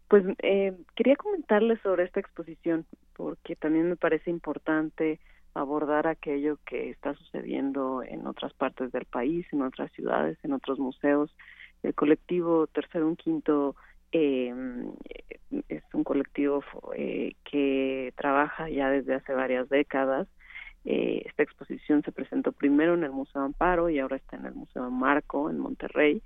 pues 0.08 0.24
eh, 0.42 0.76
quería 0.94 1.16
comentarles 1.16 1.80
sobre 1.80 2.04
esta 2.04 2.20
exposición 2.20 2.86
porque 3.14 3.56
también 3.56 3.88
me 3.88 3.96
parece 3.96 4.30
importante 4.30 5.18
abordar 5.54 6.06
aquello 6.06 6.58
que 6.66 6.90
está 6.90 7.14
sucediendo 7.14 8.02
en 8.02 8.26
otras 8.26 8.52
partes 8.52 8.92
del 8.92 9.06
país, 9.06 9.46
en 9.52 9.62
otras 9.62 9.90
ciudades, 9.92 10.38
en 10.42 10.52
otros 10.52 10.78
museos. 10.78 11.34
El 11.82 11.94
colectivo 11.94 12.66
Tercero 12.66 13.08
Un 13.08 13.16
Quinto 13.16 13.74
eh, 14.12 14.54
es 15.68 15.82
un 15.92 16.04
colectivo 16.04 16.62
eh, 16.94 17.34
que 17.44 18.12
trabaja 18.16 18.68
ya 18.68 18.90
desde 18.90 19.14
hace 19.14 19.32
varias 19.32 19.68
décadas. 19.68 20.28
Eh, 20.84 21.22
esta 21.26 21.42
exposición 21.42 22.02
se 22.02 22.12
presentó 22.12 22.52
primero 22.52 22.94
en 22.94 23.04
el 23.04 23.10
Museo 23.10 23.42
Amparo 23.42 23.90
y 23.90 23.98
ahora 23.98 24.16
está 24.16 24.36
en 24.36 24.46
el 24.46 24.54
Museo 24.54 24.90
Marco 24.90 25.50
en 25.50 25.58
Monterrey. 25.58 26.22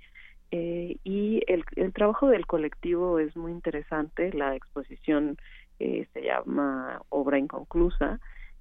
Eh, 0.51 0.97
y 1.03 1.41
el, 1.47 1.63
el, 1.77 1.93
trabajo 1.93 2.27
del 2.27 2.45
colectivo 2.45 3.19
es 3.19 3.35
muy 3.35 3.51
interesante. 3.51 4.33
La 4.33 4.55
exposición 4.55 5.37
eh, 5.79 6.07
se 6.13 6.21
llama 6.21 7.01
Obra 7.09 7.39
Inconclusa 7.39 8.19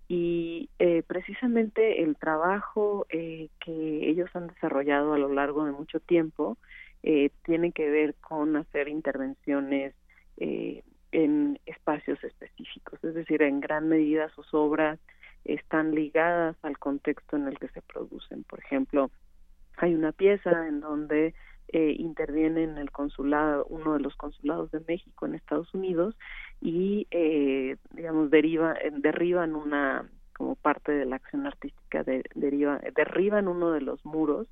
y 0.09 0.71
eh, 0.81 1.05
precisamente 1.07 2.03
el 2.03 2.17
trabajo 2.17 3.07
eh, 3.11 3.49
que 3.65 4.09
ellos 4.09 4.29
han 4.35 4.49
desarrollado 4.49 5.13
a 5.13 5.19
lo 5.19 5.33
largo 5.33 5.65
de 5.65 5.71
mucho 5.71 6.01
tiempo 6.01 6.59
eh, 7.05 7.31
tiene 7.45 7.71
que 7.71 7.89
ver 7.89 8.15
con 8.17 8.57
hacer 8.57 8.89
intervenciones 8.89 9.95
eh, 10.37 10.83
en 11.13 11.61
espacios 11.65 12.23
específicos, 12.25 13.03
es 13.05 13.15
decir, 13.15 13.43
en 13.43 13.61
gran 13.61 13.89
medida 13.89 14.29
sus 14.31 14.53
obras 14.53 14.99
están 15.45 15.95
ligadas 15.95 16.57
al 16.63 16.77
contexto 16.79 17.37
en 17.37 17.47
el 17.47 17.59
que 17.59 17.69
se 17.69 17.81
producen. 17.81 18.43
Por 18.45 18.59
ejemplo, 18.59 19.11
hay 19.77 19.95
una 19.95 20.11
pieza 20.11 20.67
en 20.67 20.81
donde 20.81 21.35
eh, 21.73 21.95
interviene 21.99 22.65
en 22.65 22.79
el 22.79 22.91
consulado, 22.91 23.65
uno 23.69 23.95
de 23.95 24.01
los 24.01 24.15
consulados 24.17 24.71
de 24.71 24.81
México 24.87 25.27
en 25.27 25.35
Estados 25.35 25.73
Unidos 25.75 26.17
y, 26.61 27.07
eh, 27.11 27.77
digamos, 27.93 28.31
deriva, 28.31 28.75
derriban 28.99 29.55
una, 29.55 30.09
como 30.37 30.57
parte 30.57 30.93
de 30.93 31.07
la 31.07 31.17
acción 31.17 31.47
artística, 31.47 32.03
de, 32.03 32.25
deriva, 32.35 32.81
derriban 32.95 33.49
uno 33.49 33.71
de 33.73 33.81
los 33.81 34.05
muros 34.05 34.49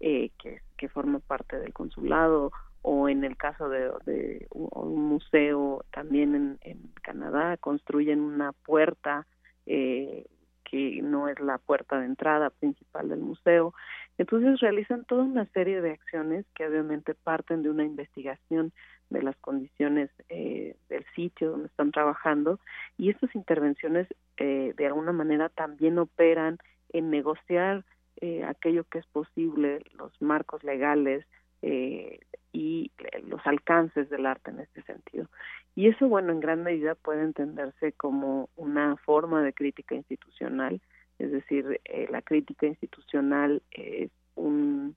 eh, 0.00 0.30
que, 0.42 0.60
que 0.76 0.88
forma 0.88 1.18
parte 1.20 1.58
del 1.58 1.72
consulado 1.72 2.52
o 2.82 3.08
en 3.08 3.24
el 3.24 3.36
caso 3.36 3.68
de, 3.68 3.90
de 4.04 4.46
un 4.50 5.04
museo 5.04 5.84
también 5.92 6.34
en, 6.34 6.58
en 6.62 6.90
Canadá 7.02 7.56
construyen 7.56 8.20
una 8.20 8.52
puerta 8.52 9.26
eh, 9.66 10.26
que 10.64 11.00
no 11.02 11.28
es 11.28 11.38
la 11.38 11.58
puerta 11.58 12.00
de 12.00 12.06
entrada 12.06 12.50
principal 12.50 13.08
del 13.08 13.20
museo. 13.20 13.74
Entonces 14.18 14.60
realizan 14.60 15.04
toda 15.04 15.24
una 15.24 15.46
serie 15.46 15.80
de 15.80 15.92
acciones 15.92 16.44
que 16.54 16.66
obviamente 16.66 17.14
parten 17.14 17.62
de 17.62 17.70
una 17.70 17.84
investigación 17.84 18.72
de 19.10 19.22
las 19.22 19.36
condiciones 19.36 20.10
eh, 20.28 20.76
del 20.88 21.04
sitio 21.14 21.50
donde 21.50 21.66
están 21.66 21.92
trabajando 21.92 22.60
y 22.98 23.10
estas 23.10 23.34
intervenciones 23.34 24.06
eh, 24.38 24.74
de 24.76 24.86
alguna 24.86 25.12
manera 25.12 25.48
también 25.48 25.98
operan 25.98 26.58
en 26.92 27.10
negociar 27.10 27.84
eh, 28.20 28.44
aquello 28.44 28.84
que 28.84 28.98
es 28.98 29.06
posible, 29.06 29.82
los 29.98 30.12
marcos 30.20 30.62
legales 30.62 31.26
eh, 31.62 32.20
y 32.52 32.90
los 33.26 33.40
alcances 33.46 34.10
del 34.10 34.26
arte 34.26 34.50
en 34.50 34.60
este 34.60 34.82
sentido. 34.82 35.26
Y 35.74 35.88
eso, 35.88 36.06
bueno, 36.06 36.32
en 36.32 36.40
gran 36.40 36.62
medida 36.62 36.94
puede 36.94 37.22
entenderse 37.22 37.92
como 37.92 38.50
una 38.56 38.96
forma 38.98 39.42
de 39.42 39.52
crítica 39.52 39.94
institucional, 39.94 40.80
es 41.22 41.30
decir, 41.30 41.80
eh, 41.84 42.08
la 42.10 42.20
crítica 42.20 42.66
institucional 42.66 43.62
es 43.70 44.10
un, 44.34 44.96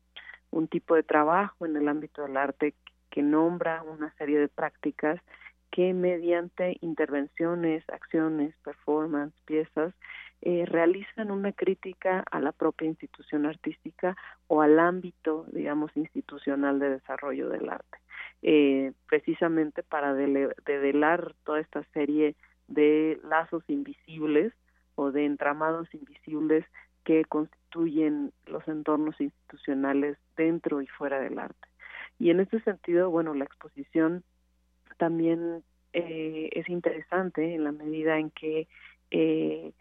un 0.49 0.67
tipo 0.67 0.95
de 0.95 1.03
trabajo 1.03 1.65
en 1.65 1.75
el 1.75 1.87
ámbito 1.87 2.23
del 2.23 2.35
arte 2.35 2.73
que 3.11 3.21
nombra 3.21 3.83
una 3.83 4.11
serie 4.15 4.39
de 4.39 4.47
prácticas 4.47 5.21
que 5.69 5.93
mediante 5.93 6.77
intervenciones, 6.81 7.83
acciones, 7.89 8.55
performance, 8.63 9.35
piezas, 9.45 9.93
eh, 10.41 10.65
realizan 10.65 11.29
una 11.29 11.51
crítica 11.51 12.23
a 12.31 12.39
la 12.39 12.51
propia 12.51 12.87
institución 12.87 13.45
artística 13.45 14.17
o 14.47 14.61
al 14.61 14.79
ámbito, 14.79 15.45
digamos, 15.51 15.91
institucional 15.95 16.79
de 16.79 16.89
desarrollo 16.89 17.49
del 17.49 17.69
arte, 17.69 17.97
eh, 18.41 18.93
precisamente 19.07 19.83
para 19.83 20.13
develar 20.13 21.35
toda 21.43 21.59
esta 21.59 21.83
serie 21.93 22.35
de 22.67 23.19
lazos 23.23 23.63
invisibles 23.67 24.53
o 24.95 25.11
de 25.11 25.25
entramados 25.25 25.93
invisibles 25.93 26.65
que 27.03 27.23
constituyen 27.25 28.33
los 28.45 28.67
entornos 28.67 29.19
institucionales 29.21 30.17
dentro 30.35 30.81
y 30.81 30.87
fuera 30.87 31.19
del 31.19 31.37
arte. 31.39 31.67
Y 32.19 32.29
en 32.31 32.39
este 32.39 32.59
sentido, 32.61 33.09
bueno, 33.09 33.33
la 33.33 33.45
exposición 33.45 34.23
también 34.97 35.63
eh, 35.93 36.49
es 36.53 36.67
interesante 36.69 37.53
en 37.53 37.63
la 37.63 37.71
medida 37.71 38.17
en 38.17 38.31
que 38.31 38.67
eh, 39.11 39.71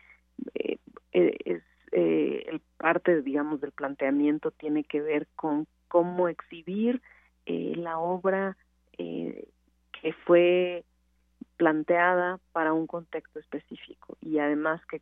eh, 0.55 0.79
es, 1.13 1.63
eh, 1.93 2.45
el 2.49 2.61
parte, 2.77 3.23
digamos, 3.23 3.61
del 3.61 3.73
planteamiento 3.73 4.51
tiene 4.51 4.85
que 4.85 5.01
ver 5.01 5.29
con 5.37 5.67
cómo 5.89 6.29
exhibir 6.29 7.01
eh, 7.47 7.75
la 7.77 7.99
obra 7.99 8.57
eh, 8.99 9.49
que 10.01 10.13
fue 10.13 10.85
planteada 11.57 12.39
para 12.53 12.73
un 12.73 12.87
contexto 12.87 13.39
específico. 13.39 14.17
Y 14.21 14.39
además 14.39 14.85
que 14.87 15.01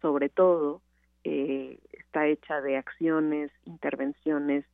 sobre 0.00 0.28
todo 0.28 0.82
eh, 1.24 1.78
está 1.92 2.26
hecha 2.26 2.60
de 2.60 2.76
acciones, 2.76 3.50
intervenciones 3.64 4.64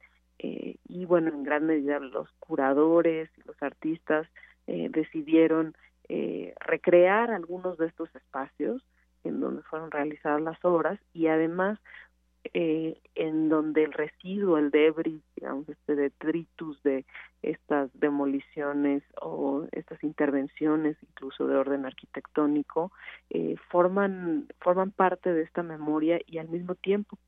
eh, 0.42 0.76
y 0.88 1.04
bueno, 1.04 1.28
en 1.28 1.42
gran 1.42 1.66
medida 1.66 1.98
los 1.98 2.30
curadores 2.38 3.28
y 3.36 3.42
los 3.46 3.62
artistas 3.62 4.26
eh, 4.66 4.88
decidieron 4.90 5.74
eh, 6.08 6.54
recrear 6.60 7.30
algunos 7.30 7.76
de 7.76 7.88
estos 7.88 8.14
espacios 8.14 8.82
en 9.22 9.40
donde 9.40 9.62
fueron 9.62 9.90
realizadas 9.90 10.40
las 10.40 10.64
obras 10.64 10.98
y 11.12 11.26
además 11.26 11.78
eh, 12.54 12.98
en 13.14 13.48
donde 13.50 13.84
el 13.84 13.92
residuo, 13.92 14.56
el 14.56 14.70
debris, 14.70 15.22
digamos, 15.36 15.68
este 15.68 15.94
detritus 15.94 16.82
de 16.82 17.04
estas 17.42 17.90
demoliciones 17.92 19.02
o 19.20 19.66
estas 19.72 20.02
intervenciones, 20.02 20.96
incluso 21.02 21.46
de 21.46 21.56
orden 21.56 21.84
arquitectónico, 21.84 22.92
eh, 23.28 23.56
forman 23.70 24.48
forman 24.60 24.90
parte 24.90 25.32
de 25.32 25.42
esta 25.42 25.62
memoria 25.62 26.18
y 26.26 26.38
al 26.38 26.48
mismo 26.48 26.74
tiempo 26.76 27.18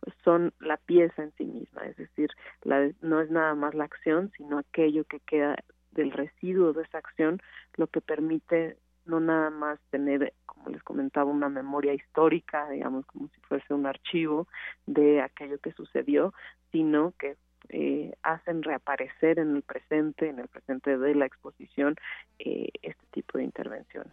pues, 0.00 0.16
son 0.24 0.52
la 0.60 0.78
pieza 0.78 1.22
en 1.22 1.32
sí 1.36 1.44
misma, 1.44 1.82
es 1.86 1.96
decir, 1.96 2.30
la, 2.62 2.90
no 3.02 3.20
es 3.20 3.30
nada 3.30 3.54
más 3.54 3.74
la 3.74 3.84
acción, 3.84 4.32
sino 4.36 4.58
aquello 4.58 5.04
que 5.04 5.20
queda 5.20 5.56
del 5.92 6.10
residuo 6.10 6.72
de 6.72 6.82
esa 6.82 6.98
acción, 6.98 7.40
lo 7.76 7.86
que 7.86 8.00
permite 8.00 8.76
no 9.06 9.20
nada 9.20 9.50
más 9.50 9.78
tener, 9.90 10.32
como 10.46 10.70
les 10.70 10.82
comentaba, 10.82 11.30
una 11.30 11.48
memoria 11.48 11.94
histórica, 11.94 12.68
digamos, 12.70 13.06
como 13.06 13.28
si 13.28 13.40
fuese 13.42 13.74
un 13.74 13.86
archivo 13.86 14.48
de 14.86 15.20
aquello 15.20 15.58
que 15.58 15.72
sucedió, 15.72 16.32
sino 16.72 17.12
que 17.18 17.36
eh, 17.70 18.12
hacen 18.22 18.62
reaparecer 18.62 19.38
en 19.38 19.56
el 19.56 19.62
presente, 19.62 20.28
en 20.28 20.38
el 20.38 20.48
presente 20.48 20.98
de 20.98 21.14
la 21.14 21.26
exposición, 21.26 21.96
eh, 22.38 22.68
este 22.82 23.04
tipo 23.10 23.38
de 23.38 23.44
intervenciones. 23.44 24.12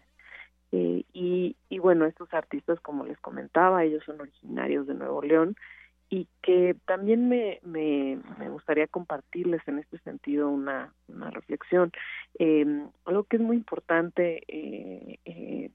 Eh, 0.72 1.04
y, 1.12 1.58
y 1.68 1.80
bueno, 1.80 2.06
estos 2.06 2.34
artistas, 2.34 2.80
como 2.80 3.06
les 3.06 3.20
comentaba, 3.20 3.84
ellos 3.84 4.04
son 4.06 4.22
originarios 4.22 4.88
de 4.88 4.94
Nuevo 4.94 5.22
León 5.22 5.56
y 6.12 6.28
que 6.42 6.76
también 6.86 7.30
me, 7.30 7.62
me, 7.64 8.20
me 8.38 8.50
gustaría 8.50 8.86
compartirles 8.86 9.66
en 9.66 9.80
este 9.80 9.98
sentido 10.00 10.50
una, 10.50 10.94
una 11.08 11.32
reflexión. 11.32 11.94
Eh, 12.38 12.66
algo 13.06 13.24
que 13.24 13.38
es 13.38 13.42
muy 13.42 13.56
importante 13.56 14.44
eh, 14.50 15.20
eh, 15.24 15.70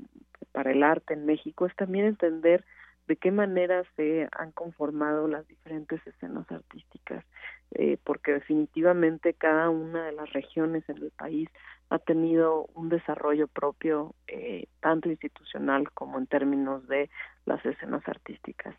para 0.53 0.73
el 0.73 0.83
arte 0.83 1.15
en 1.15 1.25
México 1.25 1.65
es 1.65 1.75
también 1.75 2.05
entender 2.05 2.65
de 3.07 3.17
qué 3.17 3.31
manera 3.31 3.85
se 3.97 4.29
han 4.33 4.53
conformado 4.53 5.29
las 5.29 5.47
diferentes 5.47 6.05
escenas 6.07 6.51
artísticas, 6.51 7.25
eh, 7.73 7.99
porque 8.05 8.33
definitivamente 8.33 9.35
cada 9.35 9.71
una 9.71 10.07
de 10.07 10.13
las 10.13 10.33
regiones 10.33 10.89
en 10.89 10.99
el 10.99 11.11
país 11.11 11.49
ha 11.89 11.99
tenido 11.99 12.67
un 12.75 12.89
desarrollo 12.89 13.47
propio, 13.47 14.15
eh, 14.27 14.67
tanto 14.81 15.09
institucional 15.09 15.91
como 15.93 16.19
en 16.19 16.27
términos 16.27 16.87
de 16.89 17.11
las 17.45 17.65
escenas 17.65 18.07
artísticas. 18.09 18.75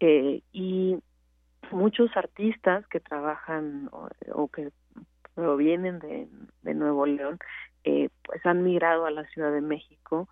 Eh, 0.00 0.42
y 0.52 0.98
muchos 1.70 2.14
artistas 2.16 2.86
que 2.88 3.00
trabajan 3.00 3.88
o, 3.92 4.48
que 4.48 4.70
provienen 5.34 5.98
de, 5.98 6.28
de 6.62 6.74
Nuevo 6.74 7.06
León, 7.06 7.38
eh, 7.84 8.10
pues 8.22 8.44
han 8.44 8.62
migrado 8.62 9.06
a 9.06 9.10
la 9.10 9.24
Ciudad 9.28 9.52
de 9.52 9.62
México, 9.62 10.28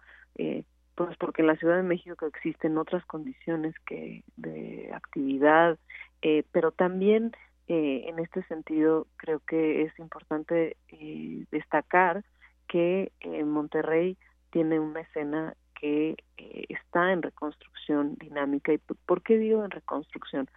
pues 1.07 1.17
porque 1.17 1.41
en 1.41 1.49
la 1.49 1.57
Ciudad 1.57 1.77
de 1.77 1.83
México 1.83 2.27
existen 2.27 2.77
otras 2.77 3.03
condiciones 3.07 3.75
que 3.87 4.23
de 4.37 4.91
actividad, 4.93 5.79
eh, 6.21 6.45
pero 6.53 6.73
también 6.73 7.33
eh, 7.69 8.05
en 8.07 8.19
este 8.19 8.43
sentido 8.43 9.07
creo 9.17 9.41
que 9.41 9.81
es 9.83 9.99
importante 9.99 10.77
eh, 10.89 11.47
destacar 11.51 12.23
que 12.69 13.13
eh, 13.21 13.45
Monterrey 13.45 14.19
tiene 14.51 14.79
una 14.79 15.01
escena 15.01 15.55
que 15.81 16.17
eh, 16.37 16.65
está 16.69 17.13
en 17.13 17.23
reconstrucción 17.23 18.17
dinámica. 18.17 18.71
¿Y 18.75 18.77
por 18.77 19.23
qué 19.23 19.39
digo 19.39 19.65
en 19.65 19.71
reconstrucción? 19.71 20.51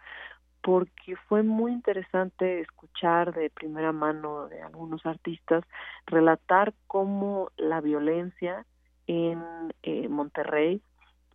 Porque 0.61 1.15
fue 1.30 1.44
muy 1.44 1.72
interesante 1.72 2.60
escuchar 2.60 3.34
de 3.34 3.49
primera 3.49 3.94
mano 3.94 4.49
de 4.49 4.61
algunos 4.61 5.06
artistas 5.06 5.64
relatar 6.06 6.74
cómo 6.88 7.49
la 7.56 7.80
violencia 7.80 8.65
en 9.07 9.73
eh, 9.84 10.07
Monterrey 10.07 10.81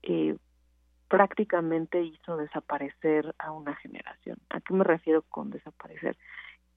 eh, 0.03 0.37
prácticamente 1.09 2.03
hizo 2.03 2.37
desaparecer 2.37 3.35
a 3.39 3.53
una 3.53 3.75
generación. 3.77 4.39
¿A 4.51 4.61
qué 4.61 4.75
me 4.75 4.85
refiero 4.85 5.23
con 5.23 5.51
desaparecer? 5.51 6.17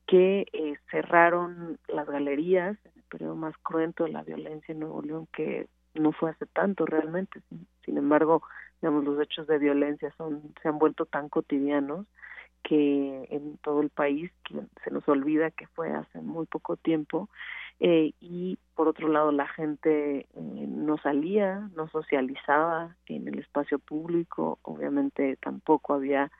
Que 0.07 0.47
eh, 0.53 0.75
cerraron 0.89 1.77
las 1.87 2.07
galerías 2.07 2.77
en 2.85 2.91
el 2.95 3.03
periodo 3.03 3.35
más 3.35 3.55
cruento 3.57 4.05
de 4.05 4.11
la 4.11 4.23
violencia 4.23 4.71
en 4.71 4.79
Nuevo 4.79 5.01
León, 5.01 5.27
que 5.33 5.67
no 5.93 6.11
fue 6.13 6.31
hace 6.31 6.45
tanto 6.45 6.85
realmente. 6.85 7.41
Sin, 7.49 7.67
sin 7.85 7.97
embargo, 7.97 8.41
digamos, 8.81 9.03
los 9.03 9.21
hechos 9.21 9.47
de 9.47 9.59
violencia 9.59 10.13
son 10.17 10.53
se 10.61 10.69
han 10.69 10.79
vuelto 10.79 11.05
tan 11.05 11.29
cotidianos 11.29 12.07
que 12.63 13.27
en 13.31 13.57
todo 13.57 13.81
el 13.81 13.89
país 13.89 14.31
que 14.43 14.61
se 14.83 14.91
nos 14.91 15.07
olvida 15.07 15.51
que 15.51 15.67
fue 15.67 15.91
hace 15.91 16.21
muy 16.21 16.45
poco 16.45 16.77
tiempo 16.77 17.29
eh, 17.83 18.13
y 18.19 18.59
por 18.75 18.87
otro 18.87 19.07
lado 19.07 19.31
la 19.31 19.47
gente 19.47 20.19
eh, 20.19 20.27
no 20.35 20.99
salía, 20.99 21.67
no 21.75 21.89
socializaba 21.89 22.95
en 23.07 23.27
el 23.27 23.39
espacio 23.39 23.79
público, 23.79 24.59
obviamente 24.61 25.35
tampoco 25.37 25.95
había 25.95 26.31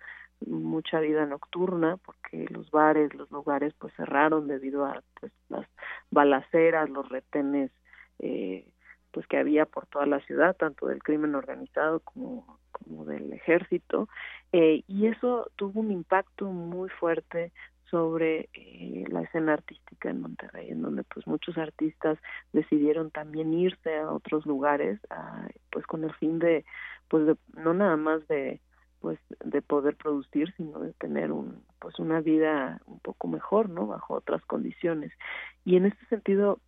mucha 0.46 1.00
vida 1.00 1.26
nocturna 1.26 1.98
porque 1.98 2.46
los 2.50 2.70
bares, 2.70 3.16
los 3.16 3.32
lugares 3.32 3.74
pues 3.80 3.92
cerraron 3.96 4.48
debido 4.48 4.86
a 4.86 5.02
pues 5.20 5.32
las 5.50 5.68
balaceras, 6.12 6.92
los 6.92 7.10
retenes 7.10 7.72
eh, 8.20 8.68
pues 9.10 9.26
que 9.26 9.38
había 9.38 9.66
por 9.66 9.88
toda 9.88 10.06
la 10.06 10.20
ciudad, 10.22 10.56
tanto 10.56 10.86
del 10.86 11.02
crimen 11.02 11.34
organizado 11.34 12.02
como, 12.02 12.60
como 12.72 13.04
del 13.06 13.34
ejército, 13.34 14.08
eh, 14.52 14.84
y 14.88 15.08
eso 15.08 15.50
tuvo 15.56 15.80
un 15.82 15.92
impacto 15.92 16.46
muy 16.46 16.90
fuerte 16.90 17.52
sobre 17.92 18.50
eh, 18.54 19.06
la 19.10 19.22
escena 19.22 19.54
artística 19.54 20.10
en 20.10 20.22
Monterrey, 20.22 20.72
en 20.72 20.82
donde 20.82 21.04
pues 21.04 21.28
muchos 21.28 21.58
artistas 21.58 22.18
decidieron 22.54 23.12
también 23.12 23.54
irse 23.54 23.98
a 23.98 24.12
otros 24.12 24.46
lugares, 24.46 25.00
pues 25.70 25.86
con 25.86 26.04
el 26.04 26.14
fin 26.16 26.40
de, 26.40 26.66
pues 27.10 27.28
de, 27.28 27.36
no 27.54 27.74
nada 27.74 27.98
más 27.98 28.28
de 28.28 28.62
pues 29.02 29.20
de 29.44 29.62
poder 29.64 29.96
producir, 29.96 30.54
sino 30.56 30.80
de 30.80 30.94
tener 30.94 31.32
un 31.32 31.64
pues 31.80 31.98
una 32.00 32.22
vida 32.22 32.80
un 32.86 33.00
poco 33.00 33.28
mejor, 33.28 33.70
¿no? 33.70 33.88
Bajo 33.88 34.14
otras 34.14 34.44
condiciones. 34.46 35.12
Y 35.66 35.76
en 35.76 35.88
este 35.88 36.06
sentido, 36.06 36.60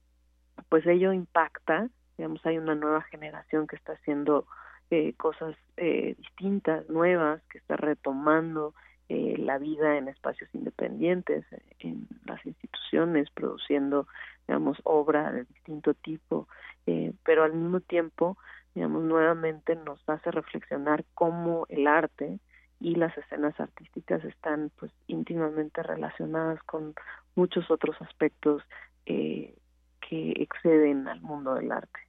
pues 0.69 0.85
ello 0.87 1.13
impacta, 1.13 1.89
digamos, 2.17 2.43
hay 2.45 2.57
una 2.57 2.75
nueva 2.75 3.01
generación 3.03 3.67
que 3.67 3.75
está 3.75 3.93
haciendo 3.93 4.47
eh, 4.89 5.13
cosas 5.13 5.55
eh, 5.77 6.15
distintas, 6.17 6.89
nuevas, 6.89 7.41
que 7.49 7.59
está 7.59 7.77
retomando 7.77 8.73
eh, 9.09 9.35
la 9.37 9.57
vida 9.57 9.97
en 9.97 10.07
espacios 10.07 10.49
independientes, 10.53 11.45
en 11.79 12.07
las 12.25 12.43
instituciones, 12.45 13.29
produciendo, 13.31 14.07
digamos, 14.47 14.77
obra 14.83 15.31
de 15.31 15.43
distinto 15.45 15.93
tipo, 15.93 16.47
eh, 16.85 17.13
pero 17.23 17.43
al 17.43 17.53
mismo 17.53 17.79
tiempo, 17.81 18.37
digamos, 18.75 19.03
nuevamente 19.03 19.75
nos 19.75 19.99
hace 20.07 20.31
reflexionar 20.31 21.03
cómo 21.13 21.65
el 21.69 21.87
arte 21.87 22.39
y 22.79 22.95
las 22.95 23.17
escenas 23.17 23.57
artísticas 23.59 24.23
están 24.25 24.71
pues 24.77 24.91
íntimamente 25.07 25.81
relacionadas 25.83 26.61
con 26.63 26.93
muchos 27.35 27.69
otros 27.71 27.95
aspectos 28.01 28.61
eh, 29.05 29.55
que 30.01 30.31
exceden 30.37 31.07
al 31.07 31.21
mundo 31.21 31.55
del 31.55 31.71
arte. 31.71 31.99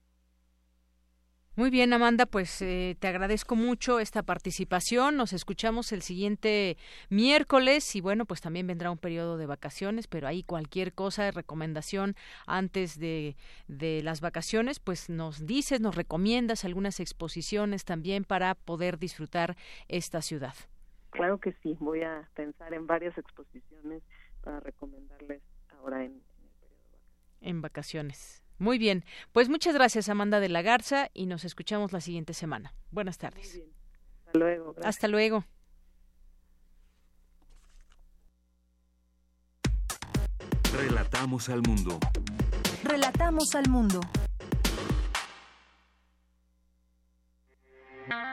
Muy 1.57 1.71
bien, 1.71 1.93
Amanda, 1.93 2.27
pues 2.27 2.61
eh, 2.63 2.97
te 2.99 3.07
agradezco 3.07 3.55
mucho 3.55 4.01
esta 4.01 4.25
participación. 4.25 5.17
Nos 5.17 5.33
escuchamos 5.33 5.93
el 5.93 6.03
siguiente 6.03 6.77
miércoles 7.11 7.95
y 7.95 8.01
bueno, 8.01 8.25
pues 8.25 8.41
también 8.41 8.67
vendrá 8.67 8.91
un 8.91 8.99
periodo 8.99 9.37
de 9.37 9.47
vacaciones, 9.47 10.09
pero 10.09 10.27
ahí 10.27 10.43
cualquier 10.43 10.95
cosa, 10.95 11.31
recomendación 11.31 12.17
antes 12.49 12.99
de, 12.99 13.37
de 13.69 14.03
las 14.03 14.21
vacaciones, 14.21 14.81
pues 14.81 15.09
nos 15.09 15.47
dices, 15.47 15.81
nos 15.81 15.95
recomiendas 15.95 16.65
algunas 16.65 16.99
exposiciones 16.99 17.85
también 17.85 18.25
para 18.25 18.57
poder 18.57 18.99
disfrutar 18.99 19.57
esta 19.87 20.23
ciudad. 20.23 20.55
Claro 21.11 21.39
que 21.39 21.53
sí, 21.63 21.77
voy 21.79 22.03
a 22.03 22.29
pensar 22.35 22.75
en 22.75 22.89
varias 22.89 23.17
exposiciones 23.17 24.03
para 24.43 24.59
recomendarles 24.59 25.41
ahora 25.71 26.05
en, 26.05 26.21
en 27.41 27.63
vacaciones. 27.63 28.44
Muy 28.59 28.79
bien, 28.79 29.05
pues 29.33 29.49
muchas 29.49 29.75
gracias 29.75 30.09
Amanda 30.09 30.41
de 30.41 30.49
la 30.49 30.63
Garza 30.63 31.11
y 31.13 31.27
nos 31.27 31.45
escuchamos 31.45 31.93
la 31.93 32.01
siguiente 32.01 32.35
semana. 32.35 32.73
Buenas 32.91 33.19
tardes. 33.19 33.61
Hasta 34.27 34.39
luego. 34.39 34.73
Gracias. 34.73 34.87
Hasta 34.87 35.09
luego. 35.09 35.45
Relatamos 40.73 41.49
al 41.49 41.63
mundo. 41.63 41.99
Relatamos 42.83 43.55
al 43.55 43.69
mundo. 43.69 44.01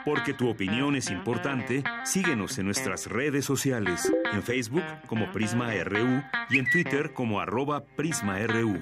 Porque 0.04 0.34
tu 0.34 0.50
opinión 0.50 0.96
es 0.96 1.12
importante, 1.12 1.84
síguenos 2.04 2.58
en 2.58 2.66
nuestras 2.66 3.08
redes 3.08 3.46
sociales, 3.46 4.12
en 4.34 4.42
Facebook 4.42 4.84
como 5.08 5.32
Prisma 5.32 5.72
RU 5.84 6.24
y 6.50 6.58
en 6.58 6.70
Twitter 6.70 7.14
como 7.14 7.40
arroba 7.40 7.86
PrismaRU. 7.96 8.82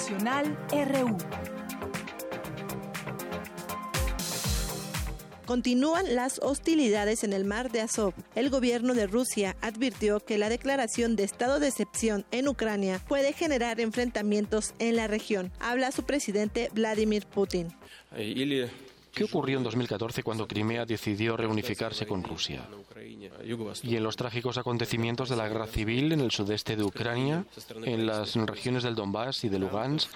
Internacional 0.00 0.56
RU. 0.70 1.16
Continúan 5.44 6.14
las 6.14 6.38
hostilidades 6.42 7.24
en 7.24 7.32
el 7.32 7.44
mar 7.44 7.70
de 7.70 7.80
Azov. 7.80 8.14
El 8.34 8.50
gobierno 8.50 8.94
de 8.94 9.06
Rusia 9.06 9.56
advirtió 9.60 10.20
que 10.20 10.38
la 10.38 10.48
declaración 10.48 11.16
de 11.16 11.24
estado 11.24 11.58
de 11.58 11.68
excepción 11.68 12.24
en 12.30 12.48
Ucrania 12.48 13.00
puede 13.08 13.32
generar 13.32 13.80
enfrentamientos 13.80 14.74
en 14.78 14.96
la 14.96 15.06
región. 15.06 15.52
Habla 15.58 15.90
su 15.90 16.04
presidente 16.04 16.70
Vladimir 16.72 17.26
Putin. 17.26 17.68
¿Qué 19.12 19.24
ocurrió 19.24 19.58
en 19.58 19.64
2014 19.64 20.22
cuando 20.22 20.46
Crimea 20.46 20.86
decidió 20.86 21.36
reunificarse 21.36 22.06
con 22.06 22.22
Rusia? 22.22 22.66
Y 23.82 23.96
en 23.96 24.02
los 24.02 24.16
trágicos 24.16 24.58
acontecimientos 24.58 25.28
de 25.28 25.36
la 25.36 25.48
guerra 25.48 25.66
civil 25.66 26.12
en 26.12 26.20
el 26.20 26.30
sudeste 26.30 26.76
de 26.76 26.84
Ucrania, 26.84 27.44
en 27.84 28.06
las 28.06 28.34
regiones 28.34 28.82
del 28.82 28.94
Donbass 28.94 29.44
y 29.44 29.48
de 29.48 29.58
Lugansk, 29.58 30.10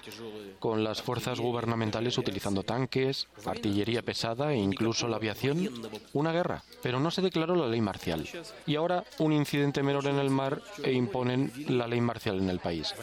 con 0.59 0.83
las 0.83 1.01
fuerzas 1.01 1.39
gubernamentales 1.39 2.17
utilizando 2.17 2.63
tanques, 2.63 3.27
artillería 3.45 4.01
pesada 4.01 4.53
e 4.53 4.57
incluso 4.57 5.07
la 5.07 5.17
aviación, 5.17 5.69
una 6.13 6.31
guerra, 6.31 6.63
pero 6.81 6.99
no 6.99 7.11
se 7.11 7.21
declaró 7.21 7.55
la 7.55 7.67
ley 7.67 7.81
marcial. 7.81 8.27
Y 8.65 8.75
ahora 8.75 9.03
un 9.19 9.33
incidente 9.33 9.83
menor 9.83 10.07
en 10.07 10.19
el 10.19 10.29
mar 10.29 10.61
e 10.83 10.93
imponen 10.93 11.51
la 11.67 11.87
ley 11.87 12.01
marcial 12.01 12.39
en 12.39 12.49
el 12.49 12.59
país. 12.59 12.93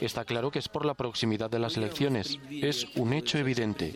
Está 0.00 0.24
claro 0.24 0.50
que 0.50 0.58
es 0.58 0.68
por 0.68 0.84
la 0.84 0.94
proximidad 0.94 1.50
de 1.50 1.58
las 1.58 1.76
elecciones, 1.76 2.38
es 2.50 2.86
un 2.96 3.12
hecho 3.12 3.38
evidente. 3.38 3.92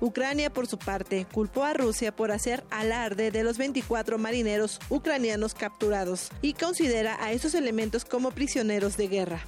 Ucrania, 0.00 0.50
por 0.50 0.66
su 0.66 0.78
parte, 0.78 1.26
culpó 1.32 1.64
a 1.64 1.74
Rusia 1.74 2.14
por 2.14 2.32
hacer 2.32 2.64
alarde 2.70 3.30
de 3.30 3.44
los 3.44 3.58
24 3.58 4.18
marineros 4.18 4.80
ucranianos 4.88 5.54
capturados 5.54 6.30
y 6.42 6.54
considera 6.54 7.22
a 7.22 7.32
esos 7.32 7.54
elementos 7.54 8.04
como 8.04 8.30
prisioneros 8.30 8.96
de 8.96 9.08
guerra. 9.08 9.40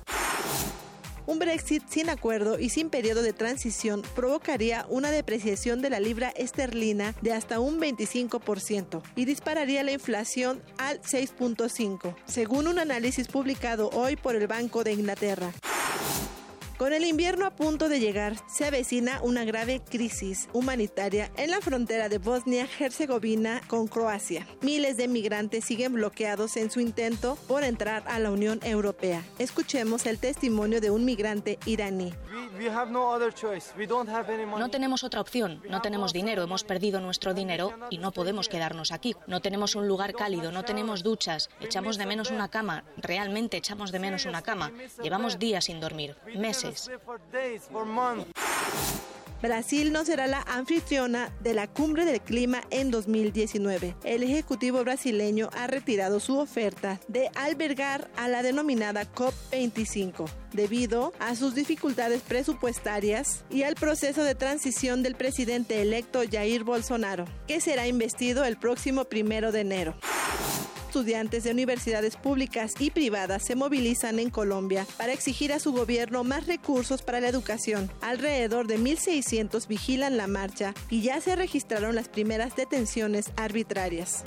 Un 1.25 1.39
Brexit 1.39 1.85
sin 1.89 2.11
acuerdo 2.11 2.59
y 2.59 2.69
sin 2.69 2.91
periodo 2.91 3.23
de 3.23 3.33
transición 3.33 4.03
provocaría 4.15 4.87
una 4.89 5.11
depreciación 5.11 5.81
de 5.81 5.89
la 5.89 6.01
libra 6.01 6.31
esterlina 6.31 7.15
de 7.23 7.33
hasta 7.33 7.61
un 7.61 7.81
25% 7.81 9.03
y 9.15 9.25
dispararía 9.25 9.85
la 9.85 9.93
inflación 9.93 10.61
al 10.79 11.01
6.5%, 11.01 12.15
según 12.27 12.67
un 12.67 12.81
análisis 12.81 13.29
publicado 13.29 13.89
hoy 13.91 14.17
por 14.17 14.35
el 14.35 14.49
Banco 14.49 14.83
de 14.83 14.93
Inglaterra. 14.93 15.53
Con 16.83 16.93
el 16.93 17.05
invierno 17.05 17.47
a 17.47 17.55
punto 17.55 17.89
de 17.89 18.01
llegar, 18.01 18.35
se 18.49 18.65
avecina 18.65 19.21
una 19.23 19.45
grave 19.45 19.81
crisis 19.89 20.49
humanitaria 20.53 21.31
en 21.37 21.53
la 21.53 21.61
frontera 21.61 22.09
de 22.09 22.19
Bosnia-Herzegovina 22.19 23.61
con 23.69 23.87
Croacia. 23.87 24.49
Miles 24.63 24.97
de 24.97 25.07
migrantes 25.07 25.65
siguen 25.65 25.93
bloqueados 25.93 26.57
en 26.57 26.73
su 26.73 26.81
intento 26.81 27.39
por 27.47 27.63
entrar 27.63 28.03
a 28.09 28.19
la 28.19 28.33
Unión 28.33 28.59
Europea. 28.65 29.23
Escuchemos 29.39 30.07
el 30.07 30.19
testimonio 30.19 30.81
de 30.81 30.91
un 30.91 31.05
migrante 31.05 31.61
iraní. 31.67 32.13
No 34.59 34.71
tenemos 34.71 35.05
otra 35.05 35.21
opción, 35.21 35.63
no 35.69 35.83
tenemos 35.83 36.13
dinero, 36.13 36.43
hemos 36.43 36.65
perdido 36.65 37.01
nuestro 37.01 37.33
dinero 37.33 37.73
y 37.91 37.99
no 37.99 38.11
podemos 38.11 38.49
quedarnos 38.49 38.91
aquí. 38.91 39.15
No 39.29 39.41
tenemos 39.41 39.77
un 39.77 39.87
lugar 39.87 40.15
cálido, 40.15 40.51
no 40.51 40.65
tenemos 40.65 41.05
duchas, 41.05 41.49
echamos 41.61 41.97
de 41.97 42.07
menos 42.07 42.33
una 42.33 42.49
cama, 42.49 42.83
realmente 42.97 43.57
echamos 43.57 43.93
de 43.93 44.01
menos 44.01 44.27
una 44.27 44.43
cama. 44.43 44.73
Llevamos 45.01 45.39
días 45.39 45.67
sin 45.67 45.79
dormir, 45.79 46.17
meses. 46.35 46.72
Brasil 49.43 49.93
no 49.93 50.05
será 50.05 50.29
la 50.29 50.43
anfitriona 50.43 51.35
de 51.41 51.53
la 51.53 51.67
cumbre 51.67 52.05
del 52.05 52.21
clima 52.21 52.63
en 52.71 52.93
2019. 52.93 53.97
El 54.05 54.23
Ejecutivo 54.23 54.85
brasileño 54.85 55.51
ha 55.53 55.67
retirado 55.67 56.21
su 56.21 56.39
oferta 56.39 57.01
de 57.09 57.29
albergar 57.35 58.09
a 58.17 58.29
la 58.29 58.45
denominada 58.45 59.05
COP25 59.13 60.29
debido 60.53 61.13
a 61.19 61.35
sus 61.35 61.57
dificultades 61.57 62.23
presupuestarias 62.23 63.45
y 63.51 63.65
al 63.65 63.75
proceso 63.75 64.23
de 64.23 64.37
transición 64.37 65.03
del 65.03 65.17
presidente 65.17 65.83
electo 65.83 66.21
Jair 66.31 66.63
Bolsonaro, 66.63 67.25
que 67.49 67.61
será 67.61 67.89
investido 67.89 68.45
el 68.45 68.57
próximo 68.57 69.07
primero 69.07 69.51
de 69.51 69.61
enero 69.61 69.95
estudiantes 70.93 71.43
de 71.45 71.53
universidades 71.53 72.17
públicas 72.17 72.75
y 72.79 72.91
privadas 72.91 73.45
se 73.47 73.57
movilizan 73.57 74.19
en 74.19 74.29
Colombia 74.29 74.87
para 74.99 75.15
exigir 75.15 75.51
a 75.51 75.59
su 75.59 75.73
gobierno 75.73 76.23
más 76.23 76.47
recursos 76.47 77.01
para 77.01 77.19
la 77.19 77.29
educación. 77.29 77.91
Alrededor 78.03 78.67
de 78.67 78.79
1.600 78.79 79.67
vigilan 79.69 80.19
la 80.19 80.27
marcha 80.27 80.75
y 80.91 81.01
ya 81.01 81.19
se 81.23 81.35
registraron 81.35 81.95
las 81.95 82.11
primeras 82.11 82.57
detenciones 82.57 83.33
arbitrarias. 83.37 84.23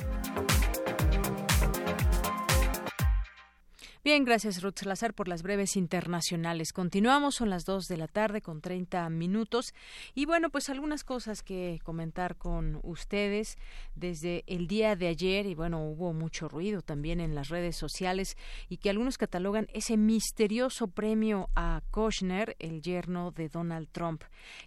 Bien, 4.05 4.23
gracias 4.23 4.61
Ruth 4.61 4.77
Salazar 4.77 5.15
por 5.15 5.27
las 5.27 5.41
breves 5.41 5.75
internacionales. 5.75 6.73
Continuamos, 6.73 7.33
son 7.33 7.49
las 7.49 7.65
2 7.65 7.87
de 7.87 7.97
la 7.97 8.07
tarde 8.07 8.39
con 8.39 8.61
30 8.61 9.09
minutos. 9.09 9.73
Y 10.13 10.27
bueno, 10.27 10.51
pues 10.51 10.69
algunas 10.69 11.03
cosas 11.03 11.41
que 11.41 11.79
comentar 11.83 12.35
con 12.35 12.79
ustedes 12.83 13.57
desde 13.95 14.43
el 14.45 14.67
día 14.67 14.95
de 14.95 15.07
ayer. 15.07 15.47
Y 15.47 15.55
bueno, 15.55 15.83
hubo 15.83 16.13
mucho 16.13 16.47
ruido 16.47 16.83
también 16.83 17.19
en 17.19 17.33
las 17.33 17.49
redes 17.49 17.77
sociales 17.77 18.37
y 18.69 18.77
que 18.77 18.91
algunos 18.91 19.17
catalogan 19.17 19.65
ese 19.73 19.97
misterioso 19.97 20.85
premio 20.85 21.49
a 21.55 21.81
Kushner, 21.89 22.55
el 22.59 22.83
yerno 22.83 23.31
de 23.31 23.49
Donald 23.49 23.87
Trump. 23.91 24.21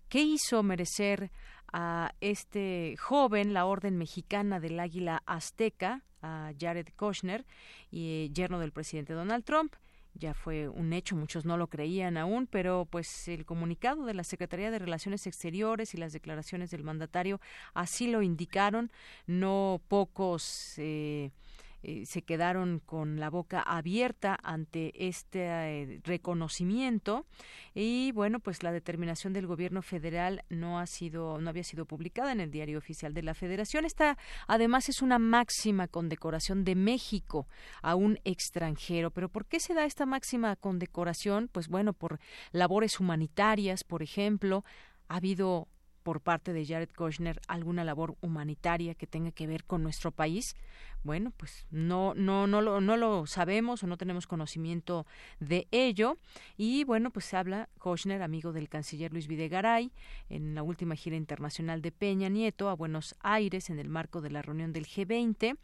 ¿Qué 0.08 0.20
hizo 0.20 0.64
merecer 0.64 1.30
a 1.72 2.12
este 2.20 2.96
joven 2.98 3.54
la 3.54 3.66
Orden 3.66 3.96
Mexicana 3.98 4.60
del 4.60 4.80
Águila 4.80 5.22
Azteca? 5.26 6.02
a 6.22 6.52
Jared 6.58 6.88
Kushner, 6.96 7.44
y 7.90 8.30
yerno 8.32 8.58
del 8.58 8.72
presidente 8.72 9.12
Donald 9.12 9.44
Trump. 9.44 9.74
Ya 10.14 10.34
fue 10.34 10.68
un 10.68 10.92
hecho, 10.92 11.14
muchos 11.14 11.44
no 11.44 11.56
lo 11.56 11.68
creían 11.68 12.16
aún, 12.16 12.48
pero 12.48 12.88
pues 12.90 13.28
el 13.28 13.44
comunicado 13.44 14.04
de 14.04 14.14
la 14.14 14.24
Secretaría 14.24 14.70
de 14.70 14.80
Relaciones 14.80 15.26
Exteriores 15.28 15.94
y 15.94 15.98
las 15.98 16.12
declaraciones 16.12 16.70
del 16.70 16.82
mandatario 16.82 17.40
así 17.72 18.08
lo 18.08 18.22
indicaron. 18.22 18.90
No 19.26 19.80
pocos 19.86 20.74
eh, 20.78 21.30
eh, 21.82 22.04
se 22.06 22.22
quedaron 22.22 22.80
con 22.80 23.20
la 23.20 23.30
boca 23.30 23.60
abierta 23.62 24.36
ante 24.42 25.08
este 25.08 25.40
eh, 25.40 26.00
reconocimiento. 26.02 27.26
Y 27.74 28.12
bueno 28.12 28.40
pues 28.40 28.62
la 28.62 28.72
determinación 28.72 29.32
del 29.32 29.46
gobierno 29.46 29.82
federal 29.82 30.42
no 30.48 30.80
ha 30.80 30.86
sido 30.86 31.38
no 31.38 31.50
había 31.50 31.64
sido 31.64 31.86
publicada 31.86 32.32
en 32.32 32.40
el 32.40 32.50
diario 32.50 32.78
oficial 32.78 33.14
de 33.14 33.22
la 33.22 33.34
Federación. 33.34 33.84
Esta 33.84 34.18
además 34.46 34.88
es 34.88 35.02
una 35.02 35.18
máxima 35.18 35.86
condecoración 35.86 36.64
de 36.64 36.74
México 36.74 37.46
a 37.82 37.94
un 37.94 38.18
extranjero. 38.24 39.10
Pero 39.10 39.28
por 39.28 39.46
qué 39.46 39.60
se 39.60 39.74
da 39.74 39.84
esta 39.84 40.06
máxima 40.06 40.56
condecoración 40.56 41.48
pues 41.52 41.68
bueno 41.68 41.92
por 41.92 42.18
labores 42.52 42.98
humanitarias 43.00 43.84
por 43.84 44.02
ejemplo. 44.02 44.64
Ha 45.10 45.16
habido 45.16 45.68
por 46.08 46.22
parte 46.22 46.54
de 46.54 46.64
Jared 46.64 46.88
Kushner 46.96 47.38
alguna 47.48 47.84
labor 47.84 48.16
humanitaria 48.22 48.94
que 48.94 49.06
tenga 49.06 49.30
que 49.30 49.46
ver 49.46 49.64
con 49.64 49.82
nuestro 49.82 50.10
país? 50.10 50.56
Bueno, 51.08 51.32
pues 51.38 51.64
no, 51.70 52.12
no, 52.14 52.46
no, 52.46 52.60
lo, 52.60 52.82
no 52.82 52.98
lo 52.98 53.24
sabemos 53.24 53.82
o 53.82 53.86
no 53.86 53.96
tenemos 53.96 54.26
conocimiento 54.26 55.06
de 55.40 55.66
ello. 55.70 56.18
Y 56.58 56.84
bueno, 56.84 57.10
pues 57.10 57.24
se 57.24 57.38
habla 57.38 57.70
Kushner, 57.78 58.20
amigo 58.20 58.52
del 58.52 58.68
canciller 58.68 59.10
Luis 59.10 59.26
Videgaray, 59.26 59.90
en 60.28 60.54
la 60.54 60.62
última 60.62 60.96
gira 60.96 61.16
internacional 61.16 61.80
de 61.80 61.92
Peña 61.92 62.28
Nieto 62.28 62.68
a 62.68 62.74
Buenos 62.74 63.16
Aires 63.20 63.70
en 63.70 63.78
el 63.78 63.88
marco 63.88 64.20
de 64.20 64.30
la 64.30 64.42
reunión 64.42 64.74
del 64.74 64.84
G20. 64.84 65.56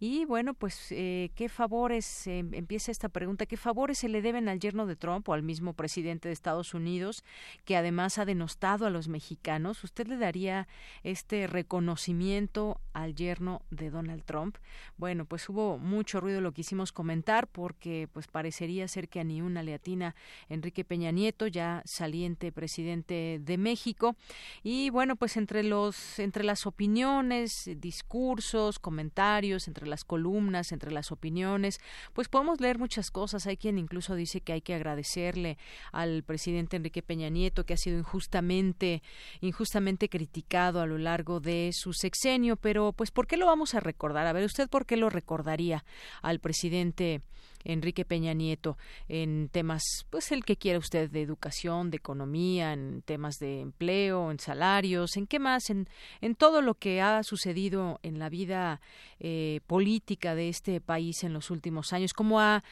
Y 0.00 0.26
bueno, 0.26 0.52
pues 0.52 0.92
eh, 0.92 1.30
qué 1.34 1.48
favores, 1.48 2.26
eh, 2.26 2.40
empieza 2.52 2.92
esta 2.92 3.08
pregunta, 3.08 3.46
¿qué 3.46 3.56
favores 3.56 3.96
se 3.96 4.10
le 4.10 4.20
deben 4.20 4.50
al 4.50 4.60
yerno 4.60 4.84
de 4.84 4.96
Trump 4.96 5.26
o 5.30 5.32
al 5.32 5.42
mismo 5.42 5.72
presidente 5.72 6.28
de 6.28 6.34
Estados 6.34 6.74
Unidos, 6.74 7.24
que 7.64 7.74
además 7.74 8.18
ha 8.18 8.26
denostado 8.26 8.84
a 8.84 8.90
los 8.90 9.08
mexicanos? 9.08 9.82
¿Usted 9.82 10.08
le 10.08 10.18
daría 10.18 10.68
este 11.04 11.46
reconocimiento 11.46 12.82
al 12.92 13.14
yerno 13.14 13.62
de 13.70 13.88
Donald 13.88 14.24
Trump? 14.24 14.58
Bueno, 14.96 15.24
pues 15.24 15.48
hubo 15.48 15.78
mucho 15.78 16.20
ruido, 16.20 16.40
lo 16.40 16.52
quisimos 16.52 16.92
comentar 16.92 17.46
porque 17.46 18.08
pues 18.12 18.26
parecería 18.26 18.86
ser 18.88 19.08
que 19.08 19.20
a 19.20 19.24
ni 19.24 19.42
una 19.42 19.62
le 19.62 19.74
atina 19.74 20.14
Enrique 20.48 20.84
Peña 20.84 21.10
Nieto, 21.10 21.46
ya 21.46 21.82
saliente 21.84 22.52
presidente 22.52 23.40
de 23.42 23.58
México. 23.58 24.16
Y 24.62 24.90
bueno, 24.90 25.16
pues 25.16 25.36
entre 25.36 25.62
los 25.62 26.18
entre 26.18 26.44
las 26.44 26.66
opiniones, 26.66 27.70
discursos, 27.76 28.78
comentarios, 28.78 29.68
entre 29.68 29.86
las 29.86 30.04
columnas, 30.04 30.72
entre 30.72 30.90
las 30.90 31.12
opiniones, 31.12 31.80
pues 32.12 32.28
podemos 32.28 32.60
leer 32.60 32.78
muchas 32.78 33.10
cosas. 33.10 33.46
Hay 33.46 33.56
quien 33.56 33.78
incluso 33.78 34.14
dice 34.14 34.40
que 34.40 34.52
hay 34.52 34.60
que 34.60 34.74
agradecerle 34.74 35.58
al 35.92 36.22
presidente 36.22 36.76
Enrique 36.76 37.02
Peña 37.02 37.28
Nieto 37.28 37.64
que 37.64 37.74
ha 37.74 37.76
sido 37.76 37.98
injustamente 37.98 39.02
injustamente 39.40 40.08
criticado 40.08 40.80
a 40.80 40.86
lo 40.86 40.98
largo 40.98 41.40
de 41.40 41.70
su 41.72 41.92
sexenio, 41.92 42.56
pero 42.56 42.92
pues 42.92 43.10
¿por 43.10 43.26
qué 43.26 43.36
lo 43.36 43.46
vamos 43.46 43.74
a 43.74 43.80
recordar? 43.80 44.26
A 44.26 44.32
ver, 44.32 44.44
usted 44.44 44.68
por 44.70 44.86
qué 44.86 44.96
lo 44.96 45.10
recordaría 45.10 45.84
al 46.22 46.40
presidente 46.40 47.20
Enrique 47.64 48.04
Peña 48.04 48.32
Nieto 48.32 48.78
en 49.08 49.48
temas, 49.50 49.82
pues 50.08 50.32
el 50.32 50.44
que 50.44 50.56
quiera 50.56 50.78
usted, 50.78 51.10
de 51.10 51.22
educación, 51.22 51.90
de 51.90 51.98
economía, 51.98 52.72
en 52.72 53.02
temas 53.02 53.36
de 53.38 53.60
empleo, 53.60 54.30
en 54.30 54.38
salarios, 54.38 55.16
en 55.16 55.26
qué 55.26 55.38
más, 55.38 55.70
en, 55.70 55.88
en 56.20 56.34
todo 56.34 56.62
lo 56.62 56.74
que 56.74 57.00
ha 57.00 57.22
sucedido 57.22 58.00
en 58.02 58.18
la 58.18 58.28
vida 58.28 58.80
eh, 59.18 59.60
política 59.66 60.34
de 60.34 60.48
este 60.48 60.80
país 60.80 61.22
en 61.24 61.32
los 61.32 61.50
últimos 61.50 61.92
años, 61.92 62.12
cómo 62.12 62.40
ha 62.40 62.64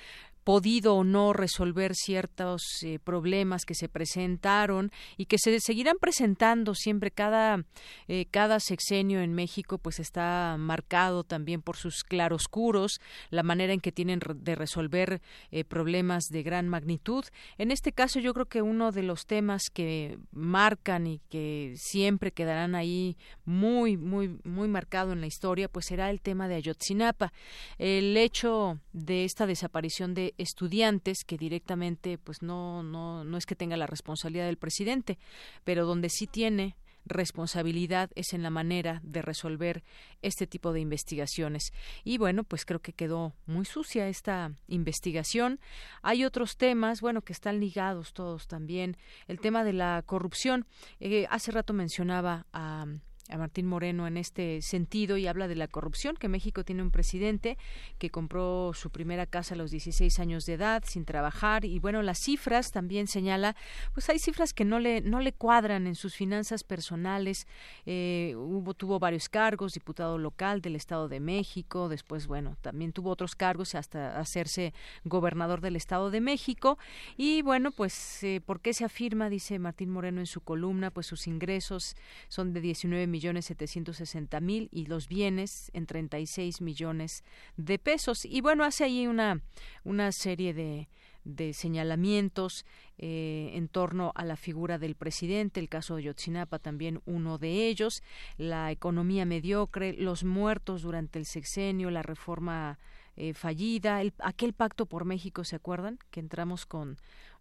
podido 0.48 0.94
o 0.94 1.04
no 1.04 1.34
resolver 1.34 1.94
ciertos 1.94 2.62
eh, 2.82 2.98
problemas 2.98 3.66
que 3.66 3.74
se 3.74 3.86
presentaron 3.86 4.90
y 5.18 5.26
que 5.26 5.36
se 5.36 5.60
seguirán 5.60 5.96
presentando 6.00 6.74
siempre. 6.74 7.10
Cada 7.10 7.66
eh, 8.06 8.24
cada 8.30 8.58
sexenio 8.58 9.20
en 9.20 9.34
México 9.34 9.76
pues 9.76 10.00
está 10.00 10.56
marcado 10.58 11.22
también 11.22 11.60
por 11.60 11.76
sus 11.76 12.02
claroscuros 12.02 12.98
la 13.28 13.42
manera 13.42 13.74
en 13.74 13.80
que 13.80 13.92
tienen 13.92 14.20
de 14.36 14.54
resolver 14.54 15.20
eh, 15.50 15.64
problemas 15.64 16.28
de 16.30 16.42
gran 16.42 16.66
magnitud. 16.66 17.26
En 17.58 17.70
este 17.70 17.92
caso 17.92 18.18
yo 18.18 18.32
creo 18.32 18.46
que 18.46 18.62
uno 18.62 18.90
de 18.90 19.02
los 19.02 19.26
temas 19.26 19.64
que 19.68 20.16
marcan 20.32 21.06
y 21.06 21.20
que 21.28 21.74
siempre 21.76 22.32
quedarán 22.32 22.74
ahí 22.74 23.18
muy 23.44 23.98
muy 23.98 24.40
muy 24.44 24.68
marcado 24.68 25.12
en 25.12 25.20
la 25.20 25.26
historia 25.26 25.68
pues 25.68 25.84
será 25.84 26.08
el 26.08 26.22
tema 26.22 26.48
de 26.48 26.54
Ayotzinapa. 26.54 27.34
El 27.76 28.16
hecho 28.16 28.80
de 28.94 29.26
esta 29.26 29.46
desaparición 29.46 30.14
de 30.14 30.32
estudiantes 30.38 31.24
que 31.26 31.36
directamente 31.36 32.18
pues 32.18 32.42
no 32.42 32.82
no 32.82 33.24
no 33.24 33.36
es 33.36 33.46
que 33.46 33.56
tenga 33.56 33.76
la 33.76 33.86
responsabilidad 33.86 34.46
del 34.46 34.56
presidente, 34.56 35.18
pero 35.64 35.86
donde 35.86 36.08
sí 36.08 36.26
tiene 36.26 36.76
responsabilidad 37.08 38.10
es 38.14 38.32
en 38.32 38.42
la 38.42 38.50
manera 38.50 39.00
de 39.02 39.22
resolver 39.22 39.82
este 40.22 40.46
tipo 40.46 40.72
de 40.72 40.80
investigaciones. 40.80 41.72
Y 42.04 42.18
bueno, 42.18 42.44
pues 42.44 42.64
creo 42.64 42.80
que 42.80 42.92
quedó 42.92 43.34
muy 43.46 43.64
sucia 43.64 44.08
esta 44.08 44.52
investigación. 44.68 45.60
Hay 46.02 46.24
otros 46.24 46.56
temas, 46.56 47.00
bueno, 47.00 47.22
que 47.22 47.32
están 47.32 47.60
ligados 47.60 48.12
todos 48.12 48.46
también. 48.46 48.96
El 49.26 49.40
tema 49.40 49.64
de 49.64 49.72
la 49.72 50.02
corrupción. 50.06 50.66
Eh, 51.00 51.26
hace 51.30 51.50
rato 51.50 51.72
mencionaba 51.72 52.46
a 52.52 52.86
a 53.28 53.36
Martín 53.36 53.66
Moreno 53.66 54.06
en 54.06 54.16
este 54.16 54.62
sentido 54.62 55.16
y 55.16 55.26
habla 55.26 55.48
de 55.48 55.54
la 55.54 55.68
corrupción, 55.68 56.16
que 56.16 56.28
México 56.28 56.64
tiene 56.64 56.82
un 56.82 56.90
presidente 56.90 57.58
que 57.98 58.10
compró 58.10 58.72
su 58.74 58.90
primera 58.90 59.26
casa 59.26 59.54
a 59.54 59.58
los 59.58 59.70
16 59.70 60.18
años 60.18 60.46
de 60.46 60.54
edad 60.54 60.82
sin 60.86 61.04
trabajar. 61.04 61.64
Y 61.64 61.78
bueno, 61.78 62.02
las 62.02 62.18
cifras 62.18 62.72
también 62.72 63.06
señala, 63.06 63.54
pues 63.92 64.08
hay 64.08 64.18
cifras 64.18 64.54
que 64.54 64.64
no 64.64 64.78
le 64.78 65.00
no 65.02 65.20
le 65.20 65.32
cuadran 65.32 65.86
en 65.86 65.94
sus 65.94 66.14
finanzas 66.14 66.64
personales. 66.64 67.46
Eh, 67.86 68.34
hubo 68.36 68.74
tuvo 68.74 68.98
varios 68.98 69.28
cargos, 69.28 69.74
diputado 69.74 70.18
local 70.18 70.62
del 70.62 70.76
Estado 70.76 71.08
de 71.08 71.20
México, 71.20 71.88
después 71.88 72.26
bueno, 72.26 72.56
también 72.62 72.92
tuvo 72.92 73.10
otros 73.10 73.34
cargos 73.34 73.74
hasta 73.74 74.18
hacerse 74.18 74.72
gobernador 75.04 75.60
del 75.60 75.76
Estado 75.76 76.10
de 76.10 76.20
México. 76.20 76.78
Y 77.16 77.42
bueno, 77.42 77.72
pues 77.72 78.22
eh, 78.22 78.40
¿por 78.44 78.60
qué 78.60 78.72
se 78.72 78.84
afirma 78.84 79.28
dice 79.28 79.58
Martín 79.58 79.90
Moreno 79.90 80.20
en 80.20 80.26
su 80.26 80.40
columna, 80.40 80.90
pues 80.90 81.06
sus 81.06 81.26
ingresos 81.26 81.96
son 82.28 82.52
de 82.52 82.60
19 82.60 83.06
millones 83.06 83.17
millones 83.18 83.46
setecientos 83.46 83.96
sesenta 83.96 84.38
mil 84.38 84.68
y 84.70 84.86
los 84.86 85.08
bienes 85.08 85.72
en 85.74 85.86
36 85.86 86.60
millones 86.60 87.24
de 87.56 87.76
pesos. 87.80 88.24
Y 88.24 88.40
bueno, 88.42 88.62
hace 88.62 88.84
ahí 88.84 89.08
una, 89.08 89.42
una 89.82 90.12
serie 90.12 90.54
de, 90.54 90.88
de 91.24 91.52
señalamientos 91.52 92.64
eh, 92.96 93.50
en 93.54 93.66
torno 93.66 94.12
a 94.14 94.24
la 94.24 94.36
figura 94.36 94.78
del 94.78 94.94
presidente, 94.94 95.58
el 95.58 95.68
caso 95.68 95.96
de 95.96 96.04
Yotzinapa 96.04 96.60
también 96.60 97.00
uno 97.06 97.38
de 97.38 97.66
ellos, 97.66 98.04
la 98.36 98.70
economía 98.70 99.24
mediocre, 99.24 99.94
los 99.94 100.22
muertos 100.22 100.82
durante 100.82 101.18
el 101.18 101.26
sexenio, 101.26 101.90
la 101.90 102.04
reforma 102.04 102.78
eh, 103.16 103.34
fallida, 103.34 104.00
el, 104.00 104.12
aquel 104.20 104.52
pacto 104.52 104.86
por 104.86 105.04
México, 105.04 105.42
¿se 105.42 105.56
acuerdan? 105.56 105.98
Que 106.12 106.20
entramos 106.20 106.66
con 106.66 106.98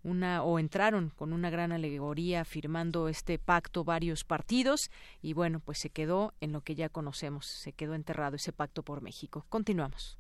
una 0.08 0.42
o 0.42 0.58
entraron 0.58 1.12
con 1.16 1.34
una 1.34 1.50
gran 1.50 1.74
alegoría 1.74 2.46
firmando 2.46 3.10
este 3.10 3.38
pacto 3.38 3.84
varios 3.84 4.24
partidos 4.24 4.90
y 5.22 5.34
bueno, 5.34 5.60
pues 5.60 5.78
se 5.80 5.90
quedó 5.90 6.34
en 6.40 6.54
lo 6.54 6.62
que 6.62 6.76
ya 6.76 6.88
conocemos, 6.88 7.46
se 7.46 7.74
quedó 7.74 7.94
enterrado 7.94 8.38
ese 8.38 8.54
pacto 8.54 8.84
por 8.84 9.02
México. 9.02 9.46
Continuamos. 9.50 10.18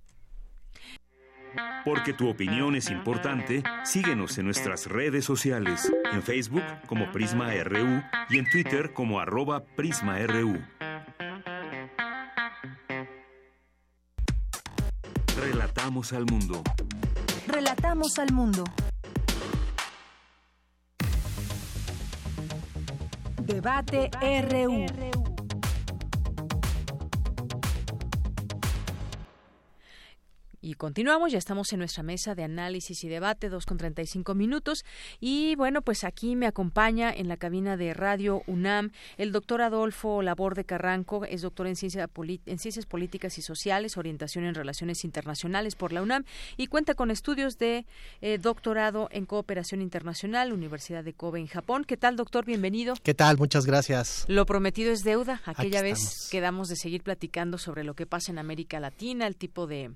Porque 1.85 2.13
tu 2.13 2.27
opinión 2.29 2.75
es 2.75 2.91
importante, 2.91 3.63
síguenos 3.85 4.37
en 4.37 4.45
nuestras 4.45 4.87
redes 4.87 5.23
sociales, 5.23 5.91
en 6.11 6.21
Facebook 6.21 6.63
como 6.85 7.09
Prisma 7.11 7.53
RU 7.63 8.03
y 8.29 8.37
en 8.37 8.49
Twitter 8.51 8.93
como 8.93 9.21
arroba 9.21 9.63
PrismaRU. 9.63 10.61
Relatamos 15.39 16.11
al 16.11 16.25
mundo. 16.25 16.61
Relatamos 17.47 18.19
al 18.19 18.33
mundo. 18.33 18.65
Debate 23.47 24.09
RU. 24.19 25.16
Continuamos, 30.77 31.31
ya 31.31 31.37
estamos 31.37 31.73
en 31.73 31.79
nuestra 31.79 32.03
mesa 32.03 32.35
de 32.35 32.43
análisis 32.43 33.03
y 33.03 33.09
debate, 33.09 33.49
dos 33.49 33.65
con 33.65 33.77
treinta 33.77 34.01
y 34.01 34.07
cinco 34.07 34.35
minutos. 34.35 34.85
Y 35.19 35.55
bueno, 35.55 35.81
pues 35.81 36.03
aquí 36.03 36.35
me 36.35 36.47
acompaña 36.47 37.11
en 37.11 37.27
la 37.27 37.37
cabina 37.37 37.75
de 37.77 37.93
Radio 37.93 38.43
UNAM 38.47 38.91
el 39.17 39.31
doctor 39.31 39.61
Adolfo 39.61 40.21
Laborde 40.21 40.63
Carranco, 40.63 41.25
es 41.25 41.41
doctor 41.41 41.67
en, 41.67 41.73
en 41.73 42.59
Ciencias 42.59 42.85
Políticas 42.85 43.37
y 43.37 43.41
Sociales, 43.41 43.97
orientación 43.97 44.45
en 44.45 44.55
Relaciones 44.55 45.03
Internacionales 45.03 45.75
por 45.75 45.91
la 45.91 46.01
UNAM 46.01 46.23
y 46.55 46.67
cuenta 46.67 46.93
con 46.93 47.11
estudios 47.11 47.57
de 47.57 47.85
eh, 48.21 48.37
doctorado 48.37 49.09
en 49.11 49.25
Cooperación 49.25 49.81
Internacional, 49.81 50.53
Universidad 50.53 51.03
de 51.03 51.13
Kobe 51.13 51.39
en 51.39 51.47
Japón. 51.47 51.83
¿Qué 51.83 51.97
tal, 51.97 52.15
doctor? 52.15 52.45
Bienvenido. 52.45 52.93
¿Qué 53.03 53.13
tal? 53.13 53.37
Muchas 53.37 53.65
gracias. 53.65 54.25
Lo 54.27 54.45
prometido 54.45 54.91
es 54.91 55.03
deuda. 55.03 55.41
Aquella 55.45 55.81
vez 55.81 56.29
quedamos 56.31 56.69
de 56.69 56.75
seguir 56.75 57.03
platicando 57.03 57.57
sobre 57.57 57.83
lo 57.83 57.95
que 57.95 58.05
pasa 58.05 58.31
en 58.31 58.39
América 58.39 58.79
Latina, 58.79 59.27
el 59.27 59.35
tipo 59.35 59.67
de 59.67 59.91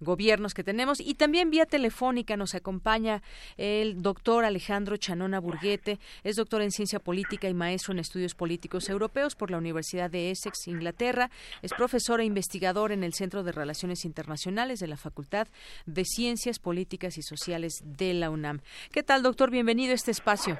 gobiernos 0.00 0.54
que 0.54 0.64
tenemos. 0.64 1.00
Y 1.00 1.14
también 1.14 1.50
vía 1.50 1.66
telefónica 1.66 2.36
nos 2.36 2.54
acompaña 2.54 3.22
el 3.56 4.02
doctor 4.02 4.44
Alejandro 4.44 4.96
Chanona 4.96 5.40
Burguete, 5.40 5.98
es 6.24 6.36
doctor 6.36 6.62
en 6.62 6.70
ciencia 6.70 6.98
política 6.98 7.48
y 7.48 7.54
maestro 7.54 7.92
en 7.92 7.98
estudios 7.98 8.34
políticos 8.34 8.88
europeos 8.88 9.34
por 9.34 9.50
la 9.50 9.58
Universidad 9.58 10.10
de 10.10 10.30
Essex, 10.30 10.68
Inglaterra. 10.68 11.30
Es 11.62 11.72
profesor 11.72 12.20
e 12.20 12.24
investigador 12.24 12.92
en 12.92 13.04
el 13.04 13.14
Centro 13.14 13.42
de 13.42 13.52
Relaciones 13.52 14.04
Internacionales 14.04 14.80
de 14.80 14.86
la 14.86 14.96
Facultad 14.96 15.48
de 15.86 16.04
Ciencias 16.04 16.58
Políticas 16.58 17.18
y 17.18 17.22
Sociales 17.22 17.82
de 17.84 18.14
la 18.14 18.30
UNAM. 18.30 18.60
¿Qué 18.92 19.02
tal, 19.02 19.22
doctor? 19.22 19.50
Bienvenido 19.50 19.92
a 19.92 19.94
este 19.94 20.10
espacio. 20.10 20.58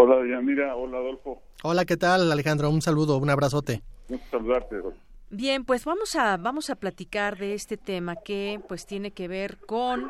Hola, 0.00 0.16
Yanira. 0.28 0.74
Hola, 0.74 0.98
Adolfo. 0.98 1.42
Hola, 1.62 1.84
¿qué 1.84 1.96
tal, 1.96 2.30
Alejandro? 2.30 2.70
Un 2.70 2.82
saludo, 2.82 3.18
un 3.18 3.30
abrazote. 3.30 3.82
Un 4.08 4.20
saludarte, 4.30 4.76
Bien, 5.28 5.64
pues 5.64 5.84
vamos 5.84 6.14
a 6.14 6.36
vamos 6.36 6.70
a 6.70 6.76
platicar 6.76 7.36
de 7.36 7.54
este 7.54 7.76
tema 7.76 8.14
que 8.14 8.60
pues 8.68 8.86
tiene 8.86 9.10
que 9.10 9.26
ver 9.26 9.58
con 9.58 10.08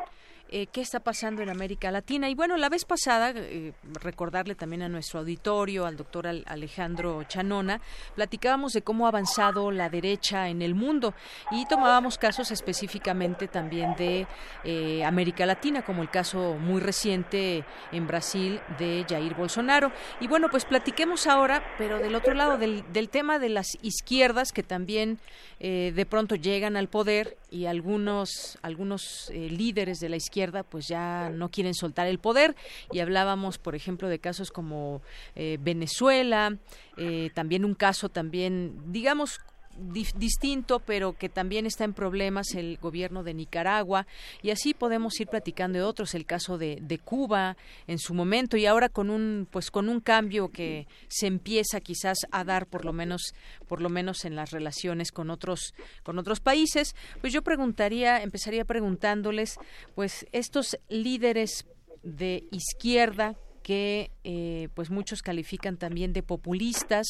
eh, 0.49 0.67
qué 0.67 0.79
está 0.79 1.01
pasando 1.01 1.41
en 1.41 1.49
América 1.49 1.91
Latina. 1.91 2.29
Y 2.29 2.35
bueno, 2.35 2.55
la 2.55 2.69
vez 2.69 2.85
pasada, 2.85 3.33
eh, 3.35 3.73
recordarle 4.01 4.55
también 4.55 4.81
a 4.81 4.89
nuestro 4.89 5.19
auditorio, 5.19 5.85
al 5.85 5.97
doctor 5.97 6.25
Alejandro 6.27 7.23
Chanona, 7.23 7.81
platicábamos 8.15 8.71
de 8.71 8.81
cómo 8.81 9.05
ha 9.05 9.09
avanzado 9.09 9.71
la 9.71 9.89
derecha 9.89 10.47
en 10.47 10.61
el 10.61 10.73
mundo 10.73 11.13
y 11.51 11.65
tomábamos 11.65 12.17
casos 12.17 12.51
específicamente 12.51 13.49
también 13.49 13.95
de 13.97 14.25
eh, 14.63 15.03
América 15.03 15.45
Latina, 15.45 15.83
como 15.83 16.01
el 16.01 16.09
caso 16.09 16.55
muy 16.59 16.79
reciente 16.79 17.65
en 17.91 18.07
Brasil 18.07 18.61
de 18.79 19.05
Jair 19.07 19.35
Bolsonaro. 19.35 19.91
Y 20.21 20.27
bueno, 20.27 20.47
pues 20.49 20.63
platiquemos 20.63 21.27
ahora, 21.27 21.61
pero 21.77 21.99
del 21.99 22.15
otro 22.15 22.33
lado, 22.33 22.57
del, 22.57 22.85
del 22.93 23.09
tema 23.09 23.37
de 23.37 23.49
las 23.49 23.77
izquierdas 23.81 24.53
que 24.53 24.63
también 24.63 25.19
de 25.59 26.05
pronto 26.07 26.35
llegan 26.35 26.77
al 26.77 26.87
poder 26.87 27.35
y 27.49 27.65
algunos, 27.65 28.57
algunos 28.61 29.31
líderes 29.33 29.99
de 29.99 30.09
la 30.09 30.17
izquierda 30.17 30.63
pues 30.63 30.87
ya 30.87 31.29
no 31.29 31.49
quieren 31.49 31.73
soltar 31.73 32.07
el 32.07 32.19
poder. 32.19 32.55
Y 32.91 32.99
hablábamos 32.99 33.57
por 33.57 33.75
ejemplo 33.75 34.09
de 34.09 34.19
casos 34.19 34.51
como 34.51 35.01
eh, 35.35 35.57
Venezuela 35.59 36.57
eh, 36.97 37.29
también 37.33 37.65
un 37.65 37.75
caso 37.75 38.09
también 38.09 38.91
digamos 38.91 39.39
distinto, 39.77 40.79
pero 40.79 41.13
que 41.13 41.29
también 41.29 41.65
está 41.65 41.83
en 41.83 41.93
problemas 41.93 42.53
el 42.55 42.77
gobierno 42.77 43.23
de 43.23 43.33
Nicaragua. 43.33 44.07
Y 44.41 44.51
así 44.51 44.73
podemos 44.73 45.19
ir 45.19 45.27
platicando 45.27 45.79
de 45.79 45.83
otros, 45.83 46.15
el 46.15 46.25
caso 46.25 46.57
de, 46.57 46.79
de, 46.81 46.97
Cuba 46.97 47.55
en 47.85 47.99
su 47.99 48.13
momento 48.13 48.57
y 48.57 48.65
ahora 48.65 48.89
con 48.89 49.09
un 49.09 49.47
pues 49.49 49.71
con 49.71 49.87
un 49.87 50.01
cambio 50.01 50.49
que 50.49 50.87
se 51.07 51.27
empieza 51.27 51.79
quizás 51.79 52.17
a 52.31 52.43
dar 52.43 52.65
por 52.67 52.83
lo 52.83 52.91
menos 52.91 53.33
por 53.67 53.81
lo 53.81 53.89
menos 53.89 54.25
en 54.25 54.35
las 54.35 54.51
relaciones 54.51 55.11
con 55.11 55.29
otros 55.29 55.73
con 56.03 56.17
otros 56.19 56.39
países, 56.39 56.95
pues 57.21 57.31
yo 57.31 57.43
preguntaría, 57.43 58.21
empezaría 58.23 58.65
preguntándoles 58.65 59.57
pues 59.95 60.25
estos 60.31 60.77
líderes 60.89 61.65
de 62.03 62.43
izquierda 62.51 63.35
que 63.67 64.11
eh, 64.23 64.69
pues 64.75 64.89
muchos 64.89 65.21
califican 65.21 65.75
también 65.75 66.13
de 66.13 66.23
populistas, 66.23 67.05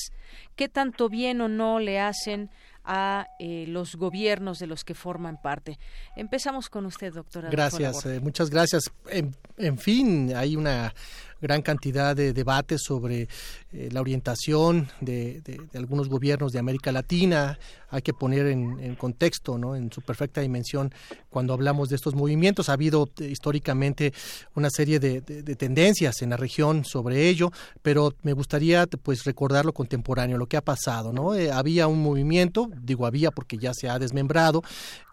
qué 0.56 0.68
tanto 0.68 1.08
bien 1.08 1.40
o 1.42 1.48
no 1.48 1.78
le 1.78 2.00
hacen 2.00 2.50
a 2.84 3.28
eh, 3.38 3.66
los 3.68 3.96
gobiernos 3.96 4.58
de 4.58 4.66
los 4.66 4.84
que 4.84 4.96
forman 4.96 5.40
parte. 5.40 5.78
Empezamos 6.16 6.68
con 6.70 6.88
usted, 6.88 7.14
doctora. 7.14 7.52
Gracias, 7.52 8.04
eh, 8.08 8.20
muchas 8.22 8.50
gracias. 8.50 8.92
en, 9.58 9.78
fin, 9.78 10.36
hay 10.36 10.56
una 10.56 10.96
gran 11.42 11.62
cantidad 11.62 12.16
de 12.16 12.34
debates 12.34 12.82
sobre 12.84 13.28
eh, 13.74 13.90
la 13.92 14.02
orientación 14.02 14.90
de, 15.02 15.42
algunos 15.74 16.10
gobiernos 16.10 16.52
de 16.52 16.60
América 16.60 16.92
Latina. 16.92 17.60
Hay 17.90 18.02
que 18.02 18.14
poner 18.14 18.48
en, 18.48 18.96
contexto, 18.96 19.58
¿no? 19.58 19.76
en 19.76 19.92
su 19.92 20.02
perfecta 20.02 20.42
dimensión, 20.42 20.94
cuando 21.30 21.54
hablamos 21.54 21.90
de 21.90 21.96
estos 21.96 22.16
movimientos. 22.16 22.70
Ha 22.70 22.74
habido 22.74 23.10
eh, 23.20 23.26
históricamente 23.26 24.14
una 24.56 24.70
serie 24.70 25.00
de, 25.00 25.22
tendencias 25.22 26.22
en 26.22 26.32
la 26.32 26.38
región 26.38 26.84
sobre 26.84 27.30
ello, 27.30 27.52
pero 27.82 28.14
me 28.24 28.34
gustaría 28.34 28.88
pues 28.88 29.24
recordar 29.24 29.66
lo 29.66 29.74
contemporáneo, 29.74 30.38
lo 30.38 30.48
que 30.48 30.58
ha 30.58 30.62
pasado. 30.62 31.14
¿no? 31.14 31.36
Eh, 31.36 31.52
había 31.52 31.88
un 31.88 32.02
movimiento, 32.02 32.70
digo 32.82 33.06
había 33.06 33.32
porque 33.32 33.58
ya 33.58 33.74
se 33.74 33.90
ha 33.90 34.00
desmembrado, 34.00 34.64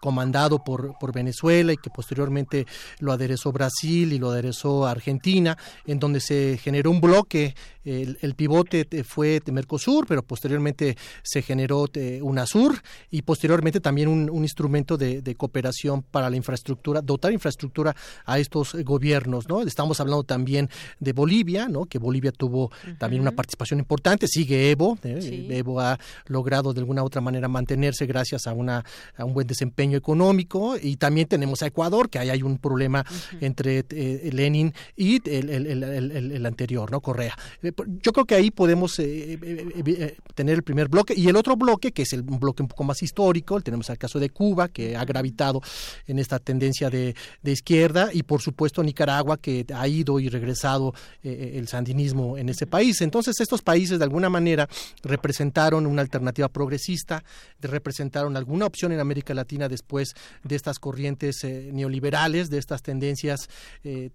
comandado 0.01 0.63
por, 0.63 0.97
por 0.99 1.13
Venezuela 1.13 1.73
y 1.73 1.77
que 1.77 1.89
posteriormente 1.89 2.65
lo 2.99 3.11
aderezó 3.11 3.51
Brasil 3.51 4.13
y 4.13 4.19
lo 4.19 4.31
aderezó 4.31 4.85
Argentina, 4.85 5.57
en 5.85 5.99
donde 5.99 6.14
se 6.19 6.59
generó 6.61 6.91
un 6.91 7.01
bloque, 7.01 7.55
el, 7.85 8.33
pivote 8.35 8.87
fue 9.03 9.41
Mercosur, 9.51 10.07
pero 10.07 10.23
posteriormente 10.23 10.97
se 11.21 11.41
generó 11.43 11.85
UNASUR 12.21 12.81
y 13.11 13.21
posteriormente 13.21 13.79
también 13.79 14.07
un, 14.07 14.43
instrumento 14.43 14.97
de, 14.97 15.35
cooperación 15.35 16.01
para 16.01 16.29
la 16.29 16.35
infraestructura, 16.35 17.01
dotar 17.01 17.31
infraestructura 17.31 17.95
a 18.25 18.39
estos 18.39 18.75
gobiernos, 18.83 19.47
¿no? 19.47 19.61
Estamos 19.61 19.99
hablando 19.99 20.23
también 20.23 20.69
de 20.99 21.13
Bolivia, 21.13 21.67
¿no? 21.67 21.85
Que 21.85 21.99
Bolivia 21.99 22.31
tuvo 22.31 22.71
también 22.97 23.21
una 23.21 23.31
participación 23.31 23.79
importante, 23.79 24.27
sigue 24.27 24.71
Evo, 24.71 24.97
¿eh? 25.03 25.47
Evo 25.51 25.79
ha 25.79 25.99
logrado 26.27 26.73
de 26.73 26.79
alguna 26.79 27.03
u 27.03 27.05
otra 27.05 27.21
manera 27.21 27.47
mantenerse 27.47 28.05
gracias 28.05 28.47
a, 28.47 28.53
una, 28.53 28.83
a 29.15 29.25
un 29.25 29.33
buen 29.33 29.47
desempeño 29.47 29.97
económico 29.97 30.75
y 30.81 30.95
también 30.95 31.27
tenemos 31.27 31.61
a 31.61 31.67
Ecuador, 31.67 32.09
que 32.09 32.19
ahí 32.19 32.29
hay 32.29 32.41
un 32.41 32.57
problema 32.57 33.05
entre 33.41 33.85
eh, 33.89 34.29
Lenin 34.33 34.73
y 34.95 35.27
el, 35.29 35.49
el, 35.49 36.04
anterior, 36.45 36.91
¿no? 36.91 37.01
Correa. 37.01 37.37
Eh, 37.61 37.71
yo 38.01 38.13
creo 38.13 38.25
que 38.25 38.35
ahí 38.35 38.51
podemos 38.51 38.99
eh, 38.99 39.37
eh, 39.41 40.17
tener 40.33 40.55
el 40.55 40.63
primer 40.63 40.87
bloque 40.87 41.13
y 41.15 41.27
el 41.27 41.35
otro 41.35 41.55
bloque, 41.55 41.91
que 41.91 42.03
es 42.03 42.13
el 42.13 42.23
bloque 42.23 42.63
un 42.63 42.69
poco 42.69 42.83
más 42.83 43.01
histórico, 43.03 43.61
tenemos 43.61 43.89
el 43.89 43.97
caso 43.97 44.19
de 44.19 44.29
Cuba, 44.29 44.69
que 44.69 44.95
ha 44.95 45.05
gravitado 45.05 45.61
en 46.07 46.19
esta 46.19 46.39
tendencia 46.39 46.89
de, 46.89 47.15
izquierda, 47.43 48.09
y 48.13 48.23
por 48.23 48.41
supuesto 48.41 48.83
Nicaragua, 48.83 49.37
que 49.37 49.65
ha 49.73 49.87
ido 49.87 50.19
y 50.19 50.29
regresado 50.29 50.93
el 51.23 51.67
sandinismo 51.67 52.37
en 52.37 52.49
ese 52.49 52.67
país. 52.67 53.01
Entonces, 53.01 53.39
estos 53.39 53.61
países 53.61 53.97
de 53.97 54.03
alguna 54.03 54.29
manera 54.29 54.67
representaron 55.03 55.85
una 55.85 56.01
alternativa 56.01 56.49
progresista, 56.49 57.23
representaron 57.61 58.35
alguna 58.35 58.65
opción 58.65 58.91
en 58.91 58.99
América 58.99 59.33
Latina 59.33 59.69
después 59.69 60.13
de 60.43 60.55
estas 60.55 60.79
corrientes 60.79 61.43
neoliberales, 61.43 62.49
de 62.49 62.57
estas 62.57 62.81
tendencias 62.81 63.49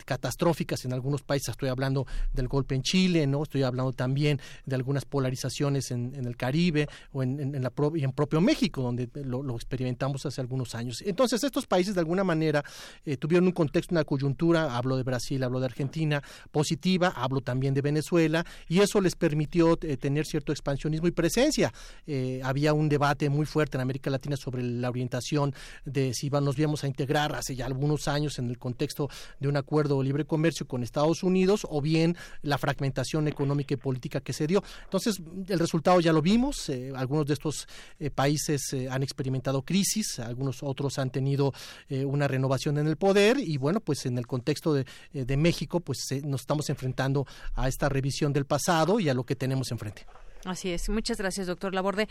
catastróficas 0.05 0.85
en 0.85 0.93
algunos 0.93 1.23
países, 1.23 1.51
estoy 1.51 1.69
hablando 1.69 1.80
hablando 1.81 2.07
del 2.33 2.49
golpe 2.49 2.75
en 2.75 2.83
Chile, 2.83 3.27
¿no? 3.27 3.43
Estoy 3.43 3.63
hablando 3.63 3.93
también 3.93 4.39
de 4.67 4.77
algunas 4.77 5.07
polarizaciones 5.07 5.91
en, 5.91 6.15
el 6.15 6.37
Caribe 6.37 6.87
o 7.13 7.23
en, 7.23 7.63
la 7.63 7.73
y 7.95 8.05
en 8.05 8.13
propio 8.13 8.41
México, 8.41 8.83
donde 8.83 9.09
lo, 9.25 9.55
experimentamos 9.55 10.27
hace 10.27 10.41
algunos 10.41 10.75
años. 10.75 11.03
Entonces, 11.07 11.43
estos 11.43 11.67
países 11.67 11.95
de 11.95 12.01
alguna 12.01 12.25
manera 12.25 12.63
eh, 13.05 13.17
tuvieron 13.17 13.47
un 13.47 13.53
contexto, 13.53 13.95
una 13.95 14.05
coyuntura, 14.05 14.77
hablo 14.77 14.97
de 14.97 15.03
Brasil, 15.03 15.43
hablo 15.43 15.61
de 15.61 15.67
Argentina, 15.67 16.23
positiva, 16.51 17.13
hablo 17.17 17.41
también 17.41 17.73
de 17.73 17.81
Venezuela, 17.81 18.45
y 18.69 18.81
eso 18.81 19.01
les 19.01 19.17
permitió 19.17 19.79
eh, 19.83 19.97
tener 19.97 20.27
cierto 20.27 20.53
expansionismo 20.53 21.07
y 21.07 21.13
presencia. 21.13 21.73
Eh, 22.07 22.41
había 22.45 22.75
un 22.75 22.89
debate 22.89 23.31
muy 23.31 23.47
fuerte 23.47 23.77
en 23.77 23.83
América 23.83 24.11
Latina 24.11 24.37
sobre 24.37 24.63
la 24.63 24.91
orientación 24.91 25.55
de 25.85 26.13
si 26.13 26.29
nos 26.31 26.59
íbamos 26.59 26.85
a 26.85 26.87
integrar 26.87 27.35
hace 27.35 27.55
ya 27.55 27.67
algunos 27.67 28.09
años 28.09 28.39
en 28.39 28.49
el 28.49 28.59
contexto 28.59 29.09
de 29.39 29.49
un 29.49 29.57
acuerdo 29.57 29.99
de 29.99 30.05
libre 30.05 30.25
comercio 30.25 30.67
con 30.67 30.83
Estados 30.83 31.23
Unidos 31.23 31.67
o 31.71 31.81
bien 31.81 32.17
la 32.43 32.59
fragmentación 32.59 33.29
económica 33.29 33.75
y 33.75 33.77
política 33.77 34.21
que 34.21 34.33
se 34.33 34.47
dio. 34.47 34.63
Entonces, 34.85 35.21
el 35.49 35.59
resultado 35.59 36.01
ya 36.01 36.13
lo 36.13 36.23
vimos, 36.23 36.69
eh, 36.69 36.93
algunos 36.95 37.27
de 37.27 37.35
estos 37.35 37.67
eh, 37.99 38.11
países 38.11 38.73
eh, 38.73 38.89
han 38.91 39.03
experimentado 39.03 39.63
crisis, 39.63 40.19
algunos 40.19 40.63
otros 40.63 40.99
han 40.99 41.11
tenido 41.11 41.53
una 41.89 42.29
renovación 42.29 42.79
en 42.79 42.87
el 42.87 42.97
poder 42.97 43.39
y 43.39 43.57
bueno, 43.57 43.81
pues 43.81 44.07
en 44.07 44.19
el 44.19 44.27
contexto 44.27 44.75
de, 44.75 44.85
de 45.13 45.37
México, 45.37 45.81
pues 45.81 45.99
nos 46.25 46.43
estamos 46.43 46.69
enfrentando 46.71 47.27
a 47.55 47.69
esta 47.69 47.89
revisión 47.89 48.33
del 48.33 48.45
pasado 48.45 49.01
y 49.01 49.09
a 49.09 49.15
lo 49.15 49.25
que 49.25 49.37
tenemos 49.37 49.71
enfrente. 49.71 50.07
Así 50.45 50.71
es. 50.71 50.89
Muchas 50.89 51.19
gracias, 51.19 51.47
doctor 51.47 51.75
Laborde. 51.75 52.09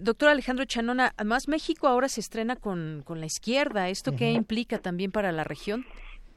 doctor 0.00 0.28
Alejandro 0.30 0.64
Chanona, 0.64 1.12
además 1.16 1.48
México 1.48 1.86
ahora 1.88 2.08
se 2.08 2.20
estrena 2.20 2.56
con, 2.56 3.02
con 3.04 3.20
la 3.20 3.26
izquierda. 3.26 3.88
¿Esto 3.88 4.16
qué 4.16 4.32
implica 4.32 4.78
también 4.78 5.10
para 5.12 5.32
la 5.32 5.44
región? 5.44 5.86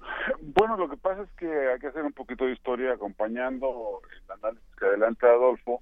Bueno, 0.42 0.78
lo 0.78 0.90
que 0.90 0.98
pasa 0.98 1.24
es 1.24 1.32
que 1.32 1.48
hay 1.48 1.80
que 1.80 1.88
hacer 1.88 2.04
un 2.04 2.14
poquito 2.14 2.46
de 2.46 2.54
historia 2.54 2.94
acompañando 2.94 4.02
el 4.12 4.32
análisis 4.32 4.76
que 4.78 4.86
adelanta 4.86 5.28
Adolfo. 5.28 5.82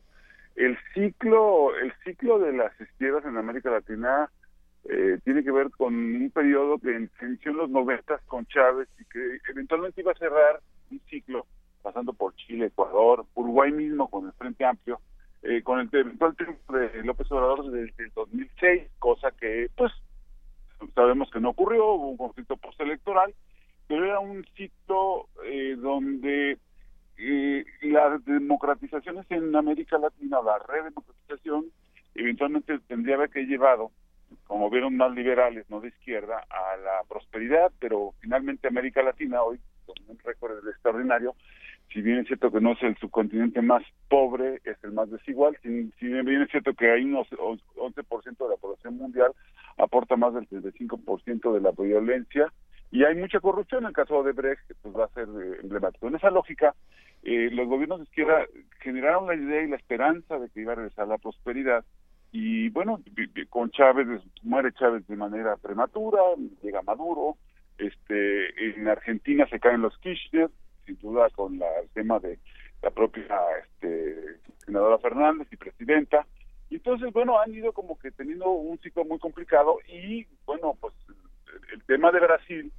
El 0.56 0.78
ciclo, 0.94 1.76
el 1.76 1.94
ciclo 2.04 2.40
de 2.40 2.54
las 2.54 2.80
izquierdas 2.80 3.26
en 3.26 3.38
América 3.38 3.72
Latina 3.72 4.30
eh, 4.86 5.20
tiene 5.24 5.44
que 5.44 5.52
ver 5.52 5.70
con 5.72 5.94
un 5.94 6.32
periodo 6.32 6.80
que 6.80 6.92
inició 6.92 7.52
en 7.52 7.58
los 7.58 7.70
noventas 7.70 8.22
con 8.26 8.46
Chávez 8.48 8.88
y 9.00 9.06
que 9.06 9.40
eventualmente 9.50 10.02
iba 10.02 10.12
a 10.12 10.16
cerrar 10.16 10.60
un 10.92 11.00
ciclo 11.10 11.46
pasando 11.82 12.14
por 12.14 12.36
Chile, 12.36 12.68
Ecuador, 12.68 13.26
Uruguay 13.36 13.72
mismo 13.72 14.10
con 14.10 14.26
el 14.26 14.34
Frente 14.34 14.66
Amplio, 14.66 15.00
eh, 15.44 15.62
con 15.64 15.80
el 15.80 15.90
eventual 15.92 16.36
triunfo 16.36 16.74
de 16.74 17.04
López 17.04 17.32
Obrador 17.32 17.72
desde 17.72 18.04
el 18.04 18.12
2006, 18.14 18.92
cosa 19.00 19.32
que 19.32 19.70
pues 19.78 19.92
sabemos 20.94 21.30
que 21.32 21.40
no 21.40 21.50
ocurrió, 21.50 21.94
hubo 21.94 22.10
un 22.10 22.18
conflicto 22.18 22.58
postelectoral 22.58 23.34
pero 23.90 24.06
era 24.06 24.20
un 24.20 24.46
ciclo 24.56 25.28
eh, 25.44 25.76
donde 25.76 26.60
eh, 27.18 27.66
las 27.82 28.24
democratizaciones 28.24 29.26
en 29.32 29.54
América 29.56 29.98
Latina, 29.98 30.38
la 30.46 30.60
redemocratización, 30.60 31.66
eventualmente 32.14 32.78
tendría 32.88 33.28
que 33.30 33.48
llevado, 33.48 33.92
como 34.46 34.70
vieron 34.70 34.96
más 34.96 35.12
liberales, 35.16 35.68
no 35.72 35.82
de 35.82 35.88
izquierda, 35.88 36.46
a 36.52 36.78
la 36.78 37.04
prosperidad, 37.10 37.72
pero 37.80 38.14
finalmente 38.20 38.68
América 38.68 39.02
Latina 39.02 39.42
hoy, 39.42 39.60
con 39.88 39.96
un 40.08 40.20
récord 40.20 40.68
extraordinario, 40.68 41.34
si 41.92 42.04
bien 42.04 42.20
es 42.20 42.28
cierto 42.28 42.52
que 42.52 42.62
no 42.62 42.74
es 42.74 42.84
el 42.84 42.96
subcontinente 42.98 43.64
más 43.64 43.82
pobre, 44.08 44.62
es 44.66 44.78
el 44.84 44.92
más 44.92 45.10
desigual, 45.10 45.58
si, 45.64 45.92
si 46.00 46.06
bien 46.06 46.44
es 46.44 46.52
cierto 46.52 46.76
que 46.76 46.92
hay 46.92 47.06
unos 47.06 47.28
11% 47.32 48.38
de 48.38 48.50
la 48.50 48.58
población 48.58 48.98
mundial, 48.98 49.32
aporta 49.78 50.16
más 50.16 50.36
del 50.36 50.48
35% 50.48 51.54
de 51.54 51.62
la 51.62 51.72
violencia, 51.72 52.54
y 52.92 53.04
hay 53.04 53.16
mucha 53.16 53.40
corrupción. 53.40 53.84
En 53.84 53.90
el 53.90 53.94
caso 53.94 54.24
de 54.24 54.32
Brecht, 54.32 54.72
pues 54.82 54.96
va 54.96 55.06
a 55.06 55.10
ser 55.10 55.28
eh, 55.28 55.60
emblemático. 55.62 56.08
En 56.08 56.16
esa 56.16 56.30
lógica, 56.30 56.76
eh, 57.24 57.50
los 57.52 57.68
gobiernos 57.68 58.00
de 58.00 58.04
izquierda 58.06 58.46
generaron 58.80 59.28
la 59.28 59.36
idea 59.36 59.62
y 59.62 59.68
la 59.68 59.76
esperanza 59.76 60.40
de 60.40 60.50
que 60.50 60.62
iba 60.62 60.74
a 60.74 60.76
regresar 60.76 61.08
la 61.08 61.18
prosperidad. 61.18 61.86
Y 62.32 62.70
bueno, 62.70 63.02
con 63.50 63.72
Chávez, 63.72 64.08
muere 64.44 64.72
Chávez 64.74 65.08
de 65.08 65.16
manera 65.16 65.58
prematura, 65.58 66.22
llega 66.62 66.82
Maduro, 66.84 67.38
este, 67.80 68.76
en 68.76 68.88
Argentina 68.88 69.48
se 69.50 69.60
caen 69.60 69.82
los 69.82 69.98
Kirchner, 70.00 70.50
sin 70.86 71.00
duda 71.00 71.30
con 71.32 71.58
la, 71.58 71.68
el 71.82 71.90
tema 71.90 72.20
de 72.20 72.38
la 72.84 72.92
propia 72.92 73.26
este, 73.64 74.38
senadora 74.66 75.00
Fernández 75.00 75.48
y 75.52 75.56
presidenta. 75.56 76.26
Y 76.70 76.76
entonces, 76.76 77.12
bueno, 77.14 77.40
han 77.40 77.54
ido 77.54 77.74
como 77.74 77.98
que 77.98 78.12
teniendo 78.12 78.52
un 78.52 78.78
ciclo 78.80 79.04
muy 79.06 79.18
complicado 79.18 79.80
y, 79.88 80.28
bueno, 80.46 80.78
pues 80.80 80.94
el 81.74 81.84
tema 81.84 82.12
de 82.12 82.20
Brasil, 82.20 82.72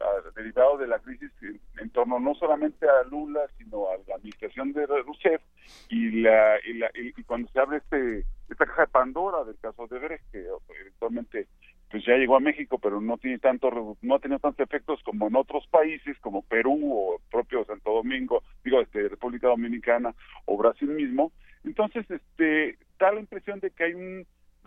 ah, 0.00 0.30
derivado 0.34 0.78
de 0.78 0.86
la 0.86 0.98
crisis 0.98 1.30
en, 1.78 1.90
torno 1.90 2.18
no 2.18 2.34
solamente 2.34 2.86
a 2.88 3.02
Lula, 3.10 3.40
sino 3.58 3.88
a 3.88 3.96
la 4.08 4.16
administración 4.16 4.72
de 4.72 4.86
Rousseff, 4.86 5.42
y, 5.88 6.22
la, 6.22 6.58
y, 6.64 7.22
cuando 7.24 7.50
se 7.50 7.60
abre 7.60 7.78
este 7.78 8.24
esta 8.48 8.66
caja 8.66 8.82
de 8.82 8.88
Pandora 8.88 9.44
del 9.44 9.58
caso 9.58 9.86
de 9.86 9.98
Brecht, 9.98 10.30
que 10.30 10.46
eventualmente 10.80 11.46
pues 11.90 12.04
ya 12.06 12.16
llegó 12.16 12.36
a 12.36 12.40
México, 12.40 12.78
pero 12.78 13.00
no 13.00 13.18
tiene 13.18 13.38
tanto 13.38 13.70
no 14.00 14.14
ha 14.14 14.18
tenido 14.18 14.38
tantos 14.38 14.66
efectos 14.66 15.02
como 15.04 15.28
en 15.28 15.36
otros 15.36 15.66
países 15.68 16.18
como 16.20 16.42
Perú 16.42 16.78
o 16.82 17.20
propio 17.30 17.64
Santo 17.66 17.92
Domingo, 17.92 18.42
digo 18.64 18.80
este 18.80 19.08
República 19.08 19.48
Dominicana 19.48 20.14
o 20.46 20.56
Brasil 20.56 20.88
mismo. 20.88 21.32
Entonces, 21.64 22.10
este 22.10 22.78
da 22.98 23.12
la 23.12 23.20
impresión 23.20 23.60
de 23.60 23.70
que 23.70 23.84
hay 23.84 23.94
un 23.94 24.26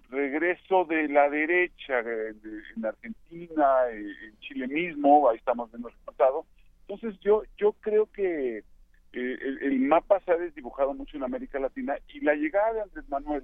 regreso 0.09 0.85
de 0.85 1.07
la 1.07 1.29
derecha 1.29 1.99
en 1.99 2.85
Argentina, 2.85 3.65
en 3.91 4.39
Chile 4.39 4.67
mismo, 4.67 5.29
ahí 5.29 5.37
estamos 5.37 5.71
viendo 5.71 5.89
el 5.89 5.93
resultado. 5.95 6.45
Entonces 6.87 7.19
yo 7.21 7.43
yo 7.57 7.73
creo 7.81 8.11
que 8.11 8.63
eh, 9.13 9.37
el, 9.61 9.79
mapa 9.79 10.19
se 10.25 10.31
ha 10.31 10.37
desdibujado 10.37 10.93
mucho 10.93 11.17
en 11.17 11.23
América 11.23 11.59
Latina 11.59 11.97
y 12.13 12.19
la 12.19 12.35
llegada 12.35 12.73
de 12.73 12.81
Andrés 12.81 13.09
Manuel 13.09 13.43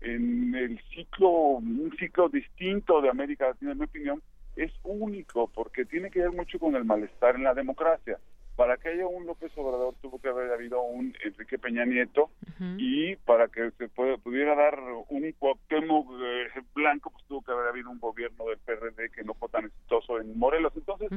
en 0.00 0.54
el 0.54 0.80
ciclo, 0.94 1.28
un 1.28 1.92
ciclo 1.98 2.28
distinto 2.28 3.00
de 3.00 3.10
América 3.10 3.48
Latina, 3.48 3.72
en 3.72 3.78
mi 3.78 3.84
opinión, 3.84 4.22
es 4.54 4.72
único 4.84 5.48
porque 5.48 5.84
tiene 5.84 6.10
que 6.10 6.20
ver 6.20 6.32
mucho 6.32 6.58
con 6.58 6.76
el 6.76 6.84
malestar 6.84 7.34
en 7.34 7.44
la 7.44 7.54
democracia. 7.54 8.18
Para 8.58 8.76
que 8.76 8.88
haya 8.88 9.06
un 9.06 9.24
López 9.24 9.52
Obrador 9.56 9.94
tuvo 10.02 10.20
que 10.20 10.30
haber 10.30 10.50
habido 10.50 10.82
un 10.82 11.14
Enrique 11.22 11.60
Peña 11.60 11.84
Nieto 11.84 12.28
y 12.76 13.14
para 13.14 13.46
que 13.46 13.70
se 13.78 13.88
pudiera 13.88 14.56
dar 14.56 14.80
un 15.08 15.32
Cuauhtémoc 15.38 16.10
eh, 16.20 16.60
blanco 16.74 17.10
pues 17.10 17.24
tuvo 17.28 17.40
que 17.42 17.52
haber 17.52 17.68
habido 17.68 17.88
un 17.88 18.00
gobierno 18.00 18.46
del 18.46 18.58
PRD 18.58 19.10
que 19.10 19.22
no 19.22 19.34
fue 19.34 19.48
tan 19.50 19.66
exitoso 19.66 20.20
en 20.20 20.36
Morelos. 20.36 20.72
Entonces 20.74 21.08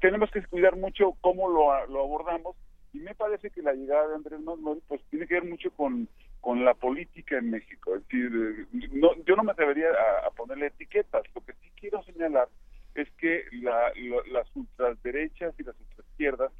tenemos 0.00 0.30
que 0.30 0.42
cuidar 0.46 0.74
mucho 0.76 1.12
cómo 1.20 1.50
lo, 1.50 1.86
lo 1.88 2.00
abordamos 2.00 2.56
y 2.94 3.00
me 3.00 3.14
parece 3.14 3.50
que 3.50 3.60
la 3.60 3.74
llegada 3.74 4.08
de 4.08 4.14
Andrés 4.14 4.40
Manuel 4.40 4.80
pues 4.88 5.02
tiene 5.10 5.26
que 5.26 5.34
ver 5.34 5.44
mucho 5.44 5.70
con 5.72 6.08
con 6.40 6.64
la 6.64 6.72
política 6.72 7.36
en 7.36 7.50
México. 7.50 7.94
Es 7.94 8.08
decir 8.08 8.32
eh, 8.34 8.88
no, 8.92 9.10
yo 9.26 9.36
no 9.36 9.44
me 9.44 9.52
atrevería 9.52 9.88
a, 10.26 10.30
ponerle 10.30 10.68
etiquetas. 10.68 11.24
Lo 11.34 11.44
que 11.44 11.52
sí 11.52 11.70
quiero 11.78 12.02
señalar 12.04 12.48
es 12.94 13.10
que 13.18 13.44
la, 13.52 13.92
las 14.32 14.48
ultraderechas 14.56 15.52
y 15.58 15.62
las 15.62 15.78
ultraizquierdas 15.78 16.50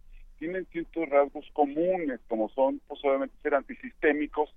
tienen 0.41 0.67
ciertos 0.73 1.09
rasgos 1.09 1.47
comunes, 1.53 2.19
como 2.27 2.49
son, 2.49 2.81
pues 2.89 2.99
obviamente, 3.05 3.37
ser 3.43 3.55
antisistémicos, 3.55 4.53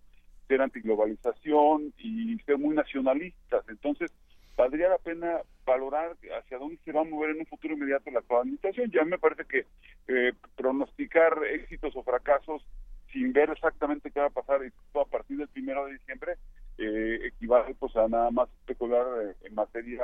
ser 0.47 0.61
antiglobalización 0.61 1.93
y 1.99 2.39
ser 2.39 2.57
muy 2.57 2.73
nacionalistas. 2.73 3.65
Entonces, 3.67 4.11
valdría 4.55 4.89
la 4.89 4.97
pena 4.97 5.41
valorar 5.65 6.15
hacia 6.39 6.57
dónde 6.57 6.79
se 6.85 6.93
va 6.93 7.01
a 7.01 7.05
mover 7.05 7.31
en 7.31 7.39
un 7.39 7.45
futuro 7.45 7.73
inmediato 7.73 8.09
la 8.11 8.19
actual 8.19 8.41
administración. 8.41 8.91
Ya 8.91 9.03
me 9.03 9.19
parece 9.19 9.43
que 9.45 9.65
eh, 10.07 10.33
pronosticar 10.55 11.37
éxitos 11.51 11.93
o 11.95 12.03
fracasos 12.03 12.65
sin 13.11 13.33
ver 13.33 13.49
exactamente 13.49 14.09
qué 14.09 14.21
va 14.21 14.27
a 14.27 14.29
pasar 14.29 14.61
a 14.61 15.05
partir 15.05 15.37
del 15.37 15.49
primero 15.49 15.85
de 15.85 15.93
diciembre 15.93 16.37
eh, 16.77 17.19
equivale 17.27 17.75
pues 17.75 17.95
a 17.95 18.07
nada 18.07 18.31
más 18.31 18.49
especular 18.61 19.05
eh, 19.21 19.35
en 19.43 19.53
materia 19.53 20.03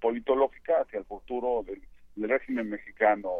politológica 0.00 0.80
hacia 0.80 0.98
el 0.98 1.04
futuro 1.04 1.64
del 1.64 2.28
régimen 2.28 2.68
mexicano 2.70 3.30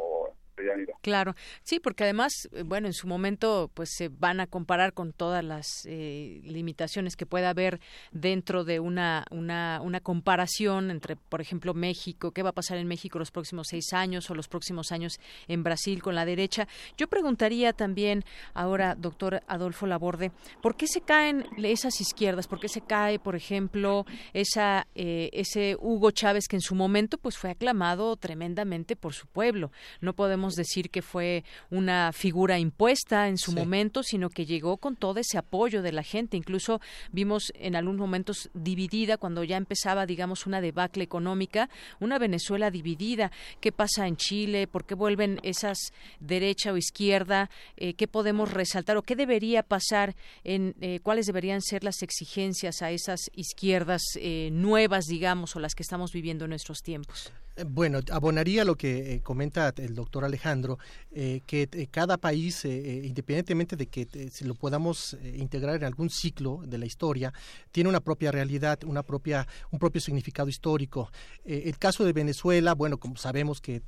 Claro, 1.01 1.35
sí, 1.63 1.79
porque 1.79 2.03
además, 2.03 2.49
eh, 2.51 2.63
bueno, 2.63 2.87
en 2.87 2.93
su 2.93 3.07
momento, 3.07 3.71
pues 3.73 3.89
se 3.95 4.09
van 4.09 4.39
a 4.39 4.47
comparar 4.47 4.93
con 4.93 5.13
todas 5.13 5.43
las 5.43 5.85
eh, 5.85 6.41
limitaciones 6.43 7.15
que 7.15 7.25
pueda 7.25 7.49
haber 7.49 7.79
dentro 8.11 8.63
de 8.63 8.79
una, 8.79 9.25
una, 9.31 9.99
comparación 10.01 10.91
entre, 10.91 11.15
por 11.15 11.41
ejemplo, 11.41 11.73
México, 11.73 12.31
qué 12.31 12.43
va 12.43 12.49
a 12.49 12.53
pasar 12.53 12.77
en 12.77 12.87
México 12.87 13.19
los 13.19 13.31
próximos 13.31 13.67
seis 13.69 13.93
años 13.93 14.29
o 14.29 14.35
los 14.35 14.47
próximos 14.47 14.91
años 14.91 15.19
en 15.47 15.63
Brasil 15.63 16.01
con 16.01 16.15
la 16.15 16.25
derecha. 16.25 16.67
Yo 16.97 17.07
preguntaría 17.07 17.73
también 17.73 18.23
ahora, 18.53 18.95
doctor 18.95 19.41
Adolfo 19.47 19.87
Laborde, 19.87 20.31
¿por 20.61 20.75
qué 20.75 20.87
se 20.87 21.01
caen 21.01 21.45
esas 21.57 22.01
izquierdas? 22.01 22.47
¿Por 22.47 22.59
qué 22.59 22.69
se 22.69 22.81
cae, 22.81 23.19
por 23.19 23.35
ejemplo, 23.35 24.05
esa, 24.33 24.87
eh, 24.95 25.29
ese 25.33 25.75
Hugo 25.79 26.11
Chávez 26.11 26.47
que 26.47 26.55
en 26.55 26.61
su 26.61 26.75
momento 26.75 27.17
pues 27.17 27.37
fue 27.37 27.51
aclamado 27.51 28.15
tremendamente 28.15 28.95
por 28.95 29.13
su 29.13 29.27
pueblo? 29.27 29.71
No 30.01 30.13
podemos 30.13 30.48
decir 30.55 30.89
que 30.89 31.01
fue 31.01 31.43
una 31.69 32.11
figura 32.13 32.59
impuesta 32.59 33.27
en 33.27 33.37
su 33.37 33.51
momento, 33.51 34.03
sino 34.03 34.29
que 34.29 34.45
llegó 34.45 34.77
con 34.77 34.95
todo 34.95 35.19
ese 35.19 35.37
apoyo 35.37 35.81
de 35.81 35.91
la 35.91 36.03
gente. 36.03 36.37
Incluso 36.37 36.81
vimos 37.11 37.51
en 37.55 37.75
algunos 37.75 37.99
momentos 37.99 38.49
dividida, 38.53 39.17
cuando 39.17 39.43
ya 39.43 39.57
empezaba, 39.57 40.05
digamos, 40.05 40.45
una 40.45 40.61
debacle 40.61 41.03
económica, 41.03 41.69
una 41.99 42.19
Venezuela 42.19 42.71
dividida. 42.71 43.31
¿Qué 43.59 43.71
pasa 43.71 44.07
en 44.07 44.17
Chile? 44.17 44.67
¿Por 44.67 44.85
qué 44.85 44.95
vuelven 44.95 45.39
esas 45.43 45.93
derecha 46.19 46.71
o 46.71 46.77
izquierda? 46.77 47.49
Eh, 47.77 47.93
¿Qué 47.93 48.07
podemos 48.07 48.51
resaltar 48.51 48.97
o 48.97 49.03
qué 49.03 49.15
debería 49.15 49.63
pasar? 49.63 50.15
En, 50.43 50.75
eh, 50.81 50.99
¿Cuáles 51.01 51.25
deberían 51.25 51.61
ser 51.61 51.83
las 51.83 52.01
exigencias 52.01 52.81
a 52.81 52.91
esas 52.91 53.29
izquierdas 53.33 54.01
eh, 54.15 54.49
nuevas, 54.51 55.05
digamos, 55.05 55.55
o 55.55 55.59
las 55.59 55.75
que 55.75 55.83
estamos 55.83 56.11
viviendo 56.11 56.45
en 56.45 56.49
nuestros 56.49 56.81
tiempos? 56.81 57.31
Bueno, 57.67 57.99
abonaría 58.11 58.63
lo 58.63 58.75
que 58.75 59.15
eh, 59.15 59.21
comenta 59.21 59.73
el 59.77 59.95
doctor 59.95 60.23
Alejandro, 60.23 60.77
eh, 61.11 61.41
que 61.45 61.67
eh, 61.71 61.87
cada 61.89 62.17
país, 62.17 62.63
independientemente 62.65 63.75
de 63.75 63.87
que 63.87 64.29
si 64.31 64.45
lo 64.45 64.55
podamos 64.55 65.17
integrar 65.35 65.75
en 65.75 65.83
algún 65.83 66.09
ciclo 66.09 66.61
de 66.65 66.77
la 66.77 66.85
historia, 66.85 67.33
tiene 67.71 67.89
una 67.89 67.99
propia 67.99 68.31
realidad, 68.31 68.79
una 68.85 69.03
propia, 69.03 69.47
un 69.71 69.79
propio 69.79 70.01
significado 70.01 70.49
histórico. 70.49 71.11
el 71.45 71.77
caso 71.77 72.05
de 72.05 72.13
Venezuela, 72.13 72.73
bueno, 72.75 72.97
como 72.97 73.17
sabemos 73.17 73.61
que 73.61 73.81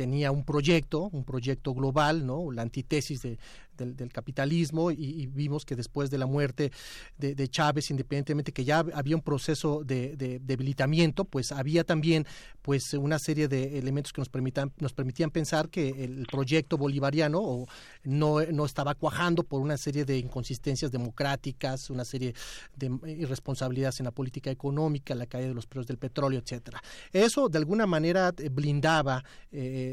tenía 0.00 0.32
un 0.32 0.44
proyecto, 0.44 1.10
un 1.12 1.24
proyecto 1.24 1.74
global, 1.74 2.24
¿no? 2.24 2.50
La 2.52 2.62
antítesis 2.62 3.20
de, 3.20 3.38
del, 3.84 4.12
capitalismo 4.12 4.90
y, 4.90 5.26
vimos 5.26 5.64
que 5.64 5.76
después 5.76 6.10
de 6.10 6.18
la 6.18 6.26
muerte 6.26 6.72
de, 7.18 7.48
Chávez, 7.48 7.90
independientemente 7.90 8.52
que 8.52 8.64
ya 8.64 8.78
había 8.94 9.16
un 9.16 9.22
proceso 9.22 9.82
de, 9.84 10.16
debilitamiento, 10.42 11.24
pues 11.24 11.52
había 11.52 11.84
también 11.84 12.26
pues 12.62 12.94
una 12.94 13.18
serie 13.18 13.48
de 13.48 13.78
elementos 13.78 14.12
que 14.12 14.20
nos 14.20 14.28
permitan, 14.28 14.72
nos 14.78 14.92
permitían 14.92 15.30
pensar 15.30 15.68
que 15.68 16.04
el 16.04 16.26
proyecto 16.30 16.76
bolivariano 16.76 17.66
no, 18.04 18.40
no 18.40 18.64
estaba 18.64 18.94
cuajando 18.94 19.42
por 19.42 19.60
una 19.60 19.76
serie 19.76 20.04
de 20.04 20.18
inconsistencias 20.18 20.90
democráticas, 20.90 21.90
una 21.90 22.04
serie 22.04 22.34
de 22.76 22.90
irresponsabilidades 23.06 24.00
en 24.00 24.04
la 24.04 24.10
política 24.10 24.50
económica, 24.50 25.14
la 25.14 25.26
caída 25.26 25.48
de 25.48 25.54
los 25.54 25.66
precios 25.66 25.86
del 25.86 25.98
petróleo, 25.98 26.40
etcétera. 26.40 26.82
Eso 27.12 27.48
de 27.48 27.58
alguna 27.58 27.86
manera 27.86 28.32
eh, 28.36 28.48
blindaba, 28.48 29.24
eh, 29.52 29.89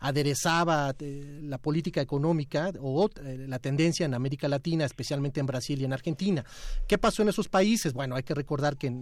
aderezaba 0.00 0.94
eh, 0.98 1.40
la 1.42 1.58
política 1.58 2.00
económica 2.00 2.72
o 2.80 3.08
eh, 3.22 3.46
la 3.48 3.58
tendencia 3.58 4.06
en 4.06 4.14
América 4.14 4.48
Latina, 4.48 4.84
especialmente 4.84 5.40
en 5.40 5.46
Brasil 5.46 5.80
y 5.80 5.84
en 5.84 5.92
Argentina. 5.92 6.44
¿Qué 6.86 6.98
pasó 6.98 7.22
en 7.22 7.28
esos 7.28 7.48
países? 7.48 7.92
Bueno, 7.92 8.16
hay 8.16 8.22
que 8.22 8.34
recordar 8.34 8.76
que, 8.76 8.92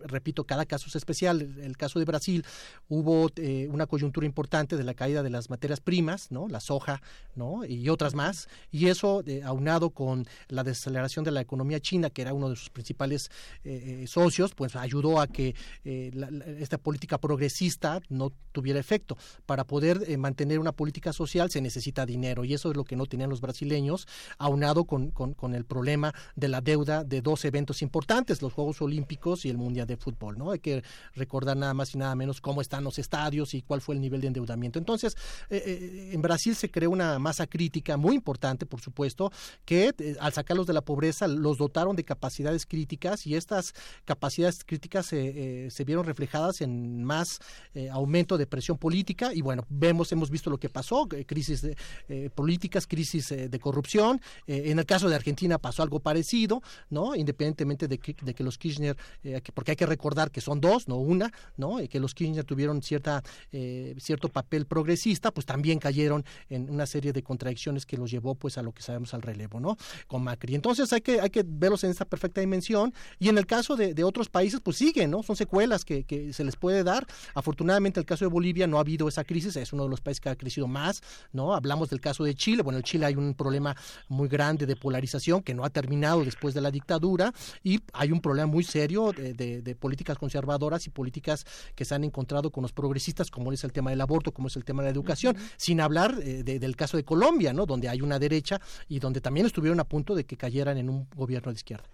repito, 0.00 0.44
cada 0.44 0.66
caso 0.66 0.86
es 0.88 0.96
especial. 0.96 1.40
El, 1.40 1.76
caso 1.76 1.98
de 1.98 2.04
Brasil 2.04 2.44
hubo 2.88 3.28
eh, 3.36 3.68
una 3.70 3.86
coyuntura 3.86 4.26
importante 4.26 4.76
de 4.76 4.84
la 4.84 4.94
caída 4.94 5.22
de 5.22 5.30
las 5.30 5.50
materias 5.50 5.80
primas, 5.80 6.30
¿no? 6.30 6.48
La 6.48 6.60
soja, 6.60 7.02
¿no? 7.34 7.64
Y 7.64 7.88
otras 7.88 8.14
más. 8.14 8.48
Y 8.70 8.86
eso, 8.86 9.22
aunado 9.44 9.90
con 9.90 10.26
la 10.48 10.62
desaceleración 10.62 11.24
de 11.24 11.32
la 11.32 11.40
economía 11.40 11.80
china, 11.80 12.10
que 12.10 12.22
era 12.22 12.32
uno 12.32 12.48
de 12.50 12.56
sus 12.56 12.70
principales 12.70 13.30
socios, 14.06 14.54
pues 14.54 14.76
ayudó 14.76 15.20
a 15.20 15.26
que 15.26 15.54
esta 16.58 16.78
política 16.78 17.18
progresista 17.18 18.00
no 18.08 18.32
tuviera 18.52 18.78
efecto. 18.78 19.16
Para 19.46 19.64
poder 19.64 19.73
mantener 20.18 20.58
una 20.58 20.72
política 20.72 21.12
social 21.12 21.50
se 21.50 21.60
necesita 21.60 22.06
dinero 22.06 22.44
y 22.44 22.54
eso 22.54 22.70
es 22.70 22.76
lo 22.76 22.84
que 22.84 22.96
no 22.96 23.06
tenían 23.06 23.30
los 23.30 23.40
brasileños 23.40 24.06
aunado 24.38 24.84
con, 24.84 25.10
con, 25.10 25.54
el 25.54 25.64
problema 25.64 26.14
de 26.36 26.48
la 26.48 26.60
deuda 26.60 27.04
de 27.04 27.20
dos 27.20 27.44
eventos 27.44 27.82
importantes, 27.82 28.42
los 28.42 28.52
Juegos 28.52 28.80
Olímpicos 28.82 29.44
y 29.44 29.50
el 29.50 29.58
Mundial 29.58 29.86
de 29.86 29.96
Fútbol. 29.96 30.38
¿no? 30.38 30.50
Hay 30.50 30.58
que 30.58 30.82
recordar 31.14 31.56
nada 31.56 31.74
más 31.74 31.94
y 31.94 31.98
nada 31.98 32.14
menos 32.14 32.40
cómo 32.40 32.60
están 32.60 32.84
los 32.84 32.98
estadios 32.98 33.54
y 33.54 33.62
cuál 33.62 33.80
fue 33.80 33.94
el 33.94 34.00
nivel 34.00 34.20
de 34.20 34.28
endeudamiento. 34.28 34.78
Entonces, 34.78 35.16
eh, 35.50 35.62
eh, 35.66 36.10
en 36.12 36.22
Brasil 36.22 36.54
se 36.54 36.70
creó 36.70 36.90
una 36.90 37.18
masa 37.18 37.46
crítica 37.46 37.96
muy 37.96 38.14
importante, 38.16 38.66
por 38.66 38.80
supuesto, 38.80 39.30
que 39.64 39.94
eh, 39.98 40.16
al 40.20 40.32
sacarlos 40.32 40.66
de 40.66 40.72
la 40.72 40.80
pobreza 40.80 41.28
los 41.28 41.58
dotaron 41.58 41.96
de 41.96 42.04
capacidades 42.04 42.66
críticas 42.66 43.26
y 43.26 43.36
estas 43.36 43.74
capacidades 44.04 44.64
críticas 44.64 45.06
se 45.06 45.84
vieron 45.86 46.06
reflejadas 46.06 46.60
en 46.60 47.04
más 47.04 47.40
aumento 47.92 48.38
de 48.38 48.46
presión 48.46 48.78
política 48.78 49.32
y 49.34 49.42
bueno, 49.42 49.63
vemos, 49.68 50.12
hemos 50.12 50.30
visto 50.30 50.50
lo 50.50 50.58
que 50.58 50.68
pasó, 50.68 51.08
crisis 51.26 51.62
de, 51.62 52.30
políticas, 52.30 52.86
crisis 52.86 53.28
de, 53.28 53.58
corrupción. 53.58 54.20
Eh, 54.46 54.64
en 54.66 54.78
el 54.78 54.86
caso 54.86 55.08
de 55.08 55.14
Argentina 55.14 55.58
pasó 55.58 55.82
algo 55.82 56.00
parecido, 56.00 56.62
¿no? 56.90 57.14
Independientemente 57.14 57.88
de 57.88 57.98
que, 57.98 58.16
de 58.20 58.34
que 58.34 58.44
los 58.44 58.58
Kirchner, 58.58 58.96
eh, 59.22 59.40
porque 59.54 59.72
hay 59.72 59.76
que 59.76 59.86
recordar 59.86 60.30
que 60.30 60.40
son 60.40 60.60
dos, 60.60 60.88
no 60.88 60.96
una, 60.96 61.32
¿no? 61.56 61.80
Y 61.80 61.88
que 61.88 62.00
los 62.00 62.14
Kirchner 62.14 62.44
tuvieron 62.44 62.82
cierta, 62.82 63.22
eh, 63.52 63.94
cierto 63.98 64.28
papel 64.28 64.66
progresista, 64.66 65.32
pues 65.32 65.46
también 65.46 65.78
cayeron 65.78 66.24
en 66.48 66.70
una 66.70 66.86
serie 66.86 67.12
de 67.12 67.22
contradicciones 67.22 67.86
que 67.86 67.96
los 67.96 68.10
llevó 68.10 68.34
pues 68.34 68.58
a 68.58 68.62
lo 68.62 68.72
que 68.72 68.82
sabemos 68.82 69.14
al 69.14 69.22
relevo, 69.22 69.60
¿no? 69.60 69.76
Con 70.06 70.22
Macri. 70.22 70.54
Entonces 70.54 70.92
hay 70.92 71.00
que, 71.00 71.20
hay 71.20 71.30
que 71.30 71.44
verlos 71.46 71.84
en 71.84 71.90
esta 71.90 72.04
perfecta 72.04 72.40
dimensión. 72.40 72.92
Y 73.18 73.28
en 73.28 73.38
el 73.38 73.46
caso 73.46 73.76
de, 73.76 74.04
otros 74.04 74.28
países, 74.28 74.60
pues 74.60 74.76
siguen, 74.76 75.10
¿no? 75.10 75.22
Son 75.22 75.34
secuelas 75.34 75.84
que, 75.84 76.04
que 76.04 76.32
se 76.32 76.44
les 76.44 76.56
puede 76.56 76.84
dar. 76.84 77.06
Afortunadamente, 77.34 77.98
el 78.00 78.06
caso 78.06 78.24
de 78.24 78.30
Bolivia 78.30 78.66
no 78.66 78.76
ha 78.76 78.80
habido 78.80 79.08
esa 79.08 79.24
crisis, 79.24 79.53
es 79.62 79.72
uno 79.72 79.84
de 79.84 79.90
los 79.90 80.00
países 80.00 80.20
que 80.20 80.28
ha 80.28 80.36
crecido 80.36 80.66
más, 80.66 81.02
¿no? 81.32 81.54
Hablamos 81.54 81.90
del 81.90 82.00
caso 82.00 82.24
de 82.24 82.34
Chile, 82.34 82.62
bueno, 82.62 82.78
en 82.78 82.84
Chile 82.84 83.06
hay 83.06 83.16
un 83.16 83.34
problema 83.34 83.76
muy 84.08 84.28
grande 84.28 84.66
de 84.66 84.76
polarización 84.76 85.42
que 85.42 85.54
no 85.54 85.64
ha 85.64 85.70
terminado 85.70 86.24
después 86.24 86.54
de 86.54 86.60
la 86.60 86.70
dictadura 86.70 87.32
y 87.62 87.80
hay 87.92 88.12
un 88.12 88.20
problema 88.20 88.46
muy 88.46 88.64
serio 88.64 89.12
de, 89.12 89.76
políticas 89.78 90.18
conservadoras 90.18 90.86
y 90.86 90.90
políticas 90.90 91.44
que 91.74 91.84
se 91.84 91.94
han 91.94 92.04
encontrado 92.04 92.50
con 92.50 92.62
los 92.62 92.72
progresistas, 92.72 93.30
como 93.30 93.52
es 93.52 93.64
el 93.64 93.72
tema 93.72 93.90
del 93.90 94.00
aborto, 94.00 94.32
como 94.32 94.48
es 94.48 94.56
el 94.56 94.64
tema 94.64 94.82
de 94.82 94.88
la 94.88 94.92
educación, 94.92 95.36
sin 95.56 95.80
hablar 95.80 96.16
eh, 96.22 96.42
del 96.42 96.76
caso 96.76 96.96
de 96.96 97.04
Colombia, 97.04 97.52
¿no? 97.52 97.66
donde 97.66 97.88
hay 97.88 98.00
una 98.00 98.18
derecha 98.18 98.60
y 98.88 98.98
donde 98.98 99.20
también 99.20 99.46
estuvieron 99.46 99.80
a 99.80 99.84
punto 99.84 100.14
de 100.14 100.24
que 100.24 100.36
cayeran 100.36 100.78
en 100.78 100.88
un 100.88 101.08
gobierno 101.14 101.50
de 101.52 101.56
izquierda. 101.56 101.88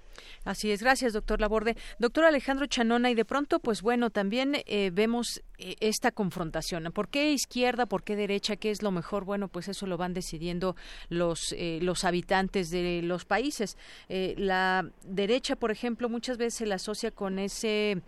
Así 0.45 0.71
es, 0.71 0.83
gracias, 0.83 1.13
doctor 1.13 1.41
Laborde. 1.41 1.77
Doctor 1.99 2.25
Alejandro 2.25 2.67
Chanona, 2.67 3.11
y 3.11 3.15
de 3.15 3.25
pronto, 3.25 3.61
pues 3.61 3.83
bueno, 3.83 4.11
también 4.11 4.57
eh, 4.67 4.91
vemos 4.93 5.43
eh, 5.59 5.77
esta 5.81 6.11
confrontación. 6.11 6.85
¿Por 6.93 7.09
qué 7.09 7.33
izquierda, 7.33 7.87
por 7.87 8.03
qué 8.03 8.17
derecha? 8.17 8.57
¿Qué 8.57 8.71
es 8.71 8.83
lo 8.83 8.91
mejor? 8.91 9.25
Bueno, 9.25 9.49
pues 9.49 9.69
eso 9.69 9.87
lo 9.87 9.97
van 9.97 10.15
decidiendo 10.15 10.77
los, 11.09 11.55
eh, 11.57 11.79
los 11.83 12.05
habitantes 12.05 12.71
de 12.71 13.03
los 13.03 13.25
países. 13.25 13.77
la 14.09 14.89
derecha, 15.05 15.57
por 15.57 15.71
ejemplo, 15.71 16.09
muchas 16.09 16.37
veces 16.37 16.55
se 16.55 16.67
la 16.67 16.77
asocia 16.77 17.11
con 17.11 17.39
ese 17.39 18.03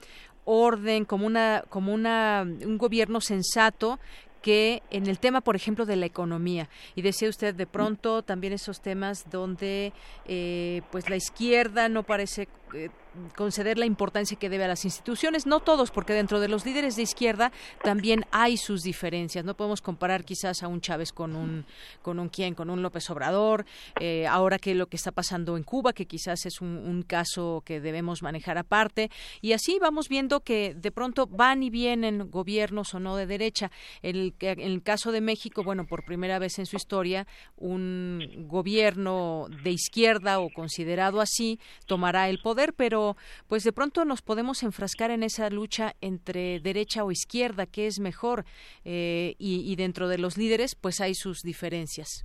orden, 0.44 1.04
como 1.04 1.26
una, 1.26 1.64
como 1.68 1.92
una, 1.92 2.42
un 2.42 2.78
gobierno 2.78 3.20
sensato 3.20 4.00
que 4.42 4.82
en 4.90 5.06
el 5.06 5.18
tema, 5.18 5.40
por 5.40 5.56
ejemplo, 5.56 5.86
de 5.86 5.96
la 5.96 6.06
economía. 6.06 6.68
Y 6.94 7.02
decía 7.02 7.28
usted 7.28 7.54
de 7.54 7.66
pronto 7.66 8.22
también 8.22 8.52
esos 8.52 8.80
temas 8.80 9.30
donde 9.30 9.92
eh, 10.26 10.82
pues 10.90 11.08
la 11.08 11.16
izquierda 11.16 11.88
no 11.88 12.02
parece 12.02 12.48
eh, 12.74 12.90
conceder 13.36 13.78
la 13.78 13.86
importancia 13.86 14.38
que 14.38 14.48
debe 14.48 14.64
a 14.64 14.68
las 14.68 14.84
instituciones, 14.84 15.46
no 15.46 15.60
todos, 15.60 15.90
porque 15.90 16.12
dentro 16.12 16.40
de 16.40 16.48
los 16.48 16.64
líderes 16.64 16.96
de 16.96 17.02
izquierda 17.02 17.52
también 17.82 18.24
hay 18.30 18.56
sus 18.56 18.82
diferencias. 18.82 19.44
No 19.44 19.54
podemos 19.54 19.82
comparar 19.82 20.24
quizás 20.24 20.62
a 20.62 20.68
un 20.68 20.80
Chávez 20.80 21.12
con 21.12 21.36
un 21.36 21.66
con 22.00 22.18
un 22.18 22.28
quién, 22.28 22.54
con 22.54 22.70
un 22.70 22.82
López 22.82 23.08
Obrador. 23.10 23.66
Eh, 24.00 24.26
ahora 24.26 24.58
que 24.58 24.74
lo 24.74 24.86
que 24.86 24.96
está 24.96 25.12
pasando 25.12 25.56
en 25.56 25.62
Cuba, 25.62 25.92
que 25.92 26.06
quizás 26.06 26.46
es 26.46 26.60
un, 26.60 26.68
un, 26.68 27.02
caso 27.02 27.62
que 27.66 27.80
debemos 27.80 28.22
manejar 28.22 28.58
aparte, 28.58 29.10
y 29.40 29.52
así 29.52 29.78
vamos 29.80 30.08
viendo 30.08 30.40
que 30.40 30.74
de 30.74 30.90
pronto 30.90 31.26
van 31.26 31.62
y 31.62 31.70
vienen 31.70 32.30
gobiernos 32.30 32.94
o 32.94 33.00
no 33.00 33.16
de 33.16 33.26
derecha. 33.26 33.70
El, 34.02 34.34
en 34.40 34.60
el 34.60 34.82
caso 34.82 35.12
de 35.12 35.20
México, 35.20 35.62
bueno, 35.62 35.84
por 35.86 36.04
primera 36.04 36.38
vez 36.38 36.58
en 36.58 36.66
su 36.66 36.76
historia, 36.76 37.26
un 37.56 38.46
gobierno 38.48 39.46
de 39.62 39.70
izquierda 39.70 40.38
o 40.38 40.48
considerado 40.50 41.20
así 41.20 41.58
tomará 41.86 42.28
el 42.28 42.38
poder, 42.38 42.61
pero 42.76 43.16
pues 43.48 43.64
de 43.64 43.72
pronto 43.72 44.04
nos 44.04 44.22
podemos 44.22 44.62
enfrascar 44.62 45.10
en 45.10 45.22
esa 45.22 45.50
lucha 45.50 45.94
entre 46.00 46.60
derecha 46.60 47.04
o 47.04 47.10
izquierda, 47.10 47.66
qué 47.66 47.86
es 47.86 47.98
mejor, 47.98 48.44
eh, 48.84 49.34
y, 49.38 49.74
dentro 49.76 50.08
de 50.08 50.18
los 50.18 50.36
líderes 50.36 50.74
pues 50.74 51.00
hay 51.00 51.14
sus 51.14 51.42
diferencias. 51.42 52.24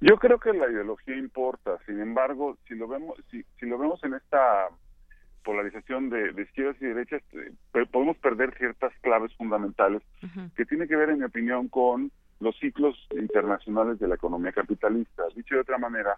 Yo 0.00 0.16
creo 0.18 0.38
que 0.38 0.52
la 0.52 0.70
ideología 0.70 1.16
importa, 1.16 1.78
sin 1.86 2.00
embargo, 2.00 2.58
si 2.66 2.74
lo 2.74 2.88
vemos, 2.88 3.16
si, 3.30 3.44
lo 3.66 3.78
vemos 3.78 4.02
en 4.04 4.14
esta 4.14 4.68
polarización 5.44 6.10
de, 6.10 6.42
izquierdas 6.42 6.76
y 6.80 6.86
derechas, 6.86 7.22
eh, 7.32 7.86
podemos 7.90 8.16
perder 8.18 8.52
ciertas 8.58 8.92
claves 9.00 9.32
fundamentales 9.36 10.02
que 10.56 10.64
tiene 10.66 10.88
que 10.88 10.96
ver, 10.96 11.10
en 11.10 11.20
mi 11.20 11.24
opinión, 11.24 11.68
con 11.68 12.10
los 12.40 12.58
ciclos 12.58 12.96
internacionales 13.16 13.98
de 14.00 14.08
la 14.08 14.16
economía 14.16 14.52
capitalista. 14.52 15.22
Dicho 15.34 15.54
de 15.54 15.60
otra 15.60 15.78
manera, 15.78 16.16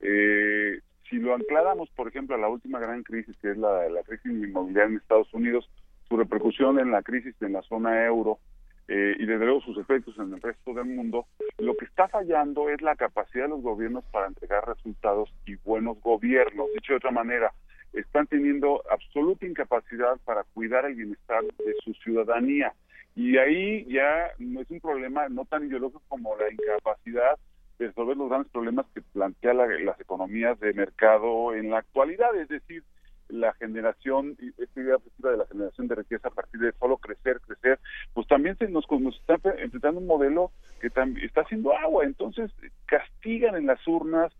eh, 0.00 0.80
si 1.08 1.16
lo 1.16 1.34
ancláramos, 1.34 1.90
por 1.90 2.08
ejemplo, 2.08 2.34
a 2.34 2.38
la 2.38 2.48
última 2.48 2.78
gran 2.78 3.02
crisis, 3.02 3.36
que 3.40 3.50
es 3.50 3.58
la, 3.58 3.88
la 3.88 4.02
crisis 4.02 4.32
inmobiliaria 4.32 4.90
en 4.90 4.96
Estados 4.96 5.32
Unidos, 5.34 5.68
su 6.08 6.16
repercusión 6.16 6.78
en 6.78 6.90
la 6.90 7.02
crisis 7.02 7.34
en 7.40 7.52
la 7.52 7.62
zona 7.62 8.04
euro 8.04 8.38
eh, 8.86 9.16
y 9.18 9.24
desde 9.24 9.46
luego 9.46 9.62
sus 9.62 9.78
efectos 9.78 10.14
en 10.18 10.34
el 10.34 10.42
resto 10.42 10.74
del 10.74 10.84
mundo, 10.84 11.26
lo 11.58 11.74
que 11.76 11.86
está 11.86 12.08
fallando 12.08 12.68
es 12.68 12.82
la 12.82 12.96
capacidad 12.96 13.44
de 13.44 13.50
los 13.50 13.62
gobiernos 13.62 14.04
para 14.12 14.26
entregar 14.26 14.66
resultados 14.66 15.32
y 15.46 15.54
buenos 15.56 16.00
gobiernos. 16.02 16.68
Dicho 16.74 16.92
de 16.92 16.98
otra 16.98 17.10
manera, 17.10 17.52
están 17.94 18.26
teniendo 18.26 18.82
absoluta 18.90 19.46
incapacidad 19.46 20.18
para 20.24 20.44
cuidar 20.52 20.84
el 20.84 20.96
bienestar 20.96 21.42
de 21.44 21.74
su 21.82 21.94
ciudadanía. 21.94 22.74
Y 23.16 23.38
ahí 23.38 23.86
ya 23.86 24.32
no 24.38 24.60
es 24.60 24.70
un 24.70 24.80
problema 24.80 25.28
no 25.28 25.44
tan 25.44 25.66
ideológico 25.66 26.02
como 26.08 26.36
la 26.36 26.52
incapacidad 26.52 27.38
resolver 27.78 28.16
los 28.16 28.28
grandes 28.28 28.50
problemas 28.52 28.86
que 28.94 29.02
plantea 29.02 29.54
las 29.54 30.00
economías 30.00 30.58
de 30.60 30.72
mercado 30.72 31.54
en 31.54 31.70
la 31.70 31.78
actualidad, 31.78 32.34
es 32.36 32.48
decir, 32.48 32.82
la 33.28 33.52
generación, 33.54 34.36
esta 34.58 34.80
idea 34.80 34.96
de 35.18 35.36
la 35.36 35.46
generación 35.46 35.88
de 35.88 35.94
riqueza 35.94 36.28
a 36.28 36.30
partir 36.30 36.60
de 36.60 36.72
solo 36.72 36.98
crecer, 36.98 37.40
crecer, 37.40 37.78
pues 38.12 38.26
también 38.28 38.56
se 38.58 38.68
nos, 38.68 38.84
nos 38.90 39.18
está 39.18 39.34
enfrentando 39.58 40.00
un 40.00 40.06
modelo 40.06 40.52
que 40.80 40.88
está 40.88 41.40
haciendo 41.40 41.76
agua, 41.76 42.04
entonces 42.04 42.50
castigan 42.86 43.56
en 43.56 43.66
las 43.66 43.86
urnas, 43.88 44.32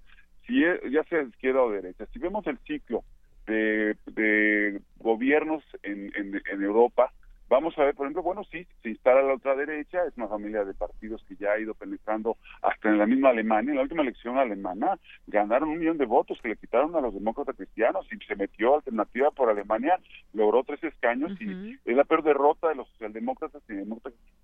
si 0.46 0.60
ya 0.90 1.02
sea 1.04 1.22
izquierda 1.22 1.62
o 1.62 1.70
derecha. 1.70 2.06
Si 2.12 2.18
vemos 2.18 2.46
el 2.46 2.58
ciclo 2.58 3.02
de, 3.46 3.96
de 4.06 4.80
gobiernos 4.98 5.62
en, 5.82 6.12
en 6.14 6.62
Europa, 6.62 7.12
Vamos 7.48 7.78
a 7.78 7.84
ver, 7.84 7.94
por 7.94 8.06
ejemplo, 8.06 8.22
bueno, 8.22 8.42
sí, 8.50 8.66
se 8.82 8.88
instala 8.88 9.22
la 9.22 9.34
otra 9.34 9.54
derecha, 9.54 10.04
es 10.06 10.16
una 10.16 10.28
familia 10.28 10.64
de 10.64 10.72
partidos 10.72 11.22
que 11.28 11.36
ya 11.36 11.52
ha 11.52 11.58
ido 11.58 11.74
penetrando 11.74 12.38
hasta 12.62 12.88
en 12.88 12.98
la 12.98 13.06
misma 13.06 13.28
Alemania. 13.28 13.70
En 13.70 13.76
la 13.76 13.82
última 13.82 14.02
elección 14.02 14.38
alemana 14.38 14.98
ganaron 15.26 15.68
un 15.68 15.78
millón 15.78 15.98
de 15.98 16.06
votos 16.06 16.38
que 16.42 16.48
le 16.48 16.56
quitaron 16.56 16.96
a 16.96 17.02
los 17.02 17.12
demócratas 17.12 17.54
cristianos 17.54 18.06
y 18.10 18.16
se 18.24 18.34
metió 18.34 18.76
alternativa 18.76 19.30
por 19.30 19.50
Alemania, 19.50 20.00
logró 20.32 20.64
tres 20.64 20.82
escaños 20.84 21.32
y 21.40 21.78
es 21.84 21.96
la 21.96 22.04
peor 22.04 22.22
derrota 22.22 22.68
de 22.68 22.76
los 22.76 22.88
socialdemócratas 22.88 23.62
y 23.68 23.74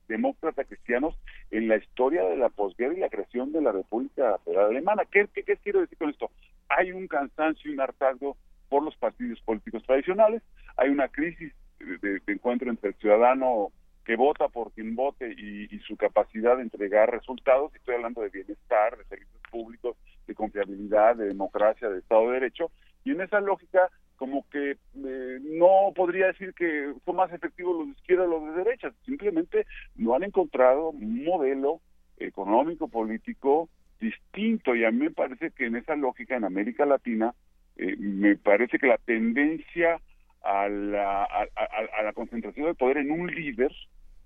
demócratas, 0.08 0.66
cristianos 0.66 1.16
en 1.50 1.68
la 1.68 1.76
historia 1.76 2.22
de 2.24 2.36
la 2.36 2.50
posguerra 2.50 2.94
y 2.94 3.00
la 3.00 3.08
creación 3.08 3.50
de 3.52 3.62
la 3.62 3.72
República 3.72 4.38
Federal 4.44 4.66
Alemana. 4.66 5.04
¿Qué, 5.10 5.26
qué, 5.32 5.42
qué 5.42 5.56
quiero 5.56 5.80
decir 5.80 5.96
con 5.96 6.10
esto? 6.10 6.30
Hay 6.68 6.92
un 6.92 7.08
cansancio 7.08 7.70
y 7.70 7.74
un 7.74 7.80
hartazgo 7.80 8.36
por 8.68 8.82
los 8.82 8.96
partidos 8.96 9.40
políticos 9.40 9.82
tradicionales, 9.84 10.42
hay 10.76 10.90
una 10.90 11.08
crisis 11.08 11.52
de, 11.80 12.20
encuentro 12.26 12.70
entre 12.70 12.90
el 12.90 12.94
ciudadano 12.96 13.72
que 14.04 14.16
vota 14.16 14.48
por 14.48 14.72
quien 14.72 14.96
vote 14.96 15.30
y, 15.30 15.78
su 15.80 15.96
capacidad 15.96 16.56
de 16.56 16.62
entregar 16.62 17.10
resultados, 17.10 17.74
estoy 17.74 17.96
hablando 17.96 18.22
de 18.22 18.30
bienestar, 18.30 18.96
de 18.96 19.04
servicios 19.04 19.42
públicos, 19.50 19.96
de 20.26 20.34
confiabilidad, 20.34 21.16
de 21.16 21.26
democracia, 21.26 21.88
de 21.88 21.98
Estado 21.98 22.28
de 22.28 22.40
Derecho, 22.40 22.70
y 23.04 23.12
en 23.12 23.20
esa 23.20 23.40
lógica 23.40 23.90
como 24.16 24.46
que 24.50 24.72
eh, 24.72 25.38
no 25.42 25.92
podría 25.94 26.26
decir 26.26 26.52
que 26.54 26.92
fue 27.04 27.14
más 27.14 27.32
efectivo 27.32 27.72
los 27.72 27.86
de 27.86 27.92
izquierda 27.92 28.24
o 28.24 28.26
los 28.26 28.44
de 28.54 28.64
derecha, 28.64 28.92
simplemente 29.06 29.66
no 29.96 30.14
han 30.14 30.24
encontrado 30.24 30.90
un 30.90 31.24
modelo 31.24 31.80
económico, 32.18 32.88
político 32.88 33.68
distinto, 33.98 34.74
y 34.74 34.84
a 34.84 34.90
mí 34.90 34.98
me 34.98 35.10
parece 35.10 35.50
que 35.50 35.66
en 35.66 35.76
esa 35.76 35.96
lógica 35.96 36.36
en 36.36 36.44
América 36.44 36.84
Latina, 36.84 37.34
eh, 37.76 37.96
me 37.98 38.36
parece 38.36 38.78
que 38.78 38.86
la 38.86 38.98
tendencia 38.98 40.00
a 40.42 40.68
la, 40.68 41.24
a, 41.24 42.02
la 42.02 42.12
concentración 42.12 42.66
de 42.66 42.74
poder 42.74 42.98
en 42.98 43.10
un 43.10 43.26
líder 43.26 43.72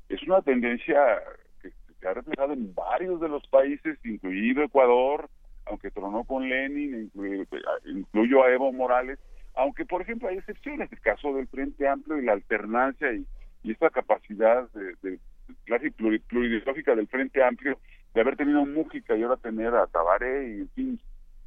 es 0.09 0.23
una 0.23 0.43
tendencia 0.43 0.97
que 1.61 1.70
se 2.01 2.09
ha 2.09 2.15
reflejado 2.15 2.53
en 2.53 2.74
varios 2.74 3.20
de 3.20 3.28
los 3.28 3.47
países, 3.49 3.99
incluido 4.05 4.62
Ecuador, 4.62 5.28
aunque 5.66 5.91
tronó 5.91 6.24
con 6.24 6.49
Lenin, 6.49 7.11
incluyó 7.86 8.45
a 8.45 8.53
Evo 8.53 8.73
Morales, 8.73 9.19
aunque 9.55 9.85
por 9.85 10.03
ejemplo 10.03 10.28
hay 10.28 10.39
excepciones, 10.39 10.93
el 10.93 11.01
caso 11.01 11.32
del 11.35 11.49
Frente 11.49 11.89
Amplio 11.89 12.19
y 12.19 12.24
la 12.24 12.32
alternancia 12.32 13.12
y, 13.12 13.27
y 13.62 13.73
esta 13.73 13.91
capacidad 13.91 14.69
de, 14.73 14.95
de 15.03 15.19
clase 15.65 15.91
plurideológica 15.93 16.95
del 16.95 17.09
Frente 17.09 17.43
Amplio 17.43 17.78
de 18.15 18.20
haber 18.20 18.36
tenido 18.36 18.61
a 18.61 18.66
Mújica 18.66 19.16
y 19.16 19.23
ahora 19.23 19.36
tener 19.36 19.74
a 19.74 19.86
Tabaré 19.86 20.49
y 20.49 20.61
en 20.61 20.69
fin, 20.70 21.01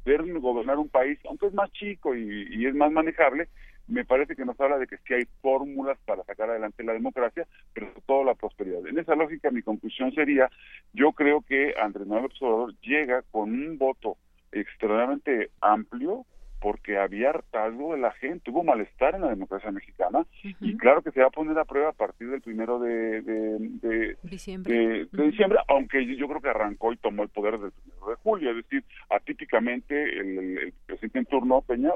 ver 0.04 0.22
gobernar 0.40 0.78
un 0.78 0.88
país, 0.88 1.18
aunque 1.28 1.46
es 1.46 1.54
más 1.54 1.70
chico 1.72 2.14
y 2.14 2.66
es 2.66 2.74
más 2.74 2.90
manejable, 2.90 3.48
me 3.88 4.04
parece 4.04 4.36
que 4.36 4.44
nos 4.44 4.60
habla 4.60 4.78
de 4.78 4.86
que 4.86 4.98
sí 4.98 5.14
hay 5.14 5.24
fórmulas 5.40 5.98
para 6.04 6.22
sacar 6.24 6.50
adelante 6.50 6.84
la 6.84 6.92
democracia, 6.92 7.46
pero 7.72 7.88
sobre 7.88 8.02
todo 8.02 8.24
la 8.24 8.34
prosperidad. 8.34 8.86
En 8.86 8.98
esa 8.98 9.14
lógica, 9.14 9.50
mi 9.50 9.62
conclusión 9.62 10.12
sería, 10.12 10.50
yo 10.92 11.12
creo 11.12 11.40
que 11.42 11.74
Andrés 11.80 12.06
Manuel 12.06 12.26
Observador 12.26 12.74
llega 12.80 13.22
con 13.30 13.50
un 13.50 13.78
voto 13.78 14.16
extremadamente 14.52 15.50
amplio, 15.60 16.24
porque 16.60 16.98
había 16.98 17.30
hartazgo 17.30 17.94
de 17.94 18.00
la 18.00 18.10
gente, 18.12 18.50
hubo 18.50 18.64
malestar 18.64 19.14
en 19.14 19.20
la 19.20 19.28
democracia 19.28 19.70
mexicana 19.70 20.26
y 20.60 20.76
claro 20.76 21.02
que 21.02 21.12
se 21.12 21.20
va 21.20 21.28
a 21.28 21.30
poner 21.30 21.56
a 21.56 21.64
prueba 21.64 21.90
a 21.90 21.92
partir 21.92 22.30
del 22.30 22.40
primero 22.40 22.80
de, 22.80 23.22
de, 23.22 24.16
diciembre. 24.24 25.06
De, 25.12 25.22
diciembre, 25.22 25.60
aunque 25.68 26.04
yo 26.16 26.26
creo 26.26 26.40
que 26.40 26.48
arrancó 26.48 26.92
y 26.92 26.96
tomó 26.96 27.22
el 27.22 27.28
poder 27.28 27.54
desde 27.54 27.66
el 27.66 27.72
primero 27.72 28.10
de 28.10 28.16
julio, 28.16 28.50
es 28.50 28.56
decir, 28.56 28.84
atípicamente 29.08 30.18
el, 30.18 30.58
el 30.58 30.74
presidente 30.84 31.20
en 31.20 31.26
turno 31.26 31.62
Peña 31.62 31.92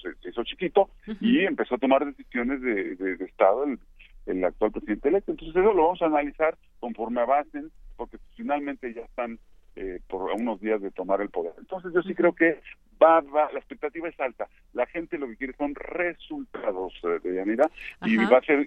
se, 0.00 0.28
hizo 0.28 0.44
chiquito 0.44 0.90
y 1.20 1.40
empezó 1.40 1.74
a 1.74 1.78
tomar 1.78 2.04
decisiones 2.04 2.60
de, 2.62 2.96
de, 2.96 3.24
Estado 3.24 3.64
el, 3.64 3.78
el, 4.26 4.44
actual 4.44 4.72
presidente 4.72 5.08
electo. 5.08 5.32
Entonces 5.32 5.56
eso 5.56 5.72
lo 5.72 5.84
vamos 5.84 6.02
a 6.02 6.06
analizar 6.06 6.56
conforme 6.80 7.20
avancen, 7.20 7.70
porque 7.96 8.18
finalmente 8.36 8.92
ya 8.94 9.02
están 9.02 9.38
eh, 9.76 10.00
por 10.08 10.30
unos 10.32 10.60
días 10.60 10.80
de 10.80 10.90
tomar 10.90 11.20
el 11.20 11.30
poder. 11.30 11.52
Entonces 11.58 11.92
yo 11.94 12.02
sí 12.02 12.14
creo 12.14 12.34
que 12.34 12.60
va, 13.02 13.20
va, 13.20 13.50
la 13.52 13.58
expectativa 13.58 14.08
es 14.08 14.18
alta. 14.20 14.48
La 14.72 14.86
gente 14.86 15.18
lo 15.18 15.26
que 15.28 15.36
quiere 15.36 15.54
son 15.56 15.74
resultados 15.74 16.92
eh, 17.04 17.20
de 17.22 17.36
Yanira 17.36 17.70
y 18.04 18.16
va 18.16 18.38
a 18.38 18.42
ser... 18.42 18.66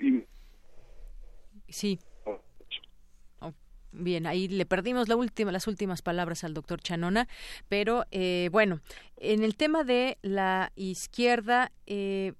Sí. 1.68 2.00
Bien, 3.98 4.28
ahí 4.28 4.50
le 4.50 4.66
perdimos 4.66 5.08
la 5.08 5.16
última, 5.16 5.52
las 5.52 5.68
últimas 5.68 6.02
palabras 6.02 6.44
al 6.44 6.54
doctor 6.54 6.82
Chanona, 6.82 7.30
pero 7.70 8.06
eh, 8.12 8.50
bueno, 8.52 8.82
en 9.16 9.44
el 9.44 9.56
tema 9.56 9.86
de 9.86 10.18
la 10.22 10.74
izquierda, 10.76 11.72
eh, 11.86 12.34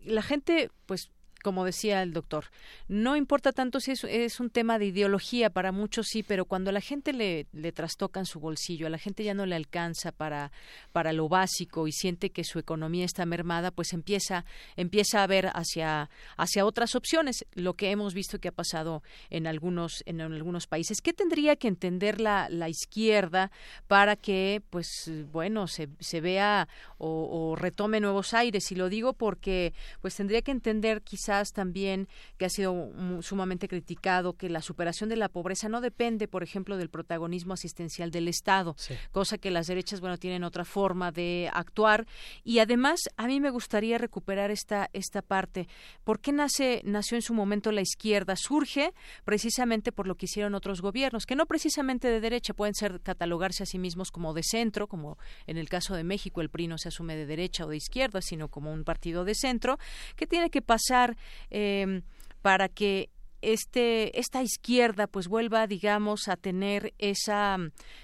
la 0.00 0.22
gente, 0.22 0.70
pues 0.86 1.10
como 1.46 1.64
decía 1.64 2.02
el 2.02 2.12
doctor. 2.12 2.46
No 2.88 3.14
importa 3.14 3.52
tanto 3.52 3.78
si 3.78 3.92
es, 3.92 4.40
un 4.40 4.50
tema 4.50 4.80
de 4.80 4.86
ideología, 4.86 5.48
para 5.48 5.70
muchos 5.70 6.08
sí, 6.08 6.24
pero 6.24 6.44
cuando 6.44 6.70
a 6.70 6.72
la 6.72 6.80
gente 6.80 7.12
le, 7.12 7.46
le 7.52 7.70
trastocan 7.70 8.26
su 8.26 8.40
bolsillo, 8.40 8.88
a 8.88 8.90
la 8.90 8.98
gente 8.98 9.22
ya 9.22 9.32
no 9.32 9.46
le 9.46 9.54
alcanza 9.54 10.10
para, 10.10 10.50
para 10.90 11.12
lo 11.12 11.28
básico 11.28 11.86
y 11.86 11.92
siente 11.92 12.30
que 12.30 12.42
su 12.42 12.58
economía 12.58 13.04
está 13.04 13.24
mermada, 13.26 13.70
pues 13.70 13.92
empieza, 13.92 14.44
empieza 14.74 15.22
a 15.22 15.28
ver 15.28 15.52
hacia, 15.54 16.10
hacia 16.36 16.66
otras 16.66 16.96
opciones, 16.96 17.46
lo 17.54 17.74
que 17.74 17.92
hemos 17.92 18.12
visto 18.12 18.40
que 18.40 18.48
ha 18.48 18.52
pasado 18.52 19.04
en 19.30 19.46
algunos, 19.46 20.02
en 20.04 20.20
algunos 20.20 20.66
países. 20.66 21.00
¿Qué 21.00 21.12
tendría 21.12 21.54
que 21.54 21.68
entender 21.68 22.20
la, 22.20 22.48
la 22.50 22.68
izquierda 22.68 23.52
para 23.86 24.16
que, 24.16 24.62
pues, 24.70 24.88
bueno, 25.30 25.68
se, 25.68 25.90
se 26.00 26.20
vea 26.20 26.66
o, 26.98 27.28
o 27.30 27.54
retome 27.54 28.00
nuevos 28.00 28.34
aires? 28.34 28.72
Y 28.72 28.74
lo 28.74 28.88
digo 28.88 29.12
porque, 29.12 29.74
pues, 30.00 30.16
tendría 30.16 30.42
que 30.42 30.50
entender 30.50 31.02
quizás 31.02 31.35
también 31.52 32.08
que 32.36 32.46
ha 32.46 32.50
sido 32.50 32.90
sumamente 33.20 33.68
criticado 33.68 34.34
que 34.34 34.48
la 34.48 34.62
superación 34.62 35.08
de 35.08 35.16
la 35.16 35.28
pobreza 35.28 35.68
no 35.68 35.80
depende, 35.80 36.28
por 36.28 36.42
ejemplo, 36.42 36.76
del 36.76 36.88
protagonismo 36.88 37.54
asistencial 37.54 38.10
del 38.10 38.28
Estado, 38.28 38.76
cosa 39.12 39.38
que 39.38 39.50
las 39.50 39.66
derechas, 39.66 40.00
bueno, 40.00 40.18
tienen 40.18 40.44
otra 40.44 40.64
forma 40.64 41.12
de 41.12 41.50
actuar. 41.52 42.06
Y 42.44 42.58
además, 42.58 43.00
a 43.16 43.26
mí 43.26 43.40
me 43.40 43.50
gustaría 43.50 43.98
recuperar 43.98 44.50
esta, 44.50 44.88
esta 44.92 45.22
parte. 45.22 45.68
¿Por 46.04 46.20
qué 46.20 46.32
nace, 46.32 46.82
nació 46.84 47.16
en 47.16 47.22
su 47.22 47.34
momento 47.34 47.72
la 47.72 47.80
izquierda? 47.80 48.36
Surge 48.36 48.92
precisamente 49.24 49.92
por 49.92 50.06
lo 50.06 50.16
que 50.16 50.26
hicieron 50.26 50.54
otros 50.54 50.80
gobiernos, 50.80 51.26
que 51.26 51.36
no 51.36 51.46
precisamente 51.46 52.08
de 52.08 52.20
derecha, 52.20 52.54
pueden 52.54 52.74
ser 52.74 53.00
catalogarse 53.00 53.62
a 53.62 53.66
sí 53.66 53.78
mismos 53.78 54.10
como 54.10 54.34
de 54.34 54.42
centro, 54.42 54.86
como 54.86 55.18
en 55.46 55.56
el 55.56 55.68
caso 55.68 55.94
de 55.94 56.04
México 56.04 56.40
el 56.40 56.50
PRI 56.50 56.68
no 56.68 56.78
se 56.78 56.88
asume 56.88 57.16
de 57.16 57.26
derecha 57.26 57.64
o 57.64 57.68
de 57.68 57.76
izquierda, 57.76 58.20
sino 58.22 58.48
como 58.48 58.72
un 58.72 58.84
partido 58.84 59.24
de 59.24 59.34
centro, 59.34 59.78
que 60.16 60.26
tiene 60.26 60.50
que 60.50 60.62
pasar 60.62 61.15
eh, 61.50 62.02
para 62.42 62.68
que 62.68 63.10
este, 63.42 64.18
esta 64.18 64.42
izquierda 64.42 65.06
pues 65.06 65.28
vuelva, 65.28 65.66
digamos, 65.66 66.28
a 66.28 66.36
tener 66.36 66.94
esa 66.98 67.58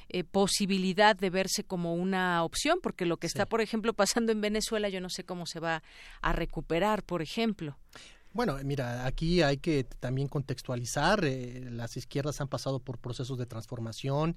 eh, 0.09 0.24
posibilidad 0.24 1.16
de 1.16 1.30
verse 1.30 1.64
como 1.64 1.94
una 1.94 2.44
opción, 2.44 2.78
porque 2.82 3.06
lo 3.06 3.16
que 3.16 3.26
está, 3.26 3.47
por 3.47 3.60
ejemplo, 3.60 3.93
pasando 3.93 4.30
en 4.30 4.40
Venezuela, 4.40 4.89
yo 4.89 5.01
no 5.01 5.09
sé 5.09 5.24
cómo 5.24 5.47
se 5.47 5.59
va 5.59 5.82
a 6.20 6.32
recuperar, 6.32 7.02
por 7.02 7.22
ejemplo. 7.22 7.76
Bueno, 8.34 8.56
mira, 8.64 9.04
aquí 9.04 9.42
hay 9.42 9.59
que 9.59 9.84
también 9.84 10.26
contextualizar. 10.26 11.22
Eh, 11.24 11.68
las 11.70 11.98
izquierdas 11.98 12.40
han 12.40 12.48
pasado 12.48 12.78
por 12.78 12.96
procesos 12.98 13.36
de 13.36 13.44
transformación. 13.44 14.36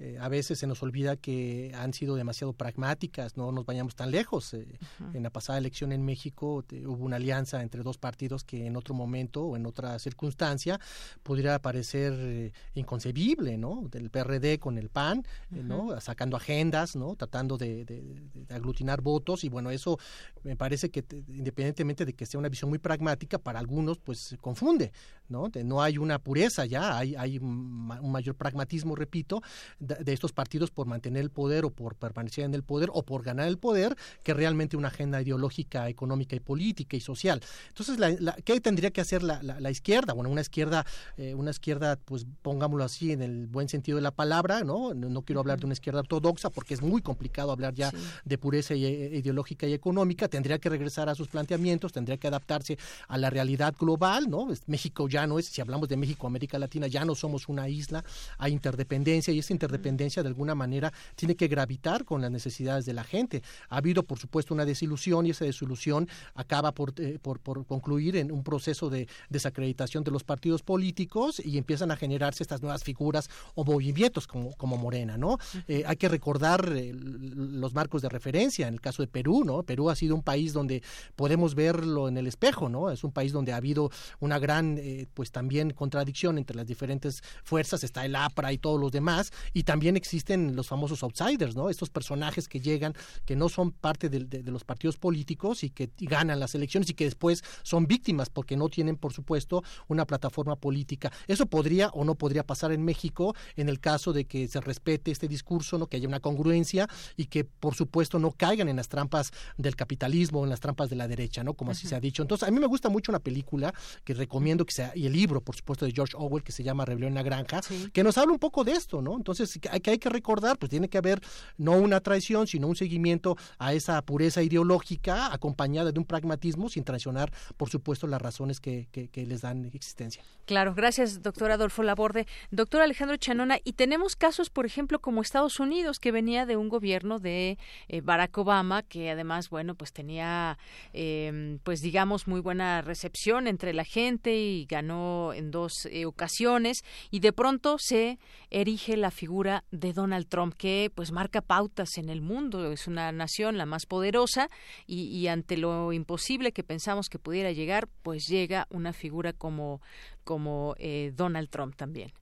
Eh, 0.00 0.18
a 0.20 0.28
veces 0.28 0.58
se 0.58 0.66
nos 0.66 0.82
olvida 0.82 1.16
que 1.16 1.72
han 1.76 1.94
sido 1.94 2.16
demasiado 2.16 2.54
pragmáticas. 2.54 3.36
No 3.36 3.52
nos 3.52 3.64
vayamos 3.64 3.94
tan 3.94 4.10
lejos. 4.10 4.52
Eh, 4.54 4.66
en 5.14 5.22
la 5.22 5.30
pasada 5.30 5.58
elección 5.58 5.92
en 5.92 6.04
México 6.04 6.64
hubo 6.86 7.04
una 7.04 7.16
alianza 7.16 7.62
entre 7.62 7.84
dos 7.84 7.98
partidos 7.98 8.42
que 8.42 8.66
en 8.66 8.76
otro 8.76 8.94
momento 8.94 9.44
o 9.44 9.56
en 9.56 9.64
otra 9.66 9.96
circunstancia 10.00 10.80
pudiera 11.22 11.60
parecer 11.60 12.52
inconcebible, 12.74 13.58
¿no? 13.58 13.86
Del 13.90 14.10
PRD 14.10 14.58
con 14.58 14.76
el 14.76 14.88
PAN, 14.88 15.24
¿no? 15.50 16.00
Sacando 16.00 16.36
agendas, 16.36 16.96
¿no? 16.96 17.14
Tratando 17.14 17.56
de, 17.56 17.84
de, 17.84 18.54
aglutinar 18.54 19.02
votos 19.02 19.44
y 19.44 19.48
bueno, 19.48 19.70
eso 19.70 19.98
me 20.42 20.56
parece 20.56 20.90
que 20.90 21.04
independientemente 21.28 22.04
de 22.04 22.12
que 22.12 22.26
sea 22.26 22.38
una 22.38 22.48
visión 22.48 22.70
muy 22.70 22.78
pragmática 22.78 23.35
para 23.38 23.58
algunos 23.58 23.98
pues 23.98 24.36
confunde, 24.40 24.92
¿no? 25.28 25.50
no 25.64 25.82
hay 25.82 25.98
una 25.98 26.18
pureza 26.18 26.66
ya, 26.66 26.98
hay, 26.98 27.14
hay 27.16 27.38
un 27.38 27.86
mayor 28.10 28.34
pragmatismo, 28.34 28.94
repito, 28.94 29.42
de, 29.78 30.12
estos 30.12 30.32
partidos 30.32 30.70
por 30.70 30.86
mantener 30.86 31.22
el 31.22 31.30
poder 31.30 31.64
o 31.64 31.70
por 31.70 31.94
permanecer 31.96 32.44
en 32.44 32.54
el 32.54 32.62
poder 32.62 32.90
o 32.92 33.02
por 33.02 33.22
ganar 33.22 33.48
el 33.48 33.58
poder 33.58 33.96
que 34.22 34.34
realmente 34.34 34.76
una 34.76 34.88
agenda 34.88 35.20
ideológica, 35.20 35.88
económica 35.88 36.36
y 36.36 36.40
política 36.40 36.96
y 36.96 37.00
social. 37.00 37.40
Entonces, 37.68 37.98
¿qué 38.44 38.60
tendría 38.60 38.90
que 38.90 39.00
hacer 39.00 39.22
la, 39.22 39.70
izquierda? 39.70 40.12
Bueno, 40.12 40.30
una 40.30 40.40
izquierda, 40.40 40.86
eh, 41.16 41.34
una 41.34 41.50
izquierda, 41.50 41.96
pues 41.96 42.26
pongámoslo 42.42 42.84
así 42.84 43.12
en 43.12 43.22
el 43.22 43.46
buen 43.46 43.68
sentido 43.68 43.96
de 43.96 44.02
la 44.02 44.12
palabra, 44.12 44.62
¿no? 44.62 44.94
No, 44.94 45.22
quiero 45.22 45.40
hablar 45.40 45.58
de 45.58 45.66
una 45.66 45.72
izquierda 45.72 46.00
ortodoxa 46.00 46.50
porque 46.50 46.74
es 46.74 46.82
muy 46.82 47.02
complicado 47.02 47.50
hablar 47.50 47.74
ya 47.74 47.90
de 48.24 48.38
pureza 48.38 48.74
e, 48.74 48.78
ideológica 48.78 49.66
y 49.66 49.72
económica, 49.72 50.28
tendría 50.28 50.58
que 50.58 50.68
regresar 50.68 51.08
a 51.08 51.14
sus 51.14 51.28
planteamientos, 51.28 51.92
tendría 51.92 52.16
que 52.16 52.28
adaptarse 52.28 52.78
a 53.08 53.18
la 53.18 53.25
realidad 53.30 53.74
global, 53.78 54.28
¿no? 54.28 54.48
México 54.66 55.08
ya 55.08 55.26
no 55.26 55.38
es, 55.38 55.46
si 55.46 55.60
hablamos 55.60 55.88
de 55.88 55.96
México, 55.96 56.26
América 56.26 56.58
Latina, 56.58 56.86
ya 56.86 57.04
no 57.04 57.14
somos 57.14 57.48
una 57.48 57.68
isla, 57.68 58.04
hay 58.38 58.52
interdependencia 58.52 59.32
y 59.32 59.38
esa 59.38 59.52
interdependencia 59.52 60.22
de 60.22 60.28
alguna 60.28 60.54
manera 60.54 60.92
tiene 61.14 61.36
que 61.36 61.48
gravitar 61.48 62.04
con 62.04 62.22
las 62.22 62.30
necesidades 62.30 62.86
de 62.86 62.92
la 62.92 63.04
gente. 63.04 63.42
Ha 63.68 63.78
habido, 63.78 64.02
por 64.02 64.18
supuesto, 64.18 64.54
una 64.54 64.64
desilusión 64.64 65.26
y 65.26 65.30
esa 65.30 65.44
desilusión 65.44 66.08
acaba 66.34 66.72
por, 66.72 66.92
eh, 66.98 67.18
por, 67.20 67.40
concluir 67.66 68.16
en 68.16 68.32
un 68.32 68.42
proceso 68.42 68.90
de 68.90 69.08
desacreditación 69.28 70.04
de 70.04 70.10
los 70.10 70.24
partidos 70.24 70.62
políticos 70.62 71.40
y 71.44 71.58
empiezan 71.58 71.90
a 71.90 71.96
generarse 71.96 72.42
estas 72.42 72.62
nuevas 72.62 72.84
figuras 72.84 73.30
o 73.54 73.64
movimientos 73.64 74.26
como, 74.26 74.52
como 74.56 74.76
Morena, 74.76 75.16
¿no? 75.16 75.38
Eh, 75.68 75.84
hay 75.86 75.96
que 75.96 76.08
recordar 76.08 76.72
eh, 76.76 76.92
los 76.94 77.74
marcos 77.74 78.02
de 78.02 78.08
referencia 78.08 78.68
en 78.68 78.74
el 78.74 78.80
caso 78.80 79.02
de 79.02 79.08
Perú, 79.08 79.44
¿no? 79.44 79.62
Perú 79.62 79.90
ha 79.90 79.96
sido 79.96 80.14
un 80.14 80.22
país 80.22 80.52
donde 80.52 80.82
podemos 81.14 81.54
verlo 81.54 82.08
en 82.08 82.18
el 82.18 82.26
espejo, 82.26 82.68
¿no? 82.68 82.90
Es 82.90 83.04
un 83.04 83.12
país 83.16 83.32
donde 83.32 83.54
ha 83.54 83.56
habido 83.56 83.90
una 84.20 84.38
gran, 84.38 84.76
eh, 84.76 85.06
pues 85.14 85.32
también 85.32 85.70
contradicción 85.70 86.36
entre 86.36 86.54
las 86.54 86.66
diferentes 86.66 87.22
fuerzas, 87.44 87.82
está 87.82 88.04
el 88.04 88.14
APRA 88.14 88.52
y 88.52 88.58
todos 88.58 88.78
los 88.78 88.92
demás, 88.92 89.32
y 89.54 89.62
también 89.62 89.96
existen 89.96 90.54
los 90.54 90.68
famosos 90.68 91.02
outsiders, 91.02 91.56
¿no? 91.56 91.70
Estos 91.70 91.88
personajes 91.88 92.46
que 92.46 92.60
llegan, 92.60 92.92
que 93.24 93.36
no 93.36 93.48
son 93.48 93.72
parte 93.72 94.10
de, 94.10 94.42
los 94.42 94.64
partidos 94.64 94.98
políticos 94.98 95.64
y 95.64 95.70
que 95.70 95.90
ganan 95.98 96.38
las 96.40 96.54
elecciones 96.54 96.90
y 96.90 96.94
que 96.94 97.04
después 97.04 97.42
son 97.62 97.86
víctimas 97.86 98.28
porque 98.28 98.54
no 98.54 98.68
tienen, 98.68 98.96
por 98.96 99.14
supuesto, 99.14 99.62
una 99.88 100.04
plataforma 100.04 100.56
política. 100.56 101.10
Eso 101.26 101.46
podría 101.46 101.88
o 101.88 102.04
no 102.04 102.16
podría 102.16 102.44
pasar 102.44 102.72
en 102.72 102.84
México 102.84 103.34
en 103.56 103.70
el 103.70 103.80
caso 103.80 104.12
de 104.12 104.26
que 104.26 104.46
se 104.46 104.60
respete 104.60 105.10
este 105.10 105.26
discurso, 105.26 105.78
¿no? 105.78 105.86
Que 105.86 105.96
haya 105.96 106.08
una 106.08 106.20
congruencia 106.20 106.86
y 107.16 107.26
que, 107.26 107.44
por 107.44 107.74
supuesto, 107.74 108.18
no 108.18 108.32
caigan 108.32 108.68
en 108.68 108.76
las 108.76 108.88
trampas 108.88 109.32
del 109.56 109.74
capitalismo, 109.74 110.44
en 110.44 110.50
las 110.50 110.60
trampas 110.60 110.90
de 110.90 110.96
la 110.96 111.08
derecha, 111.08 111.42
¿no? 111.42 111.54
Como 111.54 111.70
así 111.70 111.86
se 111.86 111.94
ha 111.94 112.00
dicho. 112.00 112.20
Entonces, 112.22 112.46
a 112.46 112.50
mí 112.50 112.60
me 112.60 112.66
gusta 112.66 112.90
mucho 112.90 113.05
una 113.10 113.20
película 113.20 113.72
que 114.04 114.14
recomiendo 114.14 114.64
que 114.64 114.72
sea, 114.72 114.92
y 114.94 115.06
el 115.06 115.12
libro, 115.12 115.40
por 115.40 115.56
supuesto, 115.56 115.84
de 115.84 115.92
George 115.92 116.14
Orwell, 116.16 116.42
que 116.42 116.52
se 116.52 116.62
llama 116.62 116.84
Rebelión 116.84 117.10
en 117.10 117.14
la 117.14 117.22
Granja, 117.22 117.60
que 117.92 118.04
nos 118.04 118.18
habla 118.18 118.32
un 118.32 118.38
poco 118.38 118.64
de 118.64 118.72
esto, 118.72 119.02
¿no? 119.02 119.16
Entonces, 119.16 119.58
que 119.60 119.68
hay, 119.68 119.80
que 119.80 119.90
hay 119.90 119.98
que 119.98 120.08
recordar, 120.08 120.58
pues 120.58 120.70
tiene 120.70 120.88
que 120.88 120.98
haber 120.98 121.20
no 121.56 121.72
una 121.72 122.00
traición, 122.00 122.46
sino 122.46 122.66
un 122.66 122.76
seguimiento 122.76 123.36
a 123.58 123.72
esa 123.72 124.00
pureza 124.02 124.42
ideológica 124.42 125.32
acompañada 125.32 125.92
de 125.92 125.98
un 125.98 126.04
pragmatismo 126.04 126.68
sin 126.68 126.84
traicionar, 126.84 127.32
por 127.56 127.70
supuesto, 127.70 128.06
las 128.06 128.20
razones 128.20 128.60
que, 128.60 128.88
que, 128.90 129.26
les 129.26 129.40
dan 129.40 129.64
existencia. 129.74 130.22
Claro, 130.44 130.74
gracias, 130.74 131.22
doctor 131.22 131.50
Adolfo 131.50 131.82
Laborde. 131.82 132.26
Doctor 132.50 132.82
Alejandro 132.82 133.16
Chanona, 133.16 133.58
y 133.64 133.72
tenemos 133.72 134.14
casos, 134.14 134.50
por 134.50 134.66
ejemplo, 134.66 135.00
como 135.00 135.22
Estados 135.22 135.58
Unidos, 135.58 135.98
que 135.98 136.12
venía 136.12 136.46
de 136.46 136.56
un 136.56 136.68
gobierno 136.68 137.18
de 137.18 137.58
eh, 137.88 138.00
Barack 138.00 138.36
Obama, 138.38 138.82
que 138.82 139.10
además, 139.10 139.50
bueno, 139.50 139.74
pues 139.74 139.92
tenía, 139.92 140.58
eh, 140.92 141.58
pues 141.64 141.80
digamos, 141.80 142.28
muy 142.28 142.40
buena 142.40 142.82
recepción 142.96 143.46
entre 143.46 143.74
la 143.74 143.84
gente 143.84 144.34
y 144.34 144.64
ganó 144.64 145.34
en 145.34 145.50
dos 145.50 145.86
eh, 145.90 146.06
ocasiones 146.06 146.82
y 147.10 147.20
de 147.20 147.32
pronto 147.34 147.76
se 147.78 148.18
erige 148.50 148.96
la 148.96 149.10
figura 149.10 149.64
de 149.70 149.92
Donald 149.92 150.28
Trump 150.28 150.54
que 150.54 150.90
pues 150.94 151.12
marca 151.12 151.42
pautas 151.42 151.98
en 151.98 152.08
el 152.08 152.22
mundo. 152.22 152.72
Es 152.72 152.86
una 152.86 153.12
nación 153.12 153.58
la 153.58 153.66
más 153.66 153.84
poderosa 153.84 154.48
y, 154.86 155.26
ante 155.26 155.58
lo 155.58 155.92
imposible 155.92 156.52
que 156.52 156.64
pensamos 156.64 157.08
que 157.10 157.18
pudiera 157.18 157.52
llegar 157.52 157.86
pues 158.02 158.26
llega 158.28 158.66
una 158.70 158.92
figura 158.94 159.34
como 159.34 159.82
como 160.24 160.74
eh, 160.78 161.12
Donald 161.14 161.50
Trump 161.50 161.76
también. 161.76 162.12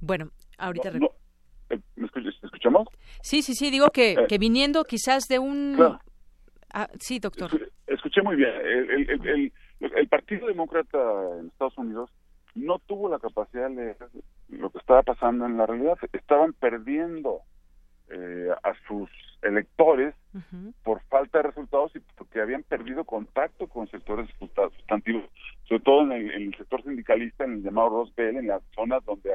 Bueno 0.00 0.32
ahorita 0.58 0.90
eh, 0.90 1.80
¿Me 1.96 2.06
escuchamos? 2.42 2.88
Sí, 3.22 3.40
sí, 3.40 3.54
sí, 3.54 3.70
digo 3.70 3.88
que, 3.90 4.16
que 4.28 4.36
viniendo 4.36 4.84
quizás 4.84 5.24
de 5.28 5.38
un 5.38 5.78
Ah, 6.72 6.88
sí, 6.98 7.18
doctor. 7.18 7.50
Escuché 7.86 8.22
muy 8.22 8.36
bien. 8.36 8.50
El, 8.50 9.52
el, 9.80 10.08
Partido 10.08 10.46
Demócrata 10.46 10.98
en 11.38 11.48
Estados 11.48 11.76
Unidos 11.76 12.10
no 12.54 12.78
tuvo 12.80 13.08
la 13.08 13.18
capacidad 13.18 13.68
de 13.68 13.74
leer 13.74 13.96
lo 14.48 14.70
que 14.70 14.78
estaba 14.78 15.02
pasando 15.02 15.46
en 15.46 15.56
la 15.56 15.66
realidad. 15.66 15.98
Estaban 16.12 16.52
perdiendo 16.52 17.40
eh, 18.10 18.50
a 18.62 18.74
sus 18.86 19.08
electores 19.42 20.14
por 20.82 21.02
falta 21.04 21.38
de 21.38 21.48
resultados 21.48 21.94
y 21.96 22.00
porque 22.16 22.40
habían 22.40 22.62
perdido 22.62 23.04
contacto 23.04 23.66
con 23.66 23.88
sectores 23.88 24.28
sustantivos, 24.38 25.24
sobre 25.64 25.82
todo 25.82 26.02
en 26.02 26.30
el, 26.30 26.54
sector 26.56 26.82
sindicalista, 26.82 27.44
en 27.44 27.54
el 27.54 27.62
llamado 27.62 27.88
Rose 27.88 28.28
en 28.28 28.46
las 28.46 28.62
zonas 28.74 29.04
donde 29.04 29.30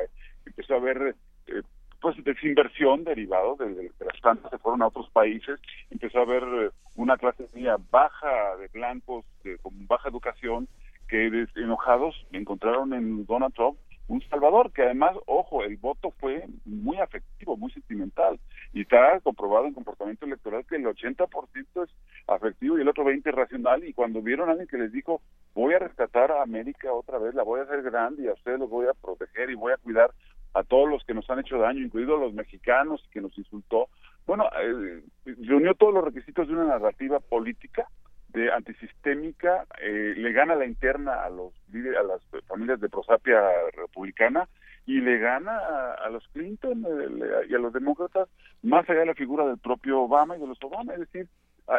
empezó 0.45 0.75
a 0.75 0.77
haber 0.77 1.15
eh, 1.47 1.61
pues 2.01 2.23
desinversión 2.23 3.03
derivado 3.03 3.55
de, 3.55 3.91
las 3.99 4.19
plantas 4.21 4.51
se 4.51 4.57
fueron 4.57 4.81
a 4.81 4.87
otros 4.87 5.09
países, 5.09 5.59
empezó 5.89 6.19
a 6.19 6.23
haber 6.23 6.43
eh, 6.43 6.69
una 6.95 7.17
clase 7.17 7.47
media 7.53 7.77
baja 7.89 8.55
de 8.57 8.67
blancos 8.67 9.25
con 9.61 9.87
baja 9.87 10.09
educación 10.09 10.67
que 11.07 11.47
enojados 11.55 12.15
encontraron 12.31 12.93
en 12.93 13.25
Donald 13.25 13.53
Trump 13.53 13.77
un 14.07 14.21
salvador 14.29 14.71
que 14.71 14.83
además, 14.83 15.17
ojo, 15.25 15.63
el 15.63 15.77
voto 15.77 16.11
fue 16.19 16.45
muy 16.65 16.97
afectivo, 16.97 17.57
muy 17.57 17.71
sentimental 17.71 18.39
y 18.73 18.81
está 18.81 19.19
comprobado 19.19 19.65
en 19.65 19.73
comportamiento 19.73 20.25
electoral 20.25 20.65
que 20.65 20.77
el 20.77 20.85
80% 20.85 21.83
es 21.83 21.89
afectivo 22.27 22.77
y 22.77 22.81
el 22.81 22.87
otro 22.87 23.03
20% 23.03 23.33
racional 23.33 23.83
y 23.83 23.93
cuando 23.93 24.21
vieron 24.21 24.47
a 24.47 24.51
alguien 24.51 24.67
que 24.67 24.77
les 24.77 24.91
dijo 24.91 25.21
voy 25.53 25.73
a 25.73 25.79
rescatar 25.79 26.31
a 26.31 26.41
América 26.41 26.93
otra 26.93 27.17
vez, 27.17 27.35
la 27.35 27.43
voy 27.43 27.59
a 27.59 27.63
hacer 27.63 27.81
grande 27.81 28.23
y 28.23 28.27
a 28.27 28.33
ustedes 28.33 28.59
los 28.59 28.69
voy 28.69 28.87
a 28.87 28.93
proteger 28.93 29.49
y 29.49 29.55
voy 29.55 29.73
a 29.73 29.77
cuidar 29.77 30.11
todos 30.67 30.89
los 30.89 31.03
que 31.03 31.13
nos 31.13 31.29
han 31.29 31.39
hecho 31.39 31.57
daño, 31.57 31.83
incluidos 31.83 32.19
los 32.19 32.33
mexicanos 32.33 33.01
que 33.11 33.21
nos 33.21 33.37
insultó. 33.37 33.87
Bueno, 34.25 34.45
eh, 34.61 35.01
reunió 35.25 35.73
todos 35.75 35.93
los 35.93 36.03
requisitos 36.03 36.47
de 36.47 36.53
una 36.53 36.65
narrativa 36.65 37.19
política 37.19 37.87
de 38.29 38.51
antisistémica, 38.51 39.65
eh, 39.81 40.13
le 40.15 40.31
gana 40.33 40.55
la 40.55 40.65
interna 40.65 41.23
a 41.23 41.29
los 41.29 41.53
a 41.73 42.03
las 42.03 42.21
familias 42.45 42.79
de 42.81 42.89
prosapia 42.89 43.41
republicana 43.73 44.47
y 44.85 44.99
le 44.99 45.17
gana 45.17 45.57
a, 45.93 46.09
los 46.09 46.27
Clinton 46.29 46.85
eh, 46.85 47.47
y 47.49 47.55
a 47.55 47.57
los 47.57 47.73
demócratas 47.73 48.27
más 48.63 48.89
allá 48.89 49.01
de 49.01 49.05
la 49.07 49.13
figura 49.15 49.45
del 49.45 49.57
propio 49.57 50.01
Obama 50.01 50.37
y 50.37 50.41
de 50.41 50.47
los 50.47 50.61
Obama, 50.61 50.93
es 50.93 50.99
decir, 50.99 51.27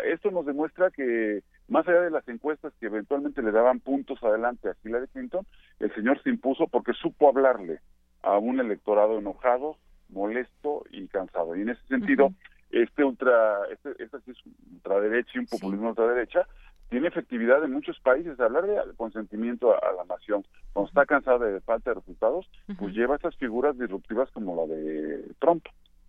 esto 0.05 0.31
nos 0.31 0.45
demuestra 0.45 0.91
que 0.91 1.43
más 1.69 1.87
allá 1.89 2.03
de 2.03 2.11
las 2.11 2.27
encuestas 2.29 2.73
que 2.79 2.87
eventualmente 2.87 3.43
le 3.43 3.53
daban 3.53 3.81
puntos 3.81 4.23
adelante 4.23 4.69
a 4.69 4.77
Hillary 4.85 5.09
Clinton, 5.09 5.47
el 5.81 5.95
señor 5.95 6.23
se 6.23 6.31
impuso 6.31 6.67
porque 6.67 6.93
supo 6.93 7.29
hablarle 7.29 7.81
a 8.23 8.39
un 8.39 8.61
electorado 8.61 9.19
enojado, 9.19 9.77
molesto 10.09 10.85
y 10.91 11.07
cansado. 11.09 11.57
Y 11.57 11.63
en 11.63 11.71
ese 11.71 11.87
sentido, 11.89 12.33
este 12.71 13.05
ultra, 13.05 13.61
este, 13.71 14.03
esta 14.03 14.19
es 14.19 14.37
ultraderecha 14.73 15.33
y 15.35 15.39
un 15.39 15.47
populismo 15.47 15.91
ultraderecha, 15.91 16.47
tiene 16.89 17.09
efectividad 17.09 17.63
en 17.65 17.73
muchos 17.73 17.99
países. 18.01 18.39
Hablar 18.41 18.67
de 18.67 18.95
consentimiento 18.97 19.73
a, 19.73 19.93
la 19.93 20.05
nación, 20.05 20.45
cuando 20.73 20.89
está 20.89 21.07
cansada 21.07 21.47
de 21.47 21.61
falta 21.61 21.91
de 21.91 21.95
resultados, 21.95 22.49
pues 22.79 22.95
lleva 22.95 23.17
estas 23.17 23.37
figuras 23.37 23.79
disruptivas 23.79 24.31
como 24.31 24.57
la 24.57 24.75
de 24.75 25.35
Trump. 25.39 25.65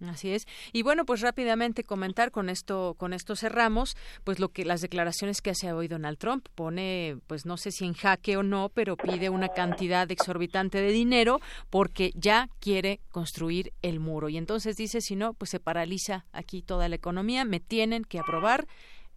Así 0.08 0.32
es. 0.32 0.48
Y 0.72 0.82
bueno, 0.84 1.06
pues 1.06 1.22
rápidamente 1.22 1.84
comentar 1.84 2.32
con 2.32 2.50
esto, 2.50 2.96
con 2.98 3.14
esto 3.14 3.36
cerramos, 3.36 3.98
pues 4.24 4.40
lo 4.40 4.50
que 4.50 4.64
las 4.64 4.82
declaraciones 4.82 5.42
que 5.42 5.50
hace 5.50 5.72
hoy 5.74 5.88
Donald 5.88 6.18
Trump 6.18 6.48
pone, 6.56 7.18
pues 7.28 7.46
no 7.46 7.58
sé 7.58 7.72
si 7.72 7.86
en 7.86 7.94
jaque 7.94 8.38
o 8.38 8.44
no, 8.44 8.70
pero 8.70 8.96
pide 8.96 9.30
una 9.30 9.50
cantidad 9.50 10.10
exorbitante 10.10 10.82
de 10.82 10.92
dinero 10.92 11.42
porque 11.70 12.12
ya 12.16 12.50
quiere 12.60 13.02
construir 13.12 13.74
el 13.82 14.00
muro. 14.00 14.30
Y 14.30 14.38
entonces 14.38 14.78
dice, 14.78 15.02
si 15.02 15.16
no, 15.16 15.34
pues 15.34 15.52
se 15.52 15.60
paraliza 15.60 16.26
aquí 16.32 16.62
toda 16.62 16.88
la 16.88 16.96
economía, 16.96 17.44
me 17.44 17.60
tienen 17.60 18.04
que 18.06 18.20
aprobar 18.20 18.68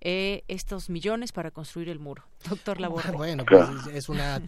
eh, 0.04 0.42
estos 0.48 0.90
millones 0.90 1.30
para 1.30 1.52
construir 1.52 1.88
el 1.88 2.00
muro. 2.00 2.24
Doctor 2.48 2.80
Laborde. 2.80 3.12
Bueno, 3.16 3.44
pues 3.44 3.68
es 3.92 4.08
una 4.08 4.42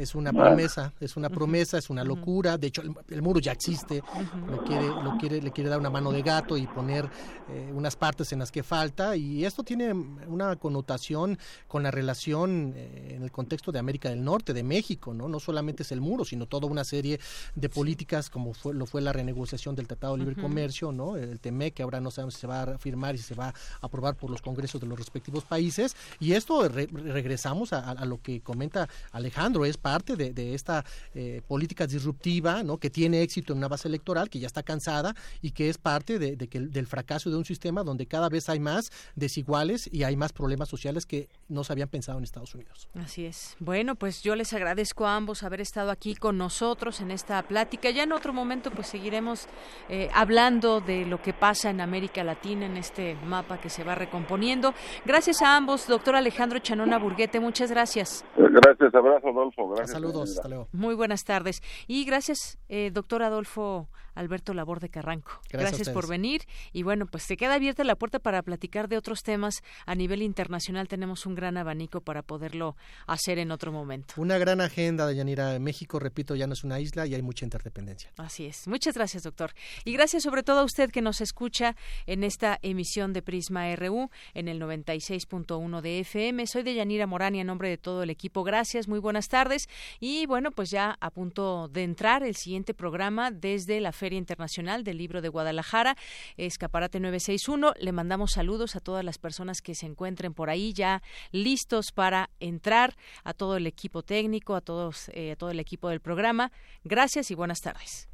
es 0.00 0.14
una 0.14 0.32
promesa, 0.32 0.92
es 1.00 1.16
una 1.16 1.28
promesa, 1.28 1.78
es 1.78 1.90
una 1.90 2.04
locura. 2.04 2.56
De 2.56 2.68
hecho, 2.68 2.82
el, 3.08 3.22
muro 3.22 3.40
ya 3.40 3.52
existe. 3.52 4.02
Lo 4.48 4.64
quiere, 4.64 4.86
lo 4.86 5.16
quiere, 5.18 5.42
le 5.42 5.50
quiere 5.50 5.68
dar 5.68 5.78
una 5.78 5.90
mano 5.90 6.10
de 6.10 6.22
gato 6.22 6.56
y 6.56 6.66
poner 6.66 7.08
eh, 7.48 7.70
unas 7.74 7.96
partes 7.96 8.32
en 8.32 8.38
las 8.38 8.50
que 8.50 8.62
falta. 8.62 9.16
Y 9.16 9.44
esto 9.44 9.62
tiene 9.62 9.92
una 9.92 10.56
connotación 10.56 11.38
con 11.68 11.82
la 11.82 11.90
relación 11.90 12.72
eh, 12.74 13.14
en 13.16 13.22
el 13.22 13.30
contexto 13.30 13.72
de 13.72 13.78
América 13.78 14.08
del 14.08 14.24
Norte, 14.24 14.54
de 14.54 14.62
México, 14.62 15.12
¿no? 15.12 15.28
No 15.28 15.40
solamente 15.40 15.82
es 15.82 15.92
el 15.92 16.00
muro, 16.00 16.24
sino 16.24 16.46
toda 16.46 16.66
una 16.66 16.84
serie 16.84 17.20
de 17.54 17.68
políticas 17.68 18.30
como 18.30 18.54
fue, 18.54 18.74
lo 18.74 18.86
fue 18.86 19.00
la 19.00 19.12
renegociación 19.12 19.74
del 19.74 19.86
Tratado 19.86 20.14
de 20.14 20.20
Libre 20.20 20.40
Comercio, 20.40 20.92
¿no? 20.92 21.16
El 21.16 21.40
TME, 21.40 21.72
que 21.72 21.82
ahora 21.82 22.00
no 22.00 22.10
sabemos 22.10 22.34
si 22.34 22.40
se 22.40 22.46
va 22.46 22.62
a 22.62 22.78
firmar 22.78 23.14
y 23.14 23.18
si 23.18 23.24
se 23.24 23.34
va 23.34 23.48
a 23.48 23.54
aprobar 23.80 24.16
por 24.16 24.30
los 24.30 24.40
congresos 24.40 24.80
de 24.80 24.86
los 24.86 24.98
respectivos 24.98 25.44
países. 25.44 25.96
Y 26.18 26.32
esto 26.32 26.66
regresamos 26.68 27.72
a, 27.72 27.90
a, 27.90 28.04
lo 28.04 28.20
que 28.22 28.40
comenta 28.40 28.88
Alejandro, 29.12 29.64
es 29.64 29.76
parte 29.90 30.14
de, 30.14 30.32
de 30.32 30.54
esta 30.54 30.84
eh, 31.14 31.42
política 31.48 31.84
disruptiva, 31.86 32.62
¿no? 32.62 32.78
Que 32.78 32.90
tiene 32.90 33.22
éxito 33.22 33.52
en 33.52 33.58
una 33.58 33.66
base 33.66 33.88
electoral, 33.88 34.30
que 34.30 34.38
ya 34.38 34.46
está 34.46 34.62
cansada 34.62 35.16
y 35.42 35.50
que 35.50 35.68
es 35.68 35.78
parte 35.78 36.18
de, 36.20 36.36
que, 36.48 36.60
del 36.60 36.86
fracaso 36.86 37.28
de 37.28 37.36
un 37.36 37.44
sistema 37.44 37.82
donde 37.82 38.06
cada 38.06 38.28
vez 38.28 38.48
hay 38.48 38.60
más 38.60 38.92
desiguales 39.16 39.88
y 39.92 40.04
hay 40.04 40.16
más 40.16 40.32
problemas 40.32 40.68
sociales 40.68 41.06
que 41.06 41.28
no 41.50 41.64
se 41.64 41.72
habían 41.72 41.88
pensado 41.88 42.18
en 42.18 42.24
Estados 42.24 42.54
Unidos. 42.54 42.88
Así 42.94 43.26
es. 43.26 43.56
Bueno, 43.58 43.96
pues 43.96 44.22
yo 44.22 44.36
les 44.36 44.52
agradezco 44.52 45.06
a 45.06 45.16
ambos 45.16 45.42
haber 45.42 45.60
estado 45.60 45.90
aquí 45.90 46.14
con 46.14 46.38
nosotros 46.38 47.00
en 47.00 47.10
esta 47.10 47.42
plática. 47.42 47.90
Ya 47.90 48.04
en 48.04 48.12
otro 48.12 48.32
momento 48.32 48.70
pues 48.70 48.86
seguiremos 48.86 49.48
eh, 49.88 50.08
hablando 50.14 50.80
de 50.80 51.04
lo 51.04 51.20
que 51.20 51.32
pasa 51.32 51.70
en 51.70 51.80
América 51.80 52.24
Latina 52.24 52.66
en 52.66 52.76
este 52.76 53.16
mapa 53.26 53.60
que 53.60 53.68
se 53.68 53.84
va 53.84 53.94
recomponiendo. 53.94 54.72
Gracias 55.04 55.42
a 55.42 55.56
ambos, 55.56 55.86
doctor 55.86 56.14
Alejandro 56.16 56.60
Chanona 56.60 56.98
Burguete, 56.98 57.40
muchas 57.40 57.70
gracias. 57.70 58.24
Gracias, 58.36 58.94
abrazo 58.94 59.28
Adolfo. 59.28 59.74
Saludos, 59.86 60.30
hasta 60.36 60.48
luego. 60.48 60.68
Muy 60.72 60.94
buenas 60.94 61.24
tardes. 61.24 61.62
Y 61.86 62.04
gracias, 62.04 62.58
eh, 62.68 62.90
doctor 62.92 63.22
Adolfo 63.22 63.88
Alberto 64.14 64.54
Labor 64.54 64.80
de 64.80 64.88
Carranco. 64.88 65.40
Gracias, 65.50 65.90
por 65.90 66.08
venir. 66.08 66.42
Y 66.72 66.82
bueno, 66.82 67.06
pues 67.06 67.24
se 67.24 67.36
queda 67.36 67.54
abierta 67.54 67.84
la 67.84 67.96
puerta 67.96 68.18
para 68.18 68.42
platicar 68.42 68.88
de 68.88 68.96
otros 68.96 69.22
temas 69.22 69.62
a 69.86 69.94
nivel 69.94 70.22
internacional. 70.22 70.88
Tenemos 70.88 71.26
un 71.26 71.34
gran 71.34 71.56
abanico 71.56 72.00
para 72.00 72.22
poderlo 72.22 72.76
hacer 73.06 73.38
en 73.38 73.50
otro 73.50 73.72
momento. 73.72 74.14
Una 74.16 74.38
gran 74.38 74.60
agenda 74.60 75.06
de 75.06 75.16
Yanira. 75.16 75.58
México, 75.58 75.98
repito, 75.98 76.34
ya 76.34 76.46
no 76.46 76.52
es 76.52 76.64
una 76.64 76.80
isla 76.80 77.06
y 77.06 77.14
hay 77.14 77.22
mucha 77.22 77.44
interdependencia. 77.44 78.10
Así 78.16 78.46
es. 78.46 78.66
Muchas 78.68 78.94
gracias, 78.94 79.22
doctor. 79.22 79.52
Y 79.84 79.92
gracias 79.92 80.22
sobre 80.22 80.42
todo 80.42 80.60
a 80.60 80.64
usted 80.64 80.90
que 80.90 81.02
nos 81.02 81.20
escucha 81.20 81.76
en 82.06 82.24
esta 82.24 82.58
emisión 82.62 83.12
de 83.12 83.22
Prisma 83.22 83.74
RU 83.76 84.10
en 84.34 84.48
el 84.48 84.60
96.1 84.60 85.80
de 85.80 86.00
FM. 86.00 86.46
Soy 86.46 86.62
de 86.62 86.74
Yanira 86.74 87.06
Morán 87.06 87.34
en 87.34 87.46
nombre 87.46 87.68
de 87.68 87.78
todo 87.78 88.02
el 88.02 88.10
equipo. 88.10 88.42
Gracias, 88.42 88.88
muy 88.88 88.98
buenas 88.98 89.28
tardes. 89.28 89.68
Y 90.00 90.26
bueno, 90.26 90.50
pues 90.50 90.70
ya 90.70 90.96
a 91.00 91.10
punto 91.10 91.68
de 91.68 91.84
entrar 91.84 92.22
el 92.22 92.36
siguiente 92.36 92.74
programa 92.74 93.30
desde 93.30 93.80
la 93.80 93.92
Feria 94.00 94.18
Internacional 94.18 94.82
del 94.82 94.96
Libro 94.96 95.20
de 95.20 95.28
Guadalajara, 95.28 95.94
Escaparate 96.38 97.00
961. 97.00 97.74
Le 97.78 97.92
mandamos 97.92 98.32
saludos 98.32 98.74
a 98.74 98.80
todas 98.80 99.04
las 99.04 99.18
personas 99.18 99.60
que 99.60 99.74
se 99.74 99.84
encuentren 99.84 100.32
por 100.32 100.48
ahí 100.48 100.72
ya 100.72 101.02
listos 101.32 101.92
para 101.92 102.30
entrar, 102.40 102.96
a 103.24 103.34
todo 103.34 103.58
el 103.58 103.66
equipo 103.66 104.02
técnico, 104.02 104.54
a 104.54 104.62
todos, 104.62 105.10
eh, 105.12 105.32
a 105.32 105.36
todo 105.36 105.50
el 105.50 105.60
equipo 105.60 105.90
del 105.90 106.00
programa. 106.00 106.50
Gracias 106.82 107.30
y 107.30 107.34
buenas 107.34 107.60
tardes. 107.60 108.08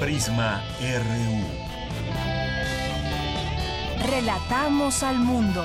Prisma 0.00 0.64
RU. 0.80 1.76
Relatamos 4.10 5.02
al 5.04 5.18
mundo. 5.18 5.64